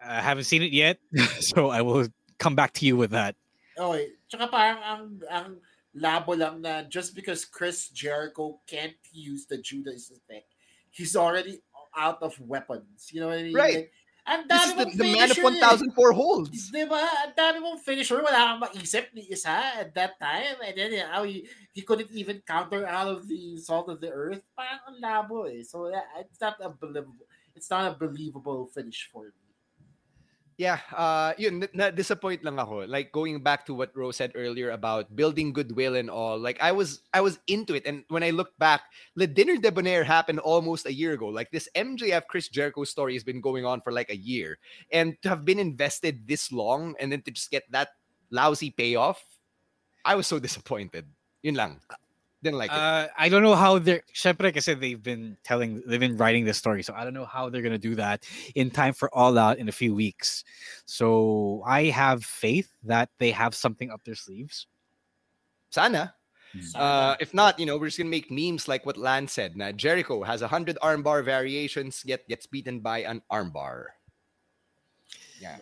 I 0.01 0.21
haven't 0.21 0.45
seen 0.45 0.63
it 0.63 0.71
yet, 0.71 0.97
so 1.39 1.69
I 1.69 1.81
will 1.81 2.07
come 2.37 2.55
back 2.55 2.73
to 2.79 2.85
you 2.85 2.95
with 2.95 3.11
that. 3.11 3.35
Oh, 3.77 3.91
okay. 3.93 4.15
Tsaka 4.29 4.47
parang 4.47 4.79
ang, 4.83 5.21
ang 5.29 5.49
labo 5.95 6.37
lang 6.37 6.61
na 6.61 6.83
just 6.83 7.15
because 7.15 7.43
Chris 7.45 7.89
Jericho 7.89 8.59
can't 8.67 8.95
use 9.11 9.45
the 9.45 9.57
Judas 9.57 10.11
effect, 10.11 10.55
he's 10.89 11.15
already 11.15 11.61
out 11.97 12.21
of 12.21 12.39
weapons. 12.39 13.09
You 13.11 13.21
know 13.21 13.27
what 13.27 13.39
I 13.39 13.43
mean? 13.43 13.53
Right. 13.53 13.75
Like, 13.75 13.91
ang 14.29 14.45
dami 14.45 14.69
is 14.69 14.77
the, 14.77 14.85
the 14.93 15.09
man 15.09 15.27
of 15.33 15.37
finisher 15.41 15.89
1,004 15.89 15.89
eh. 15.89 16.13
holds. 16.13 16.59
Di 16.69 16.85
ba? 16.85 17.01
Ang 17.25 17.33
dami 17.33 17.57
mong 17.65 17.81
finisher. 17.81 18.21
Wala 18.21 18.53
kang 18.53 18.61
maisip 18.61 19.09
ni 19.17 19.25
isa 19.25 19.81
at 19.81 19.89
that 19.97 20.21
time. 20.21 20.61
And 20.61 20.77
then 20.77 20.93
how 21.09 21.25
he, 21.25 21.49
he 21.73 21.81
couldn't 21.81 22.13
even 22.13 22.45
counter 22.45 22.85
out 22.85 23.09
of 23.09 23.25
the 23.25 23.57
salt 23.57 23.89
of 23.89 23.97
the 23.97 24.13
earth. 24.13 24.45
Parang 24.53 24.85
ang 24.85 24.97
labo 25.01 25.49
eh. 25.49 25.65
So 25.65 25.89
yeah, 25.89 26.05
it's 26.21 26.37
not 26.37 26.61
a 26.61 26.69
believable. 26.69 27.25
It's 27.57 27.73
not 27.73 27.89
a 27.89 27.97
believable 27.97 28.69
finish 28.69 29.09
for 29.09 29.33
me. 29.33 29.48
Yeah, 30.59 30.83
uh, 30.91 31.31
yun, 31.39 31.63
na- 31.63 31.71
na-disappoint 31.71 32.43
lang 32.43 32.59
ako. 32.59 32.83
Like 32.83 33.15
going 33.15 33.39
back 33.39 33.63
to 33.71 33.73
what 33.73 33.95
Rose 33.95 34.19
said 34.19 34.35
earlier 34.35 34.75
about 34.75 35.07
building 35.15 35.55
goodwill 35.55 35.95
and 35.95 36.11
all. 36.11 36.35
Like 36.35 36.59
I 36.59 36.75
was, 36.75 36.99
I 37.15 37.23
was 37.23 37.39
into 37.47 37.79
it, 37.79 37.87
and 37.87 38.03
when 38.11 38.27
I 38.27 38.35
look 38.35 38.51
back, 38.59 38.83
the 39.15 39.23
Dinner 39.23 39.55
Debonair 39.55 40.03
happened 40.03 40.43
almost 40.43 40.83
a 40.83 40.91
year 40.91 41.15
ago. 41.15 41.31
Like 41.31 41.47
this 41.55 41.71
MJF 41.79 42.27
Chris 42.27 42.51
Jericho 42.51 42.83
story 42.83 43.15
has 43.15 43.23
been 43.23 43.39
going 43.39 43.63
on 43.63 43.79
for 43.79 43.95
like 43.95 44.11
a 44.11 44.19
year, 44.19 44.59
and 44.91 45.15
to 45.23 45.31
have 45.31 45.47
been 45.47 45.63
invested 45.63 46.27
this 46.27 46.51
long, 46.51 46.91
and 46.99 47.07
then 47.07 47.23
to 47.23 47.31
just 47.31 47.55
get 47.55 47.63
that 47.71 47.95
lousy 48.27 48.75
payoff, 48.75 49.23
I 50.03 50.19
was 50.19 50.27
so 50.27 50.43
disappointed. 50.43 51.07
Yun 51.39 51.55
lang. 51.55 51.79
Didn't 52.41 52.57
like 52.57 52.71
it. 52.71 52.77
Uh, 52.77 53.07
I 53.17 53.27
don't 53.27 53.43
know 53.43 53.55
how 53.55 53.79
they're. 53.79 54.01
Syempre 54.15 54.53
kasi 54.53 54.73
they've 54.73 55.01
been 55.01 55.35
telling, 55.43 55.83
they've 55.85 55.99
been 55.99 56.15
writing 56.15 56.45
the 56.45 56.53
story, 56.53 56.83
so 56.83 56.93
I 56.95 57.03
don't 57.03 57.13
know 57.13 57.25
how 57.25 57.49
they're 57.49 57.61
gonna 57.61 57.77
do 57.77 57.95
that 57.95 58.23
in 58.55 58.71
time 58.71 58.93
for 58.93 59.13
All 59.13 59.37
Out 59.37 59.57
in 59.57 59.67
a 59.67 59.75
few 59.75 59.93
weeks. 59.93 60.45
So 60.85 61.61
I 61.67 61.91
have 61.91 62.23
faith 62.23 62.71
that 62.83 63.09
they 63.19 63.31
have 63.31 63.53
something 63.53 63.91
up 63.91 64.03
their 64.05 64.15
sleeves. 64.15 64.67
Sana. 65.69 66.15
Uh, 66.73 67.15
if 67.19 67.33
not, 67.33 67.59
you 67.59 67.65
know, 67.65 67.77
we're 67.77 67.87
just 67.87 67.97
gonna 67.97 68.09
make 68.09 68.31
memes 68.31 68.67
like 68.67 68.85
what 68.85 68.97
Lance 68.97 69.33
said. 69.33 69.57
Na 69.57 69.71
Jericho 69.71 70.23
has 70.23 70.41
a 70.41 70.47
hundred 70.47 70.77
armbar 70.81 71.23
variations, 71.23 72.03
yet 72.05 72.27
gets 72.27 72.47
beaten 72.47 72.79
by 72.79 73.03
an 73.03 73.21
armbar. 73.31 73.99
Yeah. 75.41 75.57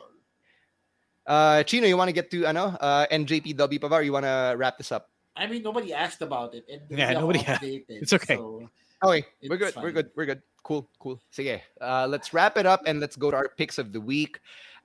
Uh, 1.26 1.64
Chino, 1.64 1.88
you 1.88 1.98
want 1.98 2.08
to 2.08 2.14
get 2.14 2.32
to 2.32 2.46
I 2.48 2.54
know 2.54 2.78
uh, 2.80 3.06
NJPW 3.12 3.80
Pavar? 3.80 4.06
You 4.06 4.14
want 4.14 4.26
to 4.26 4.56
wrap 4.56 4.78
this 4.78 4.94
up? 4.94 5.10
I 5.38 5.48
mean, 5.48 5.64
nobody 5.64 5.94
asked 5.94 6.22
about 6.22 6.56
it. 6.56 6.66
And 6.72 6.82
Yeah, 6.90 7.14
nobody 7.14 7.40
ha- 7.44 7.60
updated, 7.62 7.86
it's 7.88 8.14
okay. 8.14 8.36
So, 8.36 8.70
Okay, 9.04 9.26
we're 9.48 9.56
It's 9.56 9.76
good. 9.76 9.84
We're 9.84 9.92
good. 9.92 10.10
We're 10.16 10.26
good. 10.26 10.42
Cool. 10.64 10.90
Cool. 11.00 11.22
Sige. 11.32 11.62
Uh, 11.80 12.08
let's 12.10 12.34
wrap 12.34 12.58
it 12.58 12.66
up 12.66 12.82
and 12.88 13.00
let's 13.00 13.16
go 13.16 13.30
to 13.30 13.38
our 13.38 13.50
picks 13.50 13.78
of 13.78 13.94
the 13.94 14.02
week. 14.02 14.40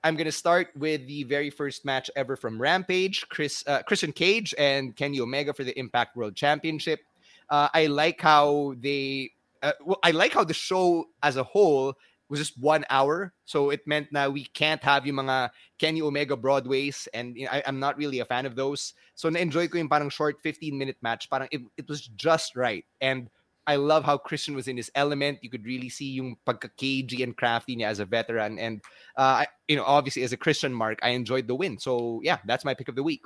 I'm 0.04 0.16
gonna 0.16 0.32
start 0.32 0.68
with 0.76 1.06
the 1.06 1.22
very 1.24 1.48
first 1.48 1.84
match 1.84 2.10
ever 2.14 2.36
from 2.36 2.60
Rampage: 2.60 3.24
Chris 3.30 3.64
uh, 3.66 3.82
Christian 3.82 4.12
Cage 4.12 4.54
and 4.58 4.94
Kenny 4.96 5.20
Omega 5.20 5.54
for 5.54 5.64
the 5.64 5.78
Impact 5.78 6.16
World 6.16 6.34
Championship. 6.34 7.00
Uh, 7.48 7.68
I 7.72 7.86
like 7.86 8.20
how 8.20 8.74
they. 8.80 9.30
Uh, 9.62 9.72
well, 9.84 9.98
I 10.02 10.10
like 10.10 10.32
how 10.32 10.44
the 10.44 10.54
show 10.54 11.06
as 11.22 11.36
a 11.36 11.44
whole 11.44 11.94
was 12.32 12.40
just 12.40 12.56
one 12.56 12.84
hour, 12.88 13.34
so 13.44 13.68
it 13.68 13.86
meant 13.86 14.08
now 14.10 14.30
we 14.32 14.44
can't 14.56 14.82
have 14.82 15.04
yung 15.04 15.16
mga 15.16 15.50
Kenny 15.78 16.00
Omega 16.00 16.34
Broadways, 16.34 17.06
and 17.12 17.36
you 17.36 17.44
know, 17.44 17.52
I, 17.52 17.62
I'm 17.66 17.78
not 17.78 17.98
really 17.98 18.20
a 18.20 18.24
fan 18.24 18.46
of 18.46 18.56
those. 18.56 18.94
So 19.14 19.28
na-enjoy 19.28 19.68
ko 19.68 19.76
yung 19.76 19.92
parang 19.92 20.08
short 20.08 20.40
15 20.40 20.72
minute 20.72 20.96
match. 21.02 21.28
Parang 21.28 21.46
it, 21.52 21.60
it 21.76 21.86
was 21.88 22.08
just 22.16 22.56
right. 22.56 22.88
And 23.04 23.28
I 23.66 23.76
love 23.76 24.02
how 24.02 24.16
Christian 24.16 24.56
was 24.56 24.66
in 24.66 24.76
his 24.76 24.90
element. 24.94 25.38
You 25.42 25.50
could 25.50 25.64
really 25.64 25.88
see 25.88 26.10
yung 26.10 26.36
pagka-cagey 26.46 27.22
and 27.22 27.36
crafty 27.36 27.76
niya 27.76 27.86
as 27.86 28.00
a 28.00 28.04
veteran. 28.04 28.58
And, 28.58 28.80
uh, 29.16 29.44
you 29.68 29.76
know, 29.76 29.84
obviously 29.84 30.24
as 30.24 30.32
a 30.32 30.36
Christian 30.36 30.74
mark, 30.74 30.98
I 31.02 31.10
enjoyed 31.10 31.46
the 31.46 31.54
win. 31.54 31.78
So, 31.78 32.20
yeah, 32.24 32.38
that's 32.44 32.64
my 32.64 32.74
pick 32.74 32.88
of 32.88 32.96
the 32.96 33.04
week. 33.04 33.22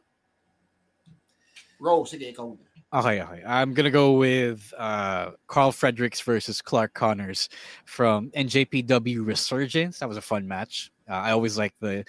Ro, 1.80 2.04
sige, 2.04 2.34
ikaw. 2.34 2.56
Okay, 2.92 3.20
okay. 3.20 3.42
I'm 3.44 3.74
gonna 3.74 3.90
go 3.90 4.12
with 4.12 4.72
uh, 4.78 5.32
Karl 5.48 5.72
Fredericks 5.72 6.20
versus 6.20 6.62
Clark 6.62 6.94
Connors 6.94 7.48
from 7.84 8.30
NJPW 8.30 9.26
Resurgence. 9.26 9.98
That 9.98 10.08
was 10.08 10.16
a 10.16 10.22
fun 10.22 10.46
match. 10.46 10.92
Uh, 11.08 11.14
I 11.14 11.32
always 11.32 11.58
like 11.58 11.74
the 11.80 12.04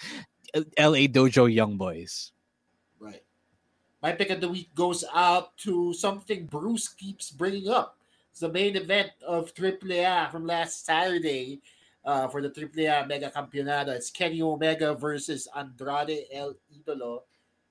LA 0.56 1.08
Dojo 1.08 1.52
Young 1.52 1.78
Boys. 1.78 2.32
Right. 3.00 3.24
My 4.04 4.12
pick 4.12 4.30
of 4.30 4.40
the 4.40 4.50
week 4.50 4.74
goes 4.76 5.04
out 5.14 5.58
to 5.58 5.94
something 5.94 6.46
Bruce 6.46 6.88
keeps 6.88 7.32
bringing 7.32 7.70
up. 7.70 7.98
It's 8.32 8.42
the 8.42 8.50
main 8.50 8.76
event 8.76 9.10
of 9.26 9.54
AAA 9.56 10.32
from 10.32 10.46
last 10.46 10.86
Saturday 10.86 11.60
uh, 12.06 12.28
for 12.28 12.42
the 12.42 12.50
AAA 12.50 13.08
Mega 13.08 13.32
Campeonato. 13.32 13.90
It's 13.90 14.12
Kenny 14.12 14.44
Omega 14.44 14.94
versus 14.94 15.48
Andrade 15.56 16.26
El 16.32 16.54
Idolo. 16.72 17.22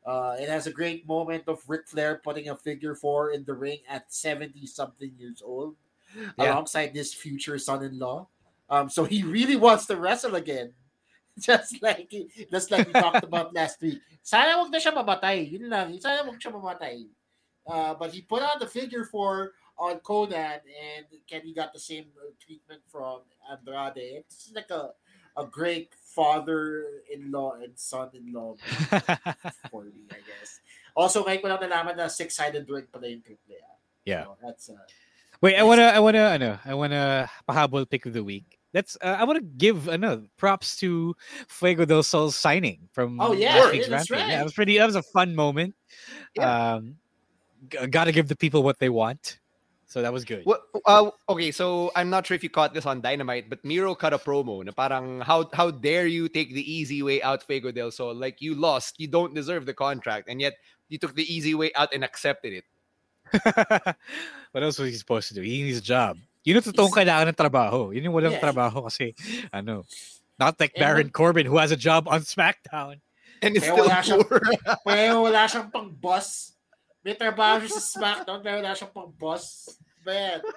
Uh, 0.07 0.37
it 0.39 0.49
has 0.49 0.69
a 0.69 0.73
great 0.73 1.07
moment 1.07 1.43
of 1.49 1.59
Ric 1.67 1.89
Flair 1.89 2.21
putting 2.23 2.49
a 2.49 2.55
figure 2.55 2.95
four 2.95 3.33
in 3.33 3.43
the 3.45 3.55
ring 3.55 3.79
at 3.91 4.13
70 4.13 4.65
something 4.67 5.11
years 5.19 5.43
old 5.45 5.75
yeah. 6.15 6.55
alongside 6.55 6.95
this 6.95 7.13
future 7.13 7.59
son 7.59 7.83
in 7.83 7.99
law. 7.99 8.29
Um, 8.71 8.89
so 8.89 9.03
he 9.03 9.23
really 9.23 9.57
wants 9.57 9.87
to 9.87 9.97
wrestle 9.97 10.37
again. 10.37 10.73
Just 11.39 11.83
like 11.83 12.09
just 12.51 12.71
like 12.71 12.87
we 12.87 12.95
talked 12.95 13.23
about 13.29 13.53
last 13.53 13.77
week. 13.83 14.01
Sana 14.25 14.57
wag 14.57 14.73
na 14.73 14.81
siya 14.81 14.97
mamatay. 14.97 15.53
Yun 15.53 15.69
lang. 15.69 15.93
Sana 16.01 16.25
wag 16.25 16.41
siya 16.41 16.49
mamatay. 16.49 17.05
Uh, 17.69 17.93
but 17.93 18.09
he 18.09 18.25
put 18.25 18.41
on 18.41 18.57
the 18.57 18.65
figure 18.65 19.05
four 19.05 19.53
on 19.77 20.01
Konnan 20.01 20.65
and 20.65 21.05
Kenny 21.29 21.53
got 21.53 21.77
the 21.77 21.79
same 21.79 22.09
treatment 22.41 22.81
from 22.89 23.21
Andrade. 23.53 24.25
It's 24.25 24.49
like 24.57 24.73
a 24.73 24.97
a 25.37 25.45
great 25.45 25.93
father-in-law 26.17 27.61
and 27.61 27.77
son-in-law 27.77 28.57
for 29.71 29.85
me, 29.85 30.09
I 30.09 30.25
guess. 30.25 30.65
Also, 30.97 31.21
ngayon 31.21 31.41
ko 31.45 31.47
lang 31.53 31.61
nalaman 31.61 31.95
na 32.01 32.09
six-sided 32.09 32.65
ring 32.65 32.89
pala 32.89 33.13
yung 33.13 33.21
triple 33.21 33.61
Yeah. 34.09 34.25
So, 34.25 34.37
that's 34.41 34.71
uh, 34.71 34.81
Wait, 35.43 35.57
I 35.57 35.63
wanna, 35.63 35.93
I 35.93 36.01
wanna, 36.01 36.25
ano, 36.33 36.59
I 36.65 36.73
wanna 36.73 37.29
pahabol 37.47 37.85
pick 37.85 38.07
of 38.07 38.15
the 38.15 38.25
week. 38.25 38.57
That's, 38.73 38.97
uh, 39.03 39.17
I 39.21 39.25
wanna 39.25 39.45
give, 39.45 39.89
ano, 39.89 40.25
props 40.39 40.77
to 40.81 41.15
Fuego 41.49 41.85
del 41.85 42.03
Sol 42.03 42.31
signing 42.31 42.89
from. 42.93 43.21
Oh 43.21 43.33
yeah, 43.33 43.71
yeah 43.73 43.87
that's 43.89 44.11
right. 44.11 44.27
Yeah, 44.27 44.41
it 44.41 44.45
was 44.45 44.55
pretty. 44.55 44.79
That 44.79 44.87
was 44.87 44.97
a 44.97 45.03
fun 45.03 45.35
moment. 45.35 45.75
Yeah. 46.35 46.77
Um, 46.77 46.97
g- 47.69 47.87
gotta 47.89 48.13
give 48.13 48.29
the 48.29 48.37
people 48.37 48.63
what 48.63 48.79
they 48.79 48.89
want. 48.89 49.39
So 49.87 50.03
that 50.03 50.13
was 50.13 50.25
good. 50.25 50.43
Well, 50.45 50.59
uh, 50.85 51.11
okay, 51.29 51.53
so 51.53 51.93
I'm 51.95 52.11
not 52.11 52.27
sure 52.27 52.35
if 52.35 52.43
you 52.43 52.51
caught 52.51 52.75
this 52.75 52.87
on 52.87 53.01
Dynamite, 53.01 53.49
but 53.49 53.65
Miro 53.65 53.95
cut 53.95 54.13
a 54.13 54.19
promo 54.19 54.65
na 54.65 54.73
parang 54.73 55.21
how 55.21 55.49
how 55.55 55.71
dare 55.71 56.11
you 56.11 56.29
take 56.29 56.53
the 56.53 56.67
easy 56.67 57.03
way 57.07 57.23
out, 57.23 57.43
Fuego 57.47 57.71
del 57.71 57.93
Sol? 57.93 58.13
Like 58.13 58.43
you 58.43 58.57
lost, 58.57 58.99
you 58.99 59.07
don't 59.07 59.33
deserve 59.33 59.65
the 59.65 59.75
contract, 59.75 60.29
and 60.29 60.41
yet 60.41 60.59
you 60.89 60.99
took 60.99 61.15
the 61.15 61.23
easy 61.23 61.55
way 61.55 61.71
out 61.79 61.95
and 61.95 62.03
accepted 62.03 62.63
it. 62.63 62.67
what 64.51 64.63
else 64.63 64.79
was 64.79 64.91
he 64.91 64.99
supposed 64.99 65.29
to 65.29 65.35
do? 65.35 65.43
He 65.43 65.63
needs 65.63 65.79
a 65.79 65.87
job. 65.87 66.19
Yun 66.43 66.59
ang 66.59 66.67
totoong 66.67 66.95
kailangan 66.95 67.31
ng 67.31 67.39
trabaho. 67.39 67.95
Yun 67.95 68.11
yung 68.11 68.15
walang 68.15 68.39
yeah. 68.39 68.43
trabaho 68.43 68.87
kasi, 68.87 69.15
ano, 69.51 69.83
not 70.39 70.59
like 70.59 70.75
Baron 70.79 71.11
Corbin 71.11 71.47
who 71.47 71.59
has 71.59 71.75
a 71.75 71.79
job 71.79 72.07
on 72.07 72.23
SmackDown. 72.23 73.03
And 73.43 73.55
is 73.55 73.67
still 73.67 73.83
wala 73.85 74.01
poor. 74.03 74.41
Siyang, 74.87 75.23
wala 75.23 75.43
siyang 75.51 75.69
pang 75.75 75.91
boss 75.91 76.56
May 77.07 77.15
trabaho 77.15 77.63
siya 77.63 77.79
sa 77.79 77.87
SmackDown 77.87 78.43
pero 78.43 78.59
wala 78.59 78.75
siyang 78.75 78.91
pang 78.91 79.15
boss. 79.15 79.79
Man. 80.03 80.43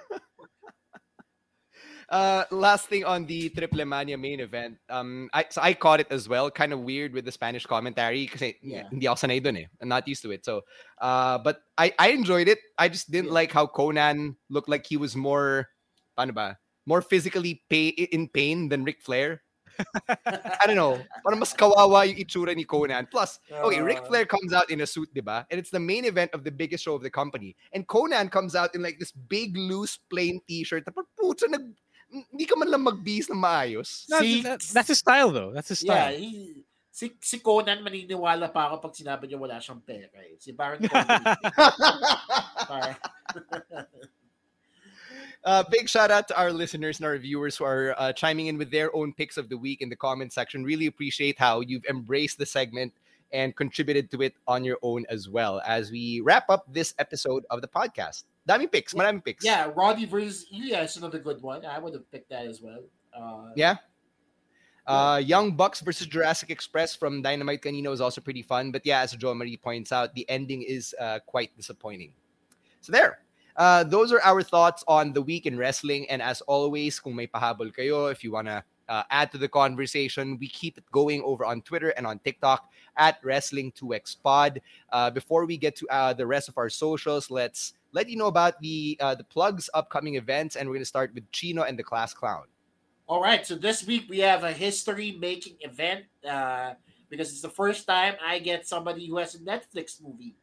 Uh, 2.09 2.43
last 2.49 2.89
thing 2.89 3.05
on 3.05 3.23
the 3.29 3.49
Triple 3.49 3.85
Mania 3.85 4.17
main 4.17 4.39
event, 4.39 4.77
um, 4.89 5.29
I, 5.31 5.45
so 5.47 5.61
I 5.61 5.75
caught 5.75 5.99
it 5.99 6.07
as 6.09 6.27
well. 6.27 6.49
Kind 6.49 6.73
of 6.73 6.79
weird 6.79 7.13
with 7.13 7.23
the 7.23 7.31
Spanish 7.31 7.67
commentary 7.67 8.25
because 8.25 8.41
yeah. 8.63 8.89
hindi 8.89 9.05
ako 9.05 9.27
sanay 9.27 9.37
dun 9.37 9.57
eh. 9.57 9.69
I'm 9.79 9.89
not 9.89 10.07
used 10.07 10.23
to 10.23 10.31
it. 10.31 10.43
So, 10.43 10.65
uh, 10.97 11.37
but 11.37 11.61
I, 11.77 11.93
I 11.99 12.09
enjoyed 12.09 12.47
it. 12.47 12.57
I 12.79 12.89
just 12.89 13.11
didn't 13.11 13.29
yeah. 13.29 13.45
like 13.45 13.51
how 13.51 13.67
Konnan 13.67 14.33
looked 14.49 14.69
like 14.69 14.87
he 14.87 14.97
was 14.97 15.15
more, 15.15 15.69
paano 16.17 16.33
ba, 16.33 16.57
more 16.87 17.03
physically 17.03 17.61
pay, 17.69 17.89
in 17.89 18.27
pain 18.27 18.69
than 18.69 18.83
Ric 18.83 19.03
Flair. 19.03 19.43
I 20.61 20.67
don't 20.67 20.75
know. 20.75 20.99
Parang 21.23 21.39
mas 21.39 21.53
kawawa 21.53 22.07
yung 22.07 22.17
itsura 22.17 22.55
ni 22.55 22.65
Konnan. 22.65 23.09
Plus, 23.09 23.39
okay, 23.51 23.81
Ric 23.81 24.05
Flair 24.05 24.25
comes 24.25 24.53
out 24.53 24.69
in 24.69 24.81
a 24.81 24.87
suit, 24.87 25.09
diba? 25.15 25.45
And 25.49 25.59
it's 25.59 25.71
the 25.71 25.79
main 25.79 26.05
event 26.05 26.31
of 26.33 26.43
the 26.43 26.51
biggest 26.51 26.83
show 26.83 26.95
of 26.95 27.03
the 27.03 27.09
company. 27.09 27.55
And 27.73 27.87
Konnan 27.87 28.31
comes 28.31 28.55
out 28.55 28.75
in 28.75 28.81
like 28.81 28.99
this 28.99 29.11
big, 29.11 29.55
loose, 29.55 29.99
plain 30.09 30.41
t-shirt. 30.47 30.85
Tapos, 30.85 31.05
puto, 31.17 31.47
nag, 31.47 31.63
hindi 32.09 32.45
ka 32.45 32.55
man 32.57 32.71
lang 32.71 32.85
magbihis 32.85 33.29
ng 33.29 33.39
maayos. 33.39 34.05
See, 34.09 34.41
that, 34.41 34.61
that's 34.73 34.89
his 34.89 34.99
style 34.99 35.31
though. 35.31 35.51
That's 35.53 35.69
his 35.69 35.79
style. 35.79 36.11
Yeah, 36.11 36.17
he, 36.17 36.65
si, 36.89 37.13
si 37.21 37.39
Konnan 37.39 37.85
maniniwala 37.85 38.51
pa 38.51 38.73
ako 38.73 38.89
pag 38.89 38.97
sinabi 38.97 39.29
niya 39.29 39.39
wala 39.39 39.61
siyang 39.61 39.85
pera. 39.85 40.17
Eh. 40.25 40.35
Si 40.41 40.51
Baron 40.51 40.81
Corbin. 40.83 41.23
Uh, 45.45 45.63
big 45.71 45.87
shout 45.87 46.11
out 46.11 46.27
to 46.27 46.37
our 46.37 46.51
listeners 46.51 46.99
and 46.99 47.05
our 47.05 47.17
viewers 47.17 47.55
who 47.55 47.63
are 47.63 47.95
uh, 47.97 48.11
chiming 48.11 48.47
in 48.47 48.57
with 48.57 48.71
their 48.71 48.93
own 48.95 49.13
picks 49.13 49.37
of 49.37 49.47
the 49.47 49.57
week 49.57 49.81
in 49.81 49.89
the 49.89 49.95
comment 49.95 50.33
section. 50.33 50.63
Really 50.63 50.87
appreciate 50.87 51.39
how 51.39 51.61
you've 51.61 51.85
embraced 51.85 52.37
the 52.37 52.45
segment 52.45 52.93
and 53.31 53.55
contributed 53.55 54.11
to 54.11 54.21
it 54.21 54.33
on 54.47 54.63
your 54.63 54.77
own 54.81 55.05
as 55.09 55.29
well 55.29 55.61
as 55.65 55.91
we 55.91 56.19
wrap 56.21 56.49
up 56.49 56.65
this 56.71 56.93
episode 56.99 57.45
of 57.49 57.61
the 57.61 57.67
podcast. 57.67 58.23
Dami 58.47 58.69
picks, 58.69 58.93
yeah. 58.93 59.01
marami 59.01 59.23
picks. 59.23 59.45
Yeah, 59.45 59.71
Roddy 59.75 60.05
versus 60.05 60.47
Ilja 60.53 60.83
is 60.83 60.97
another 60.97 61.19
good 61.19 61.41
one. 61.41 61.65
I 61.65 61.79
would 61.79 61.93
have 61.93 62.09
picked 62.11 62.29
that 62.31 62.45
as 62.45 62.61
well. 62.61 62.81
Uh, 63.13 63.51
yeah. 63.55 63.75
Uh, 64.87 65.21
Young 65.23 65.51
Bucks 65.51 65.81
versus 65.81 66.07
Jurassic 66.07 66.49
Express 66.49 66.95
from 66.95 67.21
Dynamite 67.21 67.61
Canino 67.61 67.91
is 67.91 68.01
also 68.01 68.21
pretty 68.21 68.41
fun. 68.41 68.71
But 68.71 68.85
yeah, 68.85 69.01
as 69.01 69.11
Joe 69.11 69.35
Marie 69.35 69.55
points 69.55 69.91
out, 69.91 70.15
the 70.15 70.27
ending 70.27 70.63
is 70.63 70.95
uh, 70.99 71.19
quite 71.27 71.55
disappointing. 71.55 72.11
So 72.81 72.91
there. 72.91 73.19
Uh, 73.59 73.83
those 73.83 74.13
are 74.13 74.21
our 74.23 74.41
thoughts 74.41 74.85
on 74.87 75.11
the 75.11 75.21
week 75.21 75.45
in 75.45 75.57
wrestling. 75.57 76.09
And 76.09 76.21
as 76.21 76.39
always, 76.47 76.97
kung 76.97 77.13
may 77.13 77.27
pahabol 77.27 77.75
kayo, 77.75 78.09
if 78.09 78.23
you 78.23 78.31
want 78.31 78.47
to 78.47 78.63
uh, 78.87 79.03
add 79.11 79.33
to 79.33 79.37
the 79.37 79.49
conversation, 79.49 80.37
we 80.39 80.47
keep 80.47 80.77
it 80.77 80.85
going 80.93 81.21
over 81.23 81.43
on 81.43 81.61
Twitter 81.61 81.89
and 81.99 82.07
on 82.07 82.19
TikTok 82.19 82.71
at 82.95 83.21
Wrestling2XPod. 83.21 84.59
Uh, 84.93 85.11
before 85.11 85.45
we 85.45 85.57
get 85.57 85.75
to 85.75 85.87
uh, 85.89 86.13
the 86.13 86.25
rest 86.25 86.47
of 86.47 86.57
our 86.57 86.69
socials, 86.69 87.29
let's 87.29 87.73
let 87.91 88.07
you 88.07 88.15
know 88.15 88.27
about 88.27 88.55
the 88.61 88.95
uh, 89.01 89.13
the 89.13 89.25
plugs 89.25 89.69
upcoming 89.73 90.15
events, 90.15 90.55
and 90.55 90.69
we're 90.69 90.79
going 90.79 90.87
to 90.87 90.95
start 90.95 91.11
with 91.13 91.29
Chino 91.33 91.63
and 91.63 91.77
the 91.77 91.83
Class 91.83 92.13
Clown. 92.13 92.47
All 93.11 93.21
right, 93.21 93.45
so 93.45 93.55
this 93.55 93.85
week 93.85 94.05
we 94.07 94.19
have 94.19 94.45
a 94.45 94.53
history 94.53 95.17
making 95.19 95.57
event 95.67 96.05
uh, 96.23 96.75
because 97.09 97.27
it's 97.27 97.41
the 97.41 97.51
first 97.51 97.85
time 97.87 98.15
I 98.23 98.39
get 98.39 98.67
somebody 98.67 99.05
who 99.07 99.17
has 99.17 99.35
a 99.35 99.39
Netflix 99.39 99.99
movie 100.01 100.38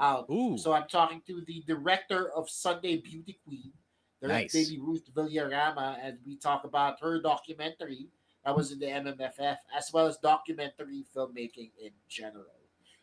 out. 0.00 0.26
Ooh. 0.30 0.56
So 0.58 0.72
I'm 0.72 0.88
talking 0.88 1.22
to 1.26 1.42
the 1.46 1.62
director 1.66 2.30
of 2.32 2.48
Sunday 2.48 2.96
Beauty 2.96 3.38
Queen, 3.44 3.72
the 4.20 4.28
nice. 4.28 4.52
baby 4.52 4.80
Ruth 4.80 5.04
Villarama, 5.14 5.98
and 6.02 6.18
we 6.26 6.36
talk 6.36 6.64
about 6.64 7.00
her 7.00 7.20
documentary 7.20 8.08
that 8.44 8.56
was 8.56 8.72
in 8.72 8.78
the 8.78 8.86
MMFF, 8.86 9.56
as 9.76 9.92
well 9.92 10.06
as 10.06 10.16
documentary 10.16 11.04
filmmaking 11.14 11.70
in 11.80 11.90
general. 12.08 12.46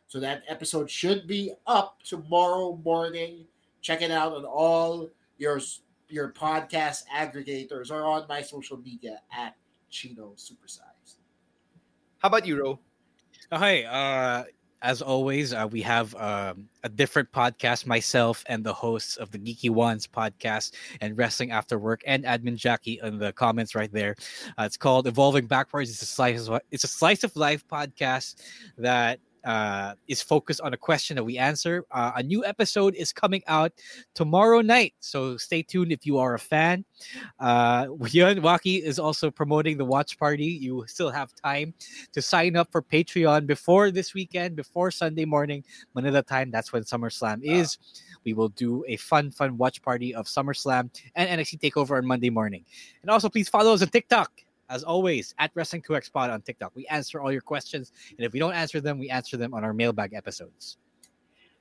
So 0.08 0.20
that 0.20 0.44
episode 0.48 0.90
should 0.90 1.28
be 1.28 1.54
up 1.68 2.02
tomorrow 2.04 2.80
morning. 2.84 3.46
Check 3.82 4.02
it 4.02 4.12
out 4.12 4.34
on 4.34 4.46
all 4.46 5.10
your 5.38 5.60
your 6.10 6.32
podcast 6.32 7.04
aggregators 7.14 7.92
or 7.92 8.06
on 8.06 8.26
my 8.30 8.42
social 8.42 8.78
media 8.78 9.20
at 9.38 9.56
Chino 9.90 10.34
Supersize. 10.38 11.18
How 12.20 12.30
about 12.30 12.46
you, 12.46 12.60
Ro? 12.60 12.80
Okay, 13.52 13.86
uh, 13.86 14.44
as 14.82 15.02
always, 15.02 15.54
uh, 15.54 15.68
we 15.70 15.82
have 15.82 16.14
um, 16.16 16.70
a 16.84 16.90
different 16.90 17.32
podcast, 17.32 17.86
myself 17.86 18.44
and 18.48 18.64
the 18.64 18.74
hosts 18.74 19.18
of 19.18 19.32
the 19.32 19.40
Geeky 19.40 19.70
Ones 19.70 20.08
podcast 20.08 20.74
and 21.02 21.18
Wrestling 21.18 21.52
After 21.52 21.80
Work 21.80 22.02
and 22.06 22.24
Admin 22.24 22.56
Jackie 22.56 23.00
in 23.02 23.18
the 23.18 23.34
comments 23.34 23.76
right 23.76 23.92
there. 23.92 24.16
Uh, 24.58 24.64
it's 24.64 24.78
called 24.78 25.08
Evolving 25.08 25.48
Backwards. 25.48 25.90
It's 25.90 26.02
a 26.02 26.06
slice 26.06 26.48
of, 26.48 26.62
it's 26.72 26.84
a 26.84 26.88
slice 26.88 27.24
of 27.24 27.36
life 27.36 27.68
podcast 27.68 28.36
that 28.78 29.20
uh, 29.48 29.96
is 30.10 30.22
focused 30.22 30.60
on 30.60 30.74
a 30.74 30.78
question 30.78 31.16
that 31.16 31.24
we 31.24 31.38
answer. 31.38 31.86
Uh, 31.92 32.12
a 32.18 32.22
new 32.22 32.44
episode 32.44 32.94
is 32.96 33.14
coming 33.14 33.42
out 33.48 33.72
tomorrow 34.14 34.60
night, 34.60 34.94
so 35.00 35.38
stay 35.38 35.64
tuned 35.64 35.94
if 35.94 36.06
you 36.06 36.18
are 36.18 36.34
a 36.34 36.40
fan. 36.40 36.84
Uh, 37.40 37.88
Yun 38.12 38.42
Waki 38.42 38.84
is 38.84 39.00
also 39.00 39.32
promoting 39.32 39.78
the 39.78 39.86
watch 39.86 40.20
party. 40.20 40.46
You 40.46 40.84
still 40.88 41.10
have 41.10 41.34
time 41.34 41.74
to 42.12 42.22
sign 42.22 42.58
up 42.58 42.70
for 42.74 42.82
Patreon 42.82 43.48
before 43.48 43.90
this 43.90 44.14
weekend, 44.14 44.58
before 44.58 44.92
Sunday 44.92 45.24
morning, 45.24 45.64
Manila 45.94 46.22
time. 46.22 46.52
That's 46.52 46.74
when 46.74 46.84
SummerSlam 46.84 47.42
is. 47.42 47.78
We 48.26 48.34
will 48.34 48.50
do 48.50 48.84
a 48.90 48.98
fun, 48.98 49.32
fun 49.32 49.58
watch 49.58 49.82
party 49.82 50.14
of 50.14 50.26
SummerSlam 50.26 50.90
and 51.16 51.40
NXT 51.40 51.62
Takeover 51.62 51.98
on 51.98 52.06
Monday 52.06 52.30
morning. 52.30 52.66
And 53.02 53.10
also, 53.10 53.30
please 53.30 53.48
follow 53.48 53.74
us 53.74 53.82
on 53.82 53.88
TikTok 53.88 54.30
as 54.70 54.84
always, 54.84 55.34
at 55.40 55.54
Wrestling2XPod 55.56 56.32
on 56.32 56.42
TikTok. 56.42 56.72
We 56.76 56.86
answer 56.88 57.20
all 57.20 57.32
your 57.32 57.42
questions. 57.42 57.92
And 58.18 58.26
if 58.26 58.34
we 58.34 58.40
don't 58.40 58.54
answer 58.54 58.82
them, 58.82 59.00
we 59.00 59.10
answer 59.10 59.38
them 59.38 59.54
on 59.54 59.64
our 59.64 59.74
mailbag 59.74 60.14
episodes. 60.14 60.78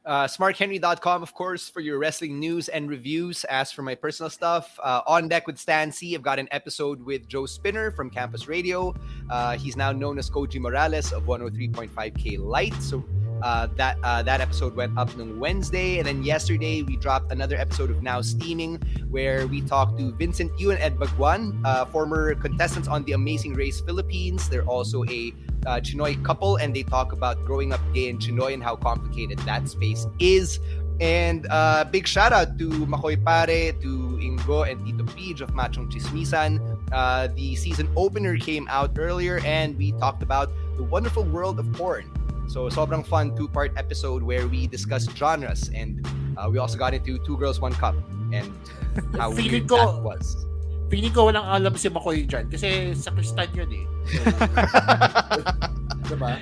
Uh, 0.07 0.25
smarthenry.com, 0.25 1.21
of 1.21 1.35
course, 1.35 1.69
for 1.69 1.81
your 1.81 1.99
wrestling 1.99 2.39
news 2.39 2.69
and 2.69 2.89
reviews. 2.89 3.43
As 3.45 3.73
for 3.73 3.83
my 3.83 3.97
personal 3.97 4.31
stuff, 4.31 4.79
uh, 4.81 5.01
on 5.05 5.27
deck 5.27 5.49
with 5.49 5.59
Stan 5.59 5.91
Sy, 5.91 6.13
I've 6.15 6.23
got 6.23 6.39
an 6.39 6.47
episode 6.53 7.05
with 7.05 7.27
Joe 7.27 7.45
Spinner 7.45 7.91
from 7.91 8.09
Campus 8.09 8.47
Radio. 8.47 8.95
Uh, 9.29 9.59
he's 9.59 9.77
now 9.77 9.91
known 9.91 10.17
as 10.17 10.31
Koji 10.31 10.61
Morales 10.61 11.13
of 11.13 11.25
103.5K 11.25 12.39
Light. 12.39 12.75
So 12.75 13.05
uh, 13.43 13.69
that 13.77 13.99
uh, 14.03 14.23
that 14.23 14.41
episode 14.41 14.75
went 14.75 14.97
up 14.99 15.11
on 15.19 15.39
Wednesday, 15.39 15.99
and 15.99 16.07
then 16.07 16.23
yesterday 16.23 16.83
we 16.83 16.97
dropped 16.97 17.33
another 17.33 17.57
episode 17.57 17.91
of 17.91 18.03
Now 18.03 18.21
Steaming, 18.21 18.81
where 19.11 19.47
we 19.47 19.61
talked 19.63 19.99
to 19.99 20.13
Vincent 20.13 20.53
Yu 20.59 20.71
and 20.71 20.81
Ed 20.81 20.99
Bagwan, 20.99 21.61
uh, 21.65 21.85
former 21.87 22.35
contestants 22.35 22.89
on 22.89 23.05
The 23.05 23.13
Amazing 23.13 23.55
Race 23.55 23.81
Philippines. 23.81 24.49
They're 24.49 24.67
also 24.67 25.05
a 25.05 25.33
uh, 25.67 25.81
Chinoy 25.81 26.23
couple, 26.25 26.57
and 26.57 26.75
they 26.75 26.83
talk 26.83 27.13
about 27.13 27.45
growing 27.45 27.73
up 27.73 27.81
gay 27.93 28.09
in 28.09 28.19
Chinoy 28.19 28.55
and 28.55 28.63
how 28.63 28.77
complicated 28.77 29.39
that 29.41 29.69
space 29.69 30.07
is. 30.19 30.61
And 31.01 31.47
uh, 31.51 31.85
big 31.85 32.07
shout 32.07 32.33
out 32.33 32.59
to 32.59 32.71
Makoy 32.87 33.23
Pare, 33.23 33.73
to 33.73 33.89
Ingo, 34.17 34.71
and 34.71 34.81
Tito 34.87 35.05
Pidge 35.05 35.43
of 35.43 35.51
Machong 35.51 35.93
Chismisan. 35.93 36.79
Uh, 36.91 37.29
the 37.29 37.55
season 37.55 37.89
opener 37.97 38.39
came 38.39 38.67
out 38.71 38.97
earlier, 38.99 39.41
and 39.45 39.77
we 39.77 39.93
talked 39.93 40.23
about 40.23 40.51
the 40.77 40.83
wonderful 40.83 41.25
world 41.25 41.59
of 41.59 41.71
porn. 41.75 42.11
So 42.49 42.71
sobrang 42.71 43.05
fun 43.05 43.37
two-part 43.37 43.73
episode 43.77 44.23
where 44.23 44.47
we 44.47 44.67
discuss 44.67 45.09
genres 45.15 45.71
and 45.75 46.07
uh, 46.39 46.49
we 46.51 46.59
also 46.59 46.79
got 46.79 46.95
into 46.95 47.19
Two 47.19 47.37
Girls 47.37 47.61
One 47.61 47.75
Cup 47.75 47.95
and 48.33 48.53
how 49.19 49.31
weird 49.31 49.69
ko, 49.69 49.77
that 49.77 50.03
was. 50.03 50.47
Feeling 50.91 51.13
ko 51.13 51.27
walang 51.27 51.43
alam 51.43 51.75
si 51.75 51.91
Makoy 51.91 52.27
dyan 52.27 52.47
kasi 52.47 52.95
sa 52.95 53.11
Kristan 53.11 53.51
yun 53.51 53.67
eh. 53.75 53.87
diba? 56.07 56.39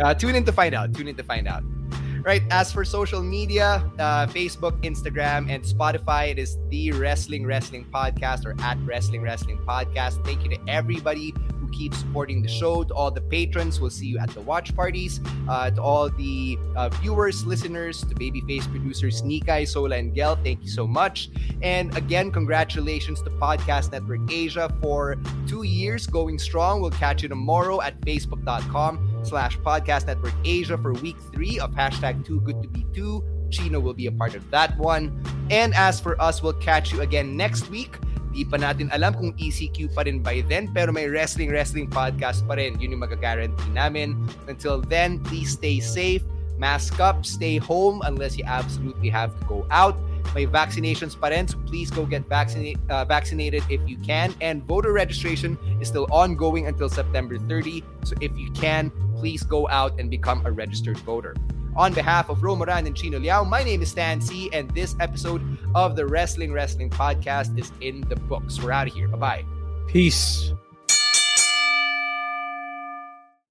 Uh, 0.00 0.14
tune 0.14 0.36
in 0.36 0.44
to 0.44 0.52
find 0.52 0.74
out. 0.74 0.92
Tune 0.92 1.08
in 1.08 1.16
to 1.16 1.24
find 1.24 1.48
out. 1.48 1.64
Right. 2.20 2.44
As 2.52 2.68
for 2.68 2.84
social 2.84 3.22
media, 3.22 3.80
uh, 3.98 4.28
Facebook, 4.28 4.76
Instagram, 4.84 5.48
and 5.48 5.64
Spotify, 5.64 6.28
it 6.28 6.38
is 6.38 6.60
the 6.68 6.92
Wrestling 6.92 7.46
Wrestling 7.46 7.88
Podcast 7.88 8.44
or 8.44 8.52
at 8.60 8.76
Wrestling 8.84 9.24
Wrestling 9.24 9.56
Podcast. 9.64 10.20
Thank 10.20 10.44
you 10.44 10.52
to 10.52 10.60
everybody 10.68 11.32
who 11.60 11.68
keeps 11.68 11.98
supporting 11.98 12.42
the 12.42 12.48
show. 12.48 12.82
To 12.84 12.94
all 12.94 13.10
the 13.10 13.20
patrons, 13.20 13.80
we'll 13.80 13.90
see 13.90 14.06
you 14.06 14.18
at 14.18 14.30
the 14.30 14.40
watch 14.40 14.74
parties. 14.74 15.20
Uh, 15.48 15.70
to 15.70 15.82
all 15.82 16.08
the 16.08 16.58
uh, 16.76 16.88
viewers, 16.88 17.44
listeners, 17.44 18.00
to 18.00 18.14
Babyface 18.14 18.68
producers 18.70 19.22
Nikai, 19.22 19.68
Sola, 19.68 19.96
and 19.96 20.14
Gel, 20.14 20.36
thank 20.36 20.62
you 20.62 20.68
so 20.70 20.86
much. 20.86 21.30
And 21.62 21.96
again, 21.96 22.30
congratulations 22.30 23.22
to 23.22 23.30
Podcast 23.30 23.92
Network 23.92 24.32
Asia 24.32 24.74
for 24.80 25.16
two 25.46 25.62
years 25.62 26.06
going 26.06 26.38
strong. 26.38 26.80
We'll 26.80 26.90
catch 26.90 27.22
you 27.22 27.28
tomorrow 27.28 27.80
at 27.80 28.00
facebook.com 28.00 29.20
slash 29.22 29.58
podcast 29.58 30.06
network 30.06 30.34
Asia 30.44 30.78
for 30.78 30.92
week 30.94 31.16
three 31.32 31.58
of 31.58 31.72
hashtag 31.72 32.24
too 32.24 32.40
good 32.40 32.62
to 32.62 32.68
be 32.68 32.86
two. 32.94 33.22
Chino 33.50 33.80
will 33.80 33.94
be 33.94 34.06
a 34.06 34.12
part 34.12 34.34
of 34.34 34.48
that 34.50 34.78
one. 34.78 35.22
And 35.50 35.74
as 35.74 36.00
for 36.00 36.20
us, 36.22 36.42
we'll 36.42 36.52
catch 36.54 36.92
you 36.92 37.00
again 37.00 37.36
next 37.36 37.68
week. 37.68 37.98
Di 38.40 38.48
pa 38.48 38.56
natin 38.56 38.88
alam 38.96 39.12
kung 39.12 39.36
ECQ 39.36 39.92
pa 39.92 40.08
rin 40.08 40.24
by 40.24 40.40
then, 40.48 40.64
pero 40.72 40.88
may 40.88 41.12
Wrestling 41.12 41.52
Wrestling 41.52 41.92
Podcast 41.92 42.40
pa 42.48 42.56
rin. 42.56 42.72
Yun 42.80 42.96
yung 42.96 43.04
magagaranti 43.04 43.68
namin. 43.76 44.16
Until 44.48 44.80
then, 44.80 45.20
please 45.20 45.60
stay 45.60 45.76
safe, 45.76 46.24
mask 46.56 46.96
up, 47.04 47.28
stay 47.28 47.60
home 47.60 48.00
unless 48.08 48.40
you 48.40 48.44
absolutely 48.48 49.12
have 49.12 49.36
to 49.36 49.44
go 49.44 49.68
out. 49.68 49.92
May 50.32 50.48
vaccinations 50.48 51.12
pa 51.12 51.28
rin, 51.28 51.52
so 51.52 51.60
please 51.68 51.92
go 51.92 52.08
get 52.08 52.24
vaccinated, 52.32 52.80
uh, 52.88 53.04
vaccinated 53.04 53.60
if 53.68 53.84
you 53.84 54.00
can. 54.00 54.32
And 54.40 54.64
voter 54.64 54.96
registration 54.96 55.60
is 55.76 55.92
still 55.92 56.08
ongoing 56.08 56.64
until 56.64 56.88
September 56.88 57.36
30. 57.36 57.84
So 58.08 58.16
if 58.24 58.32
you 58.40 58.48
can, 58.56 58.88
please 59.20 59.44
go 59.44 59.68
out 59.68 60.00
and 60.00 60.08
become 60.08 60.40
a 60.48 60.50
registered 60.52 60.96
voter. 61.04 61.36
On 61.80 61.94
behalf 61.94 62.28
of 62.28 62.42
Ro 62.42 62.54
Moran 62.56 62.86
and 62.86 62.94
Chino 62.94 63.18
Liao, 63.18 63.42
my 63.42 63.62
name 63.62 63.80
is 63.80 63.92
Stan 63.92 64.20
Sy, 64.20 64.50
and 64.52 64.68
this 64.72 64.94
episode 65.00 65.40
of 65.74 65.96
the 65.96 66.04
Wrestling 66.04 66.52
Wrestling 66.52 66.90
Podcast 66.90 67.58
is 67.58 67.72
in 67.80 68.02
the 68.02 68.16
books. 68.16 68.62
We're 68.62 68.70
out 68.70 68.88
of 68.88 68.92
here. 68.92 69.08
Bye 69.08 69.16
bye. 69.16 69.44
Peace. 69.86 70.52